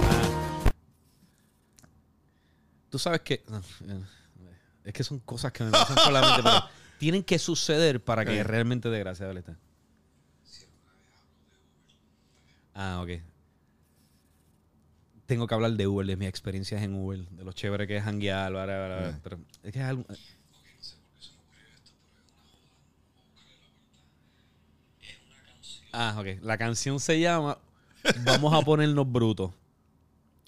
Ah. 0.09 0.63
Tú 2.89 2.99
sabes 2.99 3.21
que. 3.21 3.43
no, 3.49 3.57
eh, 3.59 4.03
Es 4.83 4.93
que 4.93 5.03
son 5.03 5.19
cosas 5.19 5.51
que 5.51 5.63
me 5.63 5.71
pasan 5.71 5.95
por 6.03 6.13
la 6.13 6.21
mente, 6.21 6.41
pero 6.43 6.55
tienen 6.99 7.23
que 7.23 7.39
suceder 7.39 8.03
para 8.03 8.23
que 8.25 8.39
Eh. 8.39 8.43
realmente 8.43 8.89
dé 8.89 8.99
gracia. 8.99 9.25
Dale, 9.25 9.39
está. 9.39 9.57
Ah, 12.73 13.01
ok. 13.01 13.09
Tengo 15.25 15.47
que 15.47 15.55
hablar 15.55 15.71
de 15.71 15.87
Uber, 15.87 16.05
de 16.05 16.15
mis 16.17 16.27
experiencias 16.27 16.83
en 16.83 16.93
Uber, 16.93 17.27
de 17.29 17.43
lo 17.43 17.51
chévere 17.51 17.87
que 17.87 17.97
es 17.97 18.03
hanguear, 18.05 18.51
bla, 18.51 18.65
bla, 18.65 18.85
bla, 18.85 19.09
Eh. 19.09 19.37
es 19.63 19.73
que 19.73 19.79
es 19.79 19.85
algo... 19.85 20.05
Ah, 25.97 26.15
ok. 26.19 26.43
La 26.43 26.57
canción 26.57 26.99
se 26.99 27.19
llama 27.19 27.57
Vamos 28.23 28.53
a 28.53 28.61
ponernos 28.61 29.09
brutos. 29.09 29.51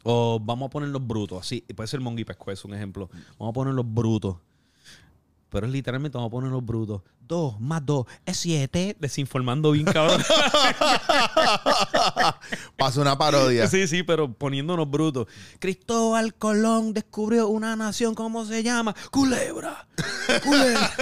O 0.03 0.39
vamos 0.39 0.67
a 0.67 0.69
ponernos 0.69 1.05
brutos, 1.05 1.39
así. 1.39 1.61
Puede 1.75 1.87
ser 1.87 1.99
Mongi 1.99 2.23
Pesco, 2.23 2.51
es 2.51 2.63
un 2.65 2.73
ejemplo. 2.73 3.09
Vamos 3.39 3.51
a 3.51 3.53
ponernos 3.53 3.85
brutos. 3.87 4.37
Pero 5.49 5.65
es 5.65 5.71
literalmente 5.71 6.17
vamos 6.17 6.29
a 6.29 6.31
ponernos 6.31 6.65
brutos. 6.65 7.01
Dos 7.27 7.59
más 7.59 7.85
dos 7.85 8.05
es 8.25 8.37
siete. 8.37 8.95
Desinformando 8.99 9.71
bien, 9.71 9.85
cabrón. 9.85 10.21
Pasa 12.77 13.01
una 13.01 13.17
parodia. 13.17 13.67
Sí, 13.67 13.87
sí, 13.87 14.03
pero 14.03 14.31
poniéndonos 14.33 14.89
brutos. 14.89 15.27
Cristóbal 15.59 16.33
Colón 16.35 16.93
descubrió 16.93 17.47
una 17.47 17.75
nación, 17.75 18.15
¿cómo 18.15 18.45
se 18.45 18.63
llama? 18.63 18.95
Culebra. 19.11 19.87
Culebra. 20.43 20.91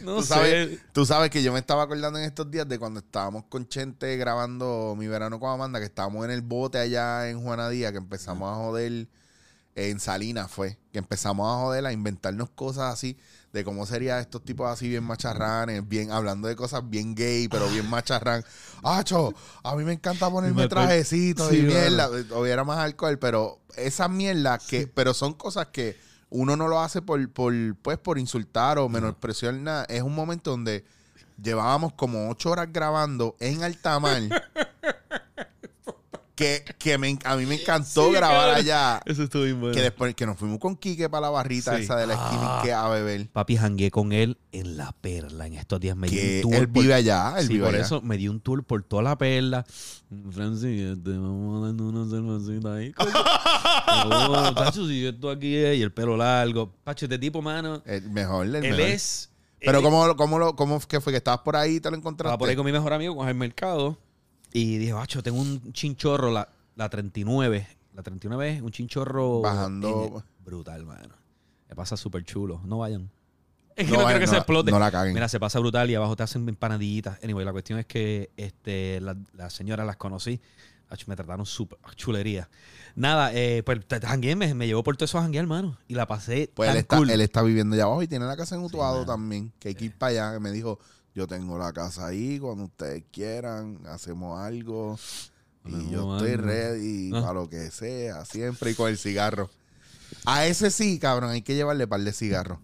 No 0.00 0.16
Tú 0.16 0.22
sé. 0.22 0.28
sabes, 0.28 0.78
tú 0.92 1.06
sabes 1.06 1.30
que 1.30 1.42
yo 1.42 1.54
me 1.54 1.58
estaba 1.58 1.82
acordando 1.84 2.18
en 2.18 2.26
estos 2.26 2.50
días 2.50 2.68
de 2.68 2.78
cuando 2.78 3.00
estábamos 3.00 3.44
con 3.48 3.66
Chente 3.66 4.14
grabando 4.18 4.94
mi 4.96 5.08
verano 5.08 5.40
con 5.40 5.50
Amanda, 5.50 5.78
que 5.78 5.86
estábamos 5.86 6.22
en 6.26 6.30
el 6.32 6.42
bote 6.42 6.78
allá 6.78 7.30
en 7.30 7.40
Juanadía, 7.42 7.92
que 7.92 7.98
empezamos 7.98 8.52
a 8.52 8.56
joder 8.56 9.08
en 9.74 9.98
Salinas 9.98 10.50
fue, 10.50 10.78
que 10.92 10.98
empezamos 10.98 11.50
a 11.50 11.56
joder, 11.60 11.86
a 11.86 11.92
inventarnos 11.92 12.50
cosas 12.50 12.92
así, 12.92 13.16
de 13.56 13.64
cómo 13.64 13.86
sería 13.86 14.20
estos 14.20 14.44
tipos 14.44 14.70
así 14.70 14.86
bien 14.86 15.02
macharranes, 15.02 15.88
bien, 15.88 16.12
hablando 16.12 16.46
de 16.46 16.54
cosas 16.54 16.82
bien 16.84 17.14
gay, 17.14 17.48
pero 17.48 17.66
bien 17.68 17.88
macharrán. 17.88 18.44
Acho, 18.82 19.32
a 19.64 19.74
mí 19.74 19.82
me 19.82 19.94
encanta 19.94 20.30
ponerme 20.30 20.62
Me 20.62 20.68
trajecitos 20.68 21.48
Sí, 21.48 21.60
y 21.60 21.62
mierda, 21.62 22.10
hubiera 22.38 22.64
más 22.64 22.78
alcohol, 22.78 23.18
pero 23.18 23.58
esas 23.76 24.10
mierdas 24.10 24.62
que, 24.66 24.86
pero 24.86 25.14
son 25.14 25.32
cosas 25.32 25.68
que 25.68 25.96
uno 26.28 26.54
no 26.54 26.68
lo 26.68 26.80
hace 26.80 27.00
por, 27.00 27.30
por, 27.30 27.54
pues, 27.80 27.96
por 27.96 28.18
insultar 28.18 28.78
o 28.78 28.90
menospreciar 28.90 29.54
nada. 29.54 29.86
Es 29.88 30.02
un 30.02 30.14
momento 30.14 30.50
donde 30.50 30.84
llevábamos 31.42 31.94
como 31.94 32.28
ocho 32.28 32.50
horas 32.50 32.68
grabando 32.70 33.36
en 33.40 33.62
alta 33.62 33.98
mar. 33.98 34.20
que 36.36 36.64
que 36.78 36.98
me, 36.98 37.18
a 37.24 37.34
mí 37.36 37.46
me 37.46 37.54
encantó 37.56 38.06
Sí, 38.08 38.12
grabar 38.12 38.36
cabrón. 38.50 38.56
allá. 38.56 39.00
Eso 39.06 39.22
estuvo 39.24 39.42
bien 39.42 39.58
bueno. 39.58 39.74
Que 39.74 39.80
después 39.82 40.14
que 40.14 40.26
nos 40.26 40.36
fuimos 40.36 40.58
con 40.60 40.76
Quique 40.76 41.08
para 41.08 41.22
la 41.22 41.30
barrita 41.30 41.76
Sí. 41.76 41.82
esa 41.84 41.96
de 41.96 42.06
la 42.06 42.12
esquina 42.14 42.40
Ah. 42.42 42.60
que 42.62 42.72
a 42.72 42.86
beber. 42.88 43.28
Papi, 43.30 43.56
jangué 43.56 43.90
con 43.90 44.12
él 44.12 44.36
en 44.52 44.76
La 44.76 44.92
Perla. 44.92 45.46
En 45.46 45.54
estos 45.54 45.80
días 45.80 45.96
me 45.96 46.08
dio 46.08 46.20
Que 46.20 46.36
un 46.44 46.50
tour. 46.52 46.54
él 46.60 46.68
por- 46.68 46.82
vive 46.82 46.94
allá. 46.94 47.34
Él 47.38 47.46
sí, 47.46 47.52
vive 47.54 47.64
por 47.64 47.74
allá. 47.74 47.84
eso 47.84 48.02
me 48.02 48.16
dio 48.18 48.30
un 48.30 48.40
tour 48.40 48.62
por 48.64 48.82
toda 48.84 49.02
La 49.02 49.16
Perla. 49.18 49.64
Francis, 50.30 50.82
este, 50.98 51.10
vamos 51.10 51.62
a 51.62 51.66
darnos 51.66 51.92
una 51.94 52.08
cervecita 52.10 52.74
ahí. 52.74 52.92
oh, 52.98 54.54
Pacho, 54.54 54.86
si 54.86 55.02
yo 55.02 55.08
estoy 55.08 55.34
aquí 55.34 55.56
eh, 55.56 55.74
y 55.76 55.82
el 55.82 55.92
pelo 55.92 56.16
largo. 56.16 56.70
Pacho, 56.84 57.06
este 57.06 57.18
tipo, 57.18 57.40
mano, 57.42 57.82
El 57.86 58.10
mejor, 58.10 58.46
el 58.46 58.54
él 58.56 58.62
mejor. 58.62 58.80
es... 58.80 59.30
Pero 59.58 59.82
¿cómo, 59.82 60.14
cómo, 60.16 60.38
lo, 60.38 60.54
cómo 60.54 60.78
que 60.80 61.00
fue 61.00 61.12
que 61.12 61.16
estabas 61.16 61.40
por 61.40 61.56
ahí 61.56 61.76
y 61.76 61.80
te 61.80 61.90
lo 61.90 61.96
encontraste? 61.96 62.28
Estaba 62.28 62.38
por 62.38 62.48
ahí 62.50 62.54
con 62.56 62.66
mi 62.66 62.72
mejor 62.72 62.92
amigo, 62.92 63.16
con 63.16 63.26
el 63.26 63.34
mercado. 63.34 63.98
Y 64.52 64.78
dije, 64.78 64.92
bacho, 64.92 65.22
tengo 65.22 65.40
un 65.40 65.72
chinchorro, 65.72 66.30
la, 66.30 66.48
la 66.76 66.88
39. 66.88 67.66
La 67.94 68.02
39 68.02 68.56
es 68.56 68.62
un 68.62 68.70
chinchorro. 68.70 69.40
Bajando- 69.42 70.16
en- 70.18 70.44
brutal, 70.44 70.84
mano. 70.84 71.14
Me 71.68 71.74
pasa 71.74 71.96
súper 71.96 72.24
chulo. 72.24 72.60
No 72.64 72.78
vayan. 72.78 73.10
Es 73.74 73.86
que 73.86 73.92
No 73.92 73.98
no, 74.00 74.04
quiero 74.06 74.20
que 74.20 74.24
no 74.26 74.30
se 74.30 74.32
la- 74.32 74.38
explote. 74.38 74.70
no 74.70 74.78
la 74.78 74.90
caguen. 74.90 75.12
Mira, 75.14 75.28
se 75.28 75.38
pasa 75.40 75.58
brutal 75.58 75.90
y 75.90 75.94
abajo 75.94 76.16
te 76.16 76.22
hacen 76.22 76.48
empanadillitas. 76.48 77.18
Anyway, 77.22 77.44
la 77.44 77.52
cuestión 77.52 77.78
es 77.78 77.86
que 77.86 78.30
este, 78.36 79.00
la, 79.00 79.16
la 79.34 79.50
señora 79.50 79.84
las 79.84 79.96
conocí. 79.96 80.40
Me 81.06 81.16
trataron 81.16 81.44
súper 81.44 81.78
chulería. 81.96 82.48
Nada, 82.94 83.32
eh, 83.34 83.62
pues 83.66 83.80
jangué, 84.02 84.36
me, 84.36 84.54
me 84.54 84.68
llevó 84.68 84.84
por 84.84 84.96
todo 84.96 85.04
eso 85.06 85.18
a 85.18 85.22
janguear, 85.22 85.42
hermano. 85.42 85.76
Y 85.88 85.94
la 85.94 86.06
pasé 86.06 86.48
Pues 86.54 86.68
tan 86.68 86.76
él 86.76 86.80
está, 86.82 86.96
cool. 86.96 87.10
él 87.10 87.20
está 87.20 87.42
viviendo 87.42 87.74
allá 87.74 87.84
abajo 87.84 88.02
y 88.02 88.06
tiene 88.08 88.24
la 88.24 88.36
casa 88.36 88.54
en 88.54 88.62
Utuado 88.62 89.04
también. 89.04 89.52
Que 89.58 89.68
hay 89.68 89.74
que 89.74 89.86
ir 89.86 89.98
para 89.98 90.10
allá. 90.30 90.40
Me 90.40 90.52
dijo, 90.52 90.78
yo 91.16 91.26
tengo 91.26 91.58
la 91.58 91.72
casa 91.72 92.06
ahí, 92.06 92.38
cuando 92.38 92.64
ustedes 92.64 93.02
quieran, 93.10 93.80
hacemos 93.88 94.38
algo. 94.38 94.98
Y 95.64 95.90
yo 95.90 96.16
estoy 96.16 96.36
ready 96.36 97.10
Ah. 97.12 97.22
para 97.22 97.32
lo 97.32 97.48
que 97.50 97.70
sea, 97.72 98.24
siempre 98.24 98.70
y 98.70 98.74
con 98.74 98.88
el 98.90 98.98
cigarro. 98.98 99.50
A 100.24 100.46
ese 100.46 100.70
sí, 100.70 100.98
cabrón, 101.00 101.30
hay 101.30 101.42
que 101.42 101.54
llevarle 101.56 101.88
par 101.88 102.00
de 102.02 102.12
cigarros. 102.12 102.58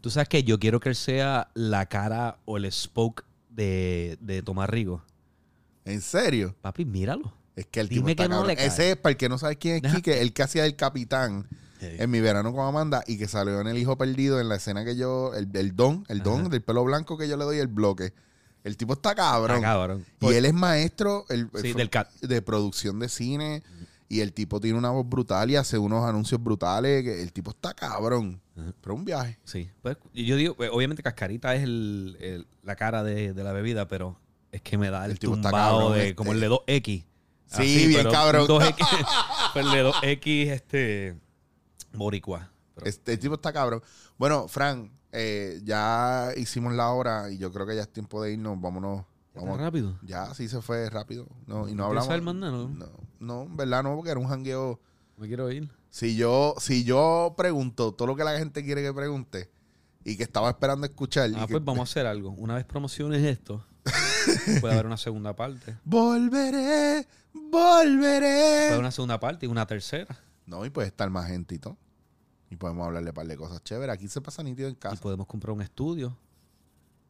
Tú 0.00 0.08
sabes 0.08 0.28
que 0.30 0.44
yo 0.44 0.58
quiero 0.58 0.80
que 0.80 0.88
él 0.88 0.94
sea 0.94 1.50
la 1.52 1.84
cara 1.86 2.38
o 2.46 2.56
el 2.56 2.70
spoke 2.72 3.24
de, 3.50 4.16
de 4.22 4.40
Tomás 4.42 4.70
Rigo. 4.70 5.02
¿En 5.84 6.00
serio? 6.00 6.54
Papi, 6.62 6.86
míralo. 6.86 7.34
Es 7.56 7.66
que 7.66 7.80
el 7.80 7.88
Dime 7.88 8.00
tipo 8.00 8.10
está 8.10 8.22
que 8.22 8.28
no 8.30 8.46
le. 8.46 8.52
Ese 8.64 8.92
es, 8.92 8.96
para 8.96 9.10
el 9.10 9.16
que 9.18 9.28
no 9.28 9.36
sabe 9.36 9.56
quién 9.58 9.76
es 9.76 9.82
Deja- 9.82 9.96
Quique, 9.96 10.22
el 10.22 10.32
que 10.32 10.42
hacía 10.42 10.64
el 10.64 10.76
capitán 10.76 11.46
En 11.80 12.10
mi 12.10 12.20
verano 12.20 12.52
con 12.52 12.66
Amanda 12.66 13.02
y 13.06 13.16
que 13.18 13.26
salió 13.28 13.60
en 13.60 13.66
El 13.68 13.78
Hijo 13.78 13.96
Perdido 13.96 14.40
en 14.40 14.48
la 14.48 14.56
escena 14.56 14.84
que 14.84 14.96
yo, 14.96 15.32
el, 15.34 15.48
el 15.54 15.74
don, 15.74 16.04
el 16.08 16.22
don 16.22 16.40
Ajá. 16.40 16.48
del 16.50 16.62
pelo 16.62 16.84
blanco 16.84 17.16
que 17.18 17.28
yo 17.28 17.36
le 17.36 17.44
doy 17.44 17.58
el 17.58 17.68
bloque. 17.68 18.12
El 18.64 18.76
tipo 18.76 18.92
está 18.92 19.14
cabrón. 19.14 19.56
Está 19.56 19.68
cabrón. 19.68 20.04
Y 20.20 20.34
él 20.34 20.44
es 20.44 20.52
maestro 20.52 21.24
el- 21.30 21.48
Sí, 21.60 21.68
el- 21.70 21.74
del 21.74 21.88
cat. 21.90 22.10
de 22.20 22.42
producción 22.42 22.98
de 22.98 23.08
cine. 23.08 23.62
Y 24.08 24.20
el 24.20 24.32
tipo 24.32 24.58
tiene 24.60 24.76
una 24.76 24.90
voz 24.90 25.08
brutal 25.08 25.50
y 25.52 25.56
hace 25.56 25.78
unos 25.78 26.04
anuncios 26.04 26.42
brutales. 26.42 27.04
que 27.04 27.22
el 27.22 27.32
tipo 27.32 27.52
está 27.52 27.72
cabrón. 27.74 28.40
Pero 28.82 28.94
un 28.94 29.04
viaje. 29.04 29.38
Sí. 29.44 29.70
Pues, 29.80 29.96
yo 30.12 30.36
digo, 30.36 30.54
pues, 30.56 30.68
obviamente 30.72 31.02
Cascarita 31.02 31.54
es 31.54 31.62
el, 31.62 32.16
el- 32.20 32.46
la 32.62 32.76
cara 32.76 33.02
de, 33.02 33.32
de 33.32 33.44
la 33.44 33.52
bebida, 33.52 33.88
pero 33.88 34.18
es 34.52 34.60
que 34.60 34.76
me 34.76 34.90
da 34.90 35.04
el, 35.06 35.12
El 35.12 35.18
tipo 35.18 35.34
está 35.36 35.50
cabrón, 35.50 35.94
de 35.94 36.00
este. 36.02 36.14
como 36.16 36.32
el 36.32 36.40
de 36.40 36.48
2X. 36.50 37.04
Sí, 37.46 37.86
bien 37.86 38.08
cabrón. 38.10 38.46
2X, 38.46 38.76
pero 39.54 39.66
el 39.68 39.72
de 39.72 39.84
2X, 39.90 40.50
este, 40.50 41.16
boricua. 41.92 42.50
Pero- 42.74 42.86
Este 42.86 43.16
tipo 43.18 43.34
está 43.34 43.52
cabrón. 43.52 43.82
Bueno, 44.18 44.48
Fran, 44.48 44.90
eh, 45.12 45.60
ya 45.64 46.30
hicimos 46.36 46.72
la 46.72 46.90
hora 46.90 47.30
y 47.30 47.38
yo 47.38 47.52
creo 47.52 47.66
que 47.66 47.74
ya 47.76 47.82
es 47.82 47.92
tiempo 47.92 48.22
de 48.22 48.32
irnos. 48.32 48.60
Vámonos. 48.60 49.04
¿Ya 49.34 49.42
Vamos. 49.42 49.60
rápido? 49.60 49.96
Ya, 50.02 50.34
sí 50.34 50.48
se 50.48 50.60
fue 50.60 50.90
rápido. 50.90 51.26
No, 51.46 51.68
y 51.68 51.72
no 51.72 51.82
¿No 51.92 52.00
hablamos. 52.00 52.22
más 52.22 52.34
nada, 52.34 52.52
no? 52.52 52.68
No, 52.68 52.86
no, 53.20 53.42
en 53.42 53.56
verdad 53.56 53.82
no, 53.84 53.94
porque 53.94 54.10
era 54.10 54.18
un 54.20 54.26
jangueo. 54.28 54.80
Me 55.16 55.28
quiero 55.28 55.50
ir. 55.52 55.70
Si 55.90 56.16
yo, 56.16 56.54
si 56.58 56.84
yo 56.84 57.34
pregunto 57.36 57.92
todo 57.92 58.08
lo 58.08 58.16
que 58.16 58.24
la 58.24 58.38
gente 58.38 58.64
quiere 58.64 58.82
que 58.82 58.92
pregunte 58.92 59.50
y 60.04 60.16
que 60.16 60.22
estaba 60.22 60.48
esperando 60.50 60.86
escuchar. 60.86 61.30
y 61.30 61.34
Ah, 61.36 61.46
que- 61.46 61.52
pues 61.54 61.64
vamos 61.64 61.80
a 61.80 61.82
hacer 61.90 62.06
algo. 62.06 62.30
Una 62.30 62.54
vez 62.54 62.64
promociones 62.64 63.22
esto, 63.24 63.64
puede 64.60 64.74
haber 64.74 64.86
una 64.86 64.96
segunda 64.96 65.34
parte. 65.36 65.76
Volveré, 65.84 67.06
Puede 67.32 67.86
volveré. 67.86 68.66
haber 68.68 68.80
una 68.80 68.90
segunda 68.90 69.20
parte 69.20 69.46
y 69.46 69.48
una 69.48 69.66
tercera. 69.66 70.16
No, 70.50 70.64
y 70.66 70.70
puede 70.70 70.88
estar 70.88 71.08
más 71.10 71.28
gente 71.28 71.54
y 71.54 71.58
todo. 71.58 71.76
Y 72.50 72.56
podemos 72.56 72.84
hablarle 72.86 73.10
un 73.10 73.14
par 73.14 73.26
de 73.26 73.36
cosas 73.36 73.62
chéveres. 73.62 73.94
Aquí 73.94 74.08
se 74.08 74.20
pasa 74.20 74.42
nítido 74.42 74.68
en 74.68 74.74
Y 74.74 74.76
casa. 74.76 75.00
podemos 75.00 75.26
comprar 75.26 75.52
un 75.54 75.62
estudio. 75.62 76.16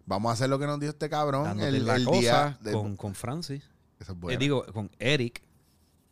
Vamos 0.07 0.31
a 0.31 0.33
hacer 0.35 0.51
lo 0.51 0.59
que 0.59 0.67
nos 0.67 0.79
dijo 0.79 0.93
este 0.93 1.09
cabrón 1.09 1.45
Dándote 1.45 1.69
el, 1.69 1.87
la 1.87 1.97
el 1.97 2.05
cosa 2.05 2.19
día 2.21 2.59
de- 2.61 2.73
con, 2.73 2.97
con 2.97 3.15
Francis. 3.15 3.63
Eso 3.99 4.13
es 4.13 4.17
Eh, 4.17 4.21
bueno. 4.21 4.39
digo, 4.39 4.65
con 4.73 4.91
Eric, 4.99 5.43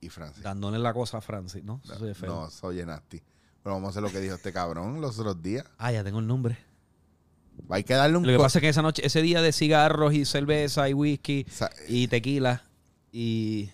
y 0.01 0.09
Francis. 0.09 0.43
dándole 0.43 0.79
la 0.79 0.93
cosa 0.95 1.19
a 1.19 1.21
Francis, 1.21 1.63
¿no? 1.65 1.81
Soy 1.85 2.15
feo. 2.15 2.29
No, 2.31 2.51
soy 2.51 2.85
nasty. 2.87 3.21
Pero 3.63 3.75
vamos 3.75 3.89
a 3.89 3.91
hacer 3.91 4.03
lo 4.03 4.11
que 4.11 4.21
dijo 4.21 4.35
este 4.37 4.53
cabrón 4.53 5.01
los 5.01 5.19
otros 5.19 5.43
días. 5.43 5.65
Ah, 5.79 5.93
ya 5.93 6.03
tengo 6.05 6.21
el 6.21 6.27
nombre. 6.27 6.57
Hay 7.71 7.83
que 7.85 7.95
darle 7.95 8.17
un 8.17 8.25
Lo 8.27 8.33
que 8.33 8.39
pasa 8.39 8.59
es 8.59 8.63
que 8.63 8.69
esa 8.69 8.83
noche, 8.83 9.05
ese 9.05 9.21
día 9.21 9.43
de 9.43 9.53
cigarros 9.53 10.15
y 10.15 10.25
cerveza 10.25 10.89
y 10.89 10.95
whisky 10.95 11.45
Sa- 11.51 11.71
y 11.89 12.07
tequila 12.07 12.63
y 13.11 13.71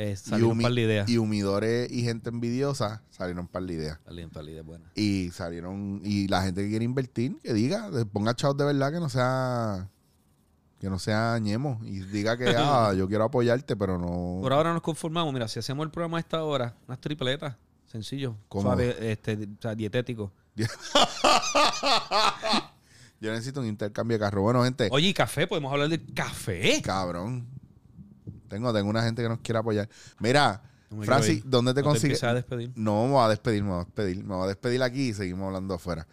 eh, 0.00 0.12
y, 0.12 0.16
salieron 0.16 0.52
un 0.52 0.58
humi- 0.58 0.62
par 0.62 0.72
de 0.72 0.80
ideas. 0.82 1.08
y 1.08 1.18
humidores 1.18 1.90
y 1.90 2.02
gente 2.04 2.30
envidiosa 2.30 3.02
salieron 3.10 3.40
un 3.40 3.48
par 3.48 3.64
de 3.64 3.74
ideas. 3.74 3.98
Salieron 4.06 4.28
un 4.30 4.32
par 4.34 4.44
de 4.44 4.50
ideas 4.52 4.64
buenas. 4.64 4.90
Y 4.94 5.30
salieron, 5.32 6.00
y 6.04 6.28
la 6.28 6.42
gente 6.42 6.62
que 6.62 6.68
quiere 6.70 6.84
invertir, 6.84 7.36
que 7.42 7.52
diga, 7.52 7.90
ponga 8.12 8.34
chavos 8.34 8.56
de 8.56 8.64
verdad 8.64 8.92
que 8.92 9.00
no 9.00 9.08
sea, 9.08 9.88
que 10.80 10.88
no 10.88 10.98
sea 11.00 11.36
ñemo. 11.40 11.80
Y 11.84 11.98
diga 12.00 12.36
que, 12.38 12.46
ah, 12.56 12.94
yo 12.96 13.08
quiero 13.08 13.24
apoyarte, 13.24 13.74
pero 13.76 13.98
no. 13.98 14.38
Por 14.40 14.52
ahora 14.52 14.72
nos 14.72 14.82
conformamos. 14.82 15.32
Mira, 15.34 15.48
si 15.48 15.58
hacemos 15.58 15.84
el 15.84 15.90
programa 15.90 16.18
a 16.18 16.20
esta 16.20 16.44
hora, 16.44 16.74
unas 16.86 17.00
tripletas, 17.00 17.56
sencillo, 17.90 18.36
suave, 18.50 18.96
este, 19.12 19.34
o 19.34 19.60
sea, 19.60 19.74
dietético. 19.74 20.30
Yo 23.20 23.32
necesito 23.32 23.60
un 23.60 23.66
intercambio 23.66 24.16
de 24.16 24.20
carro. 24.20 24.42
Bueno, 24.42 24.62
gente, 24.62 24.88
Oye, 24.92 25.08
¿y 25.08 25.14
café? 25.14 25.46
¿Podemos 25.48 25.72
hablar 25.72 25.88
de 25.88 26.00
café? 26.14 26.80
cabrón. 26.82 27.46
Tengo, 28.48 28.72
tengo 28.72 28.88
una 28.90 29.02
gente 29.02 29.22
que 29.22 29.28
nos 29.28 29.38
quiere 29.40 29.58
apoyar. 29.58 29.88
Mira, 30.18 30.62
No 30.90 31.02
Francis. 31.02 31.42
¿dónde 31.44 31.74
te 31.74 31.80
No 31.82 31.88
consigues? 31.88 32.22
empieces 32.22 32.24
a 32.30 32.34
despedir. 32.34 32.72
No, 32.74 33.04
me 33.06 33.12
voy 33.12 33.24
a 33.24 33.28
despedir, 33.28 33.62
me 33.62 33.70
voy 33.70 33.80
a 33.80 33.84
despedir. 33.84 34.24
Me 34.24 34.34
voy 34.34 34.44
a 34.44 34.48
despedir 34.48 34.82
aquí 34.82 35.08
y 35.08 35.14
seguimos 35.14 35.46
hablando 35.46 35.74
afuera. 35.74 36.06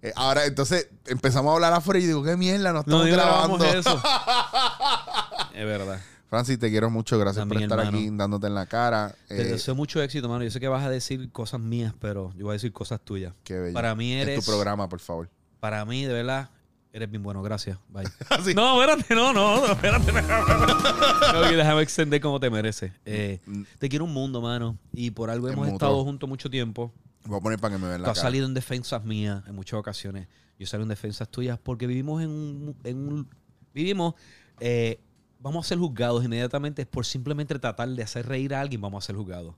Eh, 0.00 0.12
ahora, 0.16 0.46
entonces, 0.46 0.88
empezamos 1.06 1.50
a 1.50 1.54
hablar 1.54 1.72
afuera 1.74 2.00
y 2.00 2.06
digo, 2.06 2.22
qué 2.24 2.36
mierda, 2.36 2.72
no 2.72 2.80
estamos 2.80 3.06
No, 3.06 3.12
grabando. 3.12 3.64
eso. 3.64 4.02
es 5.54 5.64
verdad. 5.66 6.00
Francis, 6.28 6.58
te 6.58 6.70
quiero 6.70 6.88
mucho. 6.90 7.18
Gracias 7.18 7.42
También, 7.42 7.68
por 7.68 7.78
estar 7.78 7.78
hermano. 7.86 7.98
aquí 7.98 8.16
dándote 8.16 8.46
en 8.46 8.54
la 8.54 8.64
cara. 8.66 9.14
Te 9.28 9.42
Eh, 9.42 9.44
deseo 9.44 9.74
mucho 9.74 10.02
éxito, 10.02 10.28
mano. 10.30 10.42
Yo 10.44 10.50
sé 10.50 10.60
que 10.60 10.68
vas 10.68 10.82
a 10.84 10.88
decir 10.90 11.30
cosas 11.30 11.60
mías, 11.60 11.92
pero 12.00 12.32
yo 12.36 12.46
voy 12.46 12.52
a 12.52 12.54
decir 12.54 12.72
cosas 12.72 13.00
tuyas. 13.00 13.34
qué 13.44 13.58
bello. 13.58 13.74
Para 13.74 13.94
mí 13.94 14.14
eres... 14.14 14.38
Es 14.38 14.44
tu 14.44 14.50
programa, 14.50 14.88
por 14.88 15.00
favor. 15.00 15.28
Para 15.60 15.84
mí, 15.84 16.04
de 16.06 16.12
verdad, 16.14 16.48
eres 16.92 17.10
bien 17.10 17.22
bueno. 17.22 17.42
Gracias. 17.42 17.78
Bye. 17.88 18.04
Así. 18.30 18.54
No, 18.54 18.82
espérate, 18.82 19.14
no, 19.14 19.32
no, 19.32 19.66
espérate. 19.66 20.12
No, 20.12 21.40
déjame 21.56 21.82
extender 21.82 22.20
como 22.20 22.38
te 22.40 22.50
mereces. 22.50 22.92
Eh, 23.04 23.40
te 23.78 23.88
quiero 23.88 24.04
un 24.04 24.12
mundo, 24.12 24.40
mano. 24.40 24.78
Y 24.92 25.10
por 25.10 25.30
algo 25.30 25.48
hemos 25.48 25.66
mutuo. 25.66 25.74
estado 25.76 26.04
juntos 26.04 26.28
mucho 26.28 26.50
tiempo. 26.50 26.92
Voy 27.24 27.38
a 27.38 27.40
poner 27.40 27.58
para 27.58 27.74
que 27.76 27.80
me 27.82 27.88
vean 27.88 27.98
Tú 28.00 28.02
la 28.06 28.08
has 28.12 28.18
cara. 28.18 28.28
salido 28.28 28.46
en 28.46 28.54
defensas 28.54 29.04
mías 29.04 29.42
en 29.46 29.54
muchas 29.54 29.78
ocasiones. 29.78 30.26
Yo 30.58 30.66
salgo 30.66 30.82
en 30.82 30.88
defensas 30.88 31.28
tuyas 31.28 31.58
porque 31.62 31.86
vivimos 31.86 32.22
en 32.22 32.30
un... 32.30 32.76
En 32.84 32.96
un- 33.08 33.28
vivimos... 33.74 34.14
eh, 34.60 35.00
vamos 35.38 35.66
a 35.66 35.68
ser 35.70 35.78
juzgados 35.78 36.24
inmediatamente 36.24 36.86
por 36.86 37.04
simplemente 37.06 37.58
tratar 37.58 37.88
de 37.88 38.02
hacer 38.02 38.26
reír 38.26 38.54
a 38.54 38.60
alguien. 38.60 38.80
Vamos 38.80 39.02
a 39.04 39.06
ser 39.06 39.16
juzgados. 39.16 39.54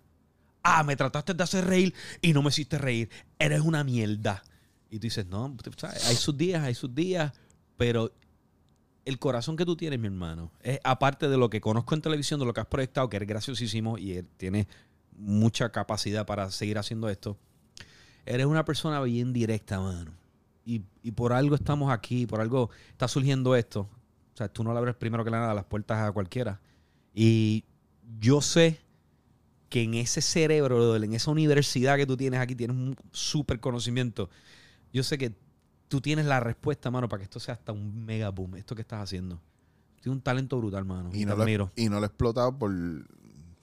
Ah, 0.62 0.82
me 0.82 0.96
trataste 0.96 1.34
de 1.34 1.42
hacer 1.42 1.66
reír 1.66 1.92
y 2.22 2.32
no 2.32 2.40
me 2.42 2.48
hiciste 2.48 2.78
reír. 2.78 3.10
Eres 3.38 3.60
una 3.60 3.84
mierda. 3.84 4.42
Y 4.94 5.00
tú 5.00 5.06
dices, 5.08 5.26
no, 5.26 5.56
hay 6.06 6.14
sus 6.14 6.36
días, 6.36 6.62
hay 6.62 6.72
sus 6.76 6.94
días, 6.94 7.32
pero 7.76 8.12
el 9.04 9.18
corazón 9.18 9.56
que 9.56 9.64
tú 9.64 9.74
tienes, 9.74 9.98
mi 9.98 10.06
hermano, 10.06 10.52
es 10.60 10.78
aparte 10.84 11.28
de 11.28 11.36
lo 11.36 11.50
que 11.50 11.60
conozco 11.60 11.96
en 11.96 12.00
televisión, 12.00 12.38
de 12.38 12.46
lo 12.46 12.54
que 12.54 12.60
has 12.60 12.68
proyectado, 12.68 13.08
que 13.08 13.16
eres 13.16 13.28
graciosísimo 13.28 13.98
y 13.98 14.12
él 14.12 14.28
tiene 14.36 14.68
mucha 15.16 15.72
capacidad 15.72 16.24
para 16.26 16.48
seguir 16.52 16.78
haciendo 16.78 17.08
esto. 17.08 17.36
Eres 18.24 18.46
una 18.46 18.64
persona 18.64 19.02
bien 19.02 19.32
directa, 19.32 19.80
mano. 19.80 20.12
Y, 20.64 20.82
y 21.02 21.10
por 21.10 21.32
algo 21.32 21.56
estamos 21.56 21.92
aquí, 21.92 22.24
por 22.28 22.40
algo 22.40 22.70
está 22.92 23.08
surgiendo 23.08 23.56
esto. 23.56 23.88
O 24.32 24.36
sea, 24.36 24.46
tú 24.46 24.62
no 24.62 24.72
le 24.72 24.78
abres 24.78 24.94
primero 24.94 25.24
que 25.24 25.30
nada 25.32 25.54
las 25.54 25.64
puertas 25.64 26.08
a 26.08 26.12
cualquiera. 26.12 26.60
Y 27.12 27.64
yo 28.20 28.40
sé 28.40 28.78
que 29.68 29.82
en 29.82 29.94
ese 29.94 30.20
cerebro, 30.20 30.94
en 30.94 31.14
esa 31.14 31.32
universidad 31.32 31.96
que 31.96 32.06
tú 32.06 32.16
tienes 32.16 32.38
aquí, 32.38 32.54
tienes 32.54 32.76
un 32.76 32.94
súper 33.10 33.58
conocimiento. 33.58 34.30
Yo 34.94 35.02
sé 35.02 35.18
que 35.18 35.34
tú 35.88 36.00
tienes 36.00 36.24
la 36.24 36.38
respuesta, 36.38 36.88
mano, 36.88 37.08
para 37.08 37.18
que 37.18 37.24
esto 37.24 37.40
sea 37.40 37.54
hasta 37.54 37.72
un 37.72 38.06
mega 38.06 38.30
boom. 38.30 38.54
Esto 38.54 38.76
que 38.76 38.82
estás 38.82 39.02
haciendo. 39.02 39.40
Tienes 40.00 40.16
un 40.16 40.22
talento 40.22 40.56
brutal, 40.56 40.84
mano. 40.84 41.10
Y 41.12 41.24
no, 41.24 41.34
lo, 41.34 41.42
admiro. 41.42 41.72
y 41.74 41.88
no 41.88 41.96
lo 41.96 42.04
he 42.04 42.06
explotado 42.06 42.56
por, 42.56 42.70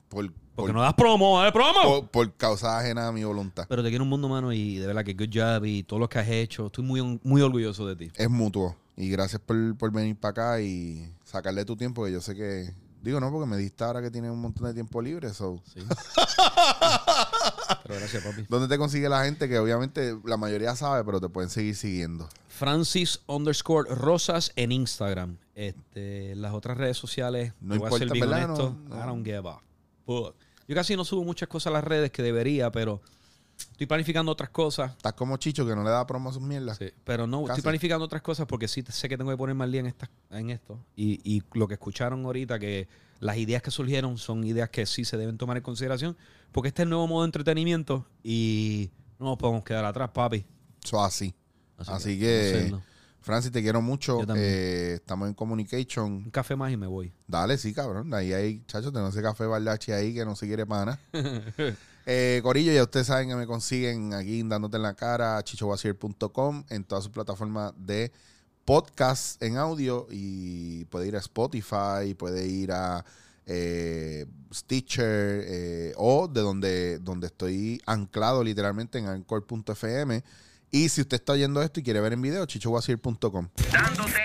por, 0.10 0.30
Porque 0.30 0.34
por, 0.56 0.74
no 0.74 0.82
das 0.82 0.94
promo, 0.94 1.40
dale 1.40 1.54
promo. 1.54 2.02
por, 2.02 2.10
por 2.10 2.34
causa 2.36 2.78
ajena 2.78 3.08
a 3.08 3.12
mi 3.14 3.24
voluntad. 3.24 3.66
Pero 3.70 3.82
te 3.82 3.88
quiero 3.88 4.04
un 4.04 4.10
mundo, 4.10 4.28
mano, 4.28 4.52
y 4.52 4.76
de 4.76 4.88
verdad 4.88 5.06
que 5.06 5.14
good 5.14 5.30
job 5.34 5.64
y 5.64 5.84
todo 5.84 6.00
lo 6.00 6.10
que 6.10 6.20
has 6.20 6.28
hecho. 6.28 6.66
Estoy 6.66 6.84
muy, 6.84 7.20
muy 7.24 7.42
orgulloso 7.42 7.88
de 7.88 7.96
ti. 7.96 8.12
Es 8.16 8.30
mutuo. 8.30 8.76
Y 8.98 9.10
gracias 9.10 9.42
por, 9.42 9.78
por 9.78 9.94
venir 9.94 10.18
para 10.18 10.32
acá 10.32 10.62
y 10.62 11.10
sacarle 11.24 11.64
tu 11.64 11.78
tiempo, 11.78 12.04
que 12.04 12.12
yo 12.12 12.20
sé 12.20 12.36
que... 12.36 12.74
Digo, 13.02 13.22
no, 13.22 13.32
porque 13.32 13.48
me 13.48 13.56
diste 13.58 13.86
ahora 13.86 14.02
que 14.02 14.12
tienes 14.12 14.32
un 14.32 14.42
montón 14.42 14.68
de 14.68 14.74
tiempo 14.74 15.02
libre. 15.02 15.34
So. 15.34 15.64
Sí. 15.74 15.80
Pero 17.84 17.96
gracias, 17.96 18.24
papi. 18.24 18.46
¿Dónde 18.50 18.68
te 18.68 18.78
consigue 18.78 19.08
la 19.10 19.24
gente? 19.26 19.48
Que 19.50 19.60
obviamente 19.60 20.18
la 20.26 20.38
mayoría 20.38 20.76
sabe, 20.76 21.04
pero 21.04 21.20
te 21.22 21.30
pueden 21.30 21.50
seguir 21.50 21.76
siguiendo. 21.76 22.28
Francis 22.48 23.20
underscore 23.28 23.94
Rosas 23.96 24.52
en 24.56 24.72
Instagram. 24.72 25.38
Este, 25.56 26.36
las 26.36 26.54
otras 26.54 26.78
redes 26.78 26.98
sociales, 26.98 27.54
No 27.62 27.74
te 27.76 27.80
voy 27.80 27.88
a 27.88 27.92
ser 27.92 28.02
importa, 28.08 28.14
bien 28.14 28.30
¿verdad? 28.30 28.46
honesto, 28.46 28.78
No, 28.90 28.96
no. 28.96 29.04
I 29.04 29.08
don't 29.08 29.26
give 29.26 29.38
a 29.50 29.60
fuck. 30.06 30.36
Yo 30.68 30.76
casi 30.76 30.96
no 30.96 31.04
subo 31.06 31.24
muchas 31.24 31.50
cosas 31.50 31.68
a 31.68 31.74
las 31.74 31.84
redes 31.84 32.12
que 32.12 32.24
debería, 32.24 32.72
pero 32.72 33.02
estoy 33.58 33.88
planificando 33.88 34.32
otras 34.32 34.50
cosas. 34.50 34.92
Estás 34.92 35.14
como 35.14 35.38
Chicho, 35.38 35.66
que 35.68 35.76
no 35.76 35.84
le 35.84 35.90
da 35.90 36.06
promo 36.08 36.30
a 36.30 36.34
sus 36.34 36.42
mierdas. 36.42 36.78
Sí, 36.78 36.90
pero 37.04 37.28
no, 37.28 37.42
Casi. 37.44 37.52
estoy 37.52 37.64
planificando 37.64 38.06
otras 38.06 38.22
cosas 38.22 38.46
porque 38.48 38.68
sí 38.68 38.84
sé 38.88 39.10
que 39.10 39.18
tengo 39.18 39.32
que 39.32 39.38
poner 39.38 39.56
más 39.56 39.70
día 39.70 39.82
en, 39.82 39.88
esta- 39.88 40.10
en 40.30 40.50
esto. 40.50 40.80
Y, 40.96 41.20
y 41.24 41.44
lo 41.54 41.68
que 41.68 41.74
escucharon 41.76 42.24
ahorita, 42.26 42.58
que 42.60 42.88
las 43.20 43.38
ideas 43.38 43.62
que 43.62 43.70
surgieron 43.72 44.18
son 44.18 44.44
ideas 44.46 44.70
que 44.70 44.86
sí 44.86 45.04
se 45.06 45.18
deben 45.18 45.38
tomar 45.38 45.58
en 45.58 45.64
consideración, 45.64 46.16
porque 46.52 46.70
este 46.70 46.82
es 46.82 46.86
el 46.86 46.90
nuevo 46.90 47.08
modo 47.08 47.24
de 47.24 47.28
entretenimiento 47.28 48.06
y 48.24 48.92
no 49.20 49.28
nos 49.28 49.38
podemos 49.38 49.64
quedar 49.64 49.86
atrás, 49.86 50.10
papi. 50.14 50.46
Eso 50.84 51.04
así. 51.04 51.34
Así, 51.78 51.92
Así 51.92 52.20
que. 52.20 52.76
Francis, 53.22 53.52
te 53.52 53.62
quiero 53.62 53.82
mucho. 53.82 54.20
Eh, 54.36 54.94
estamos 54.96 55.28
en 55.28 55.36
communication. 55.36 56.12
Un 56.12 56.32
café 56.32 56.56
más 56.56 56.72
y 56.72 56.78
me 56.78 56.88
voy. 56.88 57.14
Dale, 57.28 57.58
sí, 57.58 57.72
cabrón. 57.72 58.12
Ahí 58.14 58.34
hay, 58.34 58.64
chacho, 58.66 58.92
tengo 58.92 59.08
ese 59.08 59.22
café 59.22 59.46
bardachi 59.46 59.92
ahí 59.92 60.14
que 60.14 60.26
no 60.26 60.36
se 60.36 60.48
quiere 60.48 60.66
pana. 60.66 61.00
eh, 62.06 62.40
Corillo, 62.42 62.74
ya 62.74 62.82
ustedes 62.82 63.08
saben 63.08 63.30
que 63.30 63.36
me 63.36 63.46
consiguen 63.46 64.16
aquí 64.16 64.42
dándote 64.44 64.78
en 64.78 64.84
la 64.84 64.96
cara, 64.96 65.44
chichowasier.com, 65.44 66.64
en 66.70 66.84
todas 66.84 67.04
sus 67.04 67.14
plataformas 67.14 67.74
de 67.78 68.12
podcast 68.66 69.42
en 69.44 69.58
audio 69.58 70.08
y 70.10 70.86
puede 70.86 71.08
ir 71.08 71.16
a 71.16 71.20
Spotify, 71.20 72.16
puede 72.18 72.48
ir 72.48 72.72
a 72.72 73.06
eh, 73.46 74.26
Stitcher 74.54 75.44
eh, 75.46 75.94
o 75.98 76.28
de 76.28 76.42
donde, 76.42 77.00
donde 77.00 77.28
estoy 77.28 77.82
anclado 77.86 78.44
literalmente 78.44 79.00
en 79.00 79.08
anchor.fm. 79.08 80.24
Y 80.72 80.90
si 80.90 81.02
usted 81.02 81.16
está 81.16 81.34
oyendo 81.34 81.62
esto 81.62 81.80
y 81.80 81.84
quiere 81.84 82.00
ver 82.00 82.14
en 82.14 82.22
video, 82.22 82.46
chichowasier.com. 82.46 83.50
Dándote 83.72 84.22